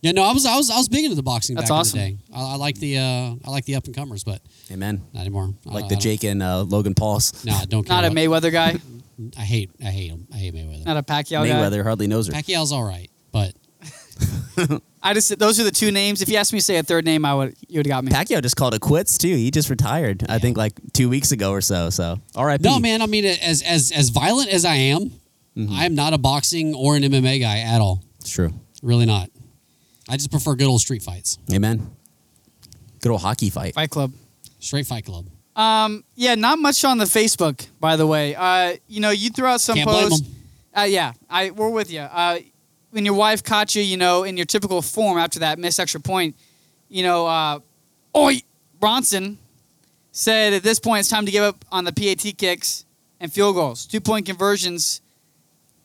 Yeah, 0.06 0.12
no, 0.12 0.22
I 0.22 0.32
was, 0.32 0.46
I 0.46 0.56
was, 0.56 0.70
I 0.70 0.76
was 0.76 0.88
big 0.88 1.04
into 1.04 1.16
the 1.16 1.22
boxing 1.22 1.56
That's 1.56 1.68
back 1.70 1.78
awesome. 1.80 1.98
in 2.00 2.04
the 2.06 2.10
day. 2.12 2.22
I, 2.34 2.52
I 2.52 2.56
like 2.56 2.76
the, 2.78 2.98
uh, 2.98 3.34
I 3.44 3.50
like 3.50 3.64
the 3.64 3.74
up 3.74 3.84
and 3.86 3.94
comers, 3.94 4.24
but 4.24 4.40
Amen. 4.70 5.02
not 5.12 5.20
anymore. 5.20 5.52
I 5.66 5.72
Like 5.72 5.80
don't- 5.80 5.80
the 5.80 5.84
I 5.84 5.88
don't- 5.88 6.00
Jake 6.00 6.24
and 6.24 6.42
uh, 6.42 6.62
Logan 6.62 6.94
Pauls. 6.94 7.44
No, 7.44 7.52
I 7.54 7.64
don't. 7.66 7.84
Care 7.86 7.94
not 7.96 8.04
a 8.04 8.06
about- 8.08 8.16
Mayweather 8.16 8.52
guy, 8.52 8.76
I 9.38 9.42
hate, 9.42 9.70
I 9.82 9.90
hate 9.90 10.10
him. 10.10 10.26
I 10.32 10.36
hate 10.36 10.54
Mayweather. 10.54 10.84
not 10.86 10.96
a 10.96 11.02
Pacquiao 11.02 11.46
guy. 11.46 11.48
Mayweather 11.50 11.82
hardly 11.82 12.06
knows 12.06 12.26
her. 12.28 12.32
Pacquiao's 12.32 12.72
all 12.72 12.84
right, 12.84 13.10
but 13.32 13.52
I 15.02 15.12
just 15.14 15.38
those 15.38 15.60
are 15.60 15.64
the 15.64 15.70
two 15.70 15.90
names. 15.92 16.22
If 16.22 16.28
you 16.28 16.36
asked 16.36 16.52
me 16.52 16.58
to 16.58 16.64
say 16.64 16.76
a 16.78 16.82
third 16.82 17.04
name, 17.04 17.24
I 17.24 17.34
would 17.34 17.54
you 17.68 17.78
would 17.78 17.86
have 17.86 17.90
got 17.90 18.04
me. 18.04 18.10
Pacquiao 18.12 18.42
just 18.42 18.56
called 18.56 18.74
it 18.74 18.80
quits 18.80 19.18
too. 19.18 19.28
He 19.34 19.50
just 19.50 19.70
retired. 19.70 20.24
I 20.28 20.38
think 20.38 20.56
like 20.56 20.72
two 20.92 21.08
weeks 21.08 21.32
ago 21.32 21.50
or 21.52 21.60
so. 21.60 21.90
So 21.90 22.18
R.I.P. 22.34 22.62
no, 22.62 22.78
man. 22.80 23.02
I 23.02 23.06
mean, 23.06 23.24
as 23.24 23.62
as 23.62 23.92
as 23.92 24.08
violent 24.10 24.50
as 24.50 24.64
I 24.64 24.74
am, 24.76 25.12
Mm-hmm. 25.56 25.72
I 25.72 25.86
am 25.86 25.94
not 25.94 26.12
a 26.12 26.18
boxing 26.18 26.74
or 26.74 26.96
an 26.96 27.02
MMA 27.02 27.40
guy 27.40 27.60
at 27.60 27.80
all. 27.80 28.02
It's 28.20 28.28
true. 28.28 28.52
Really 28.82 29.06
not. 29.06 29.30
I 30.08 30.16
just 30.16 30.30
prefer 30.30 30.54
good 30.54 30.66
old 30.68 30.80
street 30.80 31.02
fights, 31.02 31.38
Amen. 31.52 31.90
Good 33.00 33.10
old 33.12 33.20
hockey 33.20 33.50
fight. 33.50 33.74
Fight 33.74 33.90
Club. 33.90 34.12
straight 34.60 34.86
fight 34.86 35.04
club. 35.04 35.26
Um, 35.54 36.04
yeah, 36.14 36.34
not 36.34 36.58
much 36.58 36.84
on 36.84 36.98
the 36.98 37.04
Facebook, 37.04 37.66
by 37.80 37.96
the 37.96 38.06
way. 38.06 38.34
Uh, 38.34 38.76
you 38.88 39.00
know, 39.00 39.10
you 39.10 39.30
threw 39.30 39.46
out 39.46 39.60
some 39.60 39.76
Can't 39.76 39.88
blame 39.88 40.08
posts. 40.08 40.26
'em. 40.26 40.34
Uh, 40.76 40.82
yeah, 40.84 41.12
I 41.30 41.50
we're 41.50 41.70
with 41.70 41.90
you. 41.90 42.00
Uh, 42.00 42.38
when 42.90 43.04
your 43.04 43.14
wife 43.14 43.42
caught 43.42 43.74
you, 43.74 43.82
you 43.82 43.96
know, 43.96 44.24
in 44.24 44.36
your 44.36 44.46
typical 44.46 44.82
form 44.82 45.18
after 45.18 45.38
that 45.40 45.58
missed 45.58 45.80
extra 45.80 46.00
point, 46.00 46.36
you 46.88 47.02
know, 47.02 47.26
uh, 47.26 47.58
Oi 48.16 48.40
Bronson 48.80 49.38
said 50.12 50.52
at 50.52 50.62
this 50.62 50.78
point 50.78 51.00
it's 51.00 51.08
time 51.08 51.26
to 51.26 51.32
give 51.32 51.42
up 51.42 51.64
on 51.72 51.84
the 51.84 51.92
PAT 51.92 52.36
kicks 52.36 52.84
and 53.20 53.32
field 53.32 53.54
goals, 53.54 53.86
two 53.86 54.00
point 54.00 54.26
conversions, 54.26 55.00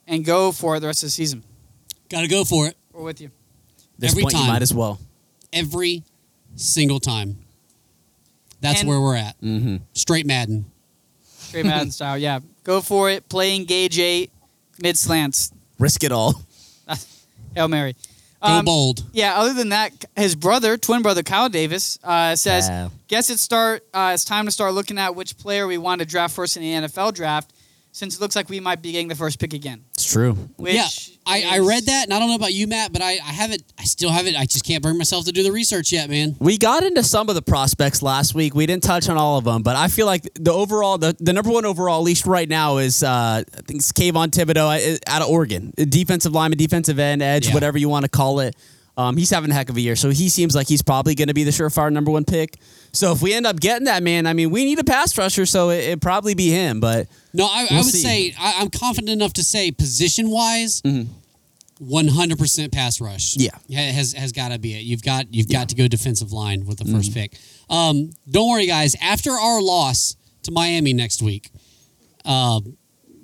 and 0.07 0.25
go 0.25 0.51
for 0.51 0.75
it 0.75 0.79
the 0.81 0.87
rest 0.87 1.03
of 1.03 1.07
the 1.07 1.11
season. 1.11 1.43
Got 2.09 2.21
to 2.21 2.27
go 2.27 2.43
for 2.43 2.67
it 2.67 2.75
We're 2.91 3.03
with 3.03 3.21
you. 3.21 3.31
This 4.01 4.11
every 4.11 4.23
point, 4.23 4.33
time. 4.35 4.45
you 4.45 4.51
might 4.51 4.61
as 4.61 4.73
well. 4.73 4.99
every 5.53 6.03
single 6.57 6.99
time. 6.99 7.37
That's 8.59 8.81
And- 8.81 8.89
where 8.89 8.99
we're 9.01 9.15
at. 9.15 9.39
Mm-hmm. 9.41 9.77
Straight 9.93 10.25
Madden. 10.25 10.65
Straight 11.39 11.65
Madden 11.65 11.91
style. 11.97 12.17
Yeah, 12.17 12.39
go 12.63 12.81
for 12.81 13.09
it. 13.09 13.27
Play 13.29 13.55
engage 13.55 13.97
eight, 13.99 14.31
mid 14.81 14.97
slants. 14.97 15.51
Risk 15.79 16.03
it 16.03 16.11
all. 16.11 16.43
Hail 17.55 17.67
Mary. 17.67 17.95
Go 18.43 18.47
Um, 18.47 18.65
bold. 18.65 19.03
Yeah. 19.13 19.39
Other 19.39 19.53
than 19.53 19.69
that, 19.69 20.05
his 20.15 20.35
brother, 20.35 20.75
twin 20.77 21.01
brother 21.03 21.21
Kyle 21.23 21.47
Davis, 21.49 21.99
uh, 22.03 22.35
says, 22.35 22.67
Yeah. 22.67 22.89
"Guess 23.07 23.29
it's 23.29 23.41
start. 23.41 23.85
Uh, 23.93 24.11
it's 24.13 24.25
time 24.25 24.45
to 24.45 24.51
start 24.51 24.73
looking 24.73 24.97
at 24.97 25.15
which 25.15 25.37
player 25.37 25.67
we 25.67 25.77
want 25.77 25.99
to 25.99 26.05
draft 26.05 26.35
first 26.35 26.57
in 26.57 26.63
the 26.63 26.87
NFL 26.87 27.13
draft, 27.13 27.53
since 27.91 28.15
it 28.15 28.21
looks 28.21 28.35
like 28.35 28.49
we 28.49 28.59
might 28.59 28.81
be 28.81 28.91
getting 28.91 29.07
the 29.07 29.15
first 29.15 29.39
pick 29.39 29.53
again." 29.53 29.83
It's 29.93 30.11
true. 30.11 30.33
Which 30.57 30.73
yeah, 30.73 30.87
I, 31.25 31.43
I 31.55 31.59
read 31.59 31.85
that, 31.85 32.05
and 32.05 32.13
I 32.13 32.19
don't 32.19 32.29
know 32.29 32.35
about 32.35 32.53
you, 32.53 32.67
Matt, 32.67 32.91
but 32.93 33.01
I, 33.01 33.11
I 33.11 33.31
haven't. 33.31 33.63
I 33.79 33.83
still 33.83 34.09
haven't. 34.11 34.35
I 34.35 34.45
just 34.45 34.65
can't 34.65 34.81
bring 34.81 34.97
myself 34.97 35.25
to 35.25 35.31
do 35.31 35.43
the 35.43 35.51
research 35.51 35.91
yet, 35.91 36.09
man. 36.09 36.35
We 36.39 36.57
got 36.57 36.83
into 36.83 37.03
some 37.03 37.29
of 37.29 37.35
the 37.35 37.41
prospects 37.41 38.01
last 38.01 38.33
week. 38.33 38.55
We 38.55 38.65
didn't 38.65 38.83
touch 38.83 39.09
on 39.09 39.17
all 39.17 39.37
of 39.37 39.43
them, 39.43 39.61
but 39.63 39.75
I 39.75 39.87
feel 39.87 40.05
like 40.05 40.27
the 40.35 40.51
overall, 40.53 40.97
the, 40.97 41.15
the 41.19 41.33
number 41.33 41.51
one 41.51 41.65
overall, 41.65 41.99
at 41.99 42.03
least 42.03 42.25
right 42.25 42.49
now, 42.49 42.77
is 42.77 43.03
uh, 43.03 43.43
I 43.45 43.61
think 43.67 43.79
it's 43.81 43.91
Kayvon 43.91 44.29
Thibodeaux 44.29 44.95
uh, 44.95 44.97
out 45.07 45.21
of 45.21 45.29
Oregon, 45.29 45.73
defensive 45.77 46.33
lineman, 46.33 46.57
defensive 46.57 46.97
end, 46.99 47.21
edge, 47.21 47.47
Yeah. 47.47 47.53
whatever 47.53 47.77
you 47.77 47.89
want 47.89 48.03
to 48.05 48.09
call 48.09 48.39
it. 48.39 48.55
Um, 48.97 49.15
he's 49.17 49.29
having 49.29 49.49
a 49.51 49.53
heck 49.53 49.69
of 49.69 49.77
a 49.77 49.81
year, 49.81 49.95
so 49.95 50.09
he 50.09 50.27
seems 50.29 50.53
like 50.53 50.67
he's 50.67 50.81
probably 50.81 51.15
going 51.15 51.29
to 51.29 51.33
be 51.33 51.43
the 51.45 51.51
surefire 51.51 51.91
number 51.91 52.11
one 52.11 52.25
pick. 52.25 52.57
So 52.91 53.13
if 53.13 53.21
we 53.21 53.33
end 53.33 53.47
up 53.47 53.59
getting 53.59 53.85
that 53.85 54.03
man, 54.03 54.27
I 54.27 54.33
mean, 54.33 54.51
we 54.51 54.65
need 54.65 54.79
a 54.79 54.83
pass 54.83 55.17
rusher, 55.17 55.45
so 55.45 55.69
it, 55.69 55.77
it'd 55.85 56.01
probably 56.01 56.33
be 56.35 56.49
him. 56.49 56.79
But 56.81 57.07
No, 57.33 57.45
I, 57.45 57.61
I 57.61 57.67
We'll 57.71 57.83
would 57.83 57.93
see. 57.93 58.01
say 58.31 58.35
I, 58.37 58.55
I'm 58.59 58.69
confident 58.69 59.09
enough 59.09 59.31
to 59.33 59.43
say 59.43 59.71
position 59.71 60.29
wise, 60.29 60.81
100 61.79 62.37
percent 62.37 62.71
pass 62.71 63.01
rush. 63.01 63.35
Yeah. 63.37 63.51
Has 63.91 64.13
has 64.13 64.31
got 64.31 64.49
to 64.49 64.59
be 64.59 64.73
it. 64.73 64.83
You've 64.83 65.01
got 65.03 65.33
you've 65.33 65.49
got 65.49 65.69
to 65.69 65.75
go 65.75 65.87
defensive 65.87 66.31
line 66.31 66.65
with 66.65 66.77
the 66.79 66.85
1st 66.85 67.13
pick. 67.13 67.37
Um, 67.69 68.11
don't 68.29 68.49
worry, 68.49 68.67
guys. 68.67 68.95
After 69.01 69.31
our 69.31 69.61
loss 69.61 70.15
to 70.43 70.51
Miami 70.51 70.93
next 70.93 71.21
week, 71.21 71.49
uh, 72.25 72.59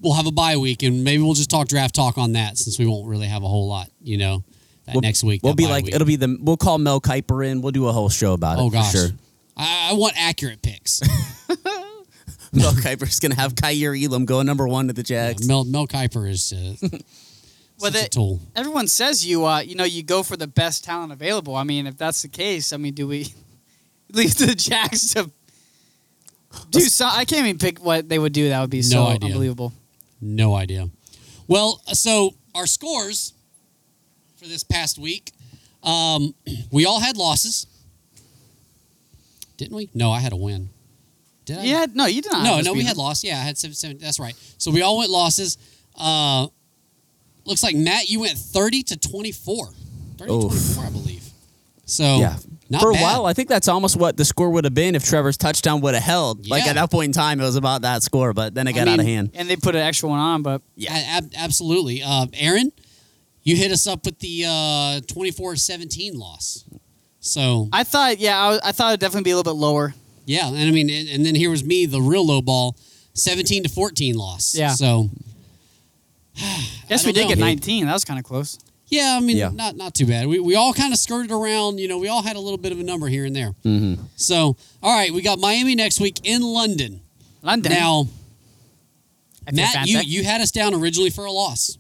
we'll 0.01 0.13
have 0.13 0.27
a 0.27 0.31
bye 0.31 0.57
week, 0.57 0.81
and 0.81 1.03
maybe 1.03 1.21
we'll 1.21 1.33
just 1.33 1.49
talk 1.51 1.67
draft 1.67 1.93
talk 1.93 2.17
on 2.17 2.31
that 2.33 2.57
since 2.57 2.79
we 2.79 2.87
won't 2.87 3.07
really 3.07 3.27
have 3.27 3.43
a 3.43 3.47
whole 3.47 3.67
lot, 3.67 3.89
you 4.01 4.17
know, 4.17 4.43
that 4.87 4.95
we'll, 4.95 5.01
next 5.01 5.23
week. 5.23 5.41
we'll 5.43 5.53
be 5.53 5.67
like 5.67 5.85
week. 5.85 5.93
it'll 5.95 6.07
be 6.07 6.15
the 6.15 6.37
we'll 6.41 6.57
call 6.57 6.77
Mel 6.77 6.99
Kiper 6.99 7.45
in. 7.45 7.61
We'll 7.61 7.71
do 7.71 7.87
a 7.87 7.91
whole 7.91 8.09
show 8.09 8.33
about 8.33 8.57
it. 8.57 8.61
Oh 8.61 8.69
for 8.69 8.75
gosh. 8.75 8.91
sure. 8.91 9.07
I, 9.55 9.89
I 9.91 9.93
want 9.93 10.13
accurate 10.17 10.61
picks. 10.61 11.01
Mel 12.53 12.71
Kiper's 12.73 13.19
gonna 13.19 13.35
have 13.35 13.55
Kaiir 13.55 13.93
Elam 13.95 14.25
go 14.25 14.41
number 14.41 14.67
one 14.67 14.87
to 14.87 14.93
the 14.93 15.03
Jags. 15.03 15.47
Mel 15.47 15.63
Mel 15.65 15.87
Kiper 15.87 16.29
is 16.29 16.53
uh, 16.53 16.87
Well, 17.79 17.91
such 17.91 18.05
a 18.05 18.09
tool. 18.09 18.39
everyone 18.55 18.87
says 18.87 19.25
you 19.25 19.45
uh 19.45 19.59
you 19.59 19.75
know 19.75 19.83
you 19.83 20.01
go 20.03 20.23
for 20.23 20.35
the 20.37 20.47
best 20.47 20.83
talent 20.83 21.11
available. 21.11 21.55
I 21.55 21.63
mean, 21.63 21.85
if 21.87 21.97
that's 21.97 22.21
the 22.23 22.27
case, 22.29 22.73
I 22.73 22.77
mean, 22.77 22.93
do 22.93 23.07
we 23.07 23.27
leave 24.11 24.35
the 24.35 24.55
Jacks 24.55 25.13
to 25.13 25.29
do 26.71 26.79
so? 26.79 27.05
I 27.05 27.25
can't 27.25 27.45
even 27.45 27.59
pick 27.59 27.83
what 27.83 28.09
they 28.09 28.17
would 28.17 28.33
do. 28.33 28.49
That 28.49 28.61
would 28.61 28.69
be 28.69 28.81
so 28.81 29.03
idea. 29.07 29.27
unbelievable. 29.27 29.73
No 30.21 30.55
idea. 30.55 30.89
Well, 31.47 31.81
so 31.93 32.33
our 32.55 32.65
scores 32.65 33.33
for 34.37 34.45
this 34.47 34.63
past 34.63 34.97
week, 34.97 35.31
um, 35.83 36.33
we 36.71 36.85
all 36.85 36.99
had 36.99 37.17
losses, 37.17 37.67
didn't 39.57 39.75
we? 39.75 39.89
No, 39.93 40.11
I 40.11 40.19
had 40.19 40.33
a 40.33 40.37
win. 40.37 40.69
Did 41.45 41.59
I? 41.59 41.63
Yeah, 41.63 41.85
no, 41.93 42.05
you 42.05 42.21
did 42.21 42.31
not. 42.31 42.43
No, 42.43 42.61
no, 42.61 42.73
we 42.73 42.83
had 42.83 42.95
them. 42.95 43.03
loss. 43.03 43.23
Yeah, 43.23 43.35
I 43.39 43.43
had 43.43 43.57
seven, 43.57 43.73
seven. 43.75 43.97
That's 43.97 44.19
right. 44.19 44.35
So 44.57 44.69
we 44.71 44.81
all 44.81 44.97
went 44.97 45.09
losses. 45.09 45.57
Uh, 45.97 46.47
looks 47.45 47.63
like 47.63 47.75
Matt, 47.75 48.09
you 48.09 48.19
went 48.21 48.37
thirty 48.37 48.83
to 48.83 48.97
twenty-four. 48.97 49.67
30 50.17 50.31
to 50.31 50.39
24, 50.47 50.83
I 50.83 50.89
believe. 50.89 51.23
So 51.85 52.17
Yeah. 52.17 52.37
not 52.71 52.81
For 52.81 52.89
a 52.89 52.93
bad. 52.93 53.01
while, 53.03 53.25
I 53.27 53.33
think 53.33 53.49
that's 53.49 53.67
almost 53.67 53.95
what 53.97 54.17
the 54.17 54.25
score 54.25 54.49
would 54.49 54.63
have 54.63 54.73
been 54.73 54.95
if 54.95 55.05
Trevor's 55.05 55.37
touchdown 55.37 55.79
would 55.81 55.93
have 55.93 56.01
held. 56.03 56.49
Like 56.49 56.65
at 56.65 56.73
that 56.73 56.89
point 56.89 57.05
in 57.09 57.11
time, 57.13 57.39
it 57.39 57.43
was 57.43 57.55
about 57.55 57.83
that 57.83 58.01
score, 58.01 58.33
but 58.33 58.55
then 58.55 58.65
it 58.67 58.73
got 58.73 58.87
I 58.87 58.93
out 58.93 58.99
of 58.99 59.05
hand. 59.05 59.29
and 59.35 59.47
they 59.47 59.55
put 59.55 59.75
an 59.75 59.81
extra 59.81 60.09
one 60.09 60.17
on, 60.19 60.41
but 60.41 60.63
Yeah, 60.75 60.91
ab- 60.91 61.31
absolutely. 61.37 62.01
Uh, 62.03 62.25
Aaron, 62.33 62.71
you 63.47 63.55
hit 63.55 63.71
us 63.71 63.87
up 63.87 64.05
with 64.05 64.19
the 64.19 64.43
uh, 64.45 64.99
24-17 65.07 66.15
loss. 66.15 66.65
So 67.19 67.67
I 67.71 67.83
thought, 67.83 68.19
yeah, 68.19 68.37
I, 68.39 68.49
was- 68.49 68.61
I 68.63 68.71
thought 68.71 68.89
it'd 68.89 68.99
definitely 68.99 69.23
be 69.23 69.31
a 69.31 69.35
little 69.37 69.53
bit 69.53 69.59
lower. 69.59 69.93
yeah, 70.25 70.47
and 70.47 70.57
I 70.57 70.71
mean, 70.71 70.89
and, 70.89 71.09
and 71.09 71.25
then 71.25 71.35
here 71.35 71.49
was 71.49 71.63
me, 71.63 71.85
the 71.85 72.01
real 72.01 72.25
low 72.25 72.41
ball, 72.41 72.75
seventeen 73.13 73.63
to 73.63 73.69
fourteen 73.69 74.15
loss. 74.15 74.53
Yeah. 74.55 74.69
So 74.69 75.09
Guess 76.89 77.05
we 77.05 77.11
don't 77.11 77.27
did 77.27 77.35
get 77.35 77.39
19. 77.39 77.85
That 77.87 77.93
was 77.93 78.05
kind 78.05 78.19
of 78.19 78.25
close. 78.25 78.59
yeah, 78.87 79.17
I 79.17 79.23
mean, 79.25 79.37
Yeah. 79.37 79.49
not 79.53 79.75
not 79.75 79.93
too 79.95 80.05
bad. 80.05 80.27
We 80.27 80.39
we 80.39 80.55
all 80.55 80.73
kind 80.73 80.93
of 80.93 80.99
skirted 80.99 81.31
around. 81.31 81.79
You 81.79 81.87
know, 81.87 81.97
we 81.97 82.07
all 82.07 82.21
had 82.21 82.35
a 82.35 82.39
little 82.39 82.57
bit 82.59 82.71
of 82.71 82.79
a 82.79 82.83
number 82.83 83.07
here 83.07 83.25
and 83.25 83.35
there. 83.35 83.53
Mm-hmm. 83.65 84.03
So 84.15 84.55
all 84.83 84.95
right, 84.97 85.11
we 85.11 85.21
got 85.21 85.39
Miami 85.39 85.75
next 85.75 85.99
week 85.99 86.19
in 86.23 86.41
London. 86.41 87.01
London. 87.41 87.71
Now, 87.71 88.07
Matt, 89.51 89.87
you 89.87 89.99
you 89.99 90.23
had 90.23 90.41
us 90.41 90.51
down 90.51 90.73
originally 90.73 91.09
for 91.09 91.25
a 91.25 91.31
loss. 91.31 91.77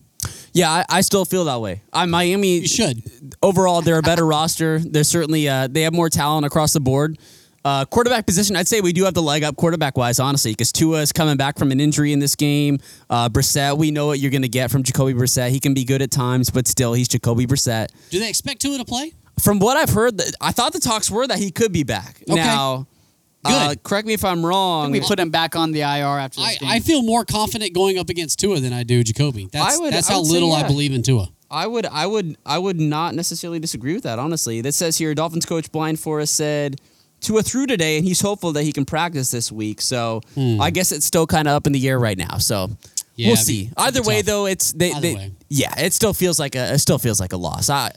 Yeah, 0.57 0.71
I, 0.71 0.85
I 0.89 1.01
still 1.01 1.23
feel 1.23 1.45
that 1.45 1.61
way. 1.61 1.83
I 1.93 2.05
Miami 2.07 2.59
You 2.59 2.67
should. 2.67 3.03
overall, 3.43 3.81
they're 3.83 3.99
a 3.99 4.01
better 4.01 4.25
roster. 4.35 4.79
They're 4.79 5.03
certainly 5.03 5.47
uh, 5.47 5.67
they 5.67 5.83
have 5.83 5.93
more 5.93 6.09
talent 6.09 6.45
across 6.47 6.73
the 6.73 6.79
board. 6.79 7.19
Uh, 7.63 7.85
quarterback 7.85 8.25
position, 8.25 8.55
I'd 8.55 8.67
say 8.67 8.81
we 8.81 8.93
do 8.93 9.03
have 9.03 9.13
the 9.13 9.21
leg 9.21 9.43
up 9.43 9.55
quarterback 9.57 9.97
wise, 9.97 10.19
honestly, 10.19 10.53
because 10.53 10.71
Tua 10.71 11.01
is 11.01 11.11
coming 11.11 11.35
back 11.37 11.59
from 11.59 11.71
an 11.71 11.79
injury 11.79 12.11
in 12.13 12.19
this 12.19 12.35
game. 12.35 12.79
Uh, 13.09 13.27
Brissett, 13.29 13.77
we 13.77 13.91
know 13.91 14.07
what 14.07 14.19
you're 14.19 14.31
going 14.31 14.41
to 14.43 14.47
get 14.47 14.71
from 14.71 14.83
Jacoby 14.83 15.13
Brissett. 15.13 15.49
He 15.49 15.59
can 15.59 15.73
be 15.73 15.83
good 15.83 16.01
at 16.01 16.09
times, 16.09 16.49
but 16.49 16.67
still, 16.67 16.93
he's 16.93 17.07
Jacoby 17.09 17.45
Brissett. 17.45 17.87
Do 18.09 18.19
they 18.19 18.29
expect 18.29 18.61
Tua 18.61 18.77
to 18.77 18.85
play? 18.85 19.13
From 19.41 19.59
what 19.59 19.77
I've 19.77 19.89
heard, 19.89 20.17
th- 20.17 20.31
I 20.41 20.53
thought 20.53 20.73
the 20.73 20.79
talks 20.79 21.11
were 21.11 21.27
that 21.27 21.37
he 21.39 21.51
could 21.51 21.71
be 21.73 21.83
back. 21.83 22.23
Okay. 22.29 22.35
Now, 22.39 22.87
uh, 23.53 23.75
correct 23.83 24.07
me 24.07 24.13
if 24.13 24.23
I'm 24.25 24.45
wrong. 24.45 24.91
we 24.91 25.01
put 25.01 25.19
him 25.19 25.29
back 25.29 25.55
on 25.55 25.71
the 25.71 25.81
IR 25.81 26.19
after 26.19 26.39
this 26.39 26.49
I, 26.49 26.55
game. 26.57 26.69
I 26.69 26.79
feel 26.79 27.01
more 27.03 27.25
confident 27.25 27.73
going 27.73 27.97
up 27.97 28.09
against 28.09 28.39
Tua 28.39 28.59
than 28.59 28.73
I 28.73 28.83
do 28.83 29.03
Jacoby. 29.03 29.49
That's 29.51 29.77
I 29.77 29.81
would- 29.81 29.93
that's 29.93 30.09
I 30.09 30.13
how 30.13 30.19
would 30.19 30.27
say 30.27 30.33
little 30.33 30.53
I 30.53 30.67
believe 30.67 30.93
in 30.93 31.01
Tua. 31.03 31.29
I 31.49 31.65
would, 31.65 31.85
I 31.85 32.05
would, 32.05 32.37
I 32.45 32.57
would 32.59 32.77
not 32.79 33.15
necessarily 33.15 33.59
disagree 33.59 33.93
with 33.93 34.03
that. 34.03 34.19
Honestly, 34.19 34.59
this 34.59 34.75
says 34.75 34.97
here, 34.97 35.15
Dolphins 35.15 35.45
coach 35.45 35.71
Brian 35.71 35.95
Flores 35.95 36.29
said 36.29 36.81
Tua 37.21 37.41
threw 37.41 37.65
today, 37.65 37.95
and 37.97 38.05
he's 38.05 38.19
hopeful 38.19 38.51
that 38.51 38.63
he 38.63 38.73
can 38.73 38.83
practice 38.83 39.31
this 39.31 39.49
week. 39.51 39.79
So 39.79 40.21
I 40.37 40.69
guess 40.71 40.91
it's 40.91 41.05
still 41.05 41.25
kind 41.25 41.47
of 41.47 41.53
up 41.53 41.65
in 41.65 41.71
the 41.73 41.87
air 41.87 41.99
right 41.99 42.17
now. 42.17 42.37
So 42.39 42.67
Hmm. 42.67 42.73
Yeah, 43.15 43.27
we'll 43.29 43.33
it'd 43.33 43.47
be- 43.47 43.53
see. 43.53 43.61
it'd 43.63 43.73
Either 43.77 44.01
way, 44.03 44.17
tough. 44.17 44.25
though, 44.25 44.45
it's 44.45 44.73
they, 44.73 44.91
Either 44.91 45.01
they 45.01 45.15
way. 45.15 45.31
yeah, 45.49 45.73
it 45.79 45.91
still 45.93 46.13
feels 46.13 46.37
like 46.39 46.53
a 46.55 46.73
it 46.73 46.79
still 46.79 46.99
feels 46.99 47.19
like 47.19 47.33
a 47.33 47.37
loss. 47.37 47.69
I. 47.69 47.91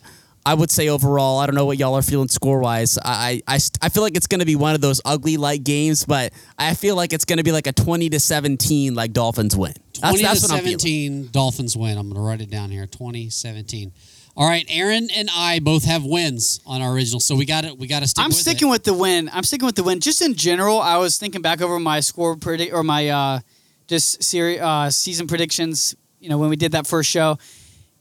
I 0.45 0.55
would 0.55 0.70
say 0.70 0.88
overall, 0.88 1.38
I 1.38 1.47
don't 1.47 1.55
know 1.55 1.66
what 1.66 1.78
y'all 1.78 1.95
are 1.95 2.03
feeling 2.03 2.28
score 2.28 2.61
wise. 2.61 2.99
I, 3.05 3.43
I, 3.47 3.59
I 3.82 3.88
feel 3.91 4.03
like 4.03 4.16
it's 4.16 4.26
going 4.26 4.38
to 4.41 4.47
be 4.47 4.57
one 4.57 4.74
of 4.74 4.80
those 4.80 5.01
ugly 5.05 5.36
like 5.36 5.64
games, 5.64 6.05
but 6.05 6.32
I 6.59 6.74
feel 6.74 6.97
like 6.97 7.12
it's 7.12 7.26
going 7.26 7.36
to 7.36 7.45
be 7.45 7.53
like 7.53 7.66
a 7.66 7.72
20 7.72 8.09
to 8.11 8.20
17 8.20 8.95
like 8.95 9.12
Dolphins 9.12 9.57
win. 9.57 9.74
That's, 10.01 10.12
20 10.14 10.22
that's 10.22 10.41
to 10.41 10.53
what 10.53 10.59
I'm 10.59 10.64
17 10.64 11.28
Dolphins 11.30 11.76
win. 11.76 11.99
I'm 11.99 12.09
going 12.09 12.14
to 12.14 12.20
write 12.22 12.41
it 12.41 12.51
down 12.51 12.70
here. 12.70 12.86
2017. 12.86 13.93
All 14.36 14.49
right, 14.49 14.64
Aaron 14.70 15.09
and 15.14 15.28
I 15.36 15.59
both 15.59 15.84
have 15.84 16.05
wins 16.05 16.61
on 16.64 16.80
our 16.80 16.93
original, 16.93 17.20
so 17.20 17.34
we 17.34 17.45
got 17.45 17.64
it. 17.64 17.76
We 17.76 17.86
got 17.86 18.01
to 18.01 18.07
stick. 18.07 18.24
I'm 18.24 18.30
with 18.30 18.38
sticking 18.38 18.68
it. 18.68 18.70
with 18.70 18.84
the 18.84 18.95
win. 18.95 19.28
I'm 19.32 19.43
sticking 19.43 19.66
with 19.66 19.74
the 19.74 19.82
win. 19.82 20.01
Just 20.01 20.22
in 20.22 20.34
general, 20.34 20.80
I 20.80 20.97
was 20.97 21.18
thinking 21.18 21.43
back 21.43 21.61
over 21.61 21.78
my 21.78 22.01
score 22.01 22.36
predict 22.36 22.72
or 22.72 22.82
my 22.82 23.09
uh, 23.09 23.41
just 23.88 24.22
series 24.22 24.61
uh, 24.61 24.88
season 24.88 25.26
predictions. 25.26 25.95
You 26.20 26.30
know, 26.30 26.38
when 26.38 26.49
we 26.49 26.57
did 26.57 26.72
that 26.72 26.86
first 26.86 27.11
show, 27.11 27.38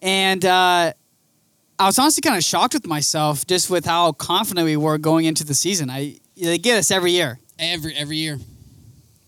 and 0.02 0.46
uh, 0.46 0.94
I 1.80 1.86
was 1.86 1.97
honestly 1.97 2.21
kind 2.21 2.36
of 2.38 2.43
shocked 2.43 2.73
with 2.73 2.86
myself 2.86 3.47
just 3.47 3.69
with 3.69 3.86
how 3.86 4.11
confident 4.11 4.65
we 4.65 4.75
were 4.77 4.97
going 4.97 5.25
into 5.25 5.43
the 5.45 5.53
season. 5.53 5.89
I 5.89 6.17
they 6.36 6.57
get 6.57 6.77
us 6.77 6.91
every 6.91 7.11
year. 7.11 7.39
every 7.57 7.95
every 7.95 8.17
year. 8.17 8.38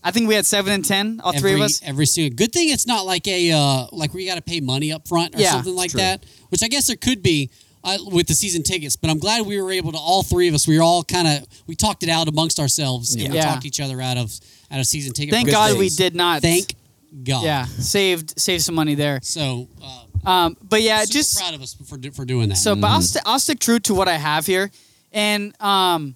I 0.03 0.11
think 0.11 0.27
we 0.27 0.33
had 0.35 0.45
seven 0.45 0.73
and 0.73 0.83
ten, 0.83 1.21
all 1.23 1.29
every, 1.29 1.39
three 1.39 1.53
of 1.53 1.61
us. 1.61 1.81
Every 1.83 2.05
single. 2.07 2.35
Good 2.35 2.51
thing 2.51 2.69
it's 2.69 2.87
not 2.87 3.05
like 3.05 3.27
a 3.27 3.51
uh, 3.51 3.85
like 3.91 4.13
where 4.13 4.21
you 4.21 4.27
got 4.27 4.35
to 4.35 4.41
pay 4.41 4.59
money 4.59 4.91
up 4.91 5.07
front 5.07 5.35
or 5.35 5.39
Yeah, 5.39 5.51
something 5.51 5.75
like 5.75 5.91
true. 5.91 5.99
that. 5.99 6.25
Which 6.49 6.63
I 6.63 6.67
guess 6.67 6.87
there 6.87 6.95
could 6.97 7.21
be 7.23 7.51
uh, 7.83 7.97
with 8.11 8.27
the 8.27 8.33
season 8.33 8.63
tickets. 8.63 8.95
But 8.95 9.11
I'm 9.11 9.19
glad 9.19 9.45
we 9.45 9.61
were 9.61 9.71
able 9.71 9.91
to. 9.93 9.97
All 9.99 10.23
three 10.23 10.47
of 10.49 10.55
us. 10.55 10.67
We 10.67 10.75
were 10.77 10.83
all 10.83 11.03
kind 11.03 11.27
of. 11.27 11.47
We 11.67 11.75
talked 11.75 12.03
it 12.03 12.09
out 12.09 12.27
amongst 12.27 12.59
ourselves. 12.59 13.13
And 13.15 13.29
we 13.29 13.35
Yeah. 13.35 13.45
talked 13.53 13.65
each 13.65 13.79
other 13.79 14.01
out 14.01 14.17
of 14.17 14.33
out 14.71 14.79
of 14.79 14.87
season 14.87 15.13
ticket. 15.13 15.33
Thank 15.33 15.47
purchases. 15.49 15.73
God 15.73 15.79
we 15.79 15.89
did 15.89 16.15
not. 16.15 16.41
Thank 16.41 16.75
God. 17.23 17.43
Yeah, 17.43 17.65
saved 17.65 18.39
saved 18.39 18.63
some 18.63 18.75
money 18.75 18.95
there. 18.95 19.19
So. 19.21 19.67
Uh, 19.83 20.05
Um, 20.23 20.55
but 20.61 20.83
yeah, 20.83 21.01
super 21.03 21.13
just 21.13 21.39
proud 21.39 21.55
of 21.55 21.61
us 21.63 21.73
for 21.73 21.97
for 22.13 22.25
doing 22.25 22.49
that. 22.49 22.55
So, 22.57 22.75
but 22.75 22.87
I'll, 22.91 23.01
st- 23.01 23.23
I'll 23.25 23.39
stick 23.39 23.57
true 23.59 23.79
to 23.79 23.95
what 23.95 24.07
I 24.07 24.17
have 24.17 24.45
here, 24.45 24.69
and 25.11 25.51
um, 25.59 26.13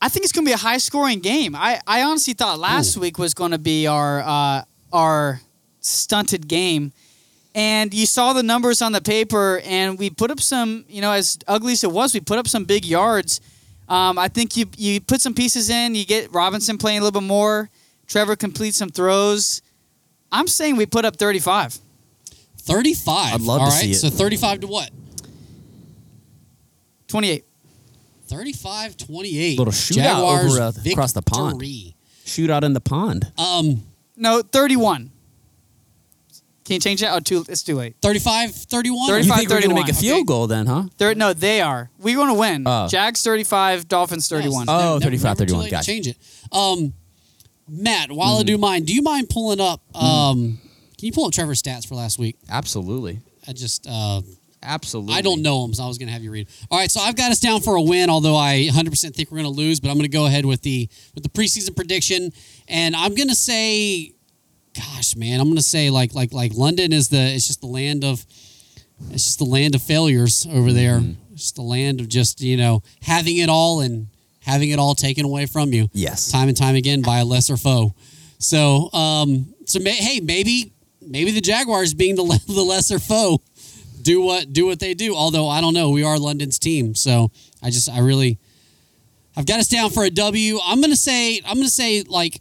I 0.00 0.08
think 0.08 0.24
it's 0.24 0.32
going 0.32 0.46
to 0.46 0.48
be 0.48 0.54
a 0.54 0.64
high 0.68 0.78
scoring 0.78 1.20
game. 1.20 1.54
I, 1.54 1.80
I 1.86 2.00
honestly 2.02 2.32
thought 2.32 2.58
last 2.58 2.96
week 2.96 3.18
was 3.18 3.34
going 3.34 3.50
to 3.50 3.58
be 3.58 3.86
our 3.86 4.20
uh, 4.24 4.64
our 4.90 5.40
stunted 5.80 6.48
game, 6.48 6.92
and 7.54 7.92
you 7.92 8.06
saw 8.06 8.32
the 8.32 8.42
numbers 8.42 8.80
on 8.80 8.92
the 8.92 9.02
paper, 9.02 9.60
and 9.66 9.98
we 9.98 10.08
put 10.08 10.30
up 10.30 10.40
some, 10.40 10.86
you 10.88 11.02
know, 11.02 11.12
as 11.12 11.36
ugly 11.46 11.72
as 11.72 11.84
it 11.84 11.92
was, 11.92 12.14
we 12.14 12.20
put 12.20 12.38
up 12.38 12.48
some 12.48 12.64
big 12.64 12.86
yards. 12.86 13.42
Um, 13.86 14.18
I 14.18 14.28
think 14.28 14.56
you 14.56 14.64
you 14.78 15.00
put 15.02 15.20
some 15.20 15.34
pieces 15.34 15.68
in, 15.68 15.94
you 15.94 16.06
get 16.06 16.32
Robinson 16.32 16.78
playing 16.78 17.00
a 17.00 17.04
little 17.04 17.20
bit 17.20 17.26
more. 17.26 17.68
Trevor 18.06 18.34
completes 18.34 18.78
some 18.78 18.88
throws. 18.88 19.60
I'm 20.32 20.46
saying 20.46 20.76
we 20.76 20.86
put 20.86 21.04
up 21.04 21.16
35. 21.16 21.78
35. 22.62 23.34
I'd 23.34 23.40
love 23.40 23.60
All 23.60 23.66
to 23.68 23.72
right. 23.72 23.80
see 23.82 23.90
it. 23.92 23.94
So 23.96 24.10
35 24.10 24.60
to 24.60 24.66
what? 24.66 24.90
28. 27.08 27.44
35 28.28 28.96
28. 28.96 29.58
Little 29.58 29.72
shootout 29.72 29.94
Jaguars 29.94 30.56
over, 30.56 30.60
uh, 30.62 30.72
across 30.92 31.12
the 31.12 31.22
pond. 31.22 31.58
victory. 31.60 31.96
Shootout 32.24 32.62
in 32.62 32.72
the 32.74 32.80
pond. 32.80 33.32
Um, 33.36 33.82
No, 34.16 34.42
31. 34.42 35.10
Can 36.64 36.74
you 36.74 36.80
change 36.80 37.00
that? 37.00 37.12
Oh, 37.12 37.18
too, 37.18 37.44
it's 37.48 37.64
too 37.64 37.74
late. 37.74 37.96
35 38.00 38.52
31? 38.54 39.08
35 39.08 39.26
You 39.26 39.34
think 39.34 39.50
we're 39.50 39.60
gonna 39.62 39.74
make 39.74 39.88
a 39.88 39.92
31, 39.92 40.00
field 40.00 40.16
okay. 40.18 40.24
goal 40.24 40.46
then, 40.46 40.66
huh? 40.66 40.84
They're, 40.98 41.14
no, 41.16 41.32
they 41.32 41.60
are. 41.62 41.90
We're 41.98 42.14
going 42.14 42.28
to 42.28 42.34
win. 42.34 42.62
Oh. 42.64 42.86
Jags 42.86 43.22
35, 43.22 43.88
Dolphins 43.88 44.28
31. 44.28 44.66
Oh, 44.68 44.92
Never- 44.98 45.00
35, 45.00 45.24
never 45.24 45.34
too 45.34 45.38
31, 45.46 45.60
late 45.62 45.68
to 45.70 45.74
gotcha. 45.74 45.86
Change 45.86 46.06
it. 46.08 46.16
Um, 46.52 46.92
Matt, 47.70 48.10
while 48.10 48.38
I 48.38 48.42
do 48.42 48.54
Mm-hmm. 48.54 48.60
mine, 48.60 48.84
do 48.84 48.94
you 48.94 49.02
mind 49.02 49.28
pulling 49.30 49.60
up? 49.60 49.80
Um, 49.94 50.58
Can 50.98 51.06
you 51.06 51.12
pull 51.12 51.26
up 51.26 51.32
Trevor's 51.32 51.62
stats 51.62 51.86
for 51.86 51.94
last 51.94 52.18
week? 52.18 52.36
Absolutely. 52.50 53.20
I 53.46 53.52
just 53.52 53.86
uh, 53.88 54.20
Absolutely. 54.62 55.14
I 55.14 55.22
don't 55.22 55.40
know 55.40 55.62
them, 55.62 55.72
so 55.72 55.84
I 55.84 55.86
was 55.86 55.96
going 55.96 56.08
to 56.08 56.12
have 56.12 56.22
you 56.22 56.30
read. 56.30 56.48
All 56.70 56.78
right, 56.78 56.90
so 56.90 57.00
I've 57.00 57.16
got 57.16 57.30
us 57.30 57.40
down 57.40 57.60
for 57.60 57.76
a 57.76 57.82
win, 57.82 58.10
although 58.10 58.36
I 58.36 58.68
100% 58.70 59.14
think 59.14 59.30
we're 59.30 59.38
going 59.38 59.52
to 59.52 59.58
lose. 59.58 59.80
But 59.80 59.88
I'm 59.88 59.94
going 59.94 60.02
to 60.02 60.08
go 60.08 60.26
ahead 60.26 60.44
with 60.44 60.62
the 60.62 60.88
with 61.14 61.22
the 61.22 61.30
preseason 61.30 61.74
prediction, 61.74 62.32
and 62.68 62.94
I'm 62.94 63.14
going 63.14 63.28
to 63.28 63.34
say, 63.34 64.12
gosh, 64.74 65.16
man, 65.16 65.40
I'm 65.40 65.46
going 65.46 65.56
to 65.56 65.62
say 65.62 65.88
like 65.88 66.12
like 66.14 66.32
like 66.32 66.52
London 66.54 66.92
is 66.92 67.08
the 67.08 67.20
it's 67.20 67.46
just 67.46 67.62
the 67.62 67.68
land 67.68 68.04
of 68.04 68.26
it's 69.10 69.24
just 69.24 69.38
the 69.38 69.46
land 69.46 69.74
of 69.74 69.82
failures 69.82 70.46
over 70.52 70.72
there. 70.72 70.98
Mm-hmm. 70.98 71.32
It's 71.32 71.52
the 71.52 71.62
land 71.62 72.00
of 72.02 72.08
just 72.08 72.42
you 72.42 72.58
know 72.58 72.82
having 73.00 73.38
it 73.38 73.48
all 73.48 73.80
and 73.80 74.08
having 74.40 74.70
it 74.70 74.78
all 74.78 74.94
taken 74.94 75.24
away 75.24 75.46
from 75.46 75.72
you 75.72 75.88
Yes. 75.92 76.30
time 76.30 76.48
and 76.48 76.56
time 76.56 76.74
again 76.74 77.02
by 77.02 77.18
a 77.18 77.24
lesser 77.24 77.56
foe. 77.56 77.94
So, 78.38 78.90
um, 78.92 79.54
so 79.66 79.78
may, 79.80 79.94
hey, 79.94 80.20
maybe 80.20 80.72
maybe 81.02 81.30
the 81.30 81.40
Jaguars 81.40 81.94
being 81.94 82.14
the, 82.16 82.22
le- 82.22 82.38
the 82.46 82.62
lesser 82.62 82.98
foe 82.98 83.40
do 84.02 84.22
what 84.22 84.52
do 84.52 84.64
what 84.66 84.80
they 84.80 84.94
do. 84.94 85.14
Although 85.14 85.48
I 85.48 85.60
don't 85.60 85.74
know, 85.74 85.90
we 85.90 86.02
are 86.04 86.18
London's 86.18 86.58
team, 86.58 86.94
so 86.94 87.30
I 87.62 87.70
just 87.70 87.88
I 87.90 87.98
really 88.00 88.38
I've 89.36 89.46
got 89.46 89.60
us 89.60 89.68
down 89.68 89.90
for 89.90 90.04
a 90.04 90.10
W. 90.10 90.58
I'm 90.64 90.80
gonna 90.80 90.96
say 90.96 91.40
I'm 91.46 91.56
gonna 91.56 91.68
say 91.68 92.02
like, 92.02 92.40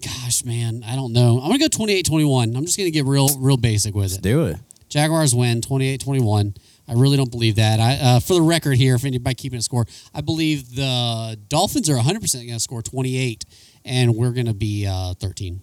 gosh, 0.00 0.44
man, 0.44 0.82
I 0.86 0.94
don't 0.94 1.12
know. 1.12 1.40
I'm 1.40 1.48
gonna 1.48 1.58
go 1.58 1.66
28-21. 1.66 2.56
I'm 2.56 2.64
just 2.64 2.78
gonna 2.78 2.90
get 2.90 3.04
real 3.04 3.28
real 3.38 3.56
basic 3.56 3.94
with 3.94 4.14
it. 4.14 4.22
Do 4.22 4.46
it. 4.46 4.56
Jaguars 4.88 5.34
win 5.34 5.60
28-21. 5.60 6.56
I 6.88 6.94
really 6.94 7.16
don't 7.16 7.30
believe 7.30 7.56
that. 7.56 7.78
I, 7.80 7.98
uh, 8.16 8.20
for 8.20 8.34
the 8.34 8.42
record 8.42 8.76
here, 8.76 8.94
if 8.96 9.04
anybody 9.04 9.34
keeping 9.34 9.58
a 9.58 9.62
score, 9.62 9.86
I 10.14 10.20
believe 10.20 10.74
the 10.74 11.38
Dolphins 11.48 11.88
are 11.88 11.96
100% 11.96 12.34
going 12.34 12.48
to 12.48 12.60
score 12.60 12.82
28, 12.82 13.44
and 13.84 14.14
we're 14.16 14.32
going 14.32 14.46
to 14.46 14.54
be 14.54 14.86
uh, 14.86 15.14
13. 15.14 15.60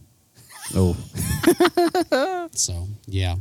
Oh, 0.75 0.95
So, 2.53 2.87
yeah. 3.05 3.35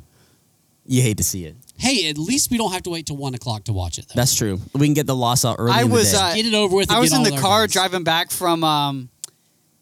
you 0.87 1.03
hate 1.03 1.17
to 1.19 1.25
see 1.25 1.45
it. 1.45 1.57
Hey, 1.77 2.09
at 2.11 2.19
least 2.19 2.51
we 2.51 2.59
don't 2.59 2.73
have 2.73 2.83
to 2.85 2.91
wait 2.91 3.07
till 3.07 3.17
1 3.17 3.35
o'clock 3.35 3.65
to 3.65 3.73
watch 3.73 3.99
it, 3.99 4.07
though. 4.09 4.15
That's 4.17 4.35
true. 4.35 4.59
We 4.75 4.87
can 4.87 4.95
get 4.95 5.07
the 5.07 5.15
loss 5.17 5.45
out 5.45 5.57
early. 5.59 5.73
I 5.73 5.83
in 5.83 5.89
the 5.89 5.95
was, 5.95 6.13
day. 6.13 6.19
uh, 6.19 6.35
Get 6.35 6.47
it 6.47 6.55
over 6.55 6.75
with. 6.77 6.89
and 6.91 6.97
I 6.97 7.01
was 7.01 7.11
get 7.11 7.19
in 7.27 7.35
the 7.35 7.41
car 7.41 7.61
wins. 7.63 7.73
driving 7.73 8.03
back 8.05 8.31
from 8.31 8.65
um, 8.65 9.09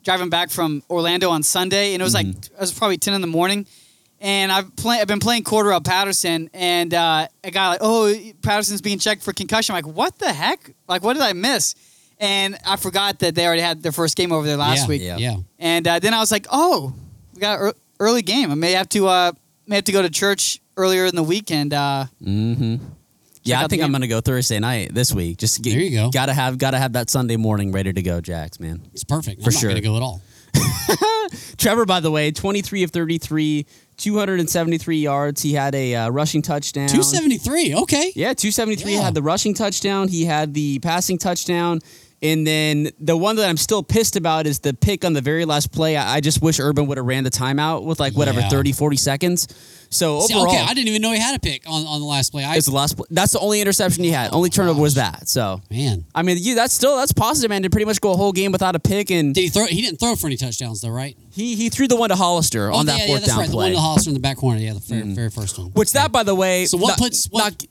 driving 0.05 0.29
back 0.29 0.51
from 0.51 0.83
Orlando 0.91 1.31
on 1.31 1.43
Sunday, 1.43 1.95
and 1.95 2.01
it 2.03 2.05
was 2.05 2.15
like 2.15 2.27
Mm-hmm. 2.27 2.55
it 2.55 2.61
was 2.61 2.73
probably 2.73 2.99
ten 2.99 3.15
in 3.15 3.21
the 3.23 3.27
morning. 3.27 3.67
And 4.21 4.51
I've 4.51 4.75
play, 4.77 4.99
I've 5.01 5.07
been 5.07 5.21
playing 5.21 5.45
Cordarrelle 5.45 5.85
Patterson, 5.85 6.49
and 6.55 6.93
uh, 6.95 7.29
a 7.45 7.51
guy 7.51 7.69
like, 7.69 7.81
oh, 7.83 8.15
Patterson's 8.43 8.81
being 8.81 8.99
checked 8.99 9.23
for 9.23 9.33
concussion. 9.33 9.75
I'm 9.75 9.85
like, 9.85 9.95
what 9.95 10.19
the 10.19 10.33
heck? 10.33 10.71
Like, 10.89 11.03
what 11.03 11.15
did 11.15 11.23
I 11.23 11.35
miss? 11.35 11.75
And 12.19 12.57
I 12.67 12.77
forgot 12.77 13.19
that 13.19 13.35
they 13.35 13.47
already 13.47 13.61
had 13.61 13.83
their 13.83 13.93
first 13.93 14.17
game 14.17 14.33
over 14.33 14.47
there 14.47 14.57
last 14.57 14.83
yeah, 14.83 14.89
week. 14.89 15.03
Yeah. 15.03 15.17
yeah. 15.19 15.37
And 15.59 15.87
uh, 15.87 15.99
then 15.99 16.15
I 16.15 16.21
was 16.21 16.33
like, 16.33 16.47
oh, 16.51 16.95
we 17.35 17.41
got 17.41 17.61
an 17.61 17.73
early 18.01 18.23
game. 18.23 18.51
I 18.51 18.55
may 18.55 18.73
have 18.73 18.89
to 18.91 19.07
uh, 19.07 19.33
may 19.67 19.77
have 19.77 19.85
to 19.85 19.93
go 19.93 20.01
to 20.01 20.09
church 20.09 20.61
earlier 20.79 21.05
in 21.05 21.15
the 21.15 21.23
weekend. 21.23 21.75
Uh, 21.75 22.07
Mm-hmm. 22.23 22.77
Yeah, 23.43 23.63
I 23.63 23.69
think 23.69 23.81
I'm 23.81 23.93
gonna 23.93 24.09
go 24.09 24.21
Thursday 24.21 24.59
night 24.59 24.93
this 24.93 25.13
week. 25.13 25.39
Just 25.39 25.57
to 25.57 25.63
get, 25.63 25.71
There 25.71 25.81
you 25.81 25.91
go. 25.91 26.11
Gotta 26.11 26.35
have 26.35 26.59
gotta 26.59 26.79
have 26.79 26.95
that 26.95 27.11
Sunday 27.11 27.37
morning 27.37 27.71
ready 27.71 27.93
to 27.93 28.03
go, 28.03 28.21
Jax, 28.21 28.59
man. 28.59 28.83
It's 28.93 29.05
perfect. 29.05 29.43
For 29.43 29.51
I'm 29.51 29.55
not 29.55 29.61
sure. 29.61 29.71
going 29.71 29.83
to 29.83 29.89
go 29.89 29.97
at 29.97 30.03
all. 30.03 30.21
Trevor, 31.57 31.87
by 31.87 32.01
the 32.01 32.11
way, 32.11 32.31
23 32.31 32.83
of 32.83 32.91
33, 32.91 33.67
273 33.97 34.99
yards. 34.99 35.43
He 35.43 35.53
had 35.55 35.75
a 35.75 35.95
uh, 35.95 36.11
rushing 36.11 36.43
touchdown. 36.43 36.89
273. 36.89 37.75
Okay. 37.75 38.13
Yeah, 38.15 38.35
273 38.35 38.93
Yeah. 38.95 39.03
had 39.03 39.15
the 39.15 39.23
rushing 39.23 39.55
touchdown. 39.55 40.09
He 40.09 40.25
had 40.25 40.55
the 40.55 40.79
passing 40.81 41.19
touchdown. 41.19 41.81
And 42.23 42.47
then 42.47 42.89
the 42.99 43.17
one 43.17 43.37
that 43.37 43.47
I'm 43.49 43.59
still 43.59 43.83
pissed 43.83 44.17
about 44.17 44.47
is 44.47 44.61
the 44.61 44.73
pick 44.73 45.05
on 45.05 45.13
the 45.13 45.21
very 45.21 45.45
last 45.45 45.71
play. 45.71 45.97
I, 45.99 46.17
I 46.17 46.21
just 46.21 46.41
wish 46.41 46.59
Urban 46.59 46.87
would 46.87 46.97
have 46.97 47.07
ran 47.07 47.25
the 47.25 47.31
timeout 47.31 47.85
with 47.85 48.01
like 48.01 48.15
whatever 48.15 48.41
Yeah. 48.41 48.49
30, 48.49 48.73
40 48.73 48.97
seconds. 48.97 49.49
So 49.91 50.21
See, 50.21 50.35
overall, 50.35 50.53
okay, 50.55 50.65
I 50.65 50.73
didn't 50.75 50.89
even 50.89 51.03
know 51.03 51.13
he 51.13 51.19
had 51.21 51.37
a 51.37 51.39
pick 51.39 51.63
on, 51.69 51.87
on 51.87 52.01
the 52.01 52.07
last 52.07 52.31
play. 52.33 52.43
I, 52.43 52.57
it's 52.57 52.67
the 52.67 52.73
last. 52.75 52.97
pl- 52.97 53.07
That's 53.11 53.33
the 53.33 53.39
only 53.39 53.61
interception 53.61 54.03
he 54.03 54.11
had. 54.11 54.33
Only 54.33 54.49
turnover 54.51 54.81
was 54.81 54.95
that. 54.95 55.29
So 55.29 55.61
man. 55.71 56.05
I 56.15 56.23
mean, 56.23 56.39
you 56.41 56.55
that's 56.57 56.73
still 56.75 56.97
that's 56.97 57.13
positive, 57.13 57.51
man. 57.51 57.63
To 57.63 57.71
pretty 57.71 57.85
much 57.85 58.01
go 58.01 58.13
a 58.13 58.17
whole 58.17 58.33
game 58.33 58.51
without 58.51 58.75
a 58.75 58.81
pick, 58.81 59.11
and 59.11 59.35
Did 59.35 59.43
he 59.43 59.49
throw? 59.49 59.67
He 59.67 59.83
didn't 59.83 60.01
throw 60.01 60.17
for 60.17 60.27
any 60.27 60.37
touchdowns, 60.37 60.81
though, 60.81 60.89
right? 60.89 61.17
he 61.33 61.55
he 61.55 61.69
threw 61.69 61.87
the 61.87 61.97
one 61.97 62.09
to 62.09 62.17
Hollister 62.17 62.73
on 62.73 62.81
oh, 62.81 62.83
that 62.85 62.99
yeah, 62.99 63.05
yeah, 63.05 63.07
fourth 63.09 63.21
that's 63.21 63.33
down 63.33 63.39
right. 63.41 63.51
The 63.51 63.57
one 63.57 63.73
to 63.73 63.79
Hollister 63.79 64.11
in 64.11 64.15
the 64.15 64.21
back 64.21 64.39
corner. 64.39 64.59
Yeah, 64.59 64.73
the 64.73 64.81
very, 64.81 65.03
very 65.03 65.31
first 65.31 65.57
one. 65.59 65.69
Which 65.69 65.93
that, 65.93 66.11
by 66.11 66.23
the 66.25 66.35
way, 66.35 66.65
So 66.65 66.79
what 66.79 66.89
not- 66.89 66.99
puts- 66.99 67.27
what- 67.27 67.45
not- 67.45 67.65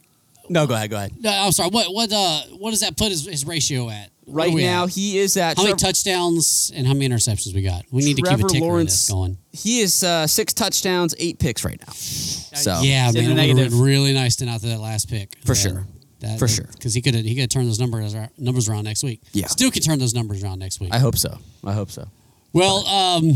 no, 0.48 0.66
go 0.68 0.74
ahead, 0.74 0.90
go 0.90 0.96
ahead. 0.96 1.12
No, 1.20 1.28
I'm 1.30 1.50
sorry. 1.52 1.70
What 1.70 1.92
what 1.92 2.10
uh 2.12 2.40
what 2.58 2.70
does 2.70 2.80
that 2.80 2.96
put 2.96 3.08
his, 3.08 3.26
his 3.26 3.44
ratio 3.44 3.90
at? 3.90 4.10
Where 4.26 4.44
Right 4.46 4.52
are 4.52 4.54
we 4.56 4.64
now, 4.64 4.84
at? 4.84 4.90
he 4.90 5.18
is 5.18 5.36
at 5.36 5.56
how 5.56 5.62
many 5.62 5.76
touchdowns 5.76 6.72
and 6.74 6.84
how 6.86 6.92
many 6.94 7.08
interceptions 7.08 7.54
we 7.54 7.62
got? 7.62 7.84
We 7.92 8.02
need 8.04 8.16
to 8.16 8.22
keep 8.22 8.32
a 8.40 8.42
ticker 8.42 8.64
on 8.64 8.70
Lawrence- 8.70 8.92
this 9.06 9.10
going. 9.10 9.38
he 9.52 9.80
is 9.80 10.02
uh, 10.02 10.26
six 10.26 10.52
touchdowns, 10.52 11.14
eight 11.18 11.38
picks 11.38 11.64
right 11.64 11.78
now. 11.86 11.92
So 11.92 12.80
Yeah, 12.82 13.06
It's 13.08 13.16
man, 13.16 13.36
the 13.36 13.42
it 13.42 13.54
would 13.54 13.62
have 13.62 13.70
been 13.70 13.80
really 13.80 14.12
nice 14.12 14.34
to 14.36 14.46
not 14.46 14.60
to 14.62 14.66
that 14.68 14.80
last 14.80 15.08
pick 15.08 15.36
For 15.44 15.54
Yeah, 15.54 15.60
sure. 15.60 15.86
That, 16.20 16.38
For 16.40 16.48
sure. 16.48 16.66
because 16.72 16.92
he 16.94 17.02
could 17.02 17.14
have 17.14 17.24
he 17.24 17.34
could 17.34 17.42
have 17.42 17.50
turned 17.50 17.68
those 17.68 17.78
numbers 17.78 18.14
numbers 18.38 18.68
around 18.68 18.84
next 18.84 19.04
week. 19.04 19.20
Yeah. 19.32 19.46
still 19.46 19.70
could 19.70 19.84
turn 19.84 19.98
those 19.98 20.14
numbers 20.14 20.42
around 20.42 20.58
next 20.58 20.80
week. 20.80 20.92
I 20.92 20.98
hope 20.98 21.16
so. 21.16 21.38
I 21.62 21.72
hope 21.72 21.90
so. 21.90 22.08
well, 22.52 22.86
um, 22.86 23.32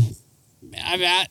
I, 0.77 1.27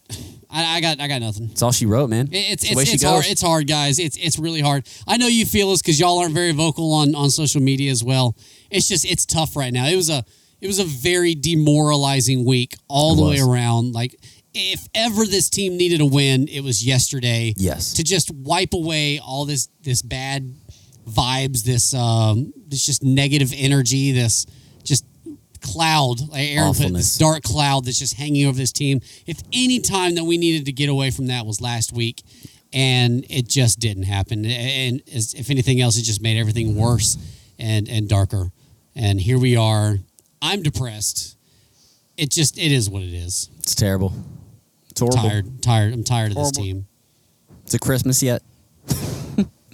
I 0.50 0.76
I 0.76 0.80
got 0.80 1.00
I 1.00 1.08
got 1.08 1.20
nothing. 1.20 1.50
It's 1.50 1.62
all 1.62 1.72
she 1.72 1.86
wrote, 1.86 2.10
man. 2.10 2.28
It's 2.32 2.64
way 2.74 2.82
it's, 2.82 2.94
it's 2.94 3.02
hard. 3.04 3.24
It's 3.26 3.42
hard, 3.42 3.68
guys. 3.68 3.98
It's 3.98 4.16
it's 4.16 4.38
really 4.38 4.60
hard. 4.60 4.88
I 5.06 5.16
know 5.16 5.28
you 5.28 5.46
feel 5.46 5.70
this 5.70 5.80
because 5.80 6.00
y'all 6.00 6.18
aren't 6.18 6.34
very 6.34 6.52
vocal 6.52 6.92
on 6.92 7.14
on 7.14 7.30
social 7.30 7.62
media 7.62 7.90
as 7.90 8.02
well. 8.02 8.36
It's 8.70 8.88
just 8.88 9.04
it's 9.04 9.24
tough 9.24 9.56
right 9.56 9.72
now. 9.72 9.86
It 9.86 9.96
was 9.96 10.10
a 10.10 10.24
it 10.60 10.66
was 10.66 10.78
a 10.78 10.84
very 10.84 11.34
demoralizing 11.34 12.44
week 12.44 12.76
all 12.88 13.12
It 13.12 13.16
the 13.16 13.22
way 13.22 13.40
around. 13.40 13.92
Like 13.92 14.16
if 14.52 14.88
ever 14.94 15.24
this 15.24 15.48
team 15.48 15.76
needed 15.76 16.00
a 16.00 16.06
win, 16.06 16.48
it 16.48 16.62
was 16.62 16.84
yesterday. 16.84 17.54
Yes. 17.56 17.92
To 17.94 18.02
just 18.04 18.30
wipe 18.32 18.74
away 18.74 19.20
all 19.20 19.44
this 19.44 19.68
this 19.82 20.02
bad 20.02 20.52
vibes, 21.08 21.62
this 21.62 21.94
um 21.94 22.52
this 22.66 22.84
just 22.84 23.04
negative 23.04 23.52
energy, 23.56 24.10
this 24.12 24.46
cloud, 25.60 26.20
like 26.28 26.48
Aaron 26.48 26.74
put 26.74 26.86
it, 26.86 26.92
this 26.94 27.18
dark 27.18 27.42
cloud 27.42 27.84
that's 27.84 27.98
just 27.98 28.14
hanging 28.14 28.46
over 28.46 28.56
this 28.56 28.72
team. 28.72 29.00
If 29.26 29.40
any 29.52 29.80
time 29.80 30.14
that 30.16 30.24
we 30.24 30.38
needed 30.38 30.66
to 30.66 30.72
get 30.72 30.88
away 30.88 31.10
from 31.10 31.26
that 31.26 31.46
was 31.46 31.60
last 31.60 31.92
week, 31.92 32.22
and 32.72 33.24
it 33.28 33.48
just 33.48 33.80
didn't 33.80 34.04
happen. 34.04 34.44
And 34.44 35.02
as, 35.12 35.34
if 35.34 35.50
anything 35.50 35.80
else, 35.80 35.98
it 35.98 36.02
just 36.02 36.22
made 36.22 36.38
everything 36.38 36.76
worse 36.76 37.16
and 37.58 37.88
and 37.88 38.08
darker. 38.08 38.50
And 38.94 39.20
here 39.20 39.38
we 39.38 39.56
are. 39.56 39.98
I'm 40.42 40.62
depressed. 40.62 41.36
It 42.16 42.30
just 42.30 42.58
it 42.58 42.72
is 42.72 42.88
what 42.90 43.02
it 43.02 43.14
is. 43.14 43.50
It's 43.58 43.74
terrible. 43.74 44.12
It's 44.90 45.00
horrible. 45.00 45.28
Tired, 45.28 45.62
tired. 45.62 45.92
I'm 45.92 46.04
tired 46.04 46.32
of 46.32 46.36
this 46.36 46.50
team. 46.50 46.86
Is 47.66 47.74
it 47.74 47.80
Christmas 47.80 48.22
yet? 48.22 48.42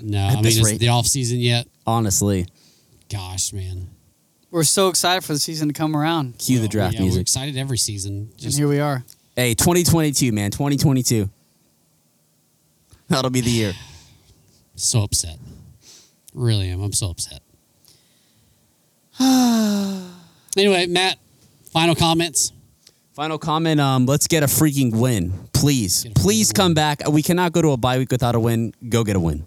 No, 0.02 0.18
At 0.26 0.32
I 0.32 0.34
mean 0.34 0.42
this 0.42 0.58
it's 0.58 0.78
the 0.78 0.88
off 0.88 1.06
season 1.06 1.38
yet. 1.38 1.66
Honestly, 1.86 2.46
Gosh, 3.08 3.52
man. 3.52 3.88
We're 4.56 4.64
so 4.64 4.88
excited 4.88 5.22
for 5.22 5.34
the 5.34 5.38
season 5.38 5.68
to 5.68 5.74
come 5.74 5.94
around, 5.94 6.38
cue 6.38 6.58
the 6.60 6.66
draft 6.66 6.94
yeah, 6.94 7.00
We're 7.00 7.04
music. 7.04 7.20
excited 7.20 7.58
every 7.58 7.76
season. 7.76 8.30
and 8.30 8.38
Just 8.38 8.56
here 8.56 8.66
we 8.66 8.80
are. 8.80 9.04
Hey, 9.36 9.52
2022, 9.52 10.32
man. 10.32 10.50
2022. 10.50 11.28
That'll 13.08 13.30
be 13.30 13.42
the 13.42 13.50
year. 13.50 13.74
so 14.74 15.02
upset. 15.02 15.36
Really 16.32 16.70
am. 16.70 16.80
I'm 16.80 16.94
so 16.94 17.10
upset. 17.10 17.40
anyway, 20.56 20.86
Matt, 20.86 21.18
final 21.70 21.94
comments. 21.94 22.52
Final 23.12 23.36
comment. 23.36 23.78
Um, 23.78 24.06
let's 24.06 24.26
get 24.26 24.42
a 24.42 24.46
freaking 24.46 24.98
win, 24.98 25.34
please. 25.52 26.04
Get 26.04 26.12
a 26.12 26.14
freaking 26.14 26.22
Please 26.22 26.52
come 26.54 26.68
win. 26.68 26.74
back. 26.74 27.06
We 27.10 27.22
cannot 27.22 27.52
go 27.52 27.60
to 27.60 27.72
a 27.72 27.76
bye 27.76 27.98
week 27.98 28.10
without 28.10 28.34
a 28.34 28.40
win. 28.40 28.72
Go 28.88 29.04
get 29.04 29.16
a 29.16 29.20
win. 29.20 29.46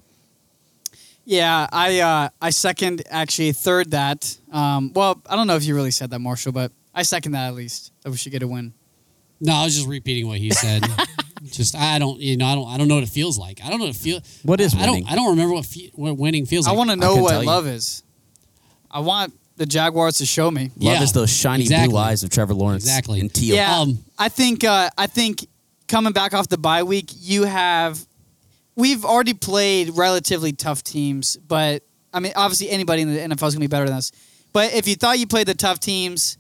Yeah, 1.29 1.67
I 1.71 1.99
uh, 1.99 2.29
I 2.41 2.49
second 2.49 3.03
actually 3.07 3.51
third 3.51 3.91
that. 3.91 4.35
Um, 4.51 4.91
well, 4.95 5.21
I 5.29 5.35
don't 5.35 5.45
know 5.45 5.55
if 5.57 5.63
you 5.63 5.75
really 5.75 5.91
said 5.91 6.09
that, 6.09 6.17
Marshall, 6.19 6.51
but 6.53 6.71
I 6.93 7.03
second 7.03 7.33
that 7.33 7.47
at 7.49 7.53
least 7.53 7.91
that 8.01 8.09
we 8.09 8.17
should 8.17 8.31
get 8.31 8.41
a 8.41 8.47
win. 8.47 8.73
No, 9.39 9.53
I 9.53 9.63
was 9.65 9.75
just 9.75 9.87
repeating 9.87 10.27
what 10.27 10.39
he 10.39 10.49
said. 10.49 10.83
just 11.45 11.75
I 11.75 11.99
don't, 11.99 12.19
you 12.19 12.35
know, 12.35 12.47
I 12.47 12.55
don't, 12.55 12.67
I 12.67 12.77
don't 12.79 12.87
know 12.87 12.95
what 12.95 13.03
it 13.03 13.09
feels 13.09 13.37
like. 13.37 13.63
I 13.63 13.69
don't 13.69 13.77
know 13.77 13.85
what 13.85 13.95
it 13.95 13.99
feel. 13.99 14.21
What 14.41 14.59
is 14.59 14.73
I 14.73 14.87
don't. 14.87 15.09
I 15.09 15.13
don't 15.13 15.29
remember 15.29 15.53
what 15.53 15.65
fe- 15.67 15.91
what 15.93 16.17
winning 16.17 16.47
feels 16.47 16.65
like. 16.65 16.73
I 16.73 16.77
want 16.77 16.89
to 16.89 16.95
know 16.95 17.17
what 17.17 17.29
tell 17.29 17.41
you. 17.43 17.47
love 17.47 17.67
is. 17.67 18.01
I 18.89 19.01
want 19.01 19.33
the 19.55 19.67
Jaguars 19.67 20.17
to 20.17 20.25
show 20.25 20.49
me. 20.49 20.71
Love 20.77 20.93
Yeah, 20.95 21.03
is 21.03 21.13
those 21.13 21.29
shiny 21.31 21.61
exactly. 21.63 21.89
blue 21.89 21.99
eyes 21.99 22.23
of 22.23 22.31
Trevor 22.31 22.55
Lawrence. 22.55 22.85
Exactly. 22.85 23.19
And 23.19 23.31
teal. 23.31 23.55
Yeah, 23.55 23.77
Um, 23.81 23.99
I 24.17 24.29
think 24.29 24.63
uh, 24.63 24.89
I 24.97 25.05
think 25.05 25.45
coming 25.87 26.11
back 26.11 26.33
off 26.33 26.47
the 26.47 26.57
bye 26.57 26.81
week, 26.81 27.11
you 27.19 27.43
have 27.43 28.03
we've 28.79 29.03
already 29.03 29.33
played 29.33 29.91
relatively 29.97 30.53
tough 30.53 30.83
teams, 30.83 31.35
but 31.37 31.83
I 32.13 32.19
mean, 32.21 32.31
obviously 32.35 32.69
anybody 32.69 33.01
in 33.03 33.13
the 33.13 33.19
NFL 33.19 33.47
is 33.49 33.53
gonna 33.53 33.59
be 33.59 33.67
better 33.67 33.85
than 33.85 33.97
us. 33.97 34.11
But 34.53 34.73
if 34.73 34.87
you 34.87 34.95
thought 34.95 35.19
you 35.19 35.27
played 35.27 35.47
the 35.47 35.53
tough 35.53 35.79
teams, 35.79 36.37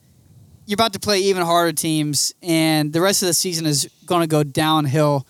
you're 0.65 0.75
about 0.75 0.93
to 0.93 0.99
play 0.99 1.19
even 1.19 1.43
harder 1.43 1.73
teams, 1.73 2.33
and 2.41 2.93
the 2.93 3.01
rest 3.01 3.21
of 3.21 3.27
the 3.27 3.33
season 3.33 3.65
is 3.65 3.89
gonna 4.05 4.27
go 4.27 4.43
downhill. 4.43 5.27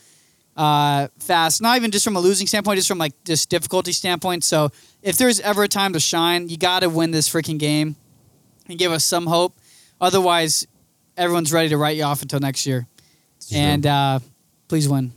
uh, 0.58 1.08
fast. 1.20 1.62
Not 1.62 1.78
even 1.78 1.90
just 1.90 2.04
from 2.04 2.18
a 2.18 2.20
losing 2.20 2.46
standpoint, 2.46 2.76
just 2.76 2.90
from 2.90 2.98
like 2.98 3.14
just 3.24 3.50
difficulty 3.50 3.94
standpoint. 3.94 4.44
So 4.44 4.72
if 5.02 5.16
there's 5.16 5.40
ever 5.40 5.64
a 5.64 5.70
time 5.70 5.94
to 5.94 6.02
shine, 6.02 6.50
you 6.50 6.58
got 6.58 6.82
to 6.82 6.90
win 6.90 7.12
this 7.12 7.30
freaking 7.30 7.58
game 7.58 7.96
and 8.68 8.78
give 8.78 8.92
us 8.92 9.06
some 9.06 9.26
hope. 9.26 9.58
Otherwise, 10.02 10.68
everyone's 11.16 11.54
ready 11.54 11.70
to 11.70 11.78
write 11.78 11.96
you 11.96 12.04
off 12.04 12.22
until 12.24 12.42
next 12.42 12.66
year. 12.66 12.88
And 13.54 13.86
uh, 13.86 14.20
please 14.68 14.90
win. 14.90 15.14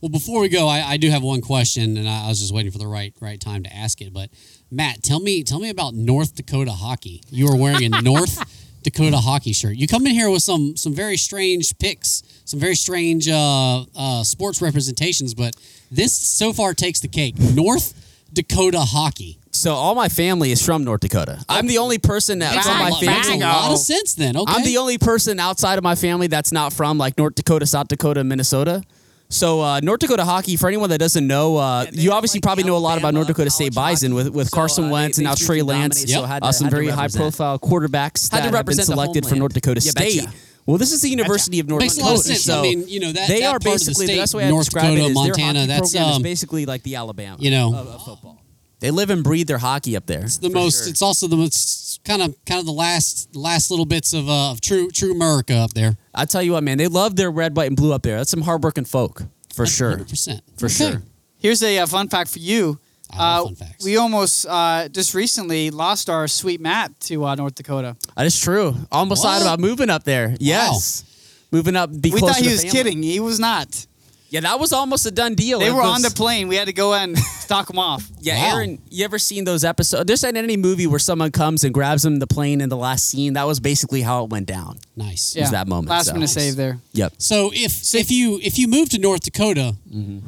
Well, 0.00 0.10
before 0.10 0.40
we 0.40 0.48
go, 0.48 0.68
I, 0.68 0.80
I 0.92 0.96
do 0.98 1.10
have 1.10 1.22
one 1.22 1.40
question, 1.40 1.96
and 1.96 2.08
I, 2.08 2.26
I 2.26 2.28
was 2.28 2.40
just 2.40 2.52
waiting 2.52 2.70
for 2.70 2.78
the 2.78 2.86
right 2.86 3.14
right 3.20 3.40
time 3.40 3.62
to 3.62 3.74
ask 3.74 4.00
it. 4.00 4.12
But 4.12 4.30
Matt, 4.70 5.02
tell 5.02 5.20
me 5.20 5.42
tell 5.42 5.58
me 5.58 5.70
about 5.70 5.94
North 5.94 6.34
Dakota 6.34 6.72
hockey. 6.72 7.22
You 7.30 7.48
are 7.48 7.56
wearing 7.56 7.94
a 7.94 8.02
North 8.02 8.38
Dakota 8.82 9.16
hockey 9.18 9.52
shirt. 9.52 9.76
You 9.76 9.88
come 9.88 10.06
in 10.06 10.12
here 10.12 10.30
with 10.30 10.42
some 10.42 10.76
some 10.76 10.92
very 10.92 11.16
strange 11.16 11.76
picks, 11.78 12.22
some 12.44 12.60
very 12.60 12.74
strange 12.76 13.28
uh, 13.28 13.84
uh, 13.96 14.22
sports 14.22 14.60
representations, 14.60 15.34
but 15.34 15.56
this 15.90 16.14
so 16.16 16.52
far 16.52 16.74
takes 16.74 17.00
the 17.00 17.08
cake. 17.08 17.38
North 17.38 17.94
Dakota 18.32 18.80
hockey. 18.80 19.38
So 19.50 19.72
all 19.72 19.94
my 19.94 20.10
family 20.10 20.52
is 20.52 20.64
from 20.64 20.84
North 20.84 21.00
Dakota. 21.00 21.42
I'm 21.48 21.66
the 21.66 21.78
only 21.78 21.96
person 21.98 22.40
that 22.40 22.54
Makes, 22.54 22.66
from 22.66 22.76
a, 22.76 22.78
my 22.78 22.90
family. 22.90 23.06
makes 23.06 23.28
a 23.30 23.36
lot 23.38 23.72
of 23.72 23.78
sense 23.78 24.14
then. 24.14 24.36
Okay. 24.36 24.52
I'm 24.54 24.62
the 24.64 24.76
only 24.76 24.98
person 24.98 25.40
outside 25.40 25.78
of 25.78 25.84
my 25.84 25.94
family 25.94 26.26
that's 26.26 26.52
not 26.52 26.74
from 26.74 26.98
like 26.98 27.16
North 27.16 27.34
Dakota, 27.36 27.64
South 27.64 27.88
Dakota, 27.88 28.22
Minnesota. 28.22 28.82
So 29.28 29.60
uh, 29.60 29.80
North 29.80 29.98
Dakota 30.00 30.24
hockey, 30.24 30.56
for 30.56 30.68
anyone 30.68 30.90
that 30.90 30.98
doesn't 30.98 31.26
know, 31.26 31.56
uh, 31.56 31.84
they 31.86 32.02
you 32.02 32.12
obviously 32.12 32.38
like, 32.38 32.44
probably 32.44 32.64
know 32.64 32.76
a 32.76 32.78
lot 32.78 32.96
about 32.98 33.12
North 33.12 33.26
Dakota 33.26 33.50
State 33.50 33.74
Bison 33.74 34.14
with, 34.14 34.28
with 34.30 34.48
So, 34.48 34.54
Carson 34.54 34.84
uh, 34.84 34.86
they- 34.86 34.92
Wentz 34.92 35.18
and 35.18 35.24
now 35.24 35.34
Trey 35.34 35.62
Lance. 35.62 35.96
dominate, 35.96 36.10
so 36.14 36.20
Yep. 36.20 36.28
had 36.28 36.42
uh, 36.44 36.46
to- 36.46 36.52
some 36.52 36.64
had 36.66 36.70
very 36.72 36.88
high 36.88 37.08
profile 37.08 37.58
quarterbacks 37.58 38.30
Had 38.30 38.38
that 38.38 38.42
have 38.42 38.44
been 38.44 38.52
represent 38.54 38.86
selected 38.86 39.26
for. 39.26 39.34
North 39.34 39.52
Dakota 39.52 39.80
Yeah, 39.84 39.90
State. 39.90 40.20
betcha. 40.24 40.32
Well, 40.64 40.78
this 40.78 40.92
is 40.92 41.00
the 41.02 41.08
University 41.08 41.58
of 41.60 41.68
North 41.68 41.80
Makes 41.80 41.94
a 41.94 41.96
Dakota. 41.98 42.14
lot 42.14 42.20
of 42.20 42.26
sense. 42.26 42.42
So 42.44 42.58
I 42.60 42.62
mean, 42.62 42.88
you 42.88 43.00
know, 43.00 43.12
that- 43.12 43.28
they 43.28 43.40
that 43.40 43.46
are 43.46 43.58
part 43.58 43.58
of 43.58 43.62
the 43.64 43.70
basically 43.86 44.06
state, 44.06 44.14
the 44.14 44.20
best 44.22 44.34
way 44.34 44.46
I 44.46 44.50
North 44.50 44.64
describe 44.66 44.82
Dakota, 44.94 45.00
it 45.00 45.06
is 45.10 45.14
their 45.14 45.24
Montana, 45.24 45.58
hockey 45.60 45.66
that's, 45.68 45.92
program 45.92 46.10
is 46.10 46.16
um, 46.16 46.22
basically 46.22 46.66
like 46.66 46.82
the 46.84 46.94
Alabama. 46.96 47.36
you 47.40 47.50
know, 47.50 47.74
of, 47.74 47.86
of 47.88 48.04
football. 48.04 48.42
They 48.78 48.90
live 48.90 49.10
and 49.10 49.24
breathe 49.24 49.46
their 49.48 49.58
hockey 49.58 49.96
up 49.96 50.06
there. 50.06 50.22
It's 50.24 50.36
the 50.38 50.50
most. 50.50 50.86
It's 50.86 51.00
also 51.02 51.26
the 51.26 51.36
most 51.36 51.85
kind 52.06 52.22
of 52.22 52.34
kind 52.46 52.60
of 52.60 52.64
the 52.66 52.72
last 52.72 53.36
last 53.36 53.70
little 53.70 53.84
bits 53.84 54.14
of 54.14 54.28
uh, 54.28 54.52
of 54.52 54.60
true 54.60 54.90
true 54.90 55.12
America 55.12 55.54
up 55.54 55.74
there. 55.74 55.96
I 56.14 56.24
tell 56.24 56.42
you 56.42 56.52
what, 56.52 56.62
man, 56.64 56.78
they 56.78 56.88
love 56.88 57.16
their 57.16 57.30
red, 57.30 57.56
white, 57.56 57.66
and 57.66 57.76
blue 57.76 57.92
up 57.92 58.02
there. 58.02 58.16
That's 58.16 58.30
some 58.30 58.42
hardworking 58.42 58.84
folk 58.86 59.22
for 59.54 59.66
sure. 59.66 59.90
Hundred 59.90 60.08
percent 60.08 60.40
For 60.56 60.68
sure. 60.68 61.02
Here's 61.38 61.62
a, 61.62 61.78
uh 61.78 61.86
fun 61.86 62.08
fact 62.08 62.30
for 62.30 62.38
you. 62.38 62.78
Uh. 63.16 63.48
We 63.84 63.96
almost 63.98 64.46
uh, 64.48 64.88
just 64.88 65.14
recently 65.14 65.70
lost 65.70 66.08
our 66.10 66.26
sweet 66.26 66.60
Matt 66.60 66.98
to 67.02 67.24
uh, 67.24 67.34
North 67.36 67.54
Dakota. 67.54 67.96
That 68.16 68.26
is 68.26 68.38
true. 68.40 68.74
Almost 68.90 69.22
thought 69.22 69.42
about 69.42 69.60
moving 69.60 69.90
up 69.90 70.02
there. 70.04 70.34
Yes. 70.40 71.04
Moving 71.52 71.76
up, 71.76 71.88
be 72.00 72.10
We 72.10 72.18
thought 72.20 72.36
he 72.36 72.44
to 72.46 72.50
was 72.50 72.62
family. 72.62 72.76
kidding. 72.76 73.02
He 73.04 73.20
was 73.20 73.38
not. 73.38 73.86
Yeah, 74.28 74.40
that 74.40 74.58
was 74.58 74.72
almost 74.72 75.06
a 75.06 75.10
done 75.10 75.34
deal. 75.34 75.60
They 75.60 75.66
It 75.68 75.72
were 75.72 75.82
on 75.82 76.02
the 76.02 76.10
plane. 76.10 76.48
We 76.48 76.56
had 76.56 76.66
to 76.66 76.72
go 76.72 76.94
and 76.94 77.16
stock 77.44 77.68
them 77.68 77.78
off. 77.78 78.08
Yeah, 78.20 78.36
Wow. 78.36 78.56
Aaron, 78.56 78.82
you 78.90 79.04
ever 79.04 79.18
seen 79.18 79.44
those 79.44 79.64
episodes? 79.64 80.06
There's 80.06 80.24
in 80.24 80.36
any 80.36 80.56
movie 80.56 80.86
where 80.88 80.98
someone 80.98 81.30
comes 81.30 81.62
and 81.64 81.72
grabs 81.72 82.02
them 82.02 82.14
in 82.14 82.18
the 82.18 82.26
plane 82.26 82.60
in 82.60 82.68
the 82.68 82.76
last 82.76 83.08
scene. 83.08 83.34
That 83.34 83.46
was 83.46 83.60
basically 83.60 84.02
how 84.02 84.24
it 84.24 84.30
went 84.30 84.46
down. 84.46 84.78
nice. 84.96 85.36
Yeah. 85.36 85.48
that 85.50 85.68
moment, 85.68 85.88
Last 85.88 86.06
so. 86.06 86.12
minute 86.12 86.22
Nice. 86.24 86.32
save 86.32 86.56
there. 86.56 86.78
Yep. 86.92 87.12
So 87.18 87.50
if 87.54 87.94
if 87.94 88.10
you 88.10 88.40
if 88.42 88.58
you 88.58 88.66
move 88.68 88.88
to 88.90 88.98
North 88.98 89.22
Dakota, 89.22 89.76
Mm-hmm. 89.94 90.26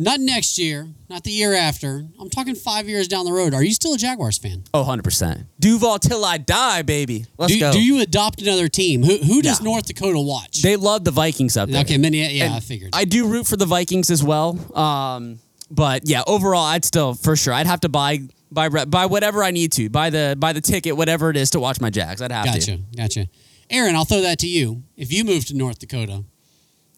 Not 0.00 0.18
next 0.18 0.58
year, 0.58 0.88
not 1.10 1.24
the 1.24 1.30
year 1.30 1.52
after, 1.54 2.06
I'm 2.18 2.30
talking 2.30 2.54
five 2.54 2.88
years 2.88 3.06
down 3.06 3.26
the 3.26 3.32
road. 3.32 3.52
Are 3.52 3.62
you 3.62 3.74
still 3.74 3.92
a 3.92 3.98
Jaguars 3.98 4.38
fan? 4.38 4.64
Oh, 4.72 4.82
100%. 4.82 5.44
Duval 5.60 5.98
till 5.98 6.24
I 6.24 6.38
die, 6.38 6.80
baby. 6.80 7.26
Let's 7.36 7.52
do, 7.52 7.60
go. 7.60 7.72
do 7.72 7.82
you 7.82 8.00
adopt 8.00 8.40
another 8.40 8.68
team? 8.68 9.02
Who 9.02 9.18
who 9.18 9.42
does. 9.42 9.60
North 9.60 9.86
Dakota 9.86 10.18
watch? 10.18 10.62
they 10.62 10.76
love 10.76 11.04
the 11.04 11.10
Vikings 11.10 11.56
up 11.56 11.68
there. 11.68 11.82
okay, 11.82 11.98
many, 11.98 12.18
yeah, 12.34 12.46
And 12.46 12.54
I 12.54 12.60
figured. 12.60 12.90
I 12.94 13.04
do 13.04 13.28
root 13.28 13.46
for 13.46 13.58
the 13.58 13.66
Vikings 13.66 14.10
as 14.10 14.24
well. 14.24 14.58
Um, 14.76 15.38
but 15.70 16.08
yeah, 16.08 16.22
overall, 16.26 16.64
I'd 16.64 16.84
still 16.84 17.12
for 17.14 17.36
sure 17.36 17.52
I'd 17.52 17.66
have 17.66 17.80
to 17.80 17.90
buy 17.90 18.20
buy 18.50 18.68
whatever 18.68 19.44
I 19.44 19.50
need 19.50 19.72
to 19.72 19.90
buy 19.90 20.08
the 20.08 20.34
buy 20.38 20.54
the 20.54 20.62
ticket, 20.62 20.96
whatever 20.96 21.28
it 21.28 21.36
is 21.36 21.50
to 21.50 21.60
watch 21.60 21.80
my 21.80 21.90
Jags. 21.90 22.22
I'd 22.22 22.32
have 22.32 22.46
to. 22.46 22.58
Gotcha, 22.58 22.78
gotcha. 22.96 23.28
Aaron, 23.68 23.94
I'll 23.94 24.06
throw 24.06 24.22
that 24.22 24.38
to 24.40 24.48
you. 24.48 24.82
If 24.96 25.12
you 25.12 25.24
move 25.24 25.44
to 25.46 25.54
North 25.54 25.78
Dakota 25.78 26.24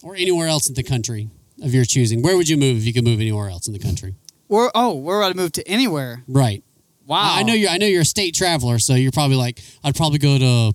or 0.02 0.14
anywhere 0.14 0.46
else 0.46 0.68
in 0.68 0.74
the 0.74 0.82
country 0.82 1.28
of 1.62 1.72
your 1.74 1.84
choosing, 1.84 2.22
where 2.22 2.36
would 2.36 2.48
you 2.48 2.56
move 2.56 2.76
if 2.78 2.84
you 2.84 2.92
could 2.92 3.04
move 3.04 3.20
anywhere 3.20 3.48
else 3.48 3.66
in 3.66 3.72
the 3.72 3.78
country? 3.78 4.14
We're 4.48 4.70
oh, 4.74 4.94
we're 4.96 5.20
about 5.22 5.30
to 5.30 5.36
move 5.36 5.52
to 5.52 5.66
anywhere. 5.68 6.22
Right. 6.28 6.62
Wow. 7.06 7.18
I 7.36 7.40
I 7.40 7.42
know 7.42 7.54
you're. 7.54 7.70
I 7.70 7.78
know 7.78 7.86
you're 7.86 8.02
a 8.02 8.04
state 8.04 8.34
traveler, 8.34 8.78
so 8.78 8.94
you're 8.94 9.12
probably 9.12 9.36
like, 9.36 9.60
I'd 9.82 9.94
probably 9.96 10.18
go 10.18 10.38
to 10.38 10.72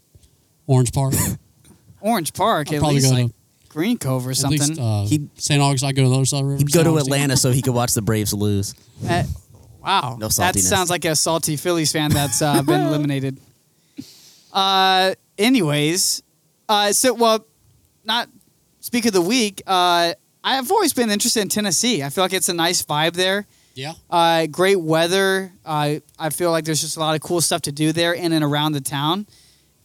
Orange 0.66 0.92
Park. 0.92 1.14
Orange 2.02 2.34
Park 2.34 2.68
I'd 2.70 2.76
at 2.76 2.80
probably 2.80 2.96
least 2.96 3.10
go 3.12 3.18
like 3.22 3.28
to 3.28 3.34
Green 3.70 3.98
Cove 3.98 4.26
or 4.28 4.32
at 4.32 4.38
something. 4.38 4.60
least 4.60 4.80
uh, 4.80 5.06
He'd- 5.06 5.30
St. 5.36 5.62
Augustine. 5.62 5.90
I'd 5.90 5.96
go 5.96 6.04
to 6.04 6.10
the 6.10 6.16
other 6.16 6.26
side 6.26 6.38
of 6.40 6.44
the 6.46 6.50
river. 6.52 6.58
He'd 6.60 6.72
go 6.72 6.80
St. 6.80 6.86
to 6.86 6.90
Augustine. 6.92 7.14
Atlanta 7.14 7.38
so 7.38 7.52
he 7.52 7.62
could 7.62 7.74
watch 7.74 7.94
the 7.94 8.02
Braves 8.02 8.34
lose. 8.34 8.74
Uh, 9.08 9.24
wow. 9.82 10.18
No 10.20 10.28
saltiness. 10.28 10.54
That 10.54 10.60
sounds 10.60 10.90
like 10.90 11.06
a 11.06 11.16
salty 11.16 11.56
Phillies 11.56 11.92
fan 11.92 12.12
that's 12.12 12.42
uh, 12.42 12.62
been 12.64 12.82
eliminated. 12.88 13.40
Uh, 14.52 15.14
anyways, 15.38 16.24
uh, 16.68 16.92
so 16.92 17.14
well, 17.14 17.46
not 18.04 18.28
speak 18.80 19.06
of 19.06 19.14
the 19.14 19.22
week. 19.22 19.62
Uh, 19.68 20.14
I've 20.56 20.72
always 20.72 20.94
been 20.94 21.10
interested 21.10 21.42
in 21.42 21.50
Tennessee. 21.50 22.04
I 22.04 22.10
feel 22.10 22.24
like 22.24 22.34
it's 22.34 22.50
a 22.50 22.54
nice 22.54 22.82
vibe 22.84 23.14
there. 23.14 23.46
Yeah. 23.76 23.94
Uh, 24.10 24.48
great 24.48 24.80
weather. 24.80 25.52
Uh, 25.66 25.96
I 26.18 26.30
feel 26.30 26.52
like 26.52 26.64
there's 26.66 26.82
just 26.82 26.96
a 26.98 27.00
lot 27.00 27.16
of 27.16 27.22
cool 27.22 27.42
stuff 27.42 27.64
to 27.64 27.72
do 27.72 27.92
there 27.92 28.14
in 28.14 28.32
and 28.32 28.44
around 28.44 28.72
the 28.72 28.82
town. 28.82 29.28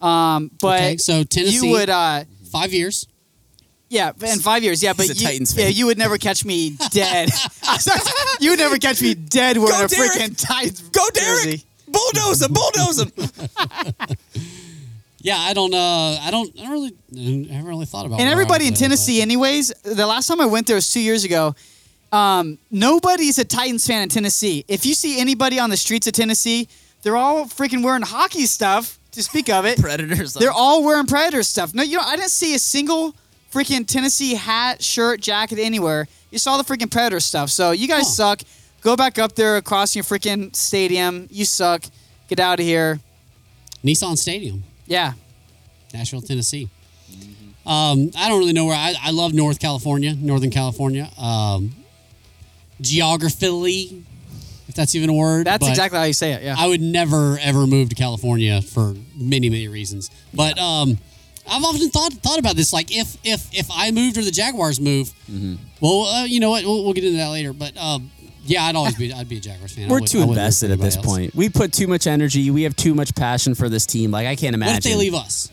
Um, 0.01 0.51
but 0.61 0.81
Okay, 0.81 0.97
so 0.99 1.25
Tennessee, 1.25 1.67
you 1.67 1.73
would, 1.73 1.91
uh, 1.91 2.25
five 2.51 2.73
years. 2.73 3.07
yeah, 3.89 4.13
in 4.25 4.39
five 4.39 4.63
years, 4.63 4.83
yeah. 4.83 4.93
But 4.95 5.07
He's 5.07 5.19
a 5.19 5.21
you, 5.21 5.27
Titans 5.29 5.57
yeah, 5.57 5.69
you 5.69 5.87
would 5.87 5.99
never 5.99 6.17
catch 6.17 6.45
me 6.45 6.77
dead. 6.91 7.29
you 8.41 8.51
would 8.51 8.59
never 8.59 8.79
catch 8.79 9.03
me 9.03 9.15
dead 9.15 9.59
wearing 9.59 9.71
Go, 9.79 9.85
a 9.85 9.89
Derek! 9.89 10.11
freaking 10.13 10.37
Titans 10.47 10.81
Go, 10.89 11.07
Derek! 11.13 11.45
jersey. 11.45 11.65
Bulldoze 11.89 12.43
him! 12.43 12.53
Bulldoze 12.55 13.01
him! 13.03 13.13
Yeah, 15.23 15.39
I 15.39 15.55
don't. 15.55 15.73
Uh, 15.73 16.19
I 16.21 16.29
don't. 16.31 16.51
I 16.59 16.63
don't 16.65 16.71
really. 16.73 16.95
I 17.51 17.53
haven't 17.55 17.69
really 17.69 17.87
thought 17.87 18.07
about. 18.07 18.21
and 18.21 18.29
everybody 18.29 18.67
in 18.67 18.75
go, 18.75 18.81
Tennessee, 18.81 19.23
anyways. 19.23 19.69
The 19.83 20.07
last 20.07 20.27
time 20.27 20.41
I 20.41 20.47
went 20.47 20.67
there 20.67 20.77
was 20.77 20.93
two 20.93 21.01
years 21.01 21.25
ago. 21.25 21.55
Um, 22.11 22.59
nobody's 22.71 23.39
a 23.39 23.45
Titans 23.45 23.87
fan 23.87 24.03
in 24.03 24.09
Tennessee. 24.09 24.65
If 24.69 24.85
you 24.85 24.95
see 24.95 25.19
anybody 25.21 25.59
on 25.59 25.71
the 25.71 25.77
streets 25.79 26.07
of 26.07 26.13
Tennessee, 26.13 26.69
they're 27.03 27.17
all 27.17 27.47
freaking 27.47 27.83
wearing 27.83 28.03
hockey 28.03 28.47
stuff. 28.47 28.99
To 29.13 29.23
speak 29.23 29.49
of 29.51 29.67
it, 29.67 29.79
Predators. 29.81 30.33
they're 30.35 30.51
all 30.53 30.83
wearing 30.83 31.07
Predator 31.07 31.43
stuff. 31.43 31.75
No, 31.75 31.83
you 31.83 31.99
know, 31.99 32.03
I 32.05 32.17
didn't 32.17 32.31
see 32.31 32.55
a 32.55 32.59
single 32.59 33.15
freaking 33.53 33.87
Tennessee 33.87 34.35
hat, 34.35 34.83
shirt, 34.83 35.21
jacket 35.21 35.59
anywhere. 35.59 36.09
You 36.31 36.39
saw 36.39 36.57
the 36.57 36.65
freaking 36.65 36.91
Predator 36.91 37.21
stuff. 37.21 37.51
So 37.51 37.73
you 37.73 37.87
guys 37.89 38.05
Huh. 38.05 38.37
suck. 38.37 38.41
Go 38.81 38.97
back 38.97 39.19
up 39.19 39.35
there 39.35 39.59
across 39.59 39.95
your 39.95 40.03
freaking 40.05 40.57
stadium. 40.57 41.29
You 41.31 41.45
suck. 41.45 41.85
Get 42.29 42.41
out 42.41 42.59
of 42.59 42.65
here. 42.67 43.01
Nissan 43.85 44.17
Stadium, 44.17 44.65
Yeah. 44.93 45.15
Nashville, 45.95 46.21
Tennessee. 46.21 46.69
Um, 47.65 48.11
I 48.17 48.29
don't 48.29 48.39
really 48.39 48.53
know 48.53 48.67
where. 48.67 48.77
I, 48.77 48.95
I 49.03 49.11
love 49.11 49.33
North 49.33 49.59
California, 49.59 50.15
Northern 50.15 50.51
California. 50.51 51.09
Um, 51.17 51.75
geographically, 52.81 54.05
if 54.69 54.75
that's 54.75 54.95
even 54.95 55.09
a 55.09 55.15
word. 55.15 55.47
That's 55.47 55.67
exactly 55.67 55.99
how 55.99 56.05
you 56.05 56.13
say 56.13 56.33
it. 56.33 56.43
Yeah. 56.43 56.57
I 56.59 56.67
would 56.67 56.83
never 56.83 57.39
ever 57.41 57.67
move 57.67 57.89
to 57.89 57.95
California 57.95 58.61
for 58.61 58.95
many 59.17 59.49
many 59.49 59.69
reasons. 59.69 60.11
But 60.35 60.59
um, 60.59 60.99
I've 61.49 61.65
often 61.65 61.89
thought 61.89 62.13
thought 62.15 62.39
about 62.39 62.57
this. 62.57 62.73
Like 62.73 62.95
if 62.95 63.17
if 63.25 63.49
if 63.55 63.69
I 63.73 63.91
moved 63.93 64.19
or 64.19 64.23
the 64.23 64.31
Jaguars 64.31 64.79
move, 64.81 65.13
well, 65.81 66.05
uh, 66.07 66.25
you 66.25 66.41
know 66.41 66.51
what? 66.51 66.65
We'll, 66.65 66.85
we'll 66.85 66.93
get 66.95 67.05
into 67.05 67.17
that 67.19 67.29
later. 67.29 67.53
But 67.53 67.77
um, 67.77 68.11
yeah, 68.45 68.65
I'd 68.65 68.77
always 68.77 68.97
be 68.97 69.13
I'd 69.13 69.29
be 69.29 69.37
a 69.39 69.41
Jaguars 69.41 69.73
fan. 69.73 69.89
We're 69.89 70.01
would- 70.01 70.09
too 70.09 70.19
I 70.19 70.21
wouldn't 70.23 70.31
root 70.31 70.35
for 70.37 70.41
invested 70.41 70.71
at 70.73 70.79
this 70.81 70.97
else. 70.97 71.07
point. 71.07 71.35
We 71.35 71.49
put 71.49 71.73
too 71.73 71.87
much 71.87 72.07
energy. 72.07 72.51
We 72.51 72.63
have 72.65 72.75
too 72.77 72.95
much 72.95 73.15
passion 73.15 73.55
for 73.55 73.69
this 73.69 73.87
team. 73.87 74.11
Like 74.11 74.27
I 74.27 74.37
can't 74.37 74.55
imagine. 74.55 74.75
What 74.75 74.79
if 74.87 74.93
they 74.93 74.97
leave 74.97 75.15
us? 75.15 75.51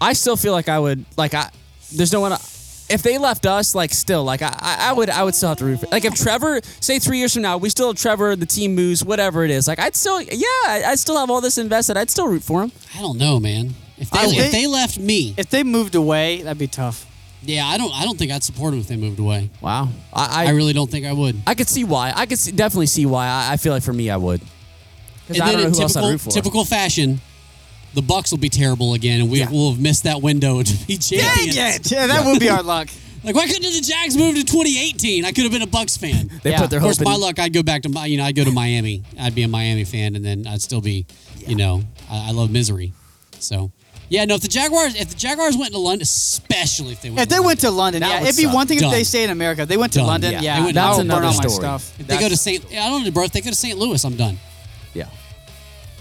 I 0.00 0.12
still 0.14 0.36
feel 0.36 0.52
like 0.52 0.68
I 0.68 0.78
would 0.78 1.04
like 1.16 1.34
I. 1.34 1.48
There's 1.94 2.12
no 2.12 2.20
one. 2.20 2.32
If 2.90 3.02
they 3.02 3.16
left 3.16 3.46
us, 3.46 3.74
like 3.74 3.92
still, 3.94 4.22
like 4.24 4.42
I, 4.42 4.54
I 4.60 4.90
I 4.90 4.92
would, 4.92 5.08
I 5.08 5.22
would 5.22 5.34
still 5.34 5.50
have 5.50 5.58
to 5.58 5.64
root. 5.64 5.80
For, 5.80 5.86
like 5.86 6.04
if 6.04 6.14
Trevor, 6.14 6.60
say 6.80 6.98
three 6.98 7.18
years 7.18 7.32
from 7.32 7.42
now, 7.42 7.56
we 7.56 7.70
still 7.70 7.86
have 7.86 7.96
Trevor, 7.96 8.36
the 8.36 8.44
team 8.44 8.74
moves, 8.74 9.02
whatever 9.04 9.44
it 9.44 9.50
is. 9.50 9.66
Like 9.66 9.78
I'd 9.78 9.96
still, 9.96 10.20
yeah, 10.20 10.46
I- 10.66 10.82
I'd 10.88 10.98
still 10.98 11.16
have 11.18 11.30
all 11.30 11.40
this 11.40 11.56
invested. 11.56 11.96
I'd 11.96 12.10
still 12.10 12.26
root 12.26 12.42
for 12.42 12.62
him. 12.62 12.72
I 12.94 13.00
don't 13.00 13.16
know, 13.16 13.40
man. 13.40 13.74
If 13.96 14.10
they, 14.10 14.18
I 14.18 14.24
if 14.26 14.36
would. 14.36 14.52
they 14.52 14.66
left 14.66 14.98
me, 14.98 15.32
if 15.38 15.48
they 15.48 15.62
moved 15.62 15.94
away, 15.94 16.42
that'd 16.42 16.58
be 16.58 16.66
tough. 16.66 17.06
Yeah, 17.44 17.66
I 17.66 17.76
don't 17.76 17.92
I 17.92 18.04
don't 18.04 18.16
think 18.18 18.30
I'd 18.32 18.44
support 18.44 18.70
them 18.72 18.80
if 18.80 18.86
they 18.88 18.96
moved 18.96 19.18
away. 19.18 19.50
Wow, 19.60 19.88
I, 20.12 20.44
I, 20.44 20.46
I, 20.46 20.50
really 20.50 20.72
don't 20.72 20.90
think 20.90 21.06
I 21.06 21.12
would. 21.12 21.40
I 21.46 21.54
could 21.54 21.68
see 21.68 21.82
why. 21.84 22.12
I 22.14 22.26
could 22.26 22.38
see, 22.38 22.52
definitely 22.52 22.86
see 22.86 23.04
why. 23.06 23.26
I, 23.26 23.52
I 23.52 23.56
feel 23.56 23.72
like 23.72 23.82
for 23.82 23.92
me, 23.92 24.10
I 24.10 24.16
would. 24.16 24.40
Because 25.26 25.40
I 25.40 25.52
don't 25.52 25.60
know 25.60 25.66
in 25.68 25.74
who 25.74 25.82
else 25.82 25.96
I'd 25.96 26.00
typical 26.00 26.10
root 26.10 26.20
for. 26.20 26.30
typical 26.30 26.64
fashion, 26.64 27.20
the 27.94 28.00
Bucs 28.00 28.30
will 28.30 28.38
be 28.38 28.48
terrible 28.48 28.94
again, 28.94 29.20
and 29.20 29.30
we 29.30 29.40
Yeah. 29.40 29.50
will 29.50 29.72
have 29.72 29.80
missed 29.80 30.04
that 30.04 30.22
window 30.22 30.62
to 30.62 30.86
be 30.86 30.96
champions. 30.98 31.56
Yeah, 31.56 31.68
yeah, 31.68 31.78
yeah. 31.84 32.06
that 32.08 32.24
would 32.26 32.38
be 32.40 32.48
our 32.48 32.62
luck. 32.74 32.88
Like, 33.24 33.34
why 33.36 33.46
couldn't 33.46 33.62
the 33.62 33.80
Jags 33.80 34.16
move 34.16 34.34
to 34.34 34.42
2018? 34.44 35.24
I 35.24 35.30
could 35.32 35.44
have 35.44 35.52
been 35.52 35.62
a 35.62 35.66
Bucs 35.66 35.96
fan. 35.98 36.28
They 36.42 36.50
Yeah. 36.50 36.60
put 36.60 36.70
their 36.70 36.78
Of 36.78 36.82
course, 36.84 36.98
hope 36.98 37.04
my 37.06 37.14
in. 37.14 37.20
luck, 37.20 37.38
I'd 37.38 37.52
go 37.52 37.62
back 37.62 37.82
to 37.82 37.88
my, 37.88 38.06
you 38.06 38.16
know, 38.18 38.24
I'd 38.24 38.34
go 38.34 38.42
to 38.44 38.50
Miami. 38.50 39.04
I'd 39.18 39.34
be 39.34 39.42
a 39.44 39.48
Miami 39.48 39.84
fan, 39.84 40.16
and 40.16 40.24
then 40.24 40.44
I'd 40.46 40.60
still 40.62 40.80
be, 40.80 41.06
you 41.46 41.54
know, 41.54 41.82
I, 42.10 42.28
I 42.28 42.30
love 42.32 42.50
misery. 42.50 42.92
So, 43.38 43.70
Yeah, 44.12 44.26
no. 44.26 44.34
If 44.34 44.42
the 44.42 44.48
Jaguars, 44.48 44.94
if 44.94 45.08
the 45.08 45.14
Jaguars 45.16 45.56
went 45.56 45.72
to 45.72 45.78
London, 45.78 46.02
especially 46.02 46.92
if 46.92 47.00
they 47.00 47.08
went, 47.08 47.20
If 47.22 47.28
they 47.30 47.40
went 47.40 47.60
to 47.60 47.70
London, 47.70 48.02
yeah, 48.02 48.20
it'd 48.22 48.36
be 48.36 48.42
suck. 48.44 48.54
one 48.54 48.66
thing 48.66 48.76
if 48.76 48.82
Done. 48.82 48.92
they 48.92 49.04
stayed 49.04 49.24
in 49.24 49.30
America. 49.30 49.62
If 49.62 49.68
they 49.68 49.78
went 49.78 49.92
to 49.94 50.00
Done. 50.00 50.06
London, 50.12 50.32
Yeah. 50.32 50.40
yeah, 50.42 50.56
They 50.56 50.62
went- 50.64 50.74
that 50.74 50.84
That's 50.86 50.98
would 50.98 51.08
burn 51.08 51.16
another 51.18 51.26
all 51.28 51.32
my 51.42 51.48
story. 51.48 51.62
stuff. 51.64 51.92
if 51.98 52.06
they 52.08 52.18
go 52.18 52.28
to 52.28 52.36
St. 52.36 52.64
I 52.72 52.88
don't 52.90 53.04
know, 53.04 53.10
bro. 53.10 53.24
If 53.24 53.32
they 53.32 53.40
go 53.40 53.48
to 53.50 53.56
St. 53.56 53.78
Louis, 53.78 54.04
I'm 54.04 54.16
done. 54.16 54.38
Yeah. 54.92 55.06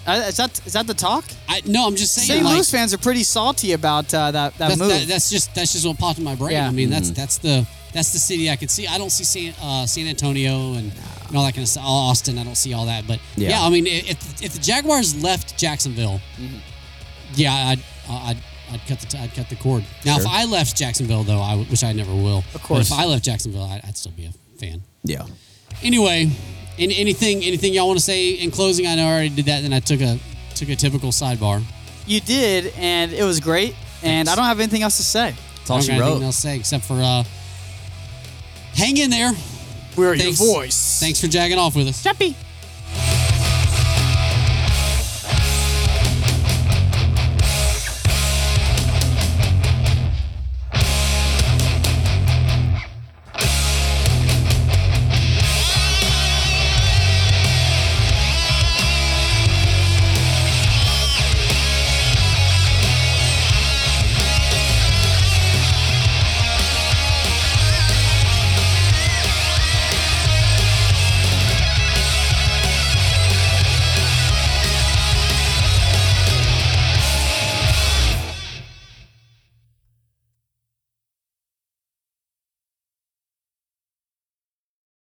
Uh, 0.05 0.25
is 0.27 0.35
that 0.38 0.59
is 0.65 0.73
that 0.73 0.88
the 0.88 0.93
talk? 0.93 1.23
I 1.47 1.61
no, 1.65 1.88
I'm 1.88 1.95
just 1.95 2.13
saying. 2.15 2.27
St. 2.27 2.43
like, 2.43 2.53
Louis 2.55 2.69
fans 2.69 2.93
are 2.93 2.97
pretty 2.97 3.23
salty 3.23 3.71
about 3.73 4.11
uh, 4.13 4.31
that 4.31 4.57
that 4.57 4.67
that's, 4.69 4.79
move. 4.79 4.89
that, 4.89 5.07
that's 5.07 5.29
just 5.29 5.53
that's 5.55 5.71
just 5.73 5.85
what 5.85 5.97
popped 5.97 6.17
in 6.19 6.25
my 6.25 6.35
brain. 6.35 6.53
Yeah. 6.53 6.67
I 6.67 6.71
mean, 6.71 6.89
that's 6.89 7.11
that's 7.11 7.38
the 7.38 7.65
that's 7.93 8.11
the 8.11 8.19
city 8.19 8.49
I 8.49 8.55
could 8.57 8.71
see. 8.71 8.88
I 8.88 8.97
don't 8.97 9.11
see 9.11 9.23
San 9.23 9.53
uh, 9.61 9.85
San 9.85 10.07
Antonio 10.07 10.73
and, 10.73 10.91
and 11.27 11.38
all 11.38 11.45
that 11.45 11.53
kind 11.53 11.63
of 11.63 11.69
stuff. 11.69 11.83
Austin, 11.85 12.38
I 12.39 12.43
don't 12.43 12.57
see 12.57 12.73
all 12.73 12.88
that. 12.88 13.05
But 13.07 13.19
yeah, 13.38 13.49
Yeah. 13.51 13.61
I 13.63 13.69
mean, 13.69 13.85
i- 13.88 14.03
if 14.13 14.41
if 14.41 14.53
the 14.53 14.59
Jaguars 14.59 15.15
left 15.21 15.55
Jacksonville, 15.57 16.19
yeah, 17.35 17.53
I'd, 17.69 17.79
I'd 18.09 18.37
I'd 18.71 18.81
cut 18.87 18.99
the 18.99 19.05
t- 19.07 19.17
I'd 19.17 19.33
cut 19.33 19.49
the 19.49 19.55
cord. 19.55 19.83
Now, 20.05 20.17
if 20.17 20.25
I 20.25 20.45
left 20.45 20.75
Jacksonville, 20.77 21.23
though, 21.23 21.41
I 21.41 21.51
w- 21.51 21.69
which 21.69 21.83
I 21.83 21.91
never 21.91 22.13
will. 22.13 22.43
Of 22.55 22.63
course. 22.63 22.89
But 22.89 22.95
if 22.95 22.99
I 23.01 23.05
left 23.05 23.23
Jacksonville, 23.25 23.63
I'd, 23.63 23.81
I'd 23.85 23.97
still 23.97 24.13
be 24.13 24.25
a 24.25 24.31
fan. 24.59 24.81
Yeah. 25.03 25.25
Anyway, 25.83 26.29
any, 26.79 26.97
anything 26.97 27.43
anything 27.43 27.73
y'all 27.73 27.87
want 27.87 27.99
to 27.99 28.03
say 28.05 28.31
in 28.31 28.49
closing? 28.51 28.87
I 28.87 28.95
know 28.95 29.07
I 29.07 29.11
already 29.11 29.29
did 29.29 29.45
that, 29.45 29.63
and 29.63 29.73
I 29.73 29.79
took 29.79 30.01
a 30.01 30.17
took 30.55 30.69
a 30.69 30.75
typical 30.75 31.09
sidebar. 31.11 31.61
you 32.07 32.19
did, 32.21 32.73
and 32.77 33.11
it 33.13 33.23
was 33.23 33.39
great. 33.39 33.75
And 34.03 34.27
I 34.29 34.35
don't 34.35 34.45
have 34.45 34.59
anything 34.59 34.81
else 34.83 34.97
to 34.97 35.03
say. 35.03 35.35
That's 35.57 35.69
all 35.69 35.77
I 35.77 35.79
don't 35.79 35.81
she 35.81 35.87
got 35.91 35.95
anything 36.01 36.19
wrote. 36.21 36.25
else 36.25 36.35
to 36.37 36.41
say 36.41 36.55
except 36.57 36.85
for 36.85 36.95
uh, 36.95 37.23
hang 38.73 38.97
in 38.97 39.09
there. 39.09 39.31
We're 39.97 40.13
your 40.13 40.17
Thanks. 40.17 40.39
Voice. 40.39 40.99
Thanks 40.99 41.19
for 41.21 41.27
jagging 41.27 41.57
off 41.59 41.75
with 41.75 41.87
us. 41.87 42.01
Chappy. 42.01 42.35